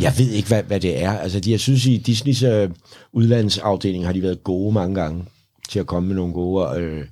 Jeg 0.00 0.14
ved 0.18 0.30
ikke, 0.30 0.48
hvad, 0.48 0.62
hvad 0.62 0.80
det 0.80 1.02
er. 1.02 1.12
Altså, 1.12 1.40
de, 1.40 1.50
jeg 1.50 1.60
synes, 1.60 1.86
i 1.86 1.96
Disneys 1.96 2.42
øh, 2.42 2.70
udlandsafdeling 3.12 4.06
har 4.06 4.12
de 4.12 4.22
været 4.22 4.44
gode 4.44 4.74
mange 4.74 4.94
gange 4.94 5.24
til 5.68 5.78
at 5.78 5.86
komme 5.86 6.06
med 6.06 6.16
nogle 6.16 6.32
gode 6.32 6.80
øh, 6.80 7.04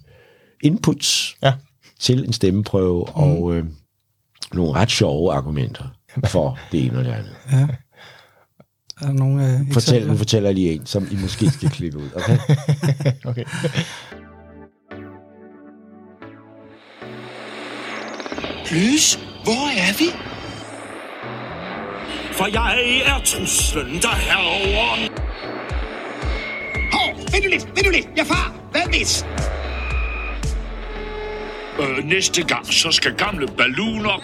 inputs 0.62 1.36
Ja. 1.43 1.52
til 2.00 2.25
en 2.25 2.32
stemmeprøve, 2.32 3.05
mm. 3.16 3.23
og 3.23 3.55
øh, 3.55 3.64
nogle 4.55 4.73
ret 4.73 4.91
sjove 4.91 5.32
argumenter 5.32 5.84
for 6.27 6.59
det 6.73 6.84
ene 6.86 6.98
og 6.98 7.05
det 7.05 7.11
andet. 7.11 7.32
Er 9.01 9.07
der 9.07 9.12
nogle 9.12 9.53
øh, 9.53 9.73
Fortæl, 9.73 10.07
nu 10.07 10.16
fortæller 10.16 10.48
jeg 10.48 10.55
lige 10.55 10.73
en, 10.73 10.87
som 10.87 11.09
I 11.11 11.16
måske 11.16 11.51
skal 11.51 11.71
klippe 11.71 11.98
ud. 11.98 12.09
Okay? 12.14 12.39
Okay. 13.30 13.45
Lys, 18.71 19.14
hvor 19.45 19.69
er 19.79 19.98
vi? 19.98 20.34
For 22.36 22.46
jeg 22.46 23.02
er 23.06 23.24
truslen, 23.24 24.02
der 24.02 24.14
herover. 24.14 25.08
Hov, 26.93 27.16
vent 27.32 27.44
nu 27.44 27.50
lidt, 27.50 27.66
vent 27.66 27.86
nu 27.86 27.90
lidt. 27.90 28.08
Jeg 28.16 28.26
far, 28.26 28.54
hvad 28.70 28.82
hvis? 28.90 29.26
Øh, 31.80 32.05
næste 32.05 32.42
gang, 32.42 32.66
så 32.66 32.91
skal 32.91 33.14
gamle 33.14 33.47
balloner... 33.58 34.22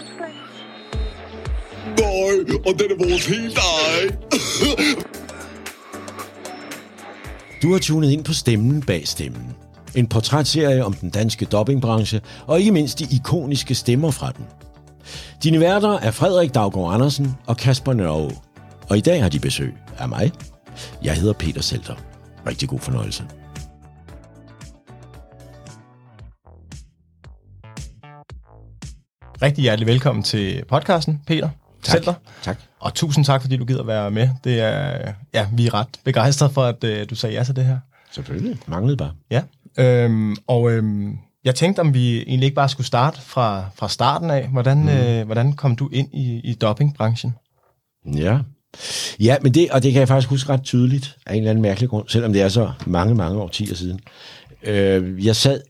Nej, 1.99 2.57
og 2.67 2.79
den 2.79 2.91
er 2.91 3.09
vores 3.09 3.27
helt 3.27 3.59
egen. 3.59 4.11
Du 7.63 7.73
har 7.73 7.79
tunet 7.79 8.11
ind 8.11 8.25
på 8.25 8.33
Stemmen 8.33 8.83
bag 8.83 9.09
stemmen. 9.09 9.57
En 9.95 10.07
portrætserie 10.07 10.85
om 10.85 10.93
den 10.93 11.11
danske 11.11 11.45
dobbingbranche, 11.45 12.21
og 12.47 12.59
ikke 12.59 12.73
mindst 12.73 12.99
de 12.99 13.07
ikoniske 13.17 13.75
stemmer 13.75 14.11
fra 14.11 14.33
den. 14.37 14.45
Dine 15.43 15.61
værter 15.61 15.99
er 15.99 16.11
Frederik 16.11 16.55
Daggaard 16.55 16.95
Andersen 16.95 17.37
og 17.47 17.57
Kasper 17.57 17.93
Nørre. 17.93 18.31
Og 18.89 18.99
i 18.99 19.01
dag 19.01 19.23
har 19.23 19.29
de 19.29 19.39
besøg 19.39 19.75
af 19.99 20.09
mig. 20.09 20.33
Jeg 21.03 21.15
hedder 21.15 21.33
Peter 21.33 21.63
Selter. 21.63 21.95
Rigtig 22.47 22.69
god 22.69 22.79
fornøjelse. 22.79 23.25
Rigtig 29.43 29.63
hjertelig 29.63 29.87
velkommen 29.87 30.23
til 30.23 30.65
podcasten, 30.69 31.21
Peter 31.27 31.49
Tak. 31.83 31.95
Center. 31.97 32.15
Tak. 32.43 32.59
Og 32.81 32.95
tusind 32.95 33.25
tak, 33.25 33.41
fordi 33.41 33.57
du 33.57 33.65
gider 33.65 33.83
være 33.83 34.11
med. 34.11 34.29
Det 34.45 34.61
er, 34.61 35.13
ja, 35.35 35.47
vi 35.53 35.67
er 35.67 35.75
ret 35.75 35.89
begejstrede 36.05 36.53
for, 36.53 36.63
at 36.65 36.85
øh, 36.85 37.11
du 37.11 37.15
sagde 37.15 37.37
ja 37.37 37.45
til 37.45 37.57
det 37.57 37.65
her. 37.65 37.79
Selvfølgelig. 38.13 38.59
Manglede 38.67 38.97
bare. 38.97 39.13
Ja. 39.31 39.43
Øhm, 39.79 40.37
og 40.47 40.71
øhm, 40.71 41.19
jeg 41.45 41.55
tænkte, 41.55 41.81
om 41.81 41.95
vi 41.95 42.23
egentlig 42.23 42.45
ikke 42.45 42.55
bare 42.55 42.69
skulle 42.69 42.87
starte 42.87 43.21
fra, 43.21 43.65
fra 43.75 43.89
starten 43.89 44.31
af. 44.31 44.49
Hvordan, 44.49 44.83
mm. 44.83 44.89
øh, 44.89 45.27
hvordan 45.27 45.53
kom 45.53 45.77
du 45.77 45.89
ind 45.93 46.15
i, 46.15 46.41
i 46.45 46.55
dobbingbranchen? 46.55 47.35
Ja. 48.15 48.39
Ja, 49.21 49.37
men 49.43 49.55
det, 49.55 49.71
og 49.71 49.83
det 49.83 49.93
kan 49.93 50.01
jeg 50.01 50.09
faktisk 50.09 50.31
huske 50.31 50.53
ret 50.53 50.63
tydeligt 50.63 51.17
af 51.27 51.33
en 51.33 51.39
eller 51.39 51.51
anden 51.51 51.63
mærkelig 51.63 51.89
grund, 51.89 52.09
selvom 52.09 52.33
det 52.33 52.43
er 52.43 52.49
så 52.49 52.73
mange, 52.87 53.15
mange 53.15 53.41
årtier 53.41 53.75
siden. 53.75 54.01
Øh, 54.63 55.27
jeg 55.27 55.37
sad 55.37 55.61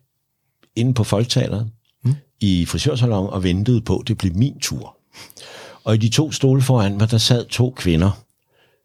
inde 0.76 0.94
på 0.94 1.04
Folketeateret 1.04 1.70
mm. 2.04 2.14
i 2.40 2.66
frisørsalon 2.66 3.30
og 3.30 3.42
ventede 3.42 3.80
på, 3.80 3.96
at 3.96 4.08
det 4.08 4.18
blev 4.18 4.34
min 4.34 4.60
tur. 4.60 4.96
Og 5.84 5.94
i 5.94 5.98
de 5.98 6.08
to 6.08 6.32
stole 6.32 6.62
foran 6.62 6.98
mig, 6.98 7.10
der 7.10 7.18
sad 7.18 7.46
to 7.46 7.74
kvinder, 7.76 8.22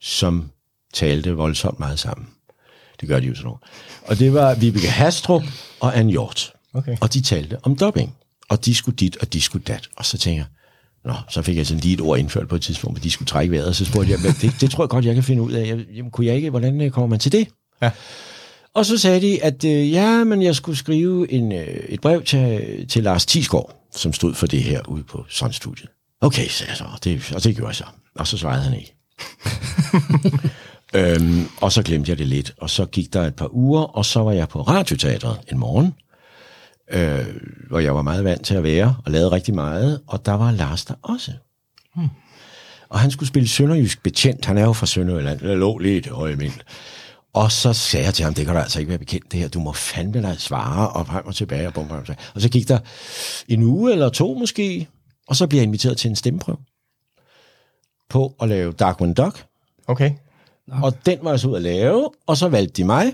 som 0.02 0.52
talte 0.94 1.32
voldsomt 1.32 1.80
meget 1.80 2.00
sammen. 2.00 2.28
Det 3.02 3.10
gør 3.10 3.20
de 3.20 3.28
jo 3.28 3.36
sådan 3.36 3.46
noget. 3.46 3.62
Og 4.08 4.20
det 4.20 4.34
var 4.34 4.56
Vibeke 4.56 4.90
Hastrup 4.90 5.44
og 5.80 5.98
Anne 5.98 6.12
Hjort. 6.12 6.55
Okay. 6.76 6.98
Og 7.02 7.14
de 7.14 7.22
talte 7.22 7.58
om 7.64 7.76
dubbing. 7.76 8.16
Og 8.50 8.66
de 8.66 8.76
skulle 8.76 8.96
dit, 8.96 9.18
og 9.18 9.34
de 9.34 9.42
skulle 9.42 9.64
dat. 9.64 9.90
Og 9.96 10.06
så 10.06 10.18
tænker 10.18 10.40
jeg, 10.40 10.46
Nå, 11.06 11.14
så 11.30 11.42
fik 11.42 11.58
jeg 11.58 11.68
sådan 11.68 11.82
lige 11.82 11.94
et 11.94 12.02
ord 12.02 12.20
indført 12.20 12.48
på 12.48 12.56
et 12.56 12.62
tidspunkt, 12.62 12.98
hvor 12.98 13.04
de 13.04 13.12
skulle 13.12 13.28
trække 13.28 13.52
vejret, 13.52 13.68
og 13.68 13.76
så 13.76 13.86
spurgte 13.86 14.12
jeg, 14.12 14.20
"Men 14.24 14.32
det, 14.42 14.62
det 14.62 14.72
tror 14.72 14.84
jeg 14.84 14.90
godt, 14.90 15.06
jeg 15.06 15.14
kan 15.14 15.24
finde 15.24 15.42
ud 15.42 15.52
af. 15.52 15.68
Jeg, 15.68 15.86
jamen, 15.96 16.12
kunne 16.12 16.28
jeg 16.28 16.36
ikke, 16.36 16.50
hvordan 16.50 16.82
øh, 16.82 16.92
kommer 16.92 17.08
man 17.08 17.20
til 17.20 17.32
det? 17.32 17.48
Ja. 17.82 17.92
Og 18.74 18.86
så 18.86 18.98
sagde 18.98 19.22
de, 19.22 19.44
at 19.44 19.64
øh, 19.64 19.92
ja, 19.92 20.24
men 20.24 20.42
jeg 20.42 20.56
skulle 20.56 20.78
skrive 20.78 21.32
en, 21.32 21.52
øh, 21.52 21.68
et 21.68 22.02
brev 22.02 22.24
til, 22.24 22.86
til 22.90 23.04
Lars 23.04 23.26
Tisgaard, 23.26 23.88
som 23.96 24.14
stod 24.14 24.34
for 24.34 24.48
det 24.48 24.64
her 24.64 24.82
ude 24.88 25.04
på 25.04 25.26
Sondstudiet. 25.30 25.90
Okay, 26.22 26.48
sagde 26.48 26.70
jeg 26.70 26.78
så, 26.78 26.84
og 26.84 27.04
det, 27.04 27.34
og 27.36 27.44
det 27.44 27.56
gjorde 27.56 27.68
jeg 27.68 27.76
så. 27.76 27.86
Og 28.16 28.28
så 28.28 28.38
svarede 28.38 28.64
han 28.64 28.74
ikke. 28.80 28.96
øhm, 30.96 31.48
og 31.62 31.72
så 31.72 31.84
glemte 31.84 32.10
jeg 32.10 32.18
det 32.18 32.28
lidt, 32.28 32.54
og 32.58 32.70
så 32.70 32.86
gik 32.86 33.14
der 33.14 33.22
et 33.22 33.36
par 33.36 33.56
uger, 33.56 33.82
og 33.82 34.06
så 34.06 34.20
var 34.20 34.32
jeg 34.32 34.50
på 34.50 34.62
Radioteatret 34.62 35.38
en 35.52 35.58
morgen, 35.58 35.94
øh, 36.92 37.26
hvor 37.70 37.80
jeg 37.80 37.96
var 37.96 38.02
meget 38.02 38.24
vant 38.24 38.46
til 38.46 38.56
at 38.56 38.64
være, 38.64 38.96
og 39.06 39.12
lavede 39.12 39.32
rigtig 39.32 39.56
meget, 39.56 40.02
og 40.08 40.26
der 40.26 40.34
var 40.34 40.52
Lars 40.52 40.86
der 40.86 40.94
også. 41.02 41.32
Hmm. 41.96 42.10
Og 42.90 43.00
han 43.00 43.12
skulle 43.12 43.30
spille 43.30 43.50
Sønderjysk 43.50 44.04
betjent, 44.04 44.46
han 44.46 44.58
er 44.58 44.64
jo 44.64 44.74
fra 44.74 44.86
Sønderjylland, 44.86 45.40
der 45.40 45.56
lå 45.56 45.78
lidt 45.78 46.08
høje 46.08 46.36
mind. 46.36 46.54
Og 47.34 47.52
så 47.52 47.74
sagde 47.74 48.06
jeg 48.06 48.14
til 48.14 48.26
ham, 48.26 48.34
det 48.34 48.46
kan 48.46 48.56
du 48.56 48.62
altså 48.62 48.80
ikke 48.80 48.90
være 48.90 48.98
bekendt 49.00 49.32
det 49.32 49.40
her, 49.40 49.48
du 49.48 49.60
må 49.60 49.74
fandme 49.74 50.22
dig 50.22 50.36
svare, 50.40 50.90
og 50.90 51.08
frem 51.08 51.26
og 51.26 51.36
tilbage, 51.36 51.68
og 51.68 51.74
bum, 51.74 51.88
bum, 51.88 52.04
bum. 52.06 52.16
Og 52.36 52.42
så 52.42 52.50
gik 52.50 52.68
der 52.68 52.80
en 53.48 53.64
uge 53.64 53.92
eller 53.92 54.10
to 54.10 54.34
måske, 54.34 54.88
og 55.28 55.36
så 55.36 55.48
bliver 55.48 55.62
jeg 55.62 55.68
inviteret 55.68 55.98
til 55.98 56.10
en 56.10 56.16
stemmeprøve 56.16 56.58
på 58.10 58.36
at 58.42 58.50
lave 58.50 58.72
Darkwing 58.72 59.18
Duck, 59.18 59.46
Okay. 59.88 60.12
og 60.84 61.06
den 61.06 61.20
var 61.22 61.30
jeg 61.30 61.40
så 61.40 61.48
ud 61.48 61.56
at 61.56 61.62
lave, 61.62 62.10
og 62.28 62.38
så 62.38 62.50
valgte 62.50 62.74
de 62.74 62.84
mig. 62.84 63.14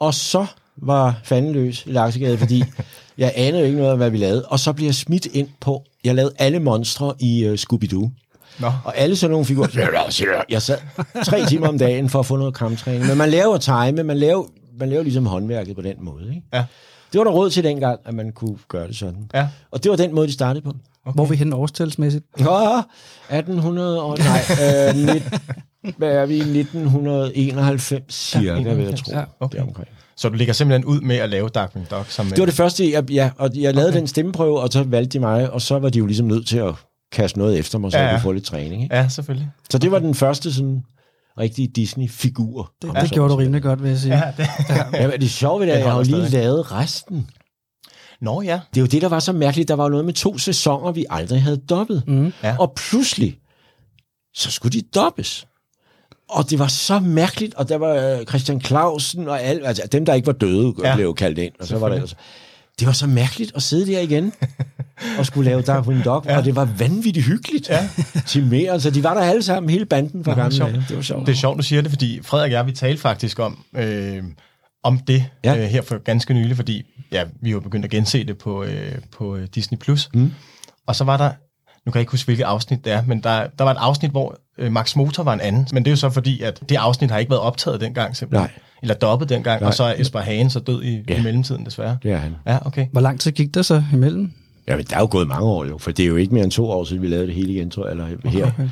Og 0.00 0.14
så 0.14 0.46
var 0.76 1.20
fanden 1.24 1.52
løs 1.52 1.86
i 1.86 1.90
Laksegade, 1.90 2.38
fordi 2.38 2.64
jeg 3.18 3.32
anede 3.36 3.60
jo 3.60 3.66
ikke 3.66 3.78
noget 3.78 3.90
af, 3.90 3.96
hvad 3.96 4.10
vi 4.10 4.18
lavede. 4.18 4.44
Og 4.44 4.60
så 4.60 4.72
bliver 4.72 4.88
jeg 4.88 4.94
smidt 4.94 5.26
ind 5.26 5.48
på, 5.60 5.82
jeg 6.04 6.14
lavede 6.14 6.34
alle 6.38 6.58
monstre 6.58 7.14
i 7.20 7.48
uh, 7.48 7.54
Scooby-Doo. 7.54 8.10
Nå. 8.60 8.72
Og 8.84 8.96
alle 8.96 9.16
sådan 9.16 9.30
nogle 9.30 9.46
figurer. 9.46 10.42
Jeg 10.50 10.62
sad 10.62 10.78
tre 11.24 11.46
timer 11.46 11.68
om 11.68 11.78
dagen 11.78 12.08
for 12.08 12.18
at 12.18 12.26
få 12.26 12.36
noget 12.36 12.54
kamptræning. 12.54 13.06
Men 13.06 13.18
man 13.18 13.30
laver 13.30 13.56
time, 13.56 14.02
man 14.02 14.18
laver, 14.18 14.44
man 14.78 14.88
laver 14.88 15.02
ligesom 15.02 15.26
håndværket 15.26 15.76
på 15.76 15.82
den 15.82 15.96
måde. 16.00 16.28
Ikke? 16.28 16.42
Ja. 16.52 16.64
Det 17.12 17.18
var 17.18 17.24
der 17.24 17.30
råd 17.30 17.50
til 17.50 17.64
dengang, 17.64 18.00
at 18.04 18.14
man 18.14 18.32
kunne 18.32 18.58
gøre 18.68 18.88
det 18.88 18.96
sådan. 18.96 19.30
Ja. 19.34 19.48
Og 19.70 19.84
det 19.84 19.90
var 19.90 19.96
den 19.96 20.14
måde, 20.14 20.26
de 20.26 20.32
startede 20.32 20.64
på. 20.64 20.72
Okay. 21.06 21.14
Hvor 21.14 21.24
er 21.24 21.28
vi 21.28 21.36
hen 21.36 21.52
årstalsmæssigt? 21.52 22.24
Ja, 22.38 22.78
1800 22.78 24.02
og 24.02 24.18
nej, 24.18 24.40
øh, 24.50 24.96
nit, 24.96 25.22
hvad 25.96 26.12
er 26.12 26.26
vi, 26.26 26.38
1991 26.38 28.14
cirka, 28.14 28.44
ja, 28.44 28.74
vil 28.74 28.84
jeg 28.84 28.98
tro. 28.98 29.12
Ja, 29.12 29.24
okay. 29.40 29.58
okay. 29.58 29.84
Så 30.16 30.28
du 30.28 30.34
ligger 30.34 30.54
simpelthen 30.54 30.84
ud 30.84 31.00
med 31.00 31.16
at 31.16 31.30
lave 31.30 31.48
Darkwing 31.48 31.90
Duck? 31.90 32.10
Som, 32.10 32.26
Det 32.26 32.38
var 32.38 32.44
det 32.44 32.54
første, 32.54 32.90
jeg, 32.92 33.10
ja, 33.10 33.30
og 33.38 33.50
jeg 33.54 33.74
lavede 33.74 33.88
okay. 33.88 33.98
den 33.98 34.06
stemmeprøve, 34.06 34.60
og 34.60 34.68
så 34.72 34.82
valgte 34.82 35.18
de 35.18 35.20
mig, 35.20 35.50
og 35.50 35.62
så 35.62 35.78
var 35.78 35.88
de 35.88 35.98
jo 35.98 36.06
ligesom 36.06 36.26
nødt 36.26 36.46
til 36.46 36.58
at 36.58 36.74
kaste 37.12 37.38
noget 37.38 37.58
efter 37.58 37.78
mig, 37.78 37.92
så 37.92 37.98
Ja, 37.98 38.02
ja, 38.02 38.08
ja. 38.08 38.12
jeg 38.14 38.20
kunne 38.20 38.28
få 38.28 38.32
lidt 38.32 38.44
træning. 38.44 38.82
Ikke? 38.82 38.96
Ja, 38.96 39.08
selvfølgelig. 39.08 39.50
Så 39.70 39.78
det 39.78 39.90
var 39.90 39.98
den 39.98 40.14
første 40.14 40.52
sådan 40.54 40.82
rigtige 41.38 41.68
Disney-figur. 41.68 42.72
Det, 42.82 42.90
det 43.02 43.10
gjorde 43.10 43.32
du 43.32 43.36
rimelig 43.36 43.62
godt, 43.62 43.82
vil 43.82 43.88
jeg 43.88 43.98
sige. 43.98 44.16
Ja, 44.16 44.32
det. 44.36 44.46
Ja, 44.92 45.06
men 45.10 45.20
det 45.20 45.30
sjove 45.30 45.60
ved 45.60 45.66
det 45.66 45.72
er, 45.74 45.78
at 45.78 45.84
jeg 45.84 45.90
har 45.92 45.98
jo 45.98 46.02
lige 46.04 46.26
stadig. 46.28 46.32
lavet 46.44 46.72
resten. 46.72 47.30
Nå 48.20 48.42
ja. 48.42 48.60
Det 48.74 48.76
er 48.76 48.80
jo 48.80 48.86
det, 48.86 49.02
der 49.02 49.08
var 49.08 49.18
så 49.20 49.32
mærkeligt. 49.32 49.68
Der 49.68 49.74
var 49.74 49.84
jo 49.84 49.90
noget 49.90 50.04
med 50.04 50.14
to 50.14 50.38
sæsoner, 50.38 50.92
vi 50.92 51.04
aldrig 51.10 51.42
havde 51.42 51.56
dobbet. 51.56 52.02
Mm. 52.06 52.32
Ja. 52.42 52.56
Og 52.58 52.72
pludselig, 52.76 53.38
så 54.34 54.50
skulle 54.50 54.72
de 54.80 54.82
dobbes. 54.94 55.46
Og 56.28 56.50
det 56.50 56.58
var 56.58 56.66
så 56.66 56.98
mærkeligt, 57.00 57.54
og 57.54 57.68
der 57.68 57.76
var 57.78 57.94
øh, 58.18 58.26
Christian 58.26 58.60
Clausen 58.60 59.28
og 59.28 59.42
alle, 59.42 59.66
altså 59.66 59.82
dem, 59.92 60.04
der 60.04 60.14
ikke 60.14 60.26
var 60.26 60.32
døde, 60.32 60.74
Ja. 60.84 60.94
blev 60.96 61.14
kaldt 61.14 61.38
ind. 61.38 61.52
Og 61.60 61.66
så 61.66 61.78
var 61.78 61.88
der 61.88 61.94
ellers. 61.94 62.16
Det 62.78 62.86
var 62.86 62.92
så 62.92 63.06
mærkeligt 63.06 63.52
at 63.56 63.62
sidde 63.62 63.92
der 63.92 64.00
igen 64.00 64.32
og 65.18 65.26
skulle 65.26 65.50
lave 65.50 65.62
Darkwing 65.62 66.04
Duck, 66.04 66.26
ja. 66.26 66.36
og 66.38 66.44
det 66.44 66.56
var 66.56 66.64
vanvittigt 66.78 67.26
hyggeligt 67.26 67.68
ja. 67.68 67.88
til 68.26 68.46
mere. 68.46 68.72
Altså, 68.72 68.90
de 68.90 69.02
var 69.02 69.14
der 69.14 69.20
alle 69.20 69.42
sammen, 69.42 69.70
hele 69.70 69.84
banden 69.86 70.24
fra 70.24 70.34
gamle 70.34 70.58
dage. 70.58 70.84
Det 70.88 70.96
var 70.96 71.02
sjovt. 71.02 71.26
Det 71.26 71.32
er 71.32 71.36
sjovt, 71.36 71.58
du 71.58 71.62
siger 71.62 71.82
det, 71.82 71.90
fordi 71.90 72.20
Frederik 72.22 72.48
og 72.48 72.52
jeg, 72.52 72.66
vi 72.66 72.72
talte 72.72 73.00
faktisk 73.00 73.38
om, 73.38 73.64
øh, 73.76 74.22
om 74.82 74.98
det 74.98 75.24
ja. 75.44 75.56
Øh, 75.56 75.64
her 75.64 75.82
for 75.82 75.98
ganske 75.98 76.34
nylig, 76.34 76.56
fordi 76.56 76.82
ja, 77.12 77.24
vi 77.40 77.50
jo 77.50 77.60
begyndt 77.60 77.84
at 77.84 77.90
gense 77.90 78.24
det 78.24 78.38
på, 78.38 78.64
øh, 78.64 78.92
på 79.12 79.36
øh, 79.36 79.48
Disney+. 79.54 79.78
Plus. 79.78 80.08
Mm. 80.14 80.32
Og 80.86 80.96
så 80.96 81.04
var 81.04 81.16
der, 81.16 81.30
nu 81.86 81.92
kan 81.92 81.98
jeg 81.98 82.02
ikke 82.02 82.10
huske, 82.10 82.26
hvilket 82.26 82.44
afsnit 82.44 82.84
det 82.84 82.92
er, 82.92 83.02
men 83.06 83.20
der, 83.22 83.46
der 83.58 83.64
var 83.64 83.70
et 83.70 83.76
afsnit, 83.80 84.10
hvor 84.10 84.36
øh, 84.58 84.72
Max 84.72 84.96
Motor 84.96 85.22
var 85.22 85.32
en 85.32 85.40
anden. 85.40 85.66
Men 85.72 85.84
det 85.84 85.90
er 85.90 85.92
jo 85.92 85.96
så 85.96 86.10
fordi, 86.10 86.40
at 86.40 86.60
det 86.68 86.76
afsnit 86.76 87.10
har 87.10 87.18
ikke 87.18 87.30
været 87.30 87.42
optaget 87.42 87.80
dengang 87.80 88.16
simpelthen. 88.16 88.50
Nej. 88.50 88.60
Eller 88.82 88.94
dobbet 88.94 89.28
dengang, 89.28 89.60
Nej. 89.60 89.68
Og 89.68 89.74
så 89.74 89.84
er 89.84 89.94
Esper 89.98 90.20
Hagen 90.20 90.50
så 90.50 90.60
død 90.60 90.82
i, 90.82 90.94
ja. 90.94 91.02
Ja. 91.08 91.20
i 91.20 91.22
mellemtiden 91.22 91.64
desværre. 91.64 91.98
Det 92.02 92.12
er 92.12 92.16
han. 92.16 92.36
Ja, 92.46 92.66
okay. 92.66 92.86
Hvor 92.92 93.00
lang 93.00 93.20
tid 93.20 93.32
gik 93.32 93.54
der 93.54 93.62
så 93.62 93.82
imellem? 93.92 94.32
Ja, 94.68 94.76
men 94.76 94.84
der 94.84 94.96
er 94.96 95.00
jo 95.00 95.08
gået 95.10 95.28
mange 95.28 95.46
år 95.46 95.64
jo, 95.64 95.78
for 95.78 95.90
det 95.90 96.02
er 96.02 96.06
jo 96.06 96.16
ikke 96.16 96.34
mere 96.34 96.44
end 96.44 96.52
to 96.52 96.70
år 96.70 96.84
siden, 96.84 97.02
vi 97.02 97.08
lavede 97.08 97.26
det 97.26 97.34
hele 97.34 97.52
igen, 97.52 97.70
tror 97.70 97.84
jeg, 97.84 97.90
eller 97.90 98.06
her. 98.30 98.46
Okay. 98.46 98.68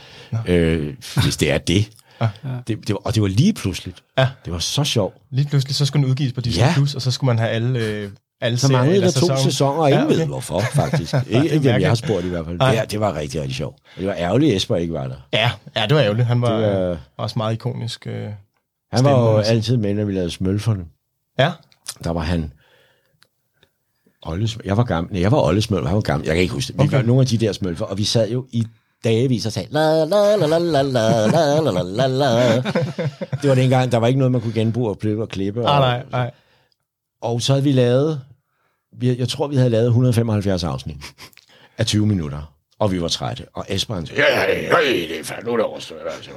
Øh, 0.47 0.95
hvis 1.23 1.37
det 1.37 1.51
er 1.53 1.59
det. 1.59 1.89
Ja. 2.21 2.29
det, 2.69 2.89
det 2.89 2.89
var, 2.89 3.01
og 3.05 3.15
det 3.15 3.23
var 3.23 3.29
lige 3.29 3.53
pludseligt. 3.53 4.03
Ja. 4.19 4.29
Det 4.45 4.53
var 4.53 4.59
så 4.59 4.85
sjovt. 4.85 5.15
Lige 5.31 5.49
pludselig, 5.49 5.75
så 5.75 5.87
skulle 5.87 6.03
den 6.03 6.11
udgives 6.11 6.33
på 6.33 6.41
Disney+, 6.41 6.65
Ja. 6.67 6.73
Plus, 6.75 6.95
og 6.95 7.03
så 7.03 7.11
skulle 7.11 7.29
man 7.29 7.39
have 7.39 7.51
alle, 7.51 7.79
øh, 7.79 8.11
alle 8.43 8.59
Så 8.59 8.73
manglede 8.73 9.01
der 9.01 9.07
to 9.11 9.13
sæsoner. 9.21 9.37
sæsoner, 9.37 9.81
og 9.83 9.91
ingen 9.91 9.99
Ja, 9.99 10.01
ja, 10.01 10.07
okay. 10.07 10.17
ved 10.19 10.27
hvorfor, 10.27 10.61
faktisk. 10.61 11.15
ikke, 11.29 11.45
ikke 11.51 11.73
dem, 11.73 11.81
jeg 11.81 11.89
har 11.91 11.95
spurgt 11.95 12.25
i 12.25 12.29
hvert 12.29 12.45
fald. 12.47 12.57
Nej. 12.59 12.75
Det, 12.81 12.91
det 12.91 13.01
var 13.01 13.15
rigtig, 13.17 13.41
rigtig 13.41 13.57
sjovt. 13.57 13.77
Det 13.99 14.07
var 14.07 14.15
ærgerligt, 14.15 14.51
at 14.51 14.57
Esper 14.57 14.77
ikke 14.77 14.93
var 14.95 15.07
der. 15.09 15.15
Ja, 15.33 15.51
ja, 15.77 15.87
det 15.87 15.95
var 15.97 16.03
ærgerligt. 16.03 16.27
Han 16.27 16.43
var, 16.43 16.57
Det 16.61 16.89
var- 16.89 16.99
også 17.17 17.35
meget 17.39 17.53
ikonisk. 17.55 18.07
Øh. 18.07 18.23
Han 18.23 18.33
Stemme, 18.95 19.11
var 19.11 19.31
jo 19.33 19.43
sige. 19.43 19.55
altid 19.55 19.77
med, 19.77 19.95
når 19.95 20.05
vi 20.05 20.13
lavede 20.13 20.31
smølferne. 20.31 20.85
Ja, 21.39 21.51
Der 22.05 22.11
var 22.13 22.21
han... 22.21 22.53
Olles, 24.27 24.59
jeg 24.65 24.77
var 24.77 24.85
gammel. 24.85 25.13
Nej, 25.13 25.23
jeg 25.23 25.33
var 25.33 25.41
Olle 25.47 25.63
Smølfer, 25.63 25.87
han 25.89 25.95
var 25.95 26.01
gammel. 26.03 26.27
Jeg 26.27 26.35
kan 26.35 26.43
ikke 26.43 26.55
huske 26.55 26.73
det. 26.73 26.79
Vi 26.79 26.85
Okay. 26.87 26.97
var 26.97 27.03
nogle 27.03 27.21
af 27.21 27.27
de 27.27 27.39
der 27.39 27.53
smølfer, 27.53 27.85
og 27.85 27.99
vi 27.99 28.05
sad 28.05 28.31
jo 28.31 28.47
i 28.51 28.65
dagevis 29.05 29.47
og 29.47 29.53
sagde, 29.53 29.69
la, 29.73 30.05
la, 30.05 30.37
la, 30.37 30.47
la, 30.47 30.59
la, 30.59 30.83
la, 30.83 31.27
la, 31.27 31.71
la, 31.71 31.83
la, 31.83 32.07
la. 32.07 32.57
Det 33.43 33.49
var 33.49 33.55
dengang, 33.55 33.93
der 33.93 33.99
var 33.99 34.07
ikke 34.07 34.19
noget, 34.19 34.33
man 34.33 34.41
kunne 34.41 34.53
genbruge 34.55 34.89
og 34.91 34.99
klippe 34.99 35.23
og 35.23 35.29
klippe. 35.29 35.61
Ah, 35.69 35.81
nej, 35.81 36.03
nej. 36.11 36.31
og 37.21 37.43
så 37.43 37.53
havde 37.53 37.65
vi 37.65 37.73
lavet, 37.73 38.21
vi- 38.99 39.19
jeg 39.19 39.29
tror, 39.29 39.47
vi 39.49 39.57
havde 39.57 39.71
lavet 39.71 39.87
175 39.87 40.65
afsnit 40.65 40.97
af 41.79 41.87
20 41.87 42.07
minutter. 42.07 42.53
Og 42.79 42.93
vi 42.93 43.03
var 43.03 43.09
trætte. 43.09 43.45
Og 43.55 43.67
Esben 43.69 43.95
han 43.97 44.07
sagde, 44.07 44.23
ja, 44.23 44.41
ja, 44.43 44.51
ja, 44.53 44.89
det 44.93 45.21
er 45.21 45.25
fandme, 45.25 45.47
nu 45.47 45.53
er 45.53 45.57
det 45.57 45.67
overstået. 45.67 46.01
Altså. 46.17 46.31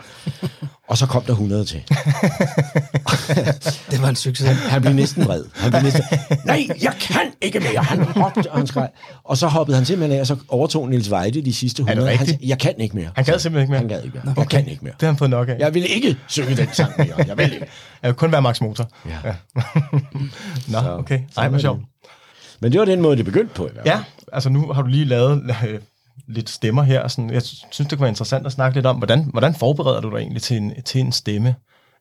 Og 0.88 0.98
så 0.98 1.06
kom 1.06 1.24
der 1.24 1.32
100 1.32 1.66
til. 1.66 1.84
Det 3.92 4.02
var 4.02 4.10
en 4.10 4.16
succes. 4.16 4.48
Han 4.50 4.82
blev 4.82 4.94
næsten 4.94 5.26
vred. 5.26 5.44
Han 5.56 5.72
blev 5.72 5.82
næsten, 5.84 6.04
nej, 6.46 6.68
jeg 6.82 6.94
kan 7.02 7.22
ikke 7.42 7.60
mere. 7.60 7.84
Han 7.84 8.04
råbte, 8.04 8.52
og 8.52 8.58
han 8.58 8.68
skreg. 8.68 8.90
Og 9.24 9.38
så 9.38 9.48
hoppede 9.48 9.78
han 9.78 9.86
simpelthen 9.86 10.18
af, 10.18 10.22
og 10.22 10.28
så 10.28 10.36
overtog 10.48 10.90
Niels 10.90 11.12
Weide 11.12 11.46
de 11.46 11.54
sidste 11.54 11.82
100. 11.82 12.18
Han 12.18 12.28
jeg 12.44 12.60
kan 12.60 12.74
ikke 12.80 12.96
mere. 12.96 13.10
Han 13.16 13.26
gad 13.26 13.40
simpelthen 13.40 13.62
ikke 13.64 13.72
mere. 13.72 13.80
Han 13.80 13.88
gad 13.88 14.04
ikke 14.04 14.20
mere. 14.24 14.34
Jeg 14.38 14.50
kan 14.50 14.68
ikke 14.68 14.84
mere. 14.84 14.94
Det 14.94 15.02
har 15.02 15.08
han 15.08 15.18
fået 15.18 15.30
nok 15.30 15.50
af. 15.50 15.56
Jeg 15.60 15.74
vil 15.74 15.86
ikke 15.96 16.18
synge 16.28 16.56
den 16.58 16.68
sang 16.74 16.94
mere. 16.98 17.14
Jeg 17.28 17.38
vil 17.38 17.54
ikke. 17.54 17.66
Jeg 18.04 18.08
vil 18.10 18.14
kun 18.16 18.32
være 18.32 18.42
Max 18.42 18.62
Motor. 18.62 18.90
Ja. 19.10 19.34
Nå, 20.82 20.90
okay. 20.90 21.20
Ej, 21.38 21.48
hvor 21.50 21.58
sjovt. 21.60 21.80
Men 22.60 22.72
det 22.72 22.80
var 22.80 22.86
den 22.86 23.02
måde, 23.02 23.18
det 23.18 23.26
begyndte 23.26 23.54
på. 23.54 23.68
I 23.68 23.70
hvert 23.74 23.88
fald. 23.88 23.98
Ja, 23.98 24.04
altså 24.34 24.50
nu 24.50 24.68
har 24.68 24.82
du 24.82 24.88
lige 24.88 25.06
lavet 25.06 25.44
øh, 25.68 25.80
lidt 26.28 26.50
stemmer 26.50 26.84
her. 26.84 27.08
Sådan, 27.08 27.30
jeg 27.30 27.42
synes, 27.44 27.78
det 27.78 27.90
kunne 27.90 28.02
være 28.02 28.10
interessant 28.10 28.46
at 28.46 28.52
snakke 28.52 28.78
lidt 28.78 28.86
om, 28.86 28.96
hvordan, 28.96 29.30
hvordan 29.32 29.56
forbereder 29.56 30.02
du 30.02 30.10
dig 30.10 30.18
egentlig 30.18 30.42
til 30.42 30.58
en, 30.58 30.74
til 30.86 31.02
en 31.02 31.12
stemme? 31.12 31.56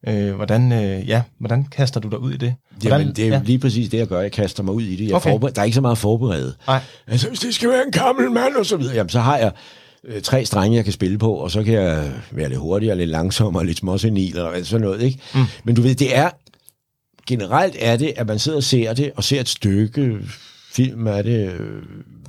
Øh, 0.09 0.35
hvordan, 0.35 0.73
øh, 0.73 1.09
ja, 1.09 1.23
hvordan 1.39 1.65
kaster 1.65 2.01
du 2.01 2.09
dig 2.09 2.19
ud 2.19 2.33
i 2.33 2.37
det? 2.37 2.55
Hvordan, 2.81 3.01
Jamen, 3.01 3.17
det 3.17 3.25
er 3.25 3.29
ja. 3.29 3.41
lige 3.45 3.59
præcis 3.59 3.89
det, 3.89 3.99
jeg 3.99 4.06
gør. 4.06 4.21
Jeg 4.21 4.33
kaster 4.33 4.62
mig 4.62 4.75
ud 4.75 4.83
i 4.83 4.97
det. 4.97 5.06
Jeg 5.09 5.15
Okay. 5.15 5.33
okay. 5.33 5.49
Der 5.55 5.61
er 5.61 5.65
ikke 5.65 5.75
så 5.75 5.81
meget 5.81 5.99
forberedt. 5.99 6.56
Nej. 6.67 6.81
Altså, 7.06 7.29
hvis 7.29 7.41
det 7.41 7.55
skal 7.55 7.69
være 7.69 7.83
en 7.87 7.93
gammel 7.93 8.31
mand 8.31 8.55
og 8.55 8.67
så 8.67 8.77
videre, 8.77 8.95
jamen, 8.95 9.11
så 9.11 9.21
har 9.21 9.37
jeg 9.39 9.53
øh, 10.05 10.23
tre 10.23 10.45
strenge, 10.45 10.77
jeg 10.77 10.85
kan 10.85 10.93
spille 10.93 11.19
på, 11.19 11.33
og 11.35 11.51
så 11.51 11.62
kan 11.62 11.75
jeg 11.75 12.12
være 12.31 12.49
lidt 12.49 12.61
hurtigere, 12.61 12.97
lidt 12.97 13.11
langsommere, 13.11 13.67
lidt 13.67 13.79
småsenil, 13.79 14.37
eller 14.37 14.65
sådan 14.65 14.87
noget, 14.87 15.03
ikke? 15.03 15.19
Mm. 15.35 15.41
Men 15.65 15.75
du 15.75 15.83
ved, 15.83 15.95
det 15.95 16.17
er, 16.17 16.31
generelt 17.26 17.76
er 17.79 17.97
det, 17.97 18.12
at 18.17 18.26
man 18.26 18.38
sidder 18.38 18.59
og 18.59 18.65
ser 18.65 18.93
det, 18.94 19.11
og 19.17 19.25
ser 19.25 19.41
et 19.41 19.49
stykke 19.49 20.19
film 20.73 21.06
er 21.06 21.23
det 21.23 21.53
øh, 21.53 21.82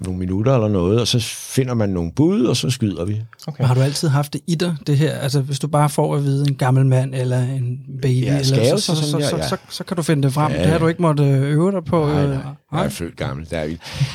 nogle 0.05 0.19
minutter 0.19 0.53
eller 0.55 0.67
noget, 0.67 0.99
og 1.01 1.07
så 1.07 1.19
finder 1.29 1.73
man 1.73 1.89
nogle 1.89 2.11
bud, 2.15 2.41
og 2.45 2.57
så 2.57 2.69
skyder 2.69 3.05
vi. 3.05 3.21
Okay. 3.47 3.63
Har 3.63 3.73
du 3.73 3.81
altid 3.81 4.07
haft 4.07 4.33
det 4.33 4.41
i 4.47 4.55
dig, 4.55 4.75
det 4.87 4.97
her? 4.97 5.11
Altså, 5.11 5.41
hvis 5.41 5.59
du 5.59 5.67
bare 5.67 5.89
får 5.89 6.15
at 6.15 6.23
vide 6.23 6.45
en 6.47 6.55
gammel 6.55 6.85
mand 6.85 7.15
eller 7.15 7.39
en 7.39 7.79
baby, 8.01 8.21
Ja, 8.25 8.39
eller, 8.39 8.43
så, 8.43 8.77
så, 8.77 8.95
sig 8.95 8.95
så, 8.97 9.11
sådan 9.11 9.25
så, 9.29 9.35
der, 9.35 9.41
ja. 9.43 9.47
så, 9.47 9.57
så, 9.69 9.83
kan 9.83 9.97
du 9.97 10.03
finde 10.03 10.23
det 10.23 10.33
frem. 10.33 10.51
Ja, 10.51 10.57
Det 10.57 10.65
har 10.65 10.73
ja. 10.73 10.79
du 10.79 10.87
ikke 10.87 11.01
måttet 11.01 11.25
øh, 11.25 11.51
øve 11.51 11.71
dig 11.71 11.85
på. 11.85 12.05
Nej, 12.05 12.23
øh, 12.23 12.29
nej. 12.29 12.39
Jeg 12.73 12.85
er 12.85 12.89
født 12.89 13.15
gammel. 13.17 13.47
Der 13.49 13.57
er. 13.57 13.69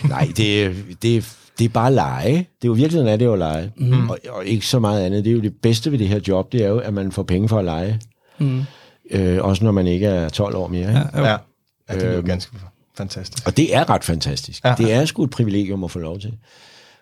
Nej, 0.09 0.29
det, 0.37 0.65
er- 0.65 0.73
det, 1.03 1.37
det 1.59 1.65
er 1.65 1.69
bare 1.69 1.93
lege. 1.95 2.33
Det 2.37 2.39
er 2.39 2.67
jo 2.69 2.73
virkeligheden 2.73 3.09
er 3.13 3.17
det 3.17 3.25
jo 3.25 3.33
at 3.33 3.39
lege. 3.39 3.73
Mm. 3.77 4.11
Og, 4.11 4.19
og, 4.31 4.45
ikke 4.47 4.67
så 4.67 4.79
meget 4.79 5.03
andet. 5.07 5.25
Det 5.25 5.31
er 5.31 5.35
jo 5.35 5.41
det 5.43 5.53
bedste 5.63 5.93
ved 5.93 5.99
det 5.99 6.09
her 6.09 6.21
job, 6.29 6.53
det 6.53 6.65
er 6.65 6.69
jo, 6.69 6.79
at 6.79 6.95
man 6.95 7.13
får 7.13 7.23
penge 7.23 7.49
for 7.49 7.59
at 7.59 7.65
lege. 7.65 8.01
Mm. 8.39 8.63
Øh, 9.11 9.45
også 9.45 9.65
når 9.65 9.73
man 9.73 9.87
ikke 9.87 10.07
er 10.07 10.29
12 10.29 10.57
år 10.57 10.67
mere. 10.69 10.89
Ikke? 10.89 10.99
Ja. 11.15 11.19
jo. 11.19 11.25
Ja, 11.25 11.37
ja 11.91 11.95
det 11.95 12.03
er 12.03 12.11
jo 12.11 12.17
Øhm. 12.17 12.27
ganske 12.27 12.53
fantastisk. 12.97 13.47
Og 13.47 13.57
det 13.57 13.75
er 13.77 13.91
ret 13.91 14.05
fantastisk. 14.05 14.65
Ja. 14.65 14.69
Ja. 14.69 14.75
Det 14.75 14.93
er 14.93 15.05
sgu 15.05 15.25
et 15.25 15.31
privilegium 15.31 15.85
at 15.85 15.91
få 15.91 15.99
lov 15.99 16.19
til. 16.21 16.33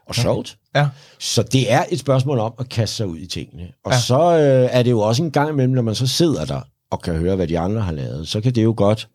Og 0.07 0.15
sjovt. 0.15 0.57
Ja, 0.75 0.89
Så 1.19 1.43
det 1.43 1.73
er 1.73 1.85
et 1.91 1.99
spørgsmål 1.99 2.39
om 2.39 2.53
at 2.59 2.69
kaste 2.69 2.97
sig 2.97 3.07
ud 3.07 3.19
i 3.19 3.27
tingene. 3.27 3.63
Og 3.85 3.91
Ja. 3.91 3.97
ja. 3.97 4.01
så 4.01 4.21
øh, 4.39 4.69
er 4.73 4.83
det 4.83 4.91
jo 4.91 5.01
også 5.01 5.23
en 5.23 5.31
gang 5.31 5.51
imellem, 5.51 5.75
når 5.75 5.83
man 5.83 5.95
så 5.95 6.07
sidder 6.07 6.45
der 6.45 6.61
og 6.91 7.03
kan 7.03 7.15
høre, 7.15 7.37
hvad 7.37 7.47
de 7.47 7.59
andre 7.59 7.81
har 7.81 7.93
lavet, 7.93 8.29
så 8.29 8.41
kan 8.41 8.55
det 8.55 8.65
jo 8.65 8.75
godt, 8.77 9.09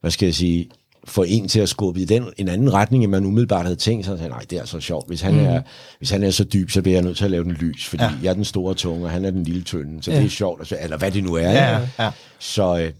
hvad 0.00 0.10
skal 0.10 0.26
jeg 0.26 0.34
sige, 0.34 0.68
få 1.08 1.24
en 1.28 1.48
til 1.48 1.60
at 1.60 1.68
skubbe 1.68 2.00
i 2.00 2.04
den, 2.04 2.24
en 2.36 2.48
anden 2.48 2.72
retning, 2.74 3.02
end 3.04 3.10
man 3.10 3.24
umiddelbart 3.26 3.64
havde 3.64 3.76
tænkt 3.76 4.06
sig. 4.06 4.18
Sige, 4.18 4.28
nej, 4.30 4.42
det 4.50 4.58
er 4.58 4.64
så 4.64 4.80
sjovt. 4.80 5.08
Hvis 5.08 5.20
han, 5.20 5.32
mm. 5.34 5.40
er, 5.46 5.60
hvis 5.98 6.10
han 6.10 6.22
er 6.22 6.30
så 6.30 6.44
dyb, 6.44 6.70
så 6.70 6.82
bliver 6.82 6.96
jeg 6.96 7.04
nødt 7.04 7.16
til 7.16 7.24
at 7.24 7.30
lave 7.30 7.44
den 7.44 7.52
lys, 7.52 7.86
fordi 7.88 8.02
Ja. 8.02 8.08
ja. 8.10 8.16
jeg 8.22 8.30
er 8.30 8.34
den 8.34 8.44
store 8.44 8.74
tunge, 8.74 9.04
og 9.04 9.10
han 9.10 9.24
er 9.24 9.30
den 9.30 9.42
lille 9.44 9.62
tynde. 9.62 10.02
Så 10.02 10.10
Ja. 10.10 10.16
ja. 10.16 10.22
det 10.22 10.26
er 10.26 10.30
sjovt. 10.30 10.60
Altså, 10.60 10.76
eller 10.82 10.96
hvad 10.96 11.10
det 11.10 11.24
nu 11.24 11.34
er. 11.34 11.40
ja, 11.50 11.78
ikke? 11.80 11.92
ja. 11.98 12.10
Så 12.38 12.78
øh, 12.78 12.90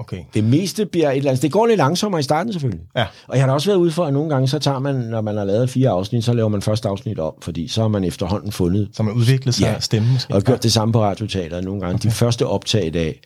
Okay. 0.00 0.18
det 0.34 0.44
meste 0.44 0.86
bliver 0.86 1.10
et 1.10 1.16
eller 1.16 1.30
andet. 1.30 1.42
Det 1.42 1.52
går 1.52 1.66
lidt 1.66 1.76
langsommere 1.76 2.20
i 2.20 2.22
starten 2.22 2.52
selvfølgelig. 2.52 2.84
Ja. 2.96 3.04
Og 3.28 3.36
jeg 3.36 3.42
har 3.42 3.46
da 3.46 3.52
også 3.54 3.68
været 3.70 3.78
ude 3.78 3.90
for, 3.90 4.04
at 4.04 4.12
nogle 4.12 4.30
gange, 4.30 4.48
så 4.48 4.58
tager 4.58 4.78
man, 4.78 4.94
når 4.94 5.20
man 5.20 5.36
har 5.36 5.44
lavet 5.44 5.70
fire 5.70 5.88
afsnit, 5.90 6.24
så 6.24 6.32
laver 6.32 6.48
man 6.48 6.62
første 6.62 6.88
afsnit 6.88 7.18
om, 7.18 7.32
fordi 7.42 7.68
så 7.68 7.80
har 7.80 7.88
man 7.88 8.04
efterhånden 8.04 8.52
fundet, 8.52 8.88
Så 8.92 9.02
man 9.02 9.14
udviklet 9.14 9.54
sig 9.54 9.64
Ja. 9.64 9.80
stemme 9.80 10.08
måske. 10.12 10.34
og 10.34 10.42
gjort 10.42 10.62
det 10.62 10.72
samme 10.72 10.92
på 10.92 11.02
radioteateret 11.02 11.64
nogle 11.64 11.80
gange. 11.80 11.94
Okay. 11.94 12.08
De 12.08 12.14
første 12.14 12.46
optag 12.46 12.86
i 12.86 12.90
dag 12.90 13.20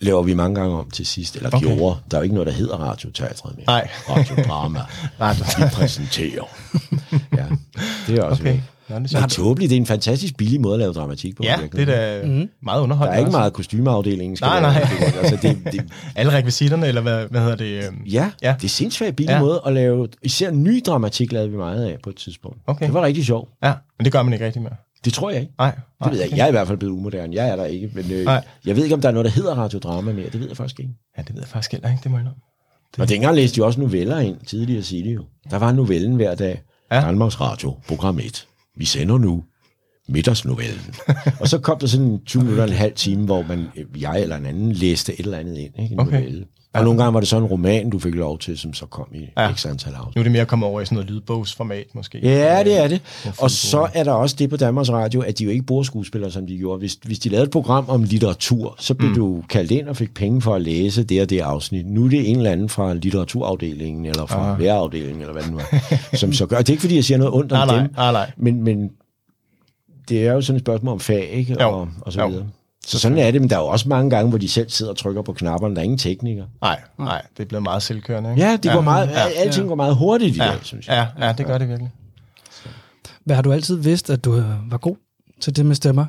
laver 0.00 0.22
vi 0.22 0.34
mange 0.34 0.54
gange 0.60 0.78
om 0.78 0.90
til 0.90 1.06
sidst, 1.06 1.36
eller 1.36 1.50
Okay. 1.52 1.66
gjorde. 1.66 1.96
Der 2.10 2.16
er 2.16 2.20
jo 2.20 2.22
ikke 2.22 2.34
noget, 2.34 2.46
der 2.46 2.52
hedder 2.52 2.76
radioteatret 2.76 3.56
mere. 3.56 3.66
Nej. 3.66 3.88
Radiodrama. 4.08 4.80
Radio. 5.20 5.44
Vi 5.58 5.64
præsenterer. 5.72 6.44
ja, 7.38 7.44
det 8.06 8.18
er 8.18 8.22
også 8.22 8.42
Okay. 8.42 8.52
okay. 8.52 8.60
Nå, 8.88 8.94
det 8.98 9.02
er 9.04 9.06
Det 9.08 9.14
er 9.14 9.18
sjovt. 9.20 9.30
tåbeligt. 9.30 9.70
Det 9.70 9.76
er 9.76 9.80
en 9.80 9.86
fantastisk 9.86 10.36
billig 10.36 10.60
måde 10.60 10.74
at 10.74 10.80
lave 10.80 10.92
dramatik 10.92 11.36
på. 11.36 11.42
Ja, 11.42 11.60
virkelig. 11.60 11.86
det 11.86 11.94
er 11.94 12.20
da 12.20 12.26
mm. 12.26 12.32
meget 12.32 12.48
Der 12.66 12.82
underholdende. 12.82 13.14
er 13.14 13.18
ikke 13.18 13.28
også. 13.28 13.38
meget 13.38 13.52
kostymeafdelingen. 13.52 14.36
Skal 14.36 14.46
Nej, 14.46 14.60
nej. 14.60 14.80
Det, 15.00 15.16
altså, 15.22 15.38
det, 15.42 15.58
det, 15.72 15.84
Alle 16.16 16.32
rekvisitterne, 16.32 16.86
eller 16.86 17.00
hvad, 17.00 17.26
hvad 17.30 17.40
hedder 17.40 17.56
det? 17.56 17.84
øhm, 17.86 18.02
Ja, 18.06 18.30
Ja. 18.42 18.54
det 18.60 18.64
er 18.64 18.68
sindssygt 18.68 19.16
billig 19.16 19.32
ja. 19.32 19.40
måde 19.40 19.60
at 19.66 19.72
lave, 19.72 20.08
især 20.22 20.50
ny 20.50 20.82
dramatik 20.86 21.32
lavede 21.32 21.50
vi 21.50 21.56
meget 21.56 21.84
af 21.84 21.96
på 22.02 22.10
et 22.10 22.16
tidspunkt. 22.16 22.58
Okay. 22.66 22.86
Det 22.86 22.94
var 22.94 23.02
rigtig 23.02 23.24
sjovt. 23.26 23.50
Ja, 23.64 23.72
men 23.98 24.04
det 24.04 24.12
gør 24.12 24.22
man 24.22 24.32
ikke 24.32 24.46
rigtig 24.46 24.62
mere. 24.62 24.74
Det 25.04 25.12
tror 25.12 25.30
jeg 25.30 25.40
ikke. 25.40 25.52
Nej, 25.58 25.70
Det 25.70 25.82
nej, 26.00 26.10
ved 26.10 26.18
jeg 26.18 26.26
ikke. 26.26 26.36
Jeg 26.36 26.44
er 26.44 26.48
i 26.48 26.50
hvert 26.50 26.66
fald 26.66 26.78
blevet 26.78 26.92
umoderne. 26.92 27.34
Jeg 27.34 27.48
er 27.48 27.56
der 27.56 27.64
ikke. 27.64 27.90
Men 27.94 28.12
øh, 28.12 28.24
Nej. 28.24 28.44
jeg 28.66 28.76
ved 28.76 28.82
ikke, 28.84 28.94
om 28.94 29.00
der 29.00 29.08
er 29.08 29.12
noget, 29.12 29.24
der 29.24 29.30
hedder 29.30 29.54
radiodrama 29.54 30.12
mere. 30.12 30.30
Det 30.30 30.40
ved 30.40 30.48
jeg 30.48 30.56
faktisk 30.56 30.80
ikke. 30.80 30.92
Ja, 31.18 31.22
det 31.22 31.34
ved 31.34 31.42
jeg 31.42 31.48
faktisk 31.48 31.72
heller 31.72 31.90
ikke, 31.90 32.00
det 32.02 32.10
må 32.10 32.16
jeg 32.16 32.22
indrømme. 32.22 32.40
Og 32.98 33.08
dengang 33.08 33.36
læste 33.36 33.60
de 33.60 33.64
også 33.66 33.80
noveller 33.80 34.18
ind, 34.18 34.36
tidligere 34.46 34.82
det 34.82 35.14
jo. 35.14 35.24
Der 35.50 35.58
var 35.58 35.72
novellen 35.72 36.16
hver 36.16 36.34
dag. 36.34 36.62
Ja. 36.92 37.00
Danmarks 37.00 37.40
Radio, 37.40 37.76
program 37.88 38.18
1. 38.18 38.46
Vi 38.76 38.84
sender 38.84 39.18
nu 39.18 39.44
middagsnovellen. 40.08 40.94
og 41.40 41.48
så 41.48 41.58
kom 41.58 41.78
der 41.78 41.86
sådan 41.86 42.06
en 42.06 42.20
20 42.26 42.42
minutter, 42.42 42.64
en 42.64 42.72
halv 42.72 42.92
time, 42.94 43.24
hvor 43.24 43.44
man, 43.48 43.66
øh, 43.76 44.02
jeg 44.02 44.22
eller 44.22 44.36
en 44.36 44.46
anden 44.46 44.72
læste 44.72 45.12
et 45.12 45.24
eller 45.24 45.38
andet 45.38 45.58
ind, 45.58 45.72
ikke? 45.82 45.92
En 45.94 46.00
Okay. 46.00 46.12
novelle. 46.18 46.44
Og 46.74 46.84
nogle 46.84 46.98
gange 47.02 47.14
var 47.14 47.20
det 47.20 47.28
så 47.28 47.36
en 47.38 47.44
roman, 47.44 47.90
du 47.90 47.98
fik 47.98 48.14
lov 48.14 48.38
til, 48.38 48.58
som 48.58 48.74
så 48.74 48.86
kom 48.86 49.06
i 49.14 49.18
Ja. 49.36 49.42
ja. 49.42 49.52
x 49.54 49.66
antal 49.66 49.92
afsnit. 49.94 50.14
Nu 50.16 50.20
er 50.20 50.22
det 50.22 50.32
mere 50.32 50.46
kommet 50.46 50.68
over 50.68 50.80
i 50.80 50.84
sådan 50.84 50.96
noget 50.96 51.10
lydbogsformat, 51.10 51.84
måske. 51.94 52.18
Ja, 52.22 52.64
det 52.64 52.78
er 52.84 52.88
det. 52.88 53.00
Ja, 53.24 53.30
Og 53.38 53.50
så 53.50 53.88
er 53.94 54.04
der 54.04 54.12
også 54.12 54.36
det 54.38 54.50
på 54.50 54.56
Danmarks 54.56 54.90
Radio, 54.90 55.20
at 55.20 55.38
de 55.38 55.44
jo 55.44 55.50
ikke 55.50 55.62
bruger 55.64 55.82
skuespillere, 55.82 56.30
som 56.30 56.46
de 56.46 56.58
gjorde. 56.58 56.78
Hvis, 56.78 56.98
hvis 57.04 57.18
de 57.18 57.28
lavede 57.28 57.44
et 57.44 57.50
program 57.50 57.84
om 57.88 58.02
litteratur, 58.02 58.74
så 58.78 58.94
blev 58.94 59.08
mm. 59.10 59.16
du 59.16 59.42
kaldt 59.48 59.70
ind 59.70 59.88
og 59.88 59.96
fik 59.96 60.14
penge 60.14 60.40
for 60.42 60.54
at 60.54 60.62
læse 60.62 61.04
det 61.04 61.22
og 61.22 61.30
det 61.30 61.40
afsnit. 61.40 61.86
Nu 61.86 62.04
er 62.04 62.08
det 62.10 62.30
en 62.30 62.36
eller 62.36 62.50
anden 62.50 62.68
fra 62.68 62.94
litteraturafdelingen, 62.94 64.06
eller 64.06 64.26
fra 64.26 64.52
Ah. 64.52 64.58
værafdelingen, 64.60 65.20
eller 65.20 65.32
hvad 65.32 65.42
det 65.42 65.52
nu 65.52 65.58
er, 65.58 66.16
som 66.16 66.32
så 66.32 66.46
gør. 66.46 66.58
Det 66.58 66.68
er 66.68 66.72
ikke, 66.72 66.80
fordi 66.80 66.94
jeg 66.96 67.04
siger 67.04 67.18
noget 67.18 67.34
ondt 67.34 67.52
om 67.52 67.58
Nej, 67.58 67.66
nej, 67.66 67.82
dem, 67.82 67.90
nej, 67.96 68.12
nej. 68.12 68.30
men, 68.36 68.62
men 68.64 68.90
det 70.08 70.26
er 70.26 70.32
jo 70.32 70.40
sådan 70.40 70.56
et 70.56 70.62
spørgsmål 70.62 70.92
om 70.92 71.00
fag, 71.00 71.28
ikke? 71.32 71.56
Jo. 71.62 71.68
Og, 71.70 71.88
og 72.00 72.12
så 72.12 72.20
Jo. 72.20 72.28
videre. 72.28 72.46
Så 72.86 72.98
sådan 72.98 73.18
er 73.18 73.30
det, 73.30 73.40
men 73.40 73.50
der 73.50 73.56
er 73.56 73.60
jo 73.60 73.66
også 73.66 73.88
mange 73.88 74.10
gange, 74.10 74.28
hvor 74.28 74.38
de 74.38 74.48
selv 74.48 74.70
sidder 74.70 74.92
og 74.92 74.98
trykker 74.98 75.22
på 75.22 75.32
knapperne. 75.32 75.74
Der 75.74 75.80
er 75.80 75.84
ingen 75.84 75.98
teknikere. 75.98 76.46
Nej, 76.60 76.80
nej, 76.98 77.22
det 77.36 77.42
er 77.42 77.48
blevet 77.48 77.62
meget 77.62 77.82
selvkørende, 77.82 78.30
ikke? 78.30 78.42
Ja, 78.42 78.56
det 78.62 78.72
går 78.72 78.80
meget, 78.80 79.08
ja, 79.08 79.26
alting 79.36 79.68
går 79.68 79.74
meget 79.74 79.96
hurtigt 79.96 80.36
i 80.36 80.38
ja, 80.38 80.44
dag, 80.46 80.58
synes 80.62 80.88
jeg. 80.88 81.08
ja, 81.18 81.26
ja, 81.26 81.32
det 81.32 81.46
gør 81.46 81.58
det 81.58 81.68
virkelig. 81.68 81.90
Hvad 83.24 83.36
har 83.36 83.42
du 83.42 83.52
altid 83.52 83.76
vidst, 83.76 84.10
at 84.10 84.24
du 84.24 84.34
øh, 84.36 84.70
var 84.70 84.76
god 84.78 84.96
til 85.40 85.56
det 85.56 85.66
med 85.66 85.74
stemmer? 85.74 86.06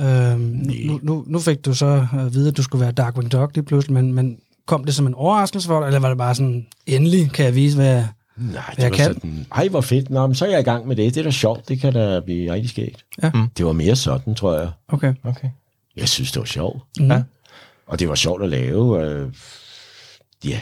Øhm, 0.00 0.40
nu, 0.86 1.00
nu, 1.02 1.24
nu 1.26 1.38
fik 1.38 1.64
du 1.64 1.74
så 1.74 2.06
at 2.18 2.34
vide, 2.34 2.48
at 2.48 2.56
du 2.56 2.62
skulle 2.62 2.82
være 2.82 2.92
Darkwing 2.92 3.32
Dog 3.32 3.50
lige 3.54 3.64
pludselig, 3.64 3.94
men, 3.94 4.12
men 4.14 4.36
kom 4.66 4.84
det 4.84 4.94
som 4.94 5.06
en 5.06 5.14
overraskelse 5.14 5.68
for 5.68 5.80
dig, 5.80 5.86
eller 5.86 6.00
var 6.00 6.08
det 6.08 6.18
bare 6.18 6.34
sådan, 6.34 6.66
endelig 6.86 7.30
kan 7.32 7.44
jeg 7.44 7.54
vise, 7.54 7.76
hvad 7.76 7.86
jeg... 7.86 8.08
Nej, 8.36 8.62
jeg 8.68 8.76
det 8.76 8.84
var 8.84 8.96
kan. 8.96 9.14
sådan, 9.14 9.46
ej 9.52 9.68
hvor 9.68 9.80
fedt, 9.80 10.10
Nå, 10.10 10.26
men 10.26 10.34
så 10.34 10.46
er 10.46 10.50
jeg 10.50 10.60
i 10.60 10.62
gang 10.62 10.86
med 10.88 10.96
det. 10.96 11.14
Det 11.14 11.20
er 11.20 11.24
da 11.24 11.30
sjovt, 11.30 11.68
det 11.68 11.80
kan 11.80 11.92
da 11.92 12.20
blive 12.20 12.52
rigtig 12.52 12.70
skægt. 12.70 13.04
Ja. 13.22 13.30
Mm. 13.34 13.48
Det 13.56 13.66
var 13.66 13.72
mere 13.72 13.96
sådan, 13.96 14.34
tror 14.34 14.58
jeg. 14.58 14.70
Okay. 14.88 15.14
Okay. 15.24 15.48
Jeg 15.96 16.08
synes, 16.08 16.32
det 16.32 16.40
var 16.40 16.46
sjovt. 16.46 16.82
Mm. 17.00 17.06
Ja. 17.10 17.22
Og 17.86 17.98
det 17.98 18.08
var 18.08 18.14
sjovt 18.14 18.42
at 18.42 18.48
lave. 18.48 19.04
Øh, 19.06 19.28
ja, 20.44 20.60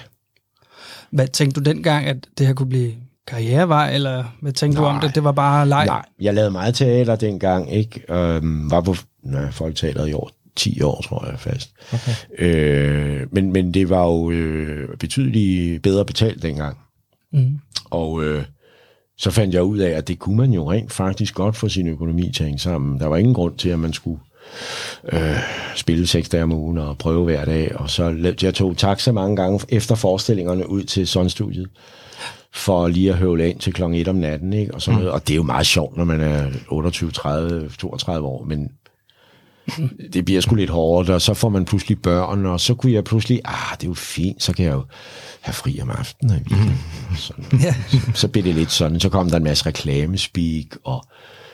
Hvad 1.11 1.29
tænkte 1.29 1.61
du 1.61 1.71
dengang, 1.71 2.07
at 2.07 2.17
det 2.39 2.47
her 2.47 2.55
kunne 2.55 2.69
blive 2.69 2.93
karrierevej, 3.27 3.95
eller 3.95 4.25
hvad 4.41 4.53
tænkte 4.53 4.81
du 4.81 4.85
om 4.87 4.95
Nej. 4.95 5.05
det? 5.07 5.15
Det 5.15 5.25
var 5.25 5.33
bare 5.33 5.69
leg? 5.69 5.87
nej, 5.87 6.03
jeg 6.21 6.35
lavede 6.35 6.51
meget 6.51 6.75
teater 6.75 7.17
dengang, 7.17 7.73
ikke? 7.73 8.13
Øhm, 8.13 8.71
var 8.71 8.81
på 8.81 8.95
nej, 9.23 9.51
Folketeateret 9.51 10.09
i 10.09 10.13
år, 10.13 10.31
10 10.57 10.83
år, 10.83 11.03
tror 11.03 11.27
jeg 11.31 11.41
fast. 11.41 11.71
Okay. 11.93 12.13
Øh, 12.39 13.27
men, 13.33 13.53
men 13.53 13.75
det 13.75 13.89
var 13.89 14.05
jo 14.05 14.31
øh, 14.31 14.97
betydeligt 14.99 15.83
bedre 15.83 16.05
betalt 16.05 16.43
dengang. 16.43 16.79
Mm. 17.35 17.59
Og 17.91 18.25
øh, 18.25 18.45
så 19.19 19.31
fandt 19.31 19.55
jeg 19.55 19.63
ud 19.63 19.79
af, 19.79 19.91
at 19.91 20.09
det 20.09 20.19
kunne 20.19 20.37
man 20.37 20.53
jo 20.53 20.73
rent 20.73 20.93
faktisk 20.93 21.35
godt 21.35 21.57
få 21.57 21.69
sin 21.69 21.89
økonomi 21.89 22.33
til 22.33 22.43
at 22.43 22.47
hænge 22.47 22.59
sammen. 22.59 23.01
Der 23.01 23.07
var 23.07 23.17
ingen 23.17 23.35
grund 23.35 23.57
til, 23.57 23.69
at 23.69 23.79
man 23.79 23.93
skulle 23.93 24.21
øh, 25.13 25.37
spille 25.77 26.07
seks 26.07 26.29
dage 26.29 26.43
om 26.43 26.53
ugen 26.53 26.79
og 26.79 26.99
prøve 26.99 27.25
hver 27.25 27.45
dag. 27.45 27.77
Og 27.77 27.91
så 27.91 28.35
jeg 28.43 28.55
tog 28.55 28.77
taxa 28.77 29.13
mange 29.13 29.37
gange 29.37 29.61
efter 29.69 29.95
forestillingerne 29.95 30.69
ud 30.69 30.83
til 30.83 31.07
Sundstudiet 31.07 31.69
for 32.53 32.89
lige 32.89 33.11
at 33.11 33.17
høvle 33.17 33.51
ind 33.51 33.59
til 33.59 33.73
klokken 33.73 34.01
1 34.01 34.09
om 34.09 34.17
natten. 34.17 34.53
Ikke? 34.53 34.75
Og, 34.75 34.83
sådan 34.83 34.99
noget. 34.99 35.13
og 35.13 35.29
det 35.29 35.35
er 35.35 35.37
jo 35.37 35.43
meget 35.43 35.67
sjovt, 35.67 35.97
når 35.97 36.05
man 36.05 36.21
er 36.21 36.51
28, 36.69 37.11
30, 37.11 37.69
32 37.79 38.27
år, 38.27 38.45
men 38.45 38.71
det 40.13 40.25
bliver 40.25 40.41
sgu 40.41 40.55
lidt 40.55 40.71
hårdt, 40.71 41.11
og 41.11 41.23
så 41.23 41.35
får 41.35 41.49
man 41.49 41.65
pludselig 41.65 42.03
børn, 42.03 42.47
og 42.47 42.61
så 42.61 42.75
kunne 42.75 42.93
jeg 42.93 43.05
pludselig, 43.05 43.41
ah, 43.45 43.77
det 43.77 43.85
er 43.85 43.89
jo 43.89 43.95
fint, 43.95 44.43
så 44.43 44.53
kan 44.53 44.65
jeg 44.65 44.73
jo 44.73 44.85
have 45.41 45.55
fri 45.55 45.81
om 45.83 45.91
aftenen. 45.91 46.37
i 46.37 46.39
weekenden. 46.39 46.79
Sådan. 47.17 47.61
Ja. 47.61 47.75
Så 48.15 48.29
blev 48.29 48.45
det 48.45 48.55
lidt 48.55 48.71
sådan, 48.71 49.01
så 49.01 49.09
kom 49.09 49.31
der 49.31 49.37
en 49.37 49.45
masse 49.45 49.67
reklamespeak, 49.67 50.67
og 50.85 51.05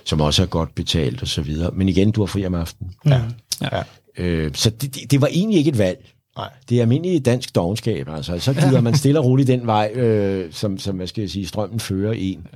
som 0.05 0.21
også 0.21 0.43
er 0.43 0.47
godt 0.47 0.75
betalt 0.75 1.23
og 1.23 1.29
så 1.29 1.43
videre. 1.43 1.71
Men 1.75 1.89
igen, 1.89 2.11
du 2.11 2.21
har 2.21 2.27
fri 2.27 2.47
om 2.47 2.55
aftenen. 2.55 2.93
Ja. 3.07 3.21
Ja. 3.61 3.77
ja. 3.77 3.83
Øh, 4.19 4.51
så 4.55 4.71
det, 4.71 4.95
det, 4.95 5.11
det 5.11 5.21
var 5.21 5.27
egentlig 5.27 5.59
ikke 5.59 5.71
et 5.71 5.79
valg. 5.79 5.99
Nej. 6.37 6.49
Det 6.69 6.77
er 6.77 6.83
almindelig 6.83 7.25
dansk 7.25 7.55
dogenskab, 7.55 8.09
altså. 8.09 8.39
Så 8.39 8.55
gider 8.55 8.81
man 8.81 8.97
stille 8.97 9.21
og 9.21 9.25
roligt 9.25 9.49
den 9.49 9.67
vej, 9.67 9.93
øh, 9.95 10.53
som, 10.53 10.79
som, 10.79 10.97
hvad 10.97 11.07
skal 11.07 11.21
jeg 11.21 11.31
sige, 11.31 11.47
strømmen 11.47 11.81
fører 11.81 12.13
en. 12.13 12.47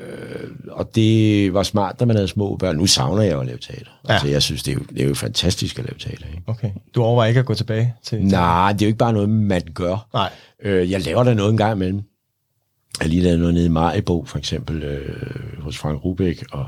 Øh, 0.00 0.50
og 0.70 0.94
det 0.94 1.54
var 1.54 1.62
smart, 1.62 2.00
da 2.00 2.04
man 2.04 2.16
havde 2.16 2.28
små 2.28 2.56
børn. 2.56 2.76
Nu 2.76 2.86
savner 2.86 3.22
jeg 3.22 3.32
jo 3.32 3.40
at 3.40 3.46
lave 3.46 3.58
teater. 3.58 3.90
Ja. 4.08 4.12
Altså, 4.12 4.28
jeg 4.28 4.42
synes, 4.42 4.62
det 4.62 4.70
er, 4.70 4.74
jo, 4.74 4.80
det 4.88 5.02
er 5.02 5.08
jo 5.08 5.14
fantastisk 5.14 5.78
at 5.78 5.84
lave 5.84 5.98
teater. 5.98 6.26
Ikke? 6.26 6.42
Okay. 6.46 6.70
Du 6.94 7.02
overvejer 7.02 7.28
ikke 7.28 7.40
at 7.40 7.46
gå 7.46 7.54
tilbage 7.54 7.94
til... 8.02 8.24
Nej, 8.24 8.72
det 8.72 8.82
er 8.82 8.86
jo 8.86 8.88
ikke 8.88 8.98
bare 8.98 9.12
noget, 9.12 9.28
man 9.28 9.62
gør. 9.74 10.08
Nej. 10.14 10.30
Øh, 10.62 10.90
jeg 10.90 11.00
laver 11.00 11.24
der 11.24 11.34
noget 11.34 11.50
en 11.50 11.56
gang 11.56 11.76
imellem. 11.76 12.02
Jeg 12.98 13.04
har 13.04 13.08
lige 13.08 13.22
lavet 13.22 13.38
noget 13.38 13.54
nede 13.54 13.66
i 13.66 13.68
Maribo, 13.68 14.24
for 14.24 14.38
eksempel, 14.38 14.82
øh, 14.82 15.62
hos 15.62 15.78
Frank 15.78 16.04
Rubæk. 16.04 16.44
Og, 16.52 16.66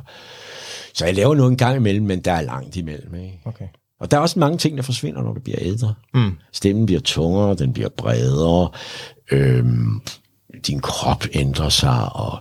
så 0.94 1.06
jeg 1.06 1.14
laver 1.14 1.34
noget 1.34 1.50
en 1.50 1.56
gang 1.56 1.76
imellem, 1.76 2.06
men 2.06 2.20
der 2.20 2.32
er 2.32 2.42
langt 2.42 2.76
imellem. 2.76 3.14
Ikke? 3.14 3.40
Okay. 3.44 3.66
Og 4.00 4.10
der 4.10 4.16
er 4.16 4.20
også 4.20 4.38
mange 4.38 4.58
ting, 4.58 4.76
der 4.76 4.82
forsvinder, 4.82 5.22
når 5.22 5.32
du 5.32 5.40
bliver 5.40 5.58
ældre. 5.60 5.94
Mm. 6.14 6.32
Stemmen 6.52 6.86
bliver 6.86 7.00
tungere, 7.00 7.54
den 7.54 7.72
bliver 7.72 7.88
bredere, 7.88 8.68
øhm, 9.30 10.00
din 10.66 10.80
krop 10.80 11.24
ændrer 11.32 11.68
sig, 11.68 12.12
og 12.12 12.38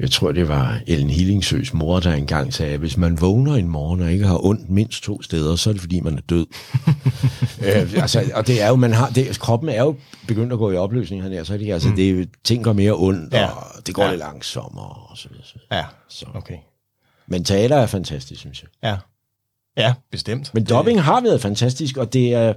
jeg 0.00 0.10
tror, 0.10 0.32
det 0.32 0.48
var 0.48 0.80
Ellen 0.86 1.10
Hillingsøs 1.10 1.72
mor, 1.74 2.00
der 2.00 2.12
engang 2.12 2.54
sagde, 2.54 2.72
at 2.72 2.78
hvis 2.78 2.96
man 2.96 3.20
vågner 3.20 3.54
en 3.54 3.68
morgen 3.68 4.00
og 4.02 4.12
ikke 4.12 4.26
har 4.26 4.44
ondt 4.44 4.70
mindst 4.70 5.02
to 5.04 5.22
steder, 5.22 5.56
så 5.56 5.70
er 5.70 5.72
det 5.72 5.80
fordi, 5.80 6.00
man 6.00 6.16
er 6.18 6.20
død. 6.20 6.46
øh, 7.66 8.02
altså, 8.02 8.30
og 8.34 8.46
det 8.46 8.62
er 8.62 8.68
jo, 8.68 8.76
man 8.76 8.92
har, 8.92 9.08
det, 9.10 9.38
kroppen 9.38 9.68
er 9.68 9.82
jo 9.82 9.96
begyndt 10.28 10.52
at 10.52 10.58
gå 10.58 10.70
i 10.70 10.76
opløsning 10.76 11.22
her, 11.22 11.44
så 11.44 11.54
er 11.54 11.58
det, 11.58 11.72
altså, 11.72 11.88
det, 11.96 12.06
er 12.10 12.12
jo- 12.12 12.26
ting 12.44 12.64
går 12.64 12.72
mere 12.72 12.92
ondt, 12.96 13.34
Ja. 13.34 13.46
og 13.46 13.86
det 13.86 13.94
går 13.94 14.02
Ja. 14.04 14.10
lidt 14.10 14.18
langsommere, 14.18 14.88
og 15.10 15.16
så 15.16 15.28
videre. 15.28 15.44
Så. 15.44 15.54
Ja. 15.72 15.84
Så. 16.08 16.26
Okay. 16.34 16.56
Men 17.28 17.44
teater 17.44 17.76
er 17.76 17.86
fantastisk, 17.86 18.40
synes 18.40 18.62
jeg. 18.62 18.68
Ja. 18.90 18.96
Ja, 19.82 19.94
bestemt. 20.10 20.54
Men 20.54 20.64
dubbing 20.64 21.02
har 21.02 21.20
været 21.20 21.40
fantastisk, 21.40 21.96
og 21.96 22.12
det 22.12 22.34
er, 22.34 22.54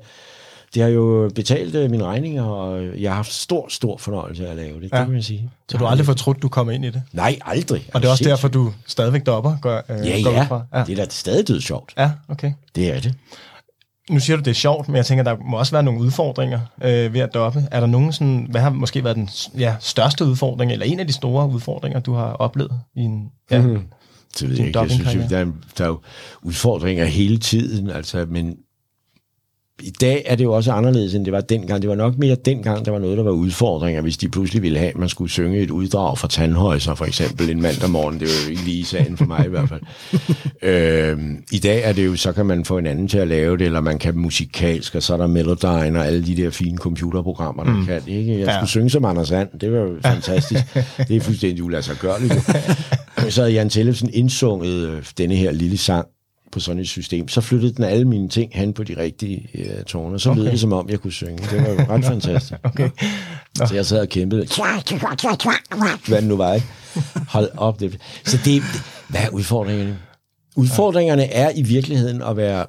det 0.73 0.81
har 0.81 0.89
jo 0.89 1.31
betalt 1.35 1.75
øh, 1.75 1.91
mine 1.91 2.03
regninger, 2.03 2.43
og 2.43 3.01
jeg 3.01 3.11
har 3.11 3.15
haft 3.15 3.33
stor, 3.33 3.65
stor 3.69 3.97
fornøjelse 3.97 4.47
af 4.47 4.51
at 4.51 4.57
lave 4.57 4.81
det, 4.81 4.89
ja. 4.93 4.97
Det 4.97 5.05
kan 5.05 5.11
man 5.11 5.23
sige. 5.23 5.49
Så 5.71 5.77
du 5.77 5.83
har 5.83 5.91
aldrig 5.91 6.05
fortrudt, 6.05 6.41
du 6.41 6.49
kom 6.49 6.69
ind 6.69 6.85
i 6.85 6.89
det? 6.89 7.01
Nej, 7.13 7.39
aldrig. 7.45 7.89
Og 7.93 8.01
det 8.01 8.07
er 8.07 8.11
også 8.11 8.23
Sindssygt. 8.23 8.29
derfor, 8.29 8.47
du 8.47 8.73
stadigvæk 8.88 9.25
dopper, 9.25 9.57
går, 9.61 9.81
øh, 9.89 10.07
Ja, 10.07 10.21
går 10.23 10.31
ja. 10.31 10.43
fra? 10.43 10.65
ja. 10.73 10.83
Det 10.83 10.99
er 10.99 11.03
da 11.05 11.09
stadig 11.09 11.47
død 11.47 11.61
sjovt. 11.61 11.93
Ja, 11.97 12.11
okay. 12.29 12.51
Det 12.75 12.93
er 12.95 12.99
det. 12.99 13.13
Nu 14.09 14.19
siger 14.19 14.38
du, 14.38 14.43
det 14.43 14.51
er 14.51 14.55
sjovt, 14.55 14.88
men 14.88 14.95
jeg 14.95 15.05
tænker, 15.05 15.23
der 15.23 15.35
må 15.45 15.57
også 15.57 15.71
være 15.71 15.83
nogle 15.83 15.99
udfordringer 15.99 16.59
øh, 16.83 17.13
ved 17.13 17.21
at 17.21 17.33
doppe. 17.33 17.63
Er 17.71 17.79
der 17.79 17.88
nogen 17.88 18.13
sådan, 18.13 18.47
hvad 18.49 18.61
har 18.61 18.69
måske 18.69 19.03
været 19.03 19.15
den 19.15 19.29
ja, 19.57 19.75
største 19.79 20.25
udfordring, 20.25 20.71
eller 20.71 20.85
en 20.85 20.99
af 20.99 21.07
de 21.07 21.13
store 21.13 21.49
udfordringer, 21.49 21.99
du 21.99 22.13
har 22.13 22.31
oplevet 22.33 22.71
i 22.95 22.99
en... 22.99 23.23
Ja, 23.51 23.61
Mhm. 23.61 23.81
Det 24.39 24.49
ved 24.49 24.57
jeg 24.57 24.67
ikke. 24.67 24.79
Jeg 24.79 24.89
synes, 24.91 25.29
der, 25.29 25.38
er, 25.38 25.45
der 25.77 25.83
er 25.83 25.88
jo 25.88 25.99
udfordringer 26.41 27.05
hele 27.05 27.38
tiden, 27.38 27.89
altså, 27.89 28.25
men 28.29 28.55
i 29.81 29.89
dag 30.01 30.24
er 30.25 30.36
det 30.36 30.43
jo 30.43 30.53
også 30.53 30.71
anderledes, 30.71 31.15
end 31.15 31.25
det 31.25 31.33
var 31.33 31.41
dengang. 31.41 31.81
Det 31.81 31.89
var 31.89 31.95
nok 31.95 32.17
mere 32.17 32.36
dengang, 32.36 32.86
der 32.86 32.91
var 32.91 33.00
noget, 33.00 33.17
der 33.17 33.24
var 33.24 33.31
udfordringer, 33.31 34.01
hvis 34.01 34.17
de 34.17 34.29
pludselig 34.29 34.63
ville 34.63 34.77
have, 34.77 34.89
at 34.89 34.98
man 34.98 35.09
skulle 35.09 35.31
synge 35.31 35.57
et 35.59 35.69
uddrag 35.71 36.17
fra 36.17 36.27
Tandhøjser, 36.27 36.95
for 36.95 37.05
eksempel 37.05 37.50
en 37.50 37.62
mandag 37.62 37.89
morgen. 37.89 38.19
Det 38.19 38.27
var 38.27 38.33
jo 38.45 38.50
ikke 38.51 38.63
lige 38.63 38.86
sagen 38.86 39.17
for 39.17 39.25
mig 39.25 39.45
i 39.45 39.50
hvert 39.50 39.69
fald. 39.69 39.81
øhm, 41.12 41.43
I 41.51 41.59
dag 41.59 41.81
er 41.83 41.93
det 41.93 42.05
jo, 42.05 42.15
så 42.15 42.31
kan 42.31 42.45
man 42.45 42.65
få 42.65 42.77
en 42.77 42.88
anden 42.88 43.07
til 43.07 43.17
at 43.17 43.27
lave 43.27 43.57
det, 43.57 43.65
eller 43.65 43.81
man 43.81 44.00
kan 44.00 44.17
musikalsk, 44.17 44.95
og 44.95 45.03
så 45.03 45.13
er 45.13 45.17
der 45.17 45.27
Melodyne 45.27 46.00
og 46.00 46.07
alle 46.07 46.25
de 46.25 46.38
der 46.38 46.50
fine 46.50 46.77
computerprogrammer, 46.77 47.63
der 47.63 47.71
mm. 47.74 47.86
kan. 47.86 48.01
Ikke? 48.07 48.39
Jeg 48.39 48.48
Ja. 48.48 48.53
skulle 48.55 48.69
synge 48.69 48.89
som 48.89 49.05
Anders 49.05 49.27
Sand. 49.27 49.50
Det 49.62 49.71
var 49.71 49.79
jo 49.79 49.95
fantastisk. 50.05 50.63
det 51.07 51.15
er 51.15 51.21
fuldstændig 51.21 51.63
uladsiggørligt. 51.63 52.33
jo. 52.33 52.39
så 53.29 53.41
havde 53.41 53.53
Jan 53.53 53.69
Tellefsen 53.69 54.09
indsunget 54.13 54.89
øh, 54.89 55.03
denne 55.17 55.36
her 55.36 55.51
lille 55.51 55.77
sang 55.77 56.07
på 56.51 56.60
sådan 56.60 56.82
et 56.82 56.88
system. 56.88 57.27
Så 57.27 57.41
flyttede 57.41 57.74
den 57.74 57.84
alle 57.84 58.06
mine 58.06 58.29
ting 58.29 58.51
hen 58.53 58.74
på 58.74 58.84
de 58.84 58.98
rigtige 58.98 59.50
øh, 59.56 59.84
toner. 59.84 60.18
Så 60.18 60.29
okay. 60.29 60.41
lød 60.41 60.51
det, 60.51 60.60
som 60.60 60.74
om 60.74 60.89
jeg 60.89 61.00
kunne 61.00 61.13
synge. 61.13 61.38
Det 61.38 61.62
var 61.62 61.70
jo 61.70 61.79
ret 61.89 62.06
fantastisk. 62.13 62.53
okay. 62.63 62.89
Så 63.56 63.75
jeg 63.75 63.86
sad 63.86 64.00
og 64.00 64.10
kæmpede. 64.10 64.46
Hvad 66.08 66.18
det 66.18 66.27
nu 66.27 66.38
var, 66.38 66.53
ikke? 66.53 66.68
Hold 67.29 67.50
op. 67.58 67.79
Det. 67.79 67.98
Så 68.25 68.39
det, 68.46 68.63
hvad 69.08 69.22
er 69.22 69.29
udfordringerne? 69.29 69.98
Udfordringerne 70.56 71.24
er 71.24 71.51
i 71.56 71.62
virkeligheden 71.62 72.22
at 72.22 72.38
være, 72.38 72.65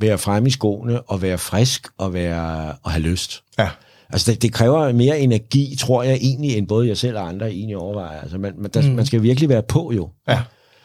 være 0.00 0.18
fremme 0.18 0.48
i 0.48 0.50
skoene, 0.50 1.02
og 1.02 1.22
være 1.22 1.38
frisk, 1.38 1.88
og, 1.98 2.14
være, 2.14 2.74
og 2.82 2.90
have 2.90 3.02
lyst. 3.02 3.42
Ja. 3.58 3.68
Altså, 4.10 4.32
det, 4.32 4.42
det 4.42 4.52
kræver 4.52 4.92
mere 4.92 5.20
energi, 5.20 5.76
tror 5.80 6.02
jeg 6.02 6.14
egentlig, 6.14 6.56
end 6.56 6.68
både 6.68 6.88
jeg 6.88 6.96
selv 6.96 7.16
og 7.16 7.28
andre 7.28 7.52
egentlig 7.52 7.76
overvejer. 7.76 8.20
Altså, 8.20 8.38
man, 8.38 8.52
man, 8.58 8.70
der, 8.74 8.82
mm. 8.82 8.88
man 8.88 9.06
skal 9.06 9.22
virkelig 9.22 9.48
være 9.48 9.62
på, 9.62 9.92
jo. 9.96 10.08
Ja, 10.28 10.40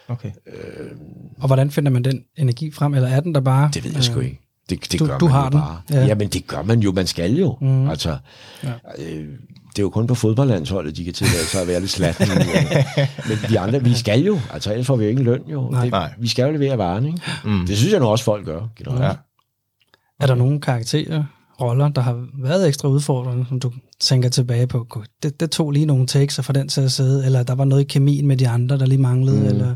okay. 0.07 0.31
Og 1.39 1.47
hvordan 1.47 1.71
finder 1.71 1.91
man 1.91 2.03
den 2.03 2.23
energi 2.37 2.71
frem? 2.71 2.93
Eller 2.93 3.07
er 3.09 3.19
den 3.19 3.35
der 3.35 3.41
bare... 3.41 3.69
Det 3.73 3.83
ved 3.83 3.91
jeg 3.91 4.03
sgu 4.03 4.19
ikke. 4.19 4.39
Det, 4.69 4.91
det 4.91 4.99
du- 4.99 5.05
gør 5.05 5.17
du 5.17 5.25
man 5.25 5.33
har 5.33 5.43
jo 5.43 5.49
den. 5.49 5.59
bare. 5.59 5.81
Ja. 5.91 5.99
Ja. 5.99 6.05
Jamen, 6.05 6.27
det 6.27 6.47
gør 6.47 6.61
man 6.63 6.79
jo. 6.79 6.91
Man 6.91 7.07
skal 7.07 7.33
jo. 7.35 7.57
Mm. 7.61 7.89
Altså, 7.89 8.17
ja. 8.63 8.69
øh, 8.99 9.27
det 9.69 9.79
er 9.79 9.83
jo 9.83 9.89
kun 9.89 10.07
på 10.07 10.15
fodboldlandsholdet, 10.15 10.97
de 10.97 11.03
kan 11.03 11.13
tillade 11.13 11.45
sig 11.45 11.61
at 11.61 11.67
være 11.67 11.79
lidt 11.79 11.91
slatten. 11.91 12.27
Men 13.29 13.37
vi 13.49 13.55
andre, 13.55 13.83
vi 13.83 13.93
skal 13.93 14.19
jo. 14.21 14.39
Altså, 14.53 14.71
ellers 14.71 14.87
får 14.87 14.95
vi 14.95 15.03
jo 15.03 15.09
ikke 15.09 15.23
løn, 15.23 15.41
jo. 15.51 15.69
Nej. 15.69 15.81
Det, 15.83 15.91
Nej. 15.91 16.13
vi 16.19 16.27
skal 16.27 16.45
jo 16.45 16.51
levere 16.51 16.77
varen, 16.77 17.05
ikke? 17.05 17.21
Mm. 17.45 17.65
Det 17.67 17.77
synes 17.77 17.91
jeg 17.93 17.99
nu 17.99 18.05
også, 18.07 18.23
folk 18.23 18.45
gør. 18.45 18.61
generelt. 18.75 19.01
Ja. 19.03 19.11
Er 20.19 20.27
der 20.27 20.35
nogle 20.35 20.61
karakterer, 20.61 21.23
roller, 21.61 21.87
der 21.89 22.01
har 22.01 22.25
været 22.43 22.67
ekstra 22.67 22.87
udfordrende, 22.87 23.45
som 23.49 23.59
du 23.59 23.71
tænker 24.03 24.29
tilbage 24.29 24.67
på? 24.67 24.85
"Gud, 24.89 25.03
Det, 25.23 25.39
det 25.39 25.51
tog 25.51 25.71
lige 25.71 25.85
nogle 25.85 26.07
takes 26.07 26.39
få 26.43 26.53
den 26.53 26.67
til 26.69 26.81
at 26.81 26.91
sidde, 26.91 27.25
eller 27.25 27.43
der 27.43 27.55
var 27.55 27.65
noget 27.65 27.81
i 27.81 27.85
kemien 27.85 28.27
med 28.27 28.37
de 28.37 28.47
andre, 28.47 28.77
der 28.77 28.85
lige 28.85 29.01
manglede, 29.01 29.39
mm. 29.39 29.45
eller... 29.45 29.75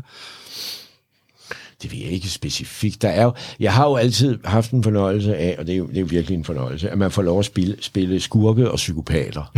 Det 1.82 1.92
ved 1.92 1.98
jeg 1.98 2.10
ikke 2.10 2.28
specifikt. 2.28 3.02
Der 3.02 3.08
er 3.08 3.22
jo, 3.22 3.32
jeg 3.60 3.72
har 3.72 3.88
jo 3.88 3.96
altid 3.96 4.38
haft 4.44 4.70
en 4.70 4.82
fornøjelse 4.82 5.36
af, 5.36 5.56
og 5.58 5.66
det 5.66 5.72
er 5.72 5.76
jo, 5.76 5.86
det 5.86 5.96
er 5.96 6.00
jo 6.00 6.06
virkelig 6.10 6.34
en 6.38 6.44
fornøjelse, 6.44 6.90
at 6.90 6.98
man 6.98 7.10
får 7.10 7.22
lov 7.22 7.38
at 7.38 7.44
spille, 7.44 7.76
spille 7.80 8.20
skurke 8.20 8.70
og 8.70 8.76
psykopater. 8.76 9.42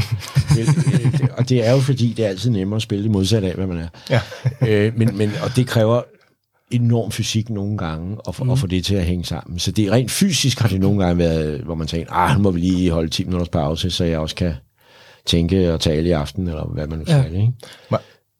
Øh, 0.58 0.68
og 1.38 1.48
det 1.48 1.66
er 1.66 1.72
jo 1.72 1.80
fordi, 1.80 2.12
det 2.16 2.24
er 2.24 2.28
altid 2.28 2.50
nemmere 2.50 2.76
at 2.76 2.82
spille 2.82 3.02
det 3.02 3.10
modsat 3.10 3.44
af, 3.44 3.54
hvad 3.54 3.66
man 3.66 3.78
er. 3.78 3.88
Ja. 4.10 4.20
øh, 4.68 4.98
men, 4.98 5.16
men, 5.16 5.30
og 5.42 5.56
det 5.56 5.66
kræver 5.66 6.02
enorm 6.70 7.10
fysik 7.10 7.50
nogle 7.50 7.78
gange, 7.78 8.16
at 8.28 8.34
få, 8.34 8.44
mm. 8.44 8.56
få 8.56 8.66
det 8.66 8.84
til 8.84 8.94
at 8.94 9.04
hænge 9.04 9.24
sammen. 9.24 9.58
Så 9.58 9.70
det 9.72 9.86
er 9.86 9.92
rent 9.92 10.10
fysisk 10.10 10.60
har 10.60 10.68
det 10.68 10.80
nogle 10.80 11.04
gange 11.04 11.18
været, 11.18 11.60
hvor 11.60 11.74
man 11.74 11.86
tænker, 11.86 12.12
ah, 12.12 12.36
nu 12.36 12.42
må 12.42 12.50
vi 12.50 12.60
lige 12.60 12.90
holde 12.90 13.08
10 13.08 13.24
minutters 13.24 13.48
pause, 13.48 13.90
så 13.90 14.04
jeg 14.04 14.18
også 14.18 14.34
kan 14.36 14.52
tænke 15.26 15.74
og 15.74 15.80
tale 15.80 16.08
i 16.08 16.12
aften, 16.12 16.48
eller 16.48 16.64
hvad 16.64 16.86
man 16.86 16.98
nu 16.98 17.04
Ja. 17.08 17.22
skal. 17.22 17.34
Ikke? 17.34 17.52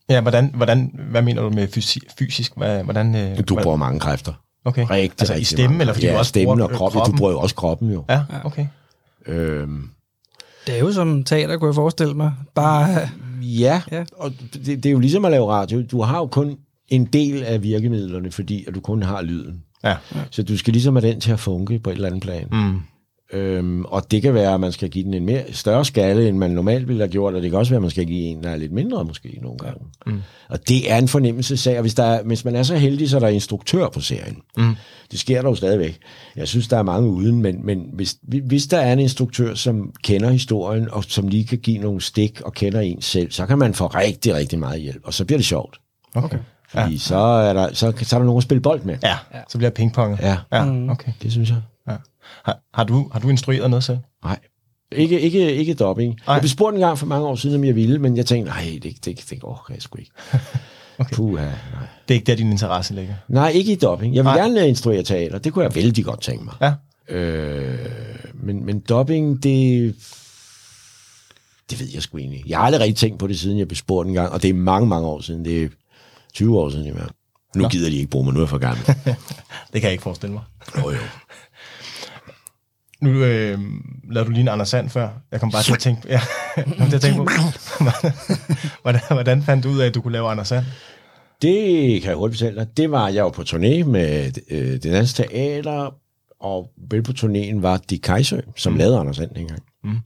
Ja, 0.09 0.21
hvordan, 0.21 0.51
hvordan, 0.55 0.95
hvad 1.11 1.23
mener 1.23 1.43
du 1.43 1.51
med 1.51 1.69
fysi, 1.69 2.01
fysisk? 2.19 2.53
Hvordan, 2.57 3.15
øh, 3.17 3.39
Du 3.49 3.59
bruger 3.63 3.77
mange 3.77 4.01
kræfter. 4.01 4.33
okay. 4.65 4.87
Rigtig, 4.91 5.21
altså 5.21 5.33
rigtig 5.33 5.41
i 5.43 5.45
stemmen, 5.45 5.69
mange. 5.71 5.81
eller 5.81 5.93
fordi 5.95 6.07
ja, 6.07 6.13
du 6.13 6.19
også 6.19 6.29
stemmen 6.29 6.59
bruger 6.59 6.71
og 6.71 6.77
kroppen. 6.77 6.99
kroppen. 6.99 7.15
Du 7.15 7.19
bruger 7.19 7.33
jo 7.33 7.41
også 7.41 7.55
kroppen 7.55 7.91
jo. 7.93 8.05
Ja, 8.09 8.23
okay. 8.45 8.67
Øhm, 9.27 9.91
Det 10.67 10.75
er 10.75 10.79
jo 10.81 10.93
som 10.93 11.25
teater, 11.25 11.57
kunne 11.57 11.69
jeg 11.69 11.75
forestille 11.75 12.15
mig. 12.15 12.33
Bare... 12.55 12.89
Ja, 12.91 13.09
Ja. 13.43 13.83
ja. 13.93 14.05
og 14.17 14.33
det, 14.55 14.67
det 14.67 14.87
er 14.87 14.91
jo 14.91 14.99
ligesom 14.99 15.25
at 15.25 15.31
lave 15.31 15.51
radio. 15.51 15.83
Du 15.83 16.03
har 16.03 16.19
jo 16.19 16.27
kun 16.27 16.57
en 16.91 17.05
del 17.05 17.43
af 17.43 17.63
virkemidlerne, 17.63 18.31
fordi 18.31 18.65
at 18.69 18.75
du 18.75 18.81
kun 18.81 19.03
har 19.03 19.23
lyden. 19.23 19.63
Ja. 19.85 19.97
Så 20.31 20.43
du 20.43 20.59
skal 20.59 20.73
ligesom 20.73 20.97
have 20.97 21.13
den 21.13 21.21
til 21.21 21.33
at 21.33 21.41
funke 21.41 21.79
på 21.79 21.91
et 21.91 21.95
eller 21.95 22.09
andet 22.09 22.23
plan. 22.23 22.49
Mm. 22.53 22.81
Øhm, 23.33 23.85
og 23.85 24.11
det 24.11 24.23
kan 24.23 24.35
være, 24.35 24.55
at 24.55 24.61
man 24.61 24.73
skal 24.73 24.91
give 24.91 25.05
den 25.05 25.15
en 25.15 25.27
mere 25.27 25.43
større 25.53 25.85
skalle, 25.85 26.29
end 26.29 26.39
man 26.39 26.51
normalt 26.51 26.89
ville 26.89 27.03
have 27.03 27.11
gjort, 27.11 27.35
og 27.35 27.43
det 27.43 27.51
kan 27.51 27.59
også 27.59 27.71
være, 27.71 27.77
at 27.77 27.83
man 27.83 27.91
skal 27.91 28.07
give 28.07 28.21
en, 28.21 28.43
der 28.43 28.51
er 28.51 28.57
lidt 28.57 28.73
mindre 28.73 29.05
måske 29.05 29.39
nogle 29.43 29.59
gange. 29.59 29.85
Mm. 30.07 30.21
Og 30.49 30.69
det 30.69 30.91
er 30.91 30.99
en 30.99 31.09
fornemmelsessag, 31.09 31.77
og 31.77 31.81
hvis, 31.81 31.95
der 31.95 32.05
er, 32.05 32.23
hvis 32.23 32.45
man 32.45 32.57
er 32.57 32.63
så 32.63 32.77
heldig, 32.77 33.11
så 33.11 33.17
er 33.17 33.21
der 33.21 33.29
instruktør 33.29 33.89
på 33.89 34.01
serien. 34.01 34.37
Mm. 34.57 34.75
Det 35.11 35.19
sker 35.19 35.43
jo 35.43 35.55
stadigvæk. 35.55 35.99
Jeg 36.37 36.49
synes, 36.49 36.69
der 36.69 36.77
er 36.77 36.83
mange 36.83 37.09
uden, 37.09 37.43
men, 37.43 37.67
men 37.67 37.87
hvis, 37.93 38.17
hvis 38.47 38.67
der 38.67 38.79
er 38.79 38.93
en 38.93 38.99
instruktør, 38.99 39.55
som 39.55 39.93
kender 40.03 40.31
historien, 40.31 40.91
og 40.91 41.05
som 41.05 41.29
lige 41.29 41.45
kan 41.45 41.59
give 41.59 41.79
nogle 41.79 42.01
stik 42.01 42.41
og 42.41 42.53
kender 42.53 42.81
en 42.81 43.03
selv, 43.03 43.31
så 43.31 43.47
kan 43.47 43.59
man 43.59 43.75
få 43.75 43.87
rigtig, 43.87 44.35
rigtig 44.35 44.59
meget 44.59 44.81
hjælp, 44.81 45.03
og 45.05 45.15
så 45.15 45.25
bliver 45.25 45.39
det 45.39 45.47
sjovt. 45.47 45.81
Okay. 46.15 46.39
Fordi 46.73 46.93
ja. 46.93 46.99
så, 46.99 47.17
er 47.17 47.53
der, 47.53 47.75
så, 47.75 47.93
så 48.03 48.17
er 48.17 48.21
der 48.21 48.25
nogen 48.27 48.39
at 48.39 48.43
spille 48.43 48.61
bold 48.61 48.83
med. 48.83 48.97
Ja, 49.03 49.17
så 49.49 49.59
bliver 49.59 49.71
det 49.71 49.77
pingpong. 49.77 50.19
Ja, 50.21 50.37
Ja, 50.53 50.91
okay. 50.91 51.13
det 51.23 51.33
synes 51.33 51.51
jeg. 51.51 51.59
Ja. 51.89 51.97
Har, 52.45 52.59
har, 52.75 52.85
du, 52.85 53.11
har 53.13 53.21
du 53.21 53.29
instrueret 53.29 53.71
noget 53.71 53.85
selv? 53.85 53.99
Nej. 54.25 54.39
Ikke, 54.93 55.21
ikke, 55.21 55.55
ikke 55.55 55.75
dubbing. 55.75 56.19
Nej. 56.27 56.35
Jeg 56.35 56.41
blev 56.43 56.49
spurgt 56.49 56.75
en 56.75 56.81
gang 56.81 56.99
for 56.99 57.07
mange 57.07 57.27
år 57.27 57.35
siden, 57.35 57.57
om 57.57 57.65
jeg 57.65 57.75
ville, 57.75 57.99
men 57.99 58.17
jeg 58.17 58.27
tænkte, 58.27 58.51
nej, 58.53 58.79
det, 58.83 59.05
det, 59.05 59.25
det 59.31 59.41
går 59.41 59.67
jeg 59.69 59.83
sgu 59.83 59.99
ikke. 59.99 60.11
okay. 60.99 61.15
Puha, 61.15 61.45
nej. 61.45 61.53
Det 62.09 62.15
er 62.15 62.19
ikke 62.19 62.27
der, 62.27 62.35
din 62.37 62.51
interesse 62.51 62.95
ligger. 62.95 63.15
nej, 63.29 63.49
ikke 63.49 63.73
i 63.73 63.77
dubbing. 63.77 64.15
Jeg 64.15 64.25
vil 64.25 64.31
nej. 64.33 64.39
gerne 64.39 64.69
instruere 64.69 65.03
teater. 65.03 65.39
Det 65.39 65.53
kunne 65.53 65.65
jeg 65.65 65.75
vældig 65.75 66.05
godt 66.05 66.21
tænke 66.21 66.45
mig. 66.45 66.55
Ja. 66.61 66.73
Øh, 67.17 67.79
men, 68.35 68.65
men 68.67 68.81
dubbing, 68.81 69.43
det... 69.43 69.95
Det 71.71 71.81
ved 71.81 71.87
jeg 71.95 72.03
sgu 72.03 72.19
egentlig. 72.19 72.37
ikke. 72.39 72.51
Jeg 72.51 72.59
har 72.59 72.65
aldrig 72.65 72.81
rigtig 72.81 72.97
tænkt 72.97 73.19
på 73.19 73.27
det, 73.27 73.39
siden 73.39 73.59
jeg 73.59 73.69
blev 73.69 73.77
spurgt 73.77 74.09
en 74.09 74.15
gang, 74.15 74.33
og 74.33 74.43
det 74.43 74.51
er 74.51 74.55
mange, 74.55 74.89
mange 74.89 75.09
år 75.09 75.21
siden. 75.21 75.45
Det 75.45 75.63
er 75.65 75.69
20 76.33 76.59
år 76.59 76.71
siden 76.71 76.87
i 76.87 76.91
hvert. 76.91 77.13
Nu 77.57 77.69
gider 77.69 77.91
de 77.91 77.97
ikke 77.97 78.11
bruge 78.11 78.25
mig, 78.25 78.35
nu 78.35 78.41
er 78.41 78.45
jeg 78.45 78.49
for 78.49 78.59
gammel. 78.59 78.87
Det 79.73 79.81
kan 79.81 79.83
jeg 79.83 79.93
ikke 79.93 80.03
forestille 80.03 80.33
mig. 80.33 80.43
Jo, 80.79 80.91
jo. 80.91 80.97
Nu 83.03 83.11
øh, 83.11 83.59
lavede 84.11 84.27
du 84.27 84.31
lige 84.31 84.41
en 84.41 84.49
Anders 84.49 84.69
Sand 84.69 84.89
før. 84.89 85.09
Jeg 85.33 85.41
kom 85.41 85.51
bare 85.51 85.63
til 85.63 85.73
at 85.73 85.79
tænke, 85.79 86.09
ja, 86.15 86.21
til 86.89 86.95
at 86.95 87.01
tænke 87.01 87.17
på, 87.17 87.29
hvordan, 88.83 89.01
hvordan 89.11 89.43
fandt 89.43 89.65
du 89.65 89.71
ud 89.71 89.79
af, 89.81 89.87
at 89.87 89.95
du 89.95 90.01
kunne 90.01 90.13
lave 90.13 90.31
Anders 90.31 90.49
Sand? 90.49 90.65
Det 91.43 92.03
kan 92.03 92.09
jeg 92.09 92.17
hurtigt 92.17 92.39
fortælle 92.41 92.61
dig. 92.61 92.77
Det 92.77 92.91
var, 92.91 93.09
jeg 93.09 93.25
var 93.25 93.31
på 93.31 93.43
turné 93.43 93.85
med 93.85 94.33
øh, 94.51 94.73
det 94.73 94.85
danske 94.85 95.17
teater, 95.23 95.95
og 96.41 96.71
vel 96.91 97.03
på 97.03 97.13
turnéen 97.13 97.61
var 97.61 97.77
Dick 97.91 98.03
Kajsø, 98.03 98.41
som 98.57 98.73
mm. 98.73 98.79
lavede 98.79 98.99
Anders 98.99 99.17
Sand 99.17 99.31
dengang. 99.35 99.63
Mm. 99.85 99.99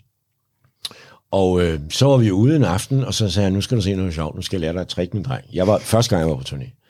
Og 1.34 1.62
øh, 1.62 1.80
så 1.90 2.06
var 2.06 2.16
vi 2.16 2.30
ude 2.30 2.56
en 2.56 2.64
aften, 2.64 3.04
og 3.04 3.14
så 3.14 3.30
sagde 3.30 3.44
jeg, 3.44 3.52
nu 3.52 3.60
skal 3.60 3.76
du 3.76 3.82
se 3.82 3.94
noget 3.94 4.14
sjovt, 4.14 4.36
nu 4.36 4.42
skal 4.42 4.56
jeg 4.56 4.60
lære 4.60 4.72
dig 4.72 4.80
at 4.80 4.88
trick, 4.88 5.14
min 5.14 5.22
dreng. 5.22 5.44
Jeg 5.52 5.66
var 5.66 5.78
første 5.78 6.10
gang, 6.10 6.20
jeg 6.20 6.30
var 6.30 6.36
på 6.36 6.48
turné. 6.48 6.80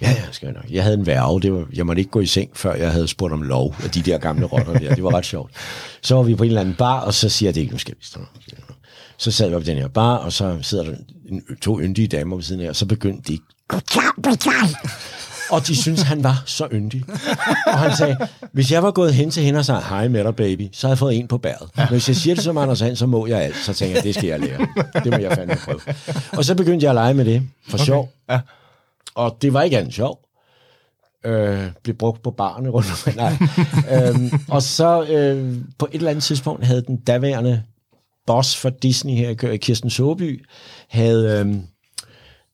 Ja, 0.00 0.10
ja, 0.10 0.22
skal 0.30 0.46
jeg 0.46 0.54
nok. 0.54 0.70
Jeg 0.70 0.82
havde 0.82 0.98
en 0.98 1.06
værve. 1.06 1.40
Det 1.40 1.52
var, 1.52 1.66
jeg 1.74 1.86
måtte 1.86 2.00
ikke 2.00 2.10
gå 2.10 2.20
i 2.20 2.26
seng, 2.26 2.50
før 2.54 2.74
jeg 2.74 2.92
havde 2.92 3.08
spurgt 3.08 3.32
om 3.32 3.42
lov 3.42 3.74
af 3.84 3.90
de 3.90 4.02
der 4.02 4.18
gamle 4.18 4.46
rotter 4.46 4.78
der. 4.78 4.94
Det 4.94 5.04
var 5.04 5.14
ret 5.14 5.26
sjovt. 5.26 5.52
Så 6.02 6.14
var 6.14 6.22
vi 6.22 6.34
på 6.34 6.42
en 6.42 6.48
eller 6.48 6.60
anden 6.60 6.74
bar, 6.74 7.00
og 7.00 7.14
så 7.14 7.28
siger 7.28 7.48
jeg, 7.48 7.54
det 7.54 7.60
ikke, 7.60 7.72
nu 7.72 7.78
skal 7.78 7.94
vi 7.94 8.04
stå. 8.04 8.20
Så 9.16 9.30
sad 9.30 9.48
vi 9.48 9.54
op 9.54 9.62
i 9.62 9.64
den 9.64 9.78
her 9.78 9.88
bar, 9.88 10.16
og 10.16 10.32
så 10.32 10.58
sidder 10.62 10.84
der 10.84 10.92
en, 11.28 11.42
to 11.60 11.80
yndige 11.80 12.08
damer 12.08 12.36
ved 12.36 12.42
siden 12.42 12.60
af, 12.62 12.68
og 12.68 12.76
så 12.76 12.86
begyndte 12.86 13.32
de, 13.32 13.38
og 15.50 15.66
de 15.66 15.76
synes 15.76 16.02
han 16.02 16.24
var 16.24 16.42
så 16.46 16.68
yndig. 16.72 17.04
Og 17.66 17.78
han 17.78 17.96
sagde, 17.96 18.16
hvis 18.52 18.72
jeg 18.72 18.82
var 18.82 18.90
gået 18.90 19.14
hen 19.14 19.30
til 19.30 19.42
hende 19.42 19.58
og 19.58 19.64
sagde, 19.64 19.80
hej 19.80 20.08
med 20.08 20.24
dig, 20.24 20.36
baby, 20.36 20.68
så 20.72 20.86
havde 20.86 20.92
jeg 20.92 20.98
fået 20.98 21.16
en 21.16 21.28
på 21.28 21.38
bæret. 21.38 21.70
Men 21.76 21.88
hvis 21.88 22.08
jeg 22.08 22.16
siger 22.16 22.34
det 22.34 22.44
som 22.44 22.58
Anders 22.58 22.80
Hand, 22.80 22.96
så 22.96 23.06
må 23.06 23.26
jeg 23.26 23.42
alt. 23.42 23.56
Så 23.56 23.72
tænker 23.74 23.96
jeg, 23.96 24.04
det 24.04 24.14
skal 24.14 24.26
jeg 24.26 24.40
lære. 24.40 24.66
Det 25.04 25.12
må 25.12 25.18
jeg 25.18 25.32
fandme 25.32 25.56
prøve. 25.64 25.80
Og 26.32 26.44
så 26.44 26.54
begyndte 26.54 26.84
jeg 26.84 26.90
at 26.90 26.94
lege 26.94 27.14
med 27.14 27.24
det, 27.24 27.42
for 27.68 27.76
okay. 27.76 27.84
sjov. 27.84 28.12
Ja. 28.30 28.40
Og 29.14 29.36
det 29.42 29.52
var 29.52 29.62
ikke 29.62 29.78
andet 29.78 29.94
sjov. 29.94 30.20
Øh, 31.24 31.66
blev 31.82 31.96
brugt 31.96 32.22
på 32.22 32.30
barne 32.30 32.68
rundt 32.68 33.06
om. 33.06 33.14
Nej. 33.16 33.32
øhm, 34.08 34.30
og 34.48 34.62
så 34.62 35.02
øh, 35.02 35.56
på 35.78 35.86
et 35.86 35.94
eller 35.94 36.10
andet 36.10 36.24
tidspunkt 36.24 36.64
havde 36.64 36.82
den 36.82 36.96
daværende 36.96 37.62
boss 38.26 38.56
for 38.56 38.70
Disney 38.70 39.12
her, 39.14 39.56
Kirsten 39.56 39.90
Soby, 39.90 40.46
havde 40.88 41.44
øh, 41.46 41.56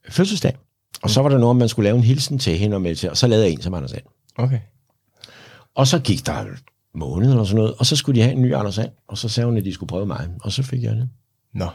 fødselsdag. 0.08 0.56
Og 1.04 1.10
så 1.10 1.22
var 1.22 1.28
der 1.28 1.38
noget, 1.38 1.56
man 1.56 1.68
skulle 1.68 1.84
lave 1.84 1.96
en 1.96 2.02
hilsen 2.04 2.38
til 2.38 2.58
hende 2.58 2.74
og 2.74 2.82
med 2.82 2.94
til, 2.96 3.10
og 3.10 3.16
så 3.16 3.26
lavede 3.26 3.44
jeg 3.46 3.52
en 3.52 3.62
som 3.62 3.74
Anders 3.74 3.90
Sand. 3.90 4.02
Okay. 4.36 4.58
Og 5.74 5.86
så 5.86 5.98
gik 5.98 6.26
der 6.26 6.40
en 6.40 6.48
måned 6.94 7.30
eller 7.30 7.44
sådan 7.44 7.56
noget, 7.56 7.74
og 7.78 7.86
så 7.86 7.96
skulle 7.96 8.20
de 8.20 8.22
have 8.22 8.32
en 8.36 8.42
ny 8.42 8.54
Anders 8.54 8.74
Sand, 8.74 8.90
og 9.08 9.18
så 9.18 9.28
sagde 9.28 9.46
hun, 9.46 9.56
at 9.56 9.64
de 9.64 9.74
skulle 9.74 9.88
prøve 9.88 10.06
mig, 10.06 10.28
og 10.40 10.52
så 10.52 10.62
fik 10.62 10.82
jeg 10.82 10.96
det. 10.96 11.08
Nå. 11.54 11.66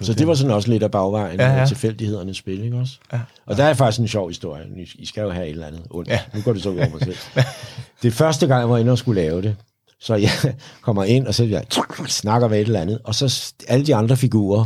Så 0.00 0.14
det 0.14 0.26
var 0.26 0.34
sådan 0.34 0.54
også 0.54 0.68
lidt 0.68 0.82
af 0.82 0.90
bagvejen 0.90 1.40
Ja, 1.40 1.46
ja, 1.46 1.52
ja. 1.52 1.60
ja. 1.60 1.66
tilfældighedernes 1.66 2.36
spil, 2.36 2.64
ikke 2.64 2.76
også? 2.76 2.98
Ja. 3.12 3.20
Og 3.46 3.56
der 3.56 3.64
er 3.64 3.74
faktisk 3.74 4.00
en 4.00 4.08
sjov 4.08 4.28
historie. 4.28 4.64
I 4.94 5.06
skal 5.06 5.22
jo 5.22 5.30
have 5.30 5.46
et 5.46 5.50
eller 5.50 5.66
andet 5.66 5.82
ondt. 5.90 6.08
Ja. 6.08 6.14
Ja. 6.14 6.20
Nu 6.38 6.42
går 6.42 6.52
det 6.52 6.62
så 6.62 6.70
ud 6.70 6.76
over 6.76 6.88
mig 6.88 7.00
selv. 7.00 7.16
det 8.02 8.12
første 8.12 8.46
gang, 8.46 8.60
jeg 8.60 8.70
var 8.70 8.78
inde 8.78 8.92
og 8.92 8.98
skulle 8.98 9.20
lave 9.22 9.42
det. 9.42 9.56
Så 10.00 10.14
jeg 10.14 10.30
kommer 10.82 11.04
ind, 11.04 11.26
og 11.26 11.34
så 11.34 11.44
jeg 11.44 11.64
snakker 12.08 12.48
med 12.48 12.60
et 12.60 12.66
eller 12.66 12.80
andet. 12.80 12.98
Og 13.04 13.14
så 13.14 13.52
alle 13.68 13.86
de 13.86 13.94
andre 13.94 14.16
figurer 14.16 14.64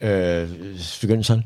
øh, 0.00 0.48
begynder 1.00 1.22
sådan, 1.22 1.44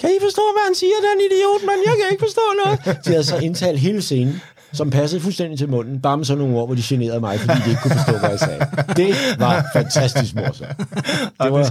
kan 0.00 0.08
I 0.10 0.18
forstå, 0.26 0.42
hvad 0.54 0.62
han 0.68 0.74
siger, 0.74 0.98
den 1.08 1.20
idiot, 1.26 1.62
mand? 1.68 1.80
Jeg 1.86 1.94
kan 2.00 2.06
ikke 2.12 2.24
forstå 2.28 2.44
noget. 2.64 2.76
De 3.04 3.10
havde 3.10 3.24
så 3.24 3.36
indtalt 3.36 3.78
hele 3.80 4.02
scenen, 4.02 4.40
som 4.72 4.90
passede 4.90 5.20
fuldstændig 5.20 5.58
til 5.58 5.68
munden, 5.68 6.00
bare 6.00 6.16
med 6.16 6.24
sådan 6.24 6.38
nogle 6.44 6.56
ord, 6.56 6.68
hvor 6.68 6.74
de 6.74 6.82
generede 6.84 7.20
mig, 7.20 7.40
fordi 7.40 7.60
de 7.64 7.70
ikke 7.70 7.82
kunne 7.82 7.94
forstå, 7.94 8.18
hvad 8.18 8.30
jeg 8.30 8.38
sagde. 8.38 8.66
Det 8.96 9.14
var 9.38 9.64
fantastisk 9.72 10.34
morsomt. 10.34 10.68
Det 11.42 11.52
var, 11.52 11.62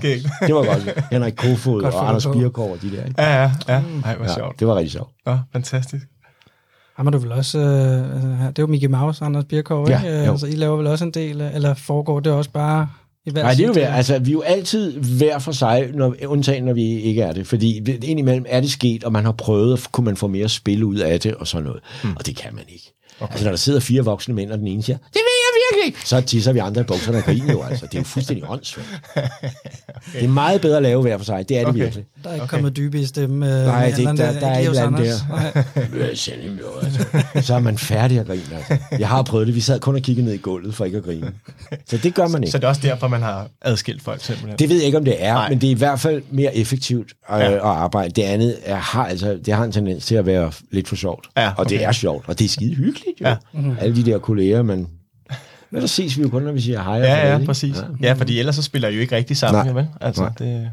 det 0.48 0.55
var 0.55 0.65
godt. 0.65 1.03
Henrik 1.12 1.33
Kofod 1.38 1.81
Godt 1.81 1.93
og 1.95 2.09
Anders 2.09 2.25
på. 2.25 2.31
Birkov 2.33 2.71
og 2.71 2.81
de 2.81 2.91
der. 2.91 3.05
Ikke? 3.05 3.21
Ja, 3.21 3.41
ja, 3.41 3.51
ja. 3.67 3.81
Ej, 4.05 4.15
hvor 4.15 4.25
Ja, 4.25 4.33
sjovt. 4.33 4.59
det 4.59 4.67
var 4.67 4.75
rigtig 4.75 4.91
sjovt. 4.91 5.09
Ja, 5.27 5.38
fantastisk. 5.53 6.05
Ham 6.98 7.07
er 7.07 7.12
du 7.12 7.17
vel 7.17 7.31
også, 7.31 7.57
øh, 7.59 8.13
altså, 8.13 8.27
det 8.48 8.59
er 8.59 8.63
jo 8.63 8.67
Mickey 8.67 8.88
Mouse, 8.88 9.25
Anders 9.25 9.45
Birkov, 9.45 9.89
Ja, 9.89 9.98
ikke? 10.03 10.19
Øh, 10.19 10.25
jo. 10.25 10.31
Altså, 10.31 10.48
I 10.48 10.51
laver 10.51 10.77
vel 10.77 10.88
også 10.88 11.05
en 11.05 11.12
del, 11.12 11.41
øh, 11.41 11.55
eller 11.55 11.74
foregår 11.74 12.19
det 12.19 12.31
også 12.31 12.50
bare 12.51 12.89
i 13.25 13.31
hver 13.31 13.43
Nej, 13.43 13.53
det 13.53 13.63
er 13.63 13.67
jo 13.67 13.73
hver, 13.73 13.93
altså, 13.93 14.19
vi 14.19 14.29
er 14.29 14.33
jo 14.33 14.41
altid 14.41 14.99
hver 14.99 15.39
for 15.39 15.51
sig, 15.51 15.89
når, 15.93 16.15
undtagen 16.27 16.63
når 16.63 16.73
vi 16.73 17.01
ikke 17.01 17.21
er 17.21 17.31
det. 17.31 17.47
Fordi 17.47 17.77
indimellem 18.03 18.45
er 18.49 18.61
det 18.61 18.71
sket, 18.71 19.03
og 19.03 19.11
man 19.11 19.25
har 19.25 19.31
prøvet, 19.31 19.88
kunne 19.91 20.05
man 20.05 20.17
få 20.17 20.27
mere 20.27 20.49
spil 20.49 20.83
ud 20.83 20.95
af 20.97 21.19
det, 21.19 21.35
og 21.35 21.47
sådan 21.47 21.65
noget. 21.65 21.81
Mm. 22.03 22.15
Og 22.15 22.25
det 22.25 22.35
kan 22.35 22.55
man 22.55 22.63
ikke. 22.69 22.93
Okay. 23.19 23.31
Altså, 23.31 23.45
når 23.45 23.51
der 23.51 23.57
sidder 23.57 23.79
fire 23.79 24.01
voksne 24.01 24.34
mænd, 24.34 24.51
og 24.51 24.58
den 24.58 24.67
ene 24.67 24.84
siger, 24.84 24.97
det 24.97 25.13
ved 25.13 25.38
virkelig 25.84 26.08
så 26.08 26.21
tisser 26.21 26.53
vi 26.53 26.60
andre 26.60 26.82
i 26.82 26.84
bukserne 26.84 27.17
og 27.17 27.23
griner 27.23 27.51
jo, 27.53 27.62
altså. 27.63 27.86
Det 27.86 27.93
er 27.95 27.99
jo 27.99 28.03
fuldstændig 28.05 28.49
åndssvagt. 28.49 28.88
Det 30.13 30.23
er 30.23 30.27
meget 30.27 30.62
bedre 30.62 30.77
at 30.77 30.84
lave 30.84 31.01
hver 31.01 31.17
for 31.17 31.25
sig, 31.25 31.49
det 31.49 31.58
er 31.58 31.62
det 31.62 31.67
Okay. 31.69 31.79
virkelig. 31.79 32.05
Der 32.23 32.29
er 32.29 32.34
ikke 32.34 32.47
kommet 32.47 32.75
dybe 32.77 32.99
i 32.99 33.05
stemme. 33.05 33.60
Øh, 33.60 33.65
Nej, 33.65 33.86
det 33.86 33.93
er 33.93 33.97
ikke- 33.97 34.10
Allan, 34.10 34.17
der- 34.17 34.39
der 34.39 34.47
er 34.47 34.53
øh, 34.60 34.60
ikke 34.67 34.79
Anders. 34.79 35.23
der. 35.29 35.63
Øh, 35.75 36.10
altså. 36.84 37.41
Så 37.47 37.55
er 37.55 37.60
man 37.60 37.77
færdig 37.77 38.19
at 38.19 38.27
grine. 38.27 38.41
Altså. 38.55 38.77
Jeg 38.99 39.08
har 39.08 39.23
prøvet 39.23 39.47
det. 39.47 39.55
Vi 39.55 39.60
sad 39.62 39.79
kun 39.79 39.95
og 39.95 40.01
kiggede 40.01 40.25
ned 40.25 40.34
i 40.34 40.38
gulvet 40.38 40.75
for 40.75 40.86
ikke 40.86 40.97
at 40.97 41.03
grine. 41.03 41.32
Så 41.86 41.97
det 41.97 42.13
gør 42.13 42.27
man 42.27 42.43
ikke. 42.43 42.51
Så 42.51 42.58
det 42.58 42.63
er 42.63 42.67
også 42.67 42.82
derfor, 42.84 43.08
man 43.08 43.21
har 43.21 43.47
adskilt 43.62 44.01
folk 44.03 44.23
simpelthen. 44.23 44.60
Det 44.60 44.69
ved 44.69 44.75
jeg 44.75 44.86
ikke, 44.86 44.97
om 44.97 45.05
det 45.05 45.15
er, 45.23 45.34
Nej. 45.34 45.49
Men 45.49 45.62
det 45.62 45.67
er 45.67 45.71
i 45.71 45.77
hvert 45.77 45.99
fald 45.99 46.21
mere 46.32 46.55
effektivt 46.55 47.12
øh, 47.34 47.39
Ja. 47.39 47.51
at 47.53 47.60
arbejde. 47.62 48.10
Det 48.10 48.21
andet 48.23 48.58
er, 48.63 48.75
har, 48.75 49.05
altså, 49.05 49.39
det 49.45 49.53
har 49.53 49.63
en 49.63 49.71
tendens 49.71 50.05
til 50.05 50.15
at 50.15 50.25
være 50.25 50.51
lidt 50.71 50.88
for 50.88 50.95
sjovt. 50.95 51.27
Ja, 51.38 51.51
Og 51.58 51.69
det 51.69 51.77
okay. 51.77 51.88
er 51.88 51.91
sjovt, 51.91 52.25
og 52.27 52.39
det 52.39 52.45
er 52.45 52.49
skide 52.49 52.75
hyggeligt 52.75 53.21
jo. 53.21 53.27
Ja. 53.27 53.36
Ja. 53.53 53.60
Alle 53.79 53.95
de 53.95 54.12
der 54.12 54.17
kolleger, 54.19 54.63
man... 54.63 54.88
Men 55.71 55.82
der 55.82 55.88
ses 55.88 56.17
vi 56.17 56.21
jo 56.23 56.29
kun, 56.29 56.43
når 56.43 56.51
vi 56.51 56.62
siger 56.62 56.84
hej 56.84 56.95
Ja, 56.97 57.32
ja, 57.38 57.45
præcis. 57.45 57.75
Ja. 58.01 58.08
ja, 58.08 58.13
fordi 58.13 58.39
ellers 58.39 58.55
så 58.55 58.62
spiller 58.63 58.89
I 58.89 58.93
jo 58.95 59.01
ikke 59.01 59.15
rigtig 59.15 59.38
sammen, 59.38 59.65
Nej. 59.65 59.73
vel? 59.73 59.88
Altså, 60.01 60.21
Nej. 60.21 60.32
det... 60.39 60.71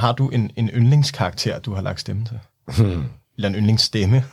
Har 0.00 0.12
du 0.12 0.28
en, 0.28 0.50
en 0.56 0.68
yndlingskarakter, 0.68 1.58
du 1.58 1.74
har 1.74 1.82
lagt 1.82 2.00
stemme 2.00 2.24
til? 2.24 2.38
Eller 3.36 3.48
en 3.48 3.54
yndlingsstemme, 3.54 4.24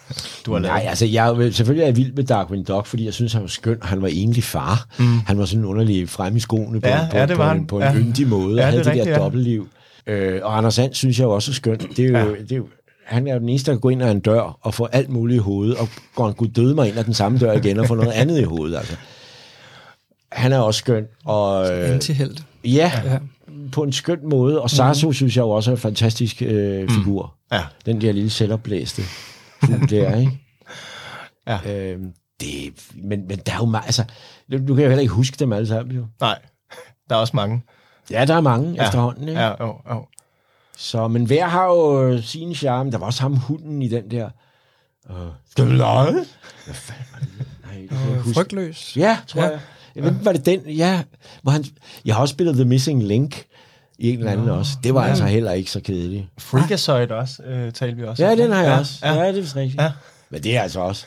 du 0.46 0.52
har 0.54 0.60
lavet? 0.60 0.74
Nej, 0.76 0.86
altså 0.90 1.06
jeg 1.06 1.54
selvfølgelig 1.54 1.82
er 1.82 1.88
jeg 1.88 1.96
vild 1.96 2.14
med 2.14 2.24
Darkwing 2.24 2.68
Duck, 2.68 2.86
fordi 2.86 3.06
jeg 3.06 3.14
synes, 3.14 3.34
han 3.34 3.42
var 3.42 3.48
skøn, 3.48 3.78
og 3.82 3.88
han 3.88 4.02
var 4.02 4.08
egentlig 4.08 4.44
far. 4.44 4.88
Mm. 5.00 5.06
Han 5.06 5.38
var 5.38 5.46
sådan 5.46 5.66
underlig 5.66 6.10
frem 6.10 6.36
i 6.36 6.40
skoene 6.40 6.82
på, 6.82 6.88
Ja, 6.88 7.08
på, 7.12 7.18
ja, 7.18 7.26
det 7.26 7.36
på, 7.36 7.44
var 7.44 7.52
en, 7.52 7.58
han. 7.58 7.68
på 7.68 7.78
en 7.78 7.84
Ja. 7.84 7.96
yndig 7.96 8.28
måde, 8.28 8.56
Ja, 8.56 8.62
og 8.62 8.66
havde 8.68 8.78
det 8.78 8.86
det, 8.86 8.92
rigtigt, 8.94 9.06
der 9.06 9.12
ja. 9.12 9.20
dobbeltliv. 9.24 9.68
Øh, 10.08 10.40
og 10.44 10.58
Anders 10.58 10.74
Sand 10.74 10.94
synes 10.94 11.20
jeg 11.20 11.28
også 11.28 11.52
er 11.52 11.54
skøn. 11.54 11.78
Det 11.78 12.00
er 12.00 12.10
jo, 12.10 12.18
Ja. 12.18 12.26
det 12.42 12.52
er 12.52 12.56
jo, 12.56 12.68
han 13.06 13.28
er 13.28 13.40
den 13.40 13.50
eneste, 13.50 13.72
der 13.72 13.76
kan 13.78 13.82
gå 13.82 13.90
ind 13.90 14.04
ad 14.04 14.12
en 14.12 14.20
dør 14.20 14.58
og 14.62 14.74
få 14.74 14.86
alt 14.86 15.10
muligt 15.10 15.36
i 15.36 15.40
hovedet, 15.40 15.76
og 15.78 15.90
går 16.16 16.28
en 16.28 16.34
gud 16.34 16.48
døde 16.48 16.76
mig 16.76 16.88
ind 16.90 16.98
ad 16.98 17.04
den 17.04 17.14
samme 17.14 17.38
dør 17.38 17.52
igen 17.54 17.80
og 17.80 17.88
få 17.88 17.96
noget 17.96 18.12
andet 18.12 18.40
i 18.40 18.44
hovedet. 18.44 18.78
Altså. 18.78 18.96
Han 20.36 20.52
er 20.54 20.60
også 20.60 20.78
skøn. 20.78 21.06
Og, 21.26 21.72
øh, 21.72 21.90
Antihelt. 21.94 22.44
ja, 22.64 22.92
Ja. 23.06 23.20
på 23.72 23.84
en 23.84 23.92
skøn 23.94 24.20
måde. 24.30 24.62
Og 24.62 24.70
Sarso 24.70 25.08
mm. 25.08 25.14
synes 25.14 25.36
jeg 25.38 25.42
jo 25.44 25.50
også 25.50 25.72
er 25.72 25.76
en 25.76 25.82
fantastisk 25.82 26.42
øh, 26.42 26.90
figur. 26.90 27.34
Ja. 27.52 27.62
Den 27.86 28.02
der 28.02 28.12
lille 28.12 28.30
selvopblæste 28.30 29.02
fugl 29.64 29.90
der, 29.90 30.16
ikke? 30.16 30.40
Ja. 31.48 31.60
Øhm, 31.92 32.12
det, 32.40 32.50
men, 32.96 33.28
men 33.28 33.38
der 33.46 33.54
er 33.54 33.58
jo 33.58 33.66
meget, 33.66 33.86
altså, 33.86 34.04
du, 34.52 34.58
kan 34.76 34.84
jo 34.84 34.90
heller 34.90 35.00
ikke 35.02 35.14
huske 35.14 35.38
dem 35.40 35.54
alle 35.54 35.68
sammen, 35.68 35.96
jo. 35.96 36.06
Nej, 36.22 36.40
der 37.10 37.16
er 37.16 37.20
også 37.20 37.36
mange. 37.36 37.62
Ja, 38.12 38.26
der 38.26 38.34
er 38.36 38.42
mange 38.42 38.74
Ja. 38.74 38.86
efterhånden, 38.86 39.28
ikke? 39.30 39.42
Ja. 39.42 39.48
Ja, 39.48 39.54
jo, 39.66 39.76
jo. 39.90 40.06
Så, 40.78 41.08
men 41.08 41.26
hver 41.26 41.46
har 41.48 41.66
jo 41.66 42.04
øh, 42.04 42.24
sin 42.24 42.56
charme. 42.56 42.92
Der 42.92 42.98
var 42.98 43.06
også 43.06 43.22
ham 43.22 43.36
hunden 43.36 43.82
i 43.82 43.88
den 43.88 44.12
der. 44.12 44.30
Uh, 45.10 45.16
skal 45.52 45.68
vi 45.68 45.74
lege? 45.76 46.12
Hvad 46.66 46.74
fanden 46.74 47.06
var 47.14 47.20
det? 47.20 47.48
Nej, 47.64 47.80
det 47.82 47.90
kan 47.90 48.00
jeg 48.00 48.10
Øh, 48.10 48.18
huske. 48.18 48.34
frygtløs. 48.34 48.98
Ja, 48.98 49.18
tror 49.28 49.42
ja. 49.42 49.50
jeg. 49.50 49.60
Jeg 49.96 50.04
ved 50.04 50.12
var 50.24 50.32
det 50.32 50.46
den? 50.46 50.60
Ja, 50.68 51.02
hvor 51.42 51.52
han, 51.52 51.66
jeg 52.06 52.16
har 52.16 52.22
også 52.22 52.32
spillet 52.34 52.56
The 52.56 52.66
Missing 52.66 53.04
Link 53.04 53.44
i 54.00 54.10
en 54.12 54.18
eller 54.20 54.32
anden 54.32 54.50
også. 54.50 54.72
Det 54.84 54.94
var 54.94 55.04
ja. 55.04 55.10
altså 55.10 55.26
heller 55.26 55.52
ikke 55.52 55.72
så 55.72 55.80
kedeligt. 55.80 56.26
Freakazoid 56.38 57.12
også, 57.12 57.44
øh, 57.44 57.72
talte 57.72 57.96
vi 57.98 58.04
også 58.04 58.26
Ja, 58.26 58.32
om. 58.32 58.38
den 58.38 58.52
har 58.52 58.62
jeg 58.64 58.72
ja, 58.72 58.78
også. 58.80 59.00
Ja. 59.04 59.14
Ja, 59.14 59.32
det 59.34 59.38
er 59.40 59.56
rigtigt. 59.56 59.76
Ja. 59.82 59.84
Ja. 59.84 59.92
Men 60.30 60.44
det 60.44 60.58
er 60.58 60.62
altså 60.62 60.80
også 60.80 61.06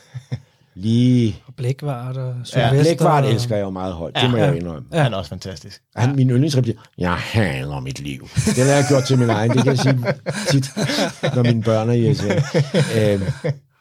lige... 0.74 1.36
Og 1.46 1.54
Blækvart 1.56 2.16
og 2.16 2.34
Ja, 2.38 2.44
Sylvester. 2.44 2.82
Blækvart 2.82 3.24
og- 3.24 3.30
elsker 3.30 3.56
jeg 3.56 3.62
jo 3.64 3.70
meget 3.70 3.94
højt. 3.94 4.12
Ja. 4.16 4.20
Det 4.22 4.30
må 4.30 4.36
jeg 4.36 4.52
Ja. 4.52 4.60
indrømme. 4.60 4.88
ja. 4.92 5.02
Han 5.02 5.12
er 5.12 5.16
også 5.16 5.28
fantastisk. 5.28 5.82
Han, 5.96 6.16
min 6.16 6.30
yndlingsreplik, 6.30 6.74
jeg 6.98 7.12
hader 7.14 7.80
mit 7.80 8.00
liv. 8.00 8.28
Den 8.56 8.64
har 8.66 8.72
jeg 8.72 8.84
gjort 8.88 9.04
til 9.04 9.18
min 9.18 9.30
egen. 9.30 9.50
Det 9.50 9.58
kan 9.62 9.66
jeg 9.66 9.78
sige 9.78 9.98
tit, 10.50 10.70
når 11.34 11.42
mine 11.42 11.62
børn 11.62 11.88
er 11.88 11.92
irriterede. 11.92 12.42
Øhm, 13.14 13.22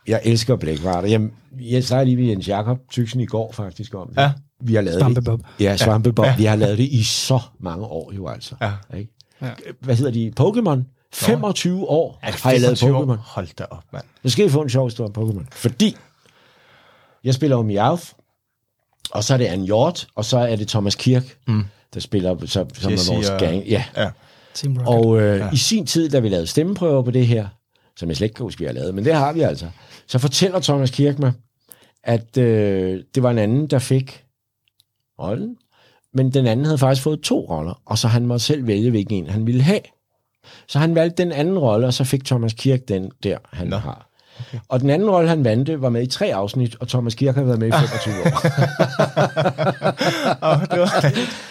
jeg 0.07 0.21
elsker 0.23 0.55
blækvarter. 0.55 1.07
Jeg, 1.09 1.21
jeg 1.59 1.83
snakkede 1.83 2.05
lige 2.15 2.17
med 2.25 2.29
Jens 2.33 2.47
Jakob 2.47 2.77
Tyksen 2.91 3.19
i 3.21 3.25
går 3.25 3.51
faktisk 3.51 3.95
om 3.95 4.07
det. 4.09 4.21
Ja. 4.21 4.31
Vi 4.59 4.75
har 4.75 4.81
lavet 4.81 4.99
Svampebob. 4.99 5.39
det. 5.39 5.63
Ja, 5.65 5.77
Svampebob. 5.77 6.25
Ja. 6.25 6.35
Vi 6.35 6.45
har 6.45 6.55
lavet 6.55 6.77
det 6.77 6.83
i 6.83 7.03
så 7.03 7.39
mange 7.59 7.85
år 7.85 8.11
jo 8.15 8.27
altså. 8.27 8.55
Ja. 8.61 8.71
Ikke? 8.97 9.11
Ja. 9.41 9.49
Hvad 9.79 9.95
hedder 9.95 10.11
de? 10.11 10.33
Pokémon. 10.39 10.93
25 11.13 11.87
år 11.89 12.19
Er 12.23 12.31
det 12.31 12.41
har 12.41 12.51
jeg 12.51 12.61
lavet 12.61 12.79
25 12.79 12.97
år? 13.11 13.15
Pokémon. 13.15 13.19
Hold 13.33 13.47
da 13.57 13.63
op, 13.69 13.83
mand. 13.93 14.03
Nu 14.23 14.29
skal 14.29 14.45
I 14.45 14.49
få 14.49 14.61
en 14.61 14.69
sjov 14.69 14.87
historie 14.87 15.11
om 15.15 15.23
Pokémon. 15.29 15.45
Fordi 15.51 15.95
jeg 17.23 17.33
spiller 17.33 17.57
jo 17.57 17.63
Meowth, 17.63 18.03
og 19.11 19.23
så 19.23 19.33
er 19.33 19.37
det 19.37 19.45
Anne 19.45 19.65
Hjort, 19.65 20.07
og 20.15 20.25
så 20.25 20.37
er 20.37 20.55
det 20.55 20.67
Thomas 20.67 20.95
Kirk, 20.95 21.37
mm. 21.47 21.63
der 21.93 21.99
spiller 21.99 22.37
så, 22.45 22.47
som 22.73 22.87
er 22.87 22.89
Jesse 22.91 23.13
vores 23.13 23.29
og- 23.29 23.39
gang. 23.39 23.65
Ja. 23.67 23.83
Ja. 23.97 24.09
Team 24.53 24.77
Rocket. 24.77 24.87
Og 25.05 25.21
øh, 25.21 25.39
ja. 25.39 25.49
i 25.53 25.57
sin 25.57 25.85
tid, 25.85 26.09
da 26.09 26.19
vi 26.19 26.29
lavede 26.29 26.47
stemmeprøver 26.47 27.01
på 27.01 27.11
det 27.11 27.27
her, 27.27 27.47
som 27.97 28.09
jeg 28.09 28.17
slet 28.17 28.25
ikke 28.25 28.35
kan 28.35 28.43
huske, 28.43 28.59
vi 28.59 28.65
har 28.65 28.73
lavet, 28.73 28.95
men 28.95 29.05
det 29.05 29.13
har 29.13 29.33
vi 29.33 29.41
altså, 29.41 29.67
så 30.07 30.19
fortæller 30.19 30.59
Thomas 30.59 30.91
Kirk 30.91 31.19
mig, 31.19 31.31
at 32.03 32.37
øh, 32.37 33.03
det 33.15 33.23
var 33.23 33.31
en 33.31 33.37
anden, 33.37 33.67
der 33.67 33.79
fik 33.79 34.23
rollen, 35.19 35.55
men 36.13 36.33
den 36.33 36.47
anden 36.47 36.65
havde 36.65 36.77
faktisk 36.77 37.03
fået 37.03 37.21
to 37.21 37.39
roller, 37.49 37.81
og 37.85 37.97
så 37.97 38.07
han 38.07 38.25
måtte 38.25 38.45
selv 38.45 38.67
vælge, 38.67 38.89
hvilken 38.89 39.15
en 39.15 39.29
han 39.29 39.47
ville 39.47 39.61
have. 39.61 39.81
Så 40.67 40.79
han 40.79 40.95
valgte 40.95 41.23
den 41.23 41.31
anden 41.31 41.59
rolle, 41.59 41.87
og 41.87 41.93
så 41.93 42.03
fik 42.03 42.25
Thomas 42.25 42.53
Kirk 42.53 42.87
den 42.87 43.11
der, 43.23 43.37
han 43.53 43.67
Nå. 43.67 43.77
Har. 43.77 44.07
Okay. 44.39 44.57
Og 44.67 44.79
den 44.79 44.89
anden 44.89 45.09
rolle, 45.09 45.29
han 45.29 45.43
vandte, 45.43 45.81
var 45.81 45.89
med 45.89 46.03
i 46.03 46.05
tre 46.05 46.35
afsnit, 46.35 46.75
og 46.79 46.87
Thomas 46.87 47.15
Kirk 47.15 47.35
har 47.35 47.43
været 47.43 47.59
med 47.59 47.67
i 47.67 47.71
25 47.71 48.13
år. 48.25 48.27
Oh, 50.41 50.61
det, 50.61 50.79
var, 50.79 50.99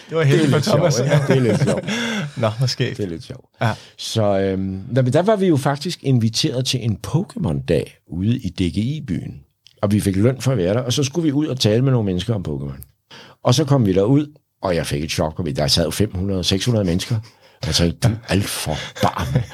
det 0.09 0.17
var 0.17 0.23
heldigt 0.23 0.51
for 0.51 0.61
Thomas. 0.61 0.95
sjovt, 0.95 1.09
ja. 1.11 1.21
Det 1.29 1.37
er 1.37 1.41
lidt 1.41 1.63
sjovt. 1.63 1.85
Nå, 2.43 2.51
måske. 2.61 2.85
Det 2.85 3.01
er 3.01 3.07
lidt 3.07 3.25
sjovt. 3.25 3.45
Ja. 3.61 3.73
Så 3.97 4.39
øhm, 4.39 4.81
der, 4.95 5.03
der 5.03 5.23
var 5.23 5.37
vi 5.37 5.47
jo 5.47 5.57
faktisk 5.57 6.03
inviteret 6.03 6.67
til 6.67 6.85
en 6.85 6.99
Pokémon-dag 7.07 7.99
ude 8.07 8.39
i 8.39 8.49
DGI-byen. 8.49 9.41
Og 9.83 9.93
vi 9.93 10.01
fik 10.01 10.17
løn 10.17 10.41
for 10.41 10.53
at 10.53 10.59
være 10.59 10.75
der, 10.75 10.81
og 10.81 10.93
så 10.93 11.03
skulle 11.03 11.25
vi 11.25 11.33
ud 11.33 11.47
og 11.47 11.61
tale 11.61 11.83
med 11.83 11.93
nogle 11.93 12.07
mennesker 12.07 12.35
om 12.35 12.45
Pokémon. 12.49 12.96
Og 13.43 13.55
så 13.55 13.65
kom 13.65 13.87
vi 13.87 13.93
derud, 13.93 14.27
og 14.63 14.75
jeg 14.75 14.87
fik 14.87 15.05
et 15.05 15.11
chok, 15.11 15.39
og 15.39 15.47
der 15.57 15.67
sad 15.67 15.85
jo 15.85 15.91
500-600 15.91 16.83
mennesker. 16.83 17.17
Og 17.63 17.67
jeg 17.67 17.75
tænkte, 17.75 18.09
du 18.09 18.15
er 18.15 18.19
alt 18.29 18.45
for 18.45 18.77
barme. 19.03 19.45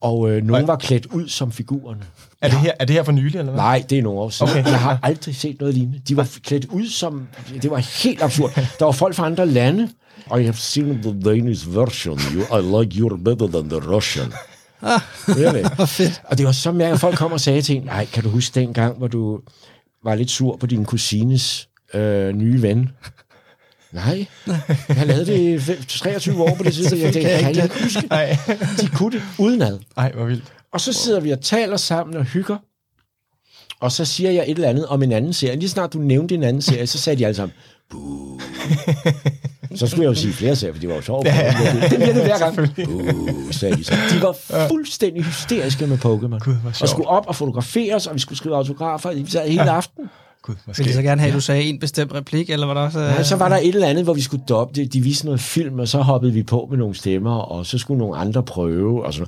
Og 0.00 0.30
øh, 0.30 0.44
nogen 0.44 0.66
var 0.66 0.76
klædt 0.76 1.06
ud 1.06 1.28
som 1.28 1.52
figurerne. 1.52 2.00
Er, 2.40 2.48
det 2.48 2.58
her, 2.58 2.72
er 2.80 2.84
det 2.84 2.96
her 2.96 3.02
for 3.02 3.12
nylig, 3.12 3.38
eller 3.38 3.52
hvad? 3.52 3.62
Nej, 3.62 3.84
det 3.90 3.98
er 3.98 4.02
nogle 4.02 4.20
år 4.20 4.30
siden. 4.30 4.52
Okay. 4.52 4.64
Jeg 4.64 4.80
har 4.80 4.98
aldrig 5.02 5.36
set 5.36 5.60
noget 5.60 5.74
lignende. 5.74 6.00
De 6.08 6.16
var 6.16 6.28
klædt 6.44 6.64
ud 6.64 6.88
som... 6.88 7.28
Det 7.62 7.70
var 7.70 7.76
helt 8.02 8.22
absurd. 8.22 8.54
Der 8.78 8.84
var 8.84 8.92
folk 8.92 9.14
fra 9.14 9.26
andre 9.26 9.46
lande. 9.46 9.88
I 10.26 10.42
have 10.42 10.54
seen 10.54 11.02
the 11.02 11.20
Danish 11.20 11.74
version. 11.74 12.18
You, 12.34 12.58
I 12.58 12.84
like 12.84 12.98
you 12.98 13.16
better 13.16 13.46
than 13.46 13.68
the 13.68 13.78
Russian. 13.78 14.32
Really? 14.82 15.64
fedt. 15.86 16.22
Og 16.24 16.38
det 16.38 16.46
var 16.46 16.52
så 16.52 16.72
mærkeligt, 16.72 16.94
at 16.94 17.00
folk 17.00 17.16
kom 17.16 17.32
og 17.32 17.40
sagde 17.40 17.62
til 17.62 17.76
en, 17.76 17.82
nej, 17.82 18.06
kan 18.06 18.22
du 18.22 18.28
huske 18.28 18.60
den 18.60 18.72
gang, 18.72 18.98
hvor 18.98 19.06
du 19.06 19.40
var 20.04 20.14
lidt 20.14 20.30
sur 20.30 20.56
på 20.56 20.66
din 20.66 20.84
kusines 20.84 21.68
øh, 21.94 22.34
nye 22.34 22.62
ven? 22.62 22.90
Nej, 23.92 24.26
jeg 24.88 25.06
lavede 25.06 25.26
det 25.26 25.38
i 25.38 25.58
fem- 25.58 25.82
23 25.88 26.42
år 26.42 26.54
på 26.54 26.62
det 26.62 26.74
tidspunkt. 26.74 27.04
Jeg 27.04 27.12
tænkte, 27.12 27.30
kan 27.30 27.40
jeg 27.44 27.54
kan 27.54 27.64
ikke 27.64 27.82
huske? 27.82 28.06
Nej. 28.10 28.36
De 28.80 28.86
kunne 28.88 29.12
det 29.12 29.22
udenad. 29.38 29.78
Ej, 29.96 30.12
hvor 30.12 30.24
vildt. 30.24 30.44
Og 30.72 30.80
så 30.80 30.92
sidder 30.92 31.20
vi 31.20 31.30
og 31.30 31.40
taler 31.40 31.76
sammen 31.76 32.16
og 32.16 32.24
hygger. 32.24 32.56
Og 33.80 33.92
så 33.92 34.04
siger 34.04 34.30
jeg 34.30 34.44
et 34.48 34.54
eller 34.54 34.68
andet 34.68 34.86
om 34.86 35.02
en 35.02 35.12
anden 35.12 35.32
serie. 35.32 35.56
Lige 35.58 35.68
snart 35.68 35.92
du 35.92 35.98
nævnte 35.98 36.34
en 36.34 36.42
anden 36.42 36.62
serie, 36.62 36.86
så 36.86 36.98
sagde 36.98 37.18
de 37.18 37.26
alle 37.26 37.34
sammen, 37.36 37.54
Buh. 37.90 38.40
Så 39.74 39.86
skulle 39.86 40.02
jeg 40.02 40.08
jo 40.08 40.14
sige 40.14 40.32
flere 40.32 40.56
serier, 40.56 40.74
for 40.74 40.80
de 40.80 40.88
var 40.88 40.94
jo 40.94 41.00
sjove. 41.02 41.22
Ja, 41.26 41.36
ja, 41.36 41.44
ja. 41.74 41.88
Det 41.88 41.96
bliver 41.98 42.12
det 42.12 42.22
hver 42.24 42.38
gang. 42.38 42.56
Buh, 42.56 43.50
sagde 43.52 43.76
de 43.76 43.84
så. 43.84 43.94
De 44.10 44.22
var 44.22 44.36
fuldstændig 44.68 45.24
hysteriske 45.24 45.86
med 45.86 45.98
Pokémon. 45.98 46.50
Og 46.82 46.88
skulle 46.88 47.08
op 47.08 47.26
og 47.26 47.36
fotograferes, 47.36 48.06
og 48.06 48.14
vi 48.14 48.20
skulle 48.20 48.38
skrive 48.38 48.56
autografer. 48.56 49.12
Vi 49.14 49.30
sad 49.30 49.48
hele 49.48 49.70
aften. 49.70 50.04
Gud, 50.42 50.54
Vil 50.76 50.86
de 50.86 50.92
så 50.94 51.02
gerne 51.02 51.20
have, 51.20 51.28
at 51.28 51.34
du 51.34 51.40
sagde 51.40 51.62
en 51.62 51.78
bestemt 51.78 52.14
replik, 52.14 52.50
eller 52.50 52.66
var 52.66 52.74
der 52.74 52.80
også... 52.80 52.98
Nej, 52.98 53.22
så 53.22 53.36
var 53.36 53.48
der 53.48 53.56
et 53.56 53.68
eller 53.68 53.86
andet, 53.88 54.04
hvor 54.04 54.14
vi 54.14 54.20
skulle 54.20 54.44
doppe 54.48 54.74
det. 54.80 54.92
De 54.92 55.00
viste 55.00 55.24
noget 55.24 55.40
film, 55.40 55.78
og 55.78 55.88
så 55.88 55.98
hoppede 55.98 56.32
vi 56.32 56.42
på 56.42 56.66
med 56.70 56.78
nogle 56.78 56.94
stemmer, 56.94 57.34
og 57.36 57.66
så 57.66 57.78
skulle 57.78 57.98
nogle 57.98 58.16
andre 58.16 58.42
prøve. 58.42 59.04
Og 59.06 59.14
sådan. 59.14 59.26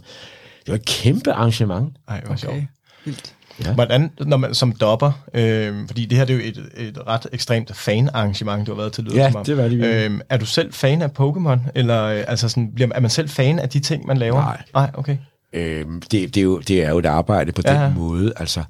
Det 0.64 0.68
var 0.68 0.74
et 0.74 0.84
kæmpe 0.84 1.32
arrangement. 1.32 1.96
Ej, 2.08 2.22
hvor 2.26 2.36
sjovt. 2.36 2.52
Okay, 2.54 2.64
vildt. 3.04 3.32
Hvordan, 3.74 4.10
når 4.20 4.36
man 4.36 4.54
som 4.54 4.72
dopper, 4.72 5.12
øh, 5.34 5.74
fordi 5.86 6.04
det 6.06 6.18
her 6.18 6.24
det 6.24 6.34
er 6.36 6.38
jo 6.40 6.44
et, 6.76 6.88
et 6.88 6.98
ret 7.06 7.26
ekstremt 7.32 7.76
fan-arrangement, 7.76 8.66
du 8.66 8.72
har 8.72 8.76
været 8.80 8.92
til 8.92 9.04
lyder 9.04 9.16
Ja, 9.16 9.30
som 9.30 9.36
om. 9.38 9.44
det 9.44 9.56
var 9.56 9.62
det 9.62 9.78
virkelig. 9.78 10.10
øh, 10.10 10.20
Er 10.30 10.36
du 10.36 10.46
selv 10.46 10.72
fan 10.72 11.02
af 11.02 11.08
Pokémon, 11.20 11.58
eller 11.74 12.02
øh, 12.04 12.24
altså 12.28 12.48
sådan, 12.48 12.72
bliver, 12.74 12.90
er 12.94 13.00
man 13.00 13.10
selv 13.10 13.28
fan 13.28 13.58
af 13.58 13.68
de 13.68 13.80
ting, 13.80 14.06
man 14.06 14.16
laver? 14.16 14.40
Nej. 14.40 14.62
Nej, 14.74 14.90
okay. 14.94 15.16
Øhm, 15.52 16.00
det, 16.00 16.10
det, 16.34 16.36
er 16.36 16.42
jo, 16.42 16.58
det 16.58 16.84
er 16.84 16.90
jo 16.90 16.98
et 16.98 17.06
arbejde 17.06 17.52
på 17.52 17.62
Ja. 17.64 17.84
den 17.84 17.94
måde. 17.98 18.32
Altså, 18.36 18.62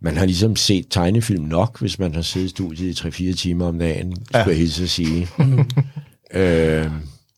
man 0.00 0.16
har 0.16 0.26
ligesom 0.26 0.56
set 0.56 0.86
tegnefilm 0.90 1.44
nok, 1.44 1.80
hvis 1.80 1.98
man 1.98 2.14
har 2.14 2.22
siddet 2.22 2.46
i 2.46 2.50
studiet 2.50 3.04
i 3.04 3.30
3-4 3.32 3.36
timer 3.36 3.66
om 3.66 3.78
dagen, 3.78 4.16
skulle 4.16 4.38
Ja. 4.40 4.44
jeg 4.48 4.56
hilse 4.56 4.82
at 4.82 4.90
sige. 4.90 5.28
øhm, 6.34 6.92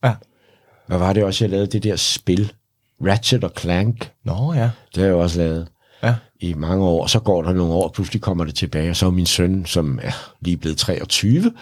Ja. 0.04 0.14
hvad 0.86 0.98
var 0.98 1.12
det 1.12 1.24
også, 1.24 1.44
jeg 1.44 1.50
lavede? 1.50 1.66
Det 1.66 1.82
der 1.82 1.96
spil, 1.96 2.52
Ratchet 3.06 3.44
og 3.44 3.52
Clank, 3.58 4.10
Nå 4.24 4.52
ja. 4.54 4.70
det 4.94 4.96
har 4.96 5.04
jeg 5.04 5.14
også 5.14 5.38
lavet 5.38 5.68
Ja. 6.02 6.14
i 6.40 6.54
mange 6.54 6.84
år. 6.84 7.06
Så 7.06 7.20
går 7.20 7.42
der 7.42 7.52
nogle 7.52 7.72
år, 7.72 7.84
og 7.84 7.92
pludselig 7.92 8.22
kommer 8.22 8.44
det 8.44 8.54
tilbage, 8.54 8.90
og 8.90 8.96
så 8.96 9.06
er 9.06 9.10
min 9.10 9.26
søn, 9.26 9.66
som 9.66 9.98
er 10.02 10.12
lige 10.40 10.56
blevet 10.56 10.78
23, 10.78 11.52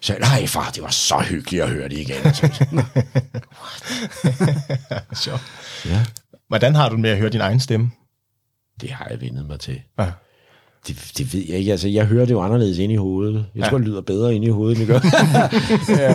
sagde, 0.00 0.20
nej 0.20 0.46
far, 0.46 0.70
det 0.74 0.82
var 0.82 0.88
så 0.90 1.24
hyggeligt 1.28 1.62
at 1.62 1.68
høre 1.70 1.88
det 1.88 1.98
igen. 1.98 2.34
Så, 2.34 2.48
Sjovt. 5.24 5.42
ja, 5.86 6.04
Hvordan 6.48 6.74
har 6.74 6.88
du 6.88 6.96
med 6.96 7.10
at 7.10 7.18
høre 7.18 7.30
din 7.30 7.40
egen 7.40 7.60
stemme? 7.60 7.90
det 8.80 8.90
har 8.90 9.06
jeg 9.10 9.20
vendet 9.20 9.46
mig 9.46 9.60
til. 9.60 9.80
Ja. 9.98 10.10
Det, 10.88 11.12
det 11.18 11.34
ved 11.34 11.42
jeg 11.48 11.58
ikke. 11.58 11.70
Altså, 11.70 11.88
jeg 11.88 12.06
hører 12.06 12.24
det 12.24 12.32
jo 12.32 12.40
anderledes 12.42 12.78
ind 12.78 12.92
i 12.92 12.96
hovedet. 12.96 13.46
Jeg 13.54 13.62
Ja. 13.64 13.68
tror, 13.68 13.78
det 13.78 13.86
lyder 13.86 14.00
bedre 14.00 14.34
ind 14.34 14.44
i 14.44 14.48
hovedet, 14.48 14.78
end 14.80 14.88
det 14.88 15.02
gør. 15.02 15.08
ja, 16.02 16.14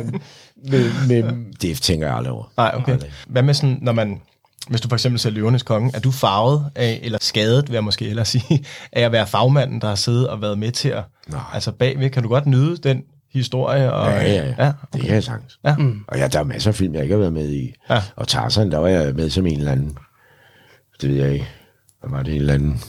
men, 0.71 1.07
men 1.07 1.45
det 1.61 1.77
tænker 1.77 2.07
jeg 2.07 2.15
aldrig 2.15 2.33
over. 2.33 2.43
Nej, 2.57 2.71
okay. 2.75 2.91
Aldrig. 2.93 3.11
Hvad 3.27 3.43
med 3.43 3.53
sådan, 3.53 3.79
når 3.81 3.91
man... 3.91 4.21
Hvis 4.69 4.81
du 4.81 4.89
for 4.89 4.95
eksempel 4.95 5.19
ser 5.19 5.29
Løvernes 5.29 5.63
Konge, 5.63 5.91
er 5.93 5.99
du 5.99 6.11
farvet 6.11 6.65
af, 6.75 6.99
eller 7.03 7.17
skadet, 7.21 7.67
vil 7.67 7.73
jeg 7.73 7.83
måske 7.83 8.05
hellere 8.05 8.25
sige, 8.25 8.65
af 8.93 9.01
at 9.01 9.11
være 9.11 9.27
fagmanden, 9.27 9.81
der 9.81 9.87
har 9.87 9.95
siddet 9.95 10.27
og 10.27 10.41
været 10.41 10.59
med 10.59 10.71
til 10.71 10.89
at... 10.89 11.03
Nej. 11.27 11.41
Altså 11.53 11.71
bagved, 11.71 12.09
kan 12.09 12.23
du 12.23 12.29
godt 12.29 12.45
nyde 12.45 12.77
den 12.77 13.03
historie? 13.33 13.93
Og, 13.93 14.09
Ja, 14.11 14.21
ja, 14.23 14.45
ja. 14.57 14.65
ja. 14.65 14.71
Det 14.93 15.01
kan 15.01 15.13
jeg 15.13 15.23
sagtens. 15.23 15.59
Ja. 15.65 15.75
Mm. 15.75 15.99
Og 16.07 16.17
ja, 16.17 16.27
der 16.27 16.39
er 16.39 16.43
masser 16.43 16.71
af 16.71 16.75
film, 16.75 16.93
jeg 16.93 17.03
ikke 17.03 17.13
har 17.13 17.19
været 17.19 17.33
med 17.33 17.49
i. 17.49 17.73
Ja. 17.89 18.01
Og 18.15 18.27
Tarzan, 18.27 18.71
der 18.71 18.77
var 18.77 18.87
jeg 18.87 19.15
med 19.15 19.29
som 19.29 19.45
en 19.47 19.57
eller 19.59 19.71
anden, 19.71 19.97
det 21.01 21.09
ved 21.09 21.17
jeg 21.17 21.33
ikke, 21.33 21.47
hvad 22.01 22.09
var 22.09 22.23
det, 22.23 22.33
en 22.35 22.39
eller 22.41 22.53
anden 22.53 22.81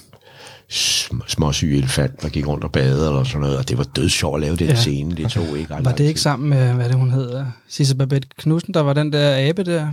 sm- 0.71 1.21
småsyg 1.29 1.79
elefant, 1.79 2.23
der 2.23 2.29
gik 2.29 2.47
rundt 2.47 2.65
og 2.65 2.73
badede 2.73 3.07
eller 3.09 3.25
sådan 3.25 3.41
noget, 3.41 3.59
og 3.59 3.69
det 3.69 3.79
var 3.79 3.85
dødsjovt 3.85 4.37
at 4.37 4.41
lave 4.41 4.57
den 4.57 4.67
Ja. 4.69 4.75
scene. 4.75 5.15
Det 5.17 5.31
tog 5.31 5.59
ikke 5.59 5.71
Var 5.81 5.93
det 5.93 6.05
ikke 6.05 6.21
sammen 6.21 6.49
med, 6.51 6.73
hvad 6.75 6.89
det 6.89 6.95
hun 6.97 7.11
hedder, 7.11 7.47
Sisse 7.69 7.97
Babette 7.97 8.29
Knudsen, 8.39 8.75
der 8.75 8.81
var 8.81 8.93
den 8.93 9.13
der 9.13 9.49
abe 9.49 9.65
der, 9.65 9.89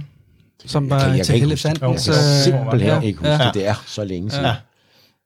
som 0.65 0.89
var 0.89 1.05
jeg 1.05 1.25
til 1.25 1.41
elefantens... 1.43 2.07
Jeg 2.07 2.15
kan 2.15 2.23
øh, 2.23 2.43
simpelthen 2.43 2.89
ja, 2.89 2.99
ikke 2.99 3.19
huske 3.19 3.31
ja. 3.31 3.37
det. 3.45 3.53
Det 3.53 3.67
er 3.67 3.83
så 3.87 4.03
længe 4.03 4.29
siden. 4.31 4.45
Ja. 4.45 4.55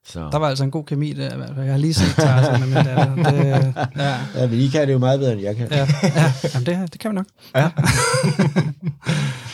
Så. 0.07 0.19
Der 0.31 0.37
var 0.37 0.47
altså 0.49 0.63
en 0.63 0.71
god 0.71 0.83
kemi 0.85 1.13
der, 1.13 1.33
i 1.33 1.37
hvert 1.37 1.49
fald. 1.55 1.63
Jeg 1.65 1.73
har 1.73 1.77
lige 1.79 1.93
set 1.93 2.15
Tarzan 2.15 2.59
med 2.59 2.67
min 2.67 2.75
datter. 2.85 3.15
Det, 3.15 3.47
ja, 4.03 4.15
Ja, 4.41 4.47
men 4.47 4.59
I 4.59 4.67
kan 4.67 4.87
det 4.87 4.93
jo 4.93 4.99
meget 4.99 5.19
bedre, 5.19 5.33
end 5.33 5.41
jeg 5.41 5.55
kan. 5.55 5.67
ja, 5.71 5.87
ja. 6.03 6.33
Jamen, 6.53 6.65
det, 6.65 6.93
det 6.93 6.99
kan 7.01 7.11
vi 7.11 7.15
nok. 7.15 7.25
Ja. 7.55 7.69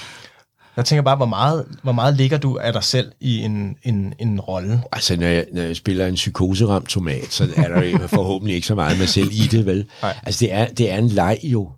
jeg 0.78 0.86
tænker 0.86 1.02
bare, 1.02 1.16
hvor 1.16 1.26
meget, 1.26 1.66
hvor 1.84 1.92
meget 1.92 2.18
ligger 2.18 2.38
du 2.38 2.58
af 2.58 2.74
dig 2.74 2.84
selv 2.84 3.12
i 3.20 3.38
en, 3.40 3.76
en, 3.84 4.14
en 4.20 4.40
rolle? 4.40 4.82
Altså, 4.92 5.16
når 5.16 5.28
jeg, 5.28 5.46
når 5.54 5.62
jeg 5.62 5.76
spiller 5.76 6.08
en 6.08 6.16
psykoseramt 6.16 6.90
tomat, 6.90 7.34
så 7.34 7.48
er 7.58 7.68
der 7.68 8.08
forhåbentlig 8.08 8.56
ikke 8.56 8.68
så 8.68 8.76
meget 8.76 9.00
mig 9.00 9.10
selv 9.10 9.30
i 9.32 9.48
det, 9.52 9.66
vel? 9.66 9.86
Nej. 10.02 10.16
Altså, 10.24 10.40
det 10.46 10.54
er, 10.54 10.68
det 10.68 10.92
er 10.92 10.98
en 10.98 11.08
leg 11.08 11.40
jo. 11.44 11.72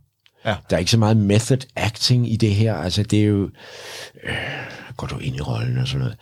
Ja. 0.46 0.56
Der 0.70 0.76
er 0.76 0.80
ikke 0.80 0.92
så 0.92 0.98
meget 0.98 1.18
method 1.18 1.58
acting 1.76 2.32
i 2.32 2.36
det 2.36 2.56
her. 2.56 2.76
Altså, 2.76 3.04
det 3.04 3.20
er 3.20 3.26
jo... 3.26 3.50
Øh, 4.24 4.34
går 4.98 5.08
du 5.08 5.18
ind 5.18 5.36
i 5.36 5.42
rollen 5.42 5.78
og 5.78 5.88
sådan 5.88 6.00
noget. 6.00 6.18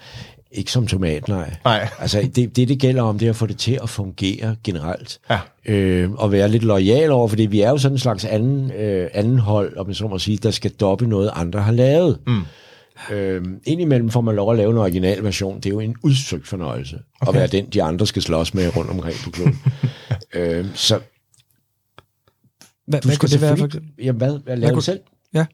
Ikke 0.51 0.71
som 0.71 0.87
tomat, 0.87 1.27
nej. 1.27 1.55
Nej. 1.65 1.89
Altså, 1.99 2.29
det, 2.35 2.55
det, 2.55 2.67
det 2.67 2.79
gælder 2.79 3.01
om, 3.01 3.19
det 3.19 3.25
er 3.25 3.29
at 3.29 3.35
få 3.35 3.45
det 3.45 3.57
til 3.57 3.79
at 3.83 3.89
fungere 3.89 4.55
generelt. 4.63 5.19
Ja. 5.29 5.39
Øh, 5.65 6.11
og 6.11 6.31
være 6.31 6.49
lidt 6.49 6.63
lojal 6.63 7.11
over, 7.11 7.27
fordi 7.27 7.45
vi 7.45 7.61
er 7.61 7.69
jo 7.69 7.77
sådan 7.77 7.95
en 7.95 7.99
slags 7.99 8.25
anden, 8.25 8.71
øh, 8.71 9.09
anden 9.13 9.39
hold, 9.39 9.77
om 9.77 9.85
man 9.85 9.95
så 9.95 10.07
må 10.07 10.19
sige, 10.19 10.37
der 10.37 10.51
skal 10.51 10.71
doppe 10.71 11.07
noget, 11.07 11.31
andre 11.33 11.61
har 11.61 11.71
lavet. 11.71 12.19
Mm. 12.27 12.41
Øh, 13.11 13.45
indimellem 13.65 14.09
får 14.09 14.21
man 14.21 14.35
lov 14.35 14.51
at 14.51 14.57
lave 14.57 14.71
en 14.71 14.77
original 14.77 15.23
version. 15.23 15.57
Det 15.57 15.65
er 15.65 15.69
jo 15.69 15.79
en 15.79 15.95
udsøgt 16.03 16.47
fornøjelse 16.47 16.99
okay. 17.21 17.29
at 17.29 17.35
være 17.35 17.47
den, 17.47 17.69
de 17.69 17.83
andre 17.83 18.07
skal 18.07 18.21
slås 18.21 18.53
med 18.53 18.75
rundt 18.75 18.91
omkring 18.91 19.15
på 19.23 19.29
kloden. 19.29 19.59
øh, 20.35 20.65
så 20.73 20.99
Hvad, 22.87 23.01
du 23.01 23.07
hvad 23.07 23.15
skal 23.15 23.29
det 23.29 23.41
være 23.41 23.57
for? 23.57 23.69
Jamen, 24.03 24.17
hvad? 24.17 24.57
Hvad 24.57 24.71
du 24.71 24.81
selv? 24.81 24.99
Ja. 25.33 25.45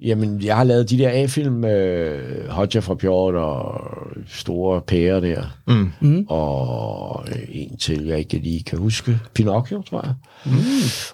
Jamen, 0.00 0.42
jeg 0.42 0.56
har 0.56 0.64
lavet 0.64 0.90
de 0.90 0.98
der 0.98 1.10
A-film, 1.22 1.64
øh, 1.64 2.48
Hodja 2.48 2.80
fra 2.80 2.94
Pjort 2.94 3.34
og 3.34 3.80
store 4.28 4.80
pærer 4.80 5.20
der. 5.20 5.58
Mm. 5.66 5.90
Mm. 6.00 6.26
Og 6.28 7.24
øh, 7.28 7.42
en 7.48 7.76
til, 7.76 8.06
jeg 8.06 8.18
ikke 8.18 8.38
lige 8.38 8.62
kan 8.62 8.78
huske. 8.78 9.18
Pinocchio, 9.34 9.82
tror 9.82 10.06
jeg. 10.06 10.14
Mm. 10.46 10.52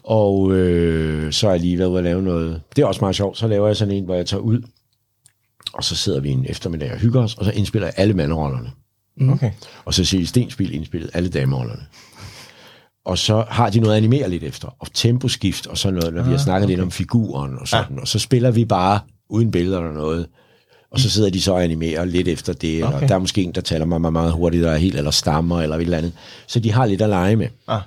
Og 0.02 0.52
øh, 0.52 1.32
så 1.32 1.46
har 1.46 1.52
jeg 1.52 1.60
lige 1.60 1.78
været 1.78 1.88
ude 1.88 1.98
at 1.98 2.04
lave 2.04 2.22
noget. 2.22 2.60
Det 2.76 2.82
er 2.82 2.86
også 2.86 3.00
meget 3.00 3.16
sjovt. 3.16 3.38
Så 3.38 3.48
laver 3.48 3.66
jeg 3.66 3.76
sådan 3.76 3.94
en, 3.94 4.04
hvor 4.04 4.14
jeg 4.14 4.26
tager 4.26 4.40
ud, 4.40 4.62
og 5.74 5.84
så 5.84 5.96
sidder 5.96 6.20
vi 6.20 6.30
en 6.30 6.46
eftermiddag 6.48 6.92
og 6.92 6.98
hygger 6.98 7.22
os, 7.22 7.34
og 7.34 7.44
så 7.44 7.50
indspiller 7.50 7.86
jeg 7.86 7.94
alle 7.96 8.14
mandrollerne. 8.14 8.70
Okay. 9.32 9.50
Og 9.84 9.94
så 9.94 10.04
siger 10.04 10.26
Stenspil 10.26 10.74
indspillet 10.74 11.10
alle 11.14 11.28
damerollerne. 11.28 11.82
Og 13.04 13.18
så 13.18 13.44
har 13.48 13.70
de 13.70 13.80
noget 13.80 13.92
at 13.92 13.96
animere 13.96 14.30
lidt 14.30 14.42
efter, 14.42 14.76
og 14.78 14.86
temposkift 14.94 15.66
og 15.66 15.78
sådan 15.78 15.98
noget, 15.98 16.14
når 16.14 16.22
vi 16.22 16.30
har 16.30 16.38
snakket 16.38 16.68
lidt 16.68 16.80
om 16.80 16.90
figuren 16.90 17.58
og 17.58 17.68
sådan, 17.68 17.98
og 17.98 18.08
så 18.08 18.18
spiller 18.18 18.50
vi 18.50 18.64
bare 18.64 19.00
uden 19.30 19.50
billeder 19.50 19.78
eller 19.78 19.92
noget, 19.92 20.26
og 20.90 21.00
så 21.00 21.10
sidder 21.10 21.30
de 21.30 21.40
så 21.40 21.52
og 21.52 21.64
animerer 21.64 22.04
lidt 22.04 22.28
efter 22.28 22.52
det, 22.52 22.84
Okay. 22.84 23.08
der 23.08 23.14
er 23.14 23.18
måske 23.18 23.42
en, 23.42 23.52
der 23.52 23.60
taler 23.60 23.84
meget, 23.84 24.00
meget, 24.00 24.12
meget 24.12 24.32
hurtigt, 24.32 24.64
der 24.64 24.70
er 24.70 24.76
helt 24.76 24.96
eller 24.96 25.10
stammer, 25.10 25.62
eller 25.62 25.76
et 25.76 25.82
eller 25.82 25.98
andet. 25.98 26.12
Så 26.46 26.60
de 26.60 26.72
har 26.72 26.86
lidt 26.86 27.02
at 27.02 27.08
lege 27.08 27.36
med. 27.36 27.48
Ah. 27.68 27.80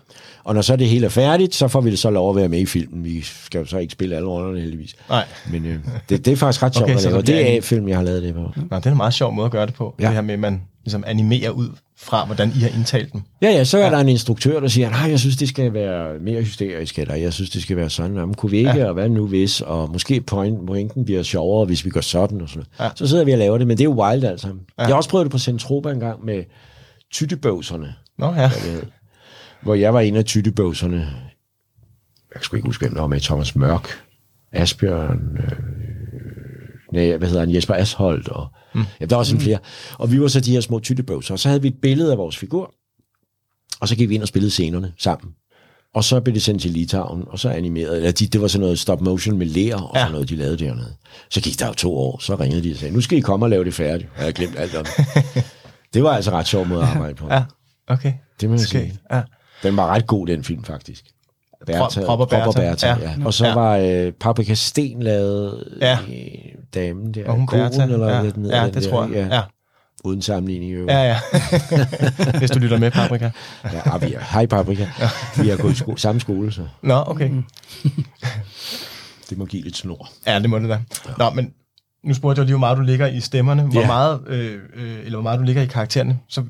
Og 0.45 0.55
når 0.55 0.62
så 0.62 0.75
det 0.75 0.88
hele 0.88 1.05
er 1.05 1.10
færdigt, 1.10 1.55
så 1.55 1.67
får 1.67 1.81
vi 1.81 1.91
det 1.91 1.99
så 1.99 2.10
lov 2.10 2.29
at 2.29 2.36
være 2.36 2.49
med 2.49 2.60
i 2.60 2.65
filmen. 2.65 3.03
Vi 3.03 3.21
skal 3.21 3.60
jo 3.60 3.65
så 3.65 3.77
ikke 3.77 3.91
spille 3.91 4.15
alle 4.15 4.27
rollerne, 4.27 4.60
heldigvis. 4.60 4.95
Nej. 5.10 5.23
Men 5.51 5.65
øh, 5.65 5.75
det, 6.10 6.25
det 6.25 6.31
er 6.34 6.36
faktisk 6.38 6.63
ret 6.63 6.75
sjovt 6.75 6.84
Okay, 6.89 6.95
at 6.97 7.03
lave. 7.03 7.21
Det 7.21 7.36
er 7.36 7.39
en- 7.45 7.58
A-film, 7.58 7.88
jeg 7.88 7.97
har 7.97 8.03
lavet 8.03 8.23
det 8.23 8.34
på. 8.34 8.41
Nå, 8.71 8.77
det 8.77 8.86
er 8.86 8.91
en 8.91 8.97
meget 8.97 9.13
sjov 9.13 9.34
måde 9.34 9.45
at 9.45 9.51
gøre 9.51 9.65
det 9.65 9.73
på. 9.73 9.95
Ja. 9.99 10.05
Det 10.05 10.13
her 10.13 10.21
med, 10.21 10.34
at 10.34 10.39
man 10.39 10.62
ligesom 10.84 11.03
animerer 11.08 11.49
ud 11.49 11.69
fra, 11.97 12.25
hvordan 12.25 12.49
I 12.55 12.60
har 12.60 12.69
indtalt 12.69 13.13
dem. 13.13 13.21
Ja, 13.41 13.49
ja, 13.49 13.63
så 13.63 13.77
er 13.77 13.86
ja. 13.86 13.91
der 13.91 13.97
en 13.97 14.10
instruktør, 14.10 14.60
der 14.60 14.67
siger, 14.67 14.89
nej, 14.89 15.10
jeg 15.10 15.19
synes, 15.19 15.38
det 15.38 15.49
skal 15.49 15.73
være 15.73 16.19
mere 16.19 16.41
hysterisk, 16.41 16.99
eller 16.99 17.15
jeg 17.15 17.34
synes, 17.34 17.49
det 17.49 17.62
skal 17.62 17.77
være 17.77 17.89
sådan, 17.89 18.15
Jamen, 18.17 18.34
kunne 18.36 18.49
vi 18.51 18.58
ikke, 18.58 18.69
ja. 18.75 18.86
og 18.88 18.93
hvad 18.93 19.10
nu 19.10 19.27
hvis, 19.27 19.62
og 19.62 19.89
måske 19.91 20.21
point, 20.21 20.67
pointen 20.67 21.05
bliver 21.05 21.23
sjovere, 21.23 21.65
hvis 21.65 21.86
vi 21.86 21.89
gør 21.89 22.01
sådan, 22.01 22.41
og 22.41 22.49
sådan. 22.49 22.63
Ja. 22.79 22.89
Så 22.95 23.08
sidder 23.08 23.23
vi 23.25 23.31
og 23.31 23.38
laver 23.38 23.58
det, 23.58 23.67
men 23.67 23.77
det 23.77 23.81
er 23.84 23.89
jo 23.89 24.01
wild 24.03 24.23
alt 24.23 24.41
sammen. 24.41 24.60
Ja. 24.77 24.84
Jeg 24.84 24.88
har 24.91 24.95
også 24.95 25.10
prøvet 25.10 25.25
det 25.25 25.31
på 25.31 25.39
Centropa 25.39 25.89
en 25.91 25.99
gang 25.99 26.25
med 26.25 26.43
Tyttebøvserne, 27.13 27.93
Nå 28.17 28.34
ja. 28.34 28.51
Hvor 29.61 29.75
jeg 29.75 29.93
var 29.93 29.99
en 29.99 30.15
af 30.15 30.25
tyttebøvserne. 30.25 30.97
Jeg 30.97 32.35
kan 32.35 32.43
sgu 32.43 32.55
ikke 32.55 32.67
huske, 32.67 32.85
hvem 32.85 32.93
der 32.93 33.01
var 33.01 33.07
med. 33.07 33.19
Thomas 33.19 33.55
Mørk, 33.55 34.03
Asbjørn, 34.51 35.37
øh, 35.37 35.51
nej, 36.93 37.17
hvad 37.17 37.27
hedder 37.27 37.45
han, 37.45 37.55
Jesper 37.55 37.73
Asholdt, 37.73 38.29
og 38.29 38.47
mm. 38.75 38.83
ja, 38.99 39.05
der 39.05 39.15
var 39.15 39.23
sådan 39.23 39.41
flere. 39.41 39.59
Og 39.97 40.11
vi 40.11 40.21
var 40.21 40.27
så 40.27 40.39
de 40.39 40.51
her 40.51 40.61
små 40.61 40.79
tyttebøvser, 40.79 41.33
og 41.33 41.39
så 41.39 41.49
havde 41.49 41.61
vi 41.61 41.67
et 41.67 41.81
billede 41.81 42.11
af 42.11 42.17
vores 42.17 42.37
figur, 42.37 42.73
og 43.79 43.87
så 43.87 43.95
gik 43.95 44.09
vi 44.09 44.15
ind 44.15 44.21
og 44.21 44.27
spillede 44.27 44.51
scenerne 44.51 44.93
sammen. 44.97 45.33
Og 45.93 46.03
så 46.03 46.21
blev 46.21 46.33
det 46.33 46.41
sendt 46.41 46.61
til 46.61 46.71
Litauen, 46.71 47.23
og 47.27 47.39
så 47.39 47.49
animeret. 47.49 47.95
Eller 47.95 48.11
de, 48.11 48.27
det 48.27 48.41
var 48.41 48.47
sådan 48.47 48.61
noget 48.61 48.79
stop 48.79 49.01
motion 49.01 49.37
med 49.37 49.47
ler, 49.47 49.75
og 49.75 49.91
ja. 49.95 49.99
Sådan 49.99 50.11
noget, 50.11 50.29
de 50.29 50.35
lavede 50.35 50.57
dernede. 50.57 50.93
Så 51.29 51.41
gik 51.41 51.59
der 51.59 51.67
jo 51.67 51.73
to 51.73 51.97
år, 51.97 52.19
så 52.19 52.35
ringede 52.35 52.63
de 52.63 52.71
og 52.71 52.77
sagde, 52.77 52.93
nu 52.93 53.01
skal 53.01 53.17
I 53.17 53.21
komme 53.21 53.45
og 53.45 53.49
lave 53.49 53.65
det 53.65 53.73
færdigt. 53.73 54.09
Jeg 54.15 54.21
havde 54.21 54.33
glemt 54.33 54.59
alt 54.59 54.75
om 54.75 54.85
det. 54.85 55.05
Det 55.93 56.03
var 56.03 56.09
altså 56.09 56.31
ret 56.31 56.47
sjov 56.47 56.67
måde 56.67 56.81
at 56.81 56.87
arbejde 56.87 57.15
på. 57.15 57.27
Ja, 57.29 57.43
okay. 57.87 58.13
Det 58.41 58.49
må 58.49 58.55
jeg 58.55 58.59
Skægt. 58.59 58.83
sige. 58.83 58.99
Ja. 59.11 59.21
Den 59.63 59.77
var 59.77 59.87
ret 59.87 60.07
god, 60.07 60.27
den 60.27 60.43
film 60.43 60.63
faktisk. 60.63 61.03
Bertha, 61.65 62.05
Prop 62.05 62.19
og 62.19 62.29
Bertha, 62.29 62.61
Bertha, 62.69 62.87
ja. 62.87 62.95
ja. 63.01 63.15
Og 63.25 63.33
så 63.33 63.47
Ja. 63.47 63.53
var 63.53 63.77
øh, 63.77 64.11
Paprika 64.11 64.53
Sten 64.53 65.03
lavet 65.03 65.77
Ja. 65.81 65.97
øh, 66.09 66.17
damen 66.73 67.13
der. 67.13 67.27
Og 67.29 67.35
hun 67.35 67.47
Bertha. 67.47 67.83
eller 67.83 68.07
ja, 68.15 68.21
hvad 68.21 68.31
den 68.31 68.45
ja, 68.45 68.65
det 68.65 68.73
den 68.73 68.83
tror 68.83 69.01
der, 69.03 69.17
jeg. 69.17 69.27
Ja. 69.31 69.41
Uden 70.03 70.21
sammenligning 70.21 70.71
i 70.71 70.73
øvrigt. 70.73 70.91
Ja, 70.91 71.03
ja. 71.03 71.19
Hvis 72.39 72.51
du 72.51 72.59
lytter 72.59 72.79
med, 72.79 72.91
Paprika. 72.91 73.29
ja 73.63 73.95
ah, 73.95 74.01
vi 74.01 74.13
er, 74.13 74.19
hej 74.31 74.45
Paprika. 74.45 74.87
Vi 75.41 75.49
har 75.49 75.57
gået 75.57 75.71
i 75.71 75.75
sko- 75.75 75.97
samme 75.97 76.21
skole, 76.21 76.51
så 76.51 76.61
Nå, 76.81 77.03
okay. 77.07 77.29
det 79.29 79.37
må 79.37 79.45
give 79.45 79.63
lidt 79.63 79.77
snor. 79.77 80.09
Ja, 80.27 80.39
det 80.39 80.49
må 80.49 80.59
det 80.59 80.69
da. 80.69 80.79
Nå, 81.17 81.29
men 81.29 81.51
nu 82.03 82.13
spurgte 82.13 82.39
jeg 82.39 82.45
lige, 82.45 82.53
hvor 82.53 82.59
meget 82.59 82.77
du 82.77 82.83
ligger 82.83 83.07
i 83.07 83.19
stemmerne, 83.19 83.63
hvor 83.63 83.81
Ja. 83.81 83.87
meget, 83.87 84.19
øh, 84.27 84.59
øh, 84.75 84.97
eller 84.99 85.11
hvor 85.11 85.21
meget 85.21 85.39
du 85.39 85.43
ligger 85.43 85.61
i 85.61 85.65
karaktererne. 85.65 86.19
Så 86.29 86.43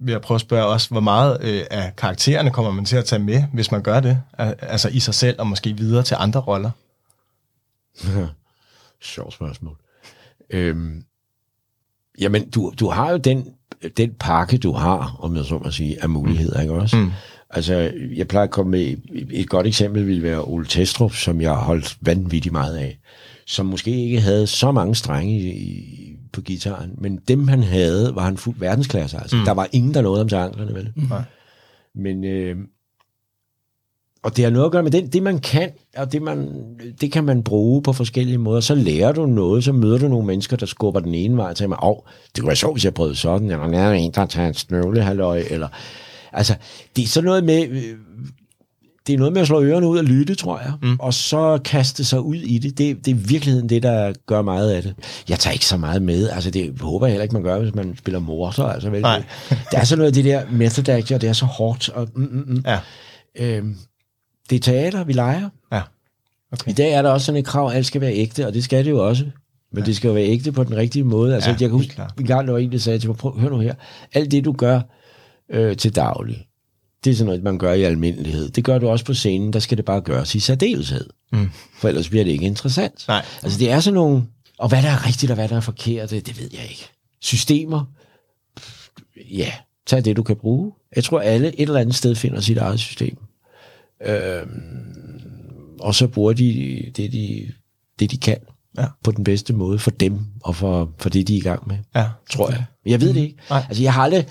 vil 0.00 0.12
jeg 0.12 0.20
prøve 0.20 0.36
at 0.36 0.40
spørge 0.40 0.66
også, 0.66 0.90
hvor 0.90 1.00
meget 1.00 1.38
øh, 1.40 1.62
af 1.70 1.96
karaktererne 1.96 2.50
kommer 2.50 2.72
man 2.72 2.84
til 2.84 2.96
at 2.96 3.04
tage 3.04 3.18
med, 3.22 3.44
hvis 3.52 3.70
man 3.70 3.82
gør 3.82 4.00
det? 4.00 4.22
Al- 4.38 4.54
Altså 4.60 4.88
i 4.88 5.00
sig 5.00 5.14
selv, 5.14 5.36
og 5.40 5.46
måske 5.46 5.76
videre 5.76 6.02
til 6.02 6.16
andre 6.20 6.40
roller? 6.40 6.70
Sjovt 9.00 9.34
spørgsmål. 9.34 9.76
Øhm, 10.50 11.04
jamen, 12.20 12.50
du, 12.50 12.72
du 12.80 12.88
har 12.88 13.10
jo 13.10 13.16
den, 13.16 13.48
den 13.96 14.14
pakke, 14.20 14.58
du 14.58 14.72
har, 14.72 15.16
om 15.20 15.36
jeg 15.36 15.44
så 15.44 15.58
må 15.58 15.70
sige, 15.70 16.02
af 16.02 16.08
muligheder, 16.08 16.60
ikke 16.60 16.72
også? 16.74 16.96
Mm. 16.96 17.10
Altså, 17.50 17.92
jeg 18.16 18.28
plejer 18.28 18.44
at 18.44 18.50
komme 18.50 18.70
med 18.70 18.80
et, 18.80 19.00
et 19.30 19.48
godt 19.48 19.66
eksempel, 19.66 20.06
ville 20.06 20.22
være 20.22 20.44
Ole 20.44 20.66
Testrup, 20.66 21.14
som 21.14 21.40
jeg 21.40 21.50
har 21.50 21.60
holdt 21.60 21.96
vanvittigt 22.00 22.52
meget 22.52 22.76
af, 22.76 22.98
som 23.46 23.66
måske 23.66 23.90
ikke 24.04 24.20
havde 24.20 24.46
så 24.46 24.72
mange 24.72 24.94
strenge 24.94 25.40
i, 25.40 26.07
på 26.32 26.40
gitaren, 26.40 26.90
men 26.98 27.18
dem 27.28 27.48
han 27.48 27.62
havde, 27.62 28.14
var 28.14 28.24
han 28.24 28.36
fuld 28.36 28.56
verdensklasse. 28.58 29.18
Altså. 29.18 29.36
Mm. 29.36 29.44
Der 29.44 29.52
var 29.52 29.68
ingen, 29.72 29.94
der 29.94 30.02
nåede 30.02 30.18
ham 30.18 30.28
til 30.28 30.36
anklerne, 30.36 30.74
vel? 30.74 30.92
Nej. 30.96 31.22
Men, 31.94 32.24
øh, 32.24 32.56
og 34.22 34.36
det 34.36 34.44
har 34.44 34.52
noget 34.52 34.66
at 34.66 34.72
gøre 34.72 34.82
med 34.82 34.90
det, 34.90 35.12
det 35.12 35.22
man 35.22 35.38
kan, 35.38 35.70
og 35.96 36.12
det, 36.12 36.22
man, 36.22 36.48
det 37.00 37.12
kan 37.12 37.24
man 37.24 37.42
bruge 37.42 37.82
på 37.82 37.92
forskellige 37.92 38.38
måder. 38.38 38.60
Så 38.60 38.74
lærer 38.74 39.12
du 39.12 39.26
noget, 39.26 39.64
så 39.64 39.72
møder 39.72 39.98
du 39.98 40.08
nogle 40.08 40.26
mennesker, 40.26 40.56
der 40.56 40.66
skubber 40.66 41.00
den 41.00 41.14
ene 41.14 41.36
vej 41.36 41.54
til 41.54 41.68
mig. 41.68 41.78
Åh, 41.84 41.96
det 42.34 42.40
kunne 42.40 42.48
være 42.48 42.56
sjovt, 42.56 42.74
hvis 42.74 42.84
jeg 42.84 42.94
prøvede 42.94 43.16
sådan, 43.16 43.50
eller 43.50 43.68
der 43.68 43.78
er 43.78 43.92
en, 43.92 44.12
der 44.12 44.26
tager 44.26 44.48
en 44.48 44.54
snøvle, 44.54 45.02
halløj, 45.02 45.42
eller... 45.50 45.68
Altså, 46.32 46.54
det 46.96 47.04
er 47.04 47.08
sådan 47.08 47.26
noget 47.26 47.44
med... 47.44 47.66
Det 49.08 49.14
er 49.14 49.18
noget 49.18 49.32
med 49.32 49.40
at 49.40 49.46
slå 49.46 49.62
ørerne 49.62 49.88
ud 49.88 49.98
og 49.98 50.04
lytte, 50.04 50.34
tror 50.34 50.58
jeg, 50.58 50.72
mm. 50.82 50.96
og 51.00 51.14
så 51.14 51.58
kaste 51.64 52.04
sig 52.04 52.20
ud 52.20 52.36
i 52.36 52.58
det. 52.58 52.78
det. 52.78 53.04
Det 53.04 53.10
er 53.10 53.14
virkeligheden 53.14 53.68
det, 53.68 53.82
der 53.82 54.12
gør 54.26 54.42
meget 54.42 54.70
af 54.70 54.82
det. 54.82 54.94
Jeg 55.28 55.38
tager 55.38 55.52
ikke 55.52 55.66
så 55.66 55.76
meget 55.76 56.02
med. 56.02 56.28
Altså, 56.28 56.50
det 56.50 56.80
håber 56.80 57.06
jeg 57.06 57.12
heller 57.12 57.22
ikke, 57.22 57.32
man 57.32 57.42
gør, 57.42 57.58
hvis 57.58 57.74
man 57.74 57.96
spiller 57.98 58.20
morser. 58.20 58.64
Altså, 58.64 58.90
vel? 58.90 59.02
Nej. 59.02 59.22
Der 59.72 59.78
er 59.78 59.84
sådan 59.84 59.98
noget 59.98 60.10
af 60.10 60.14
det 60.14 60.24
der 60.24 60.42
method 60.50 60.88
acting, 60.88 61.14
og 61.14 61.20
det 61.20 61.28
er 61.28 61.32
så 61.32 61.44
hårdt. 61.46 61.88
Og, 61.88 62.08
mm, 62.14 62.22
mm, 62.22 62.44
mm. 62.46 62.64
Ja. 62.66 62.78
Øhm, 63.38 63.76
det 64.50 64.56
er 64.56 64.60
teater, 64.60 65.04
vi 65.04 65.12
leger. 65.12 65.48
Ja. 65.72 65.80
Okay. 66.52 66.70
I 66.70 66.74
dag 66.74 66.92
er 66.92 67.02
der 67.02 67.10
også 67.10 67.24
sådan 67.24 67.38
et 67.38 67.46
krav, 67.46 67.68
at 67.68 67.76
alt 67.76 67.86
skal 67.86 68.00
være 68.00 68.14
ægte, 68.14 68.46
og 68.46 68.54
det 68.54 68.64
skal 68.64 68.84
det 68.84 68.90
jo 68.90 69.08
også. 69.08 69.24
Men 69.72 69.82
ja. 69.82 69.86
det 69.86 69.96
skal 69.96 70.08
jo 70.08 70.14
være 70.14 70.26
ægte 70.26 70.52
på 70.52 70.64
den 70.64 70.76
rigtige 70.76 71.04
måde. 71.04 71.34
Altså, 71.34 71.50
Ja, 71.50 71.56
jeg 71.60 71.68
kan 71.68 71.70
huske, 71.70 72.02
en 72.18 72.26
gang 72.26 72.46
der 72.46 72.52
var 72.52 72.58
en, 72.58 72.72
der 72.72 72.78
sagde 72.78 72.98
til 72.98 73.08
mig, 73.08 73.16
prøv, 73.16 73.38
hør 73.38 73.48
nu 73.48 73.58
her, 73.58 73.74
alt 74.14 74.30
det 74.30 74.44
du 74.44 74.52
gør 74.52 74.80
øh, 75.50 75.76
til 75.76 75.96
daglig, 75.96 76.47
det 77.04 77.10
er 77.10 77.14
sådan 77.14 77.26
noget, 77.26 77.42
man 77.42 77.58
gør 77.58 77.72
i 77.72 77.82
almindelighed. 77.82 78.48
Det 78.48 78.64
gør 78.64 78.78
du 78.78 78.88
også 78.88 79.04
på 79.04 79.14
scenen, 79.14 79.52
der 79.52 79.58
skal 79.58 79.76
det 79.76 79.84
bare 79.84 80.00
gøres 80.00 80.34
i 80.34 80.40
særdeleshed. 80.40 81.10
Mm. 81.32 81.50
For 81.78 81.88
ellers 81.88 82.08
bliver 82.08 82.24
det 82.24 82.30
ikke 82.30 82.46
interessant. 82.46 83.04
Nej. 83.08 83.24
Altså 83.42 83.58
det 83.58 83.70
er 83.70 83.80
sådan 83.80 83.94
nogle, 83.94 84.22
og 84.58 84.68
hvad 84.68 84.82
der 84.82 84.88
er 84.88 85.06
rigtigt 85.06 85.30
og 85.30 85.34
hvad 85.34 85.48
der 85.48 85.56
er 85.56 85.60
forkert, 85.60 86.10
det, 86.10 86.26
det 86.26 86.38
ved 86.40 86.48
jeg 86.52 86.62
ikke. 86.70 86.88
Systemer, 87.20 87.84
ja, 89.30 89.52
tag 89.86 90.04
det 90.04 90.16
du 90.16 90.22
kan 90.22 90.36
bruge. 90.36 90.72
Jeg 90.96 91.04
tror 91.04 91.20
alle 91.20 91.48
et 91.48 91.54
eller 91.68 91.80
andet 91.80 91.94
sted 91.94 92.14
finder 92.14 92.40
sit 92.40 92.56
eget 92.58 92.80
system. 92.80 93.16
Øhm, 94.06 95.76
og 95.80 95.94
så 95.94 96.06
bruger 96.06 96.32
de 96.32 96.82
det, 96.96 97.12
de, 97.12 97.46
det, 97.98 98.10
de 98.10 98.16
kan 98.18 98.36
Ja. 98.78 98.84
på 99.04 99.10
den 99.12 99.24
bedste 99.24 99.52
måde 99.52 99.78
for 99.78 99.90
dem 99.90 100.18
og 100.44 100.56
for, 100.56 100.92
for 100.98 101.08
det, 101.10 101.28
de 101.28 101.34
er 101.34 101.38
i 101.38 101.40
gang 101.40 101.68
med, 101.68 101.76
Ja. 101.96 102.06
tror 102.30 102.50
jeg. 102.50 102.64
Jeg 102.86 103.00
ved 103.00 103.14
det 103.14 103.20
ikke. 103.20 103.36
Nej. 103.50 103.64
Altså, 103.68 103.82
jeg 103.82 103.92
har 103.92 104.02
aldrig, 104.02 104.26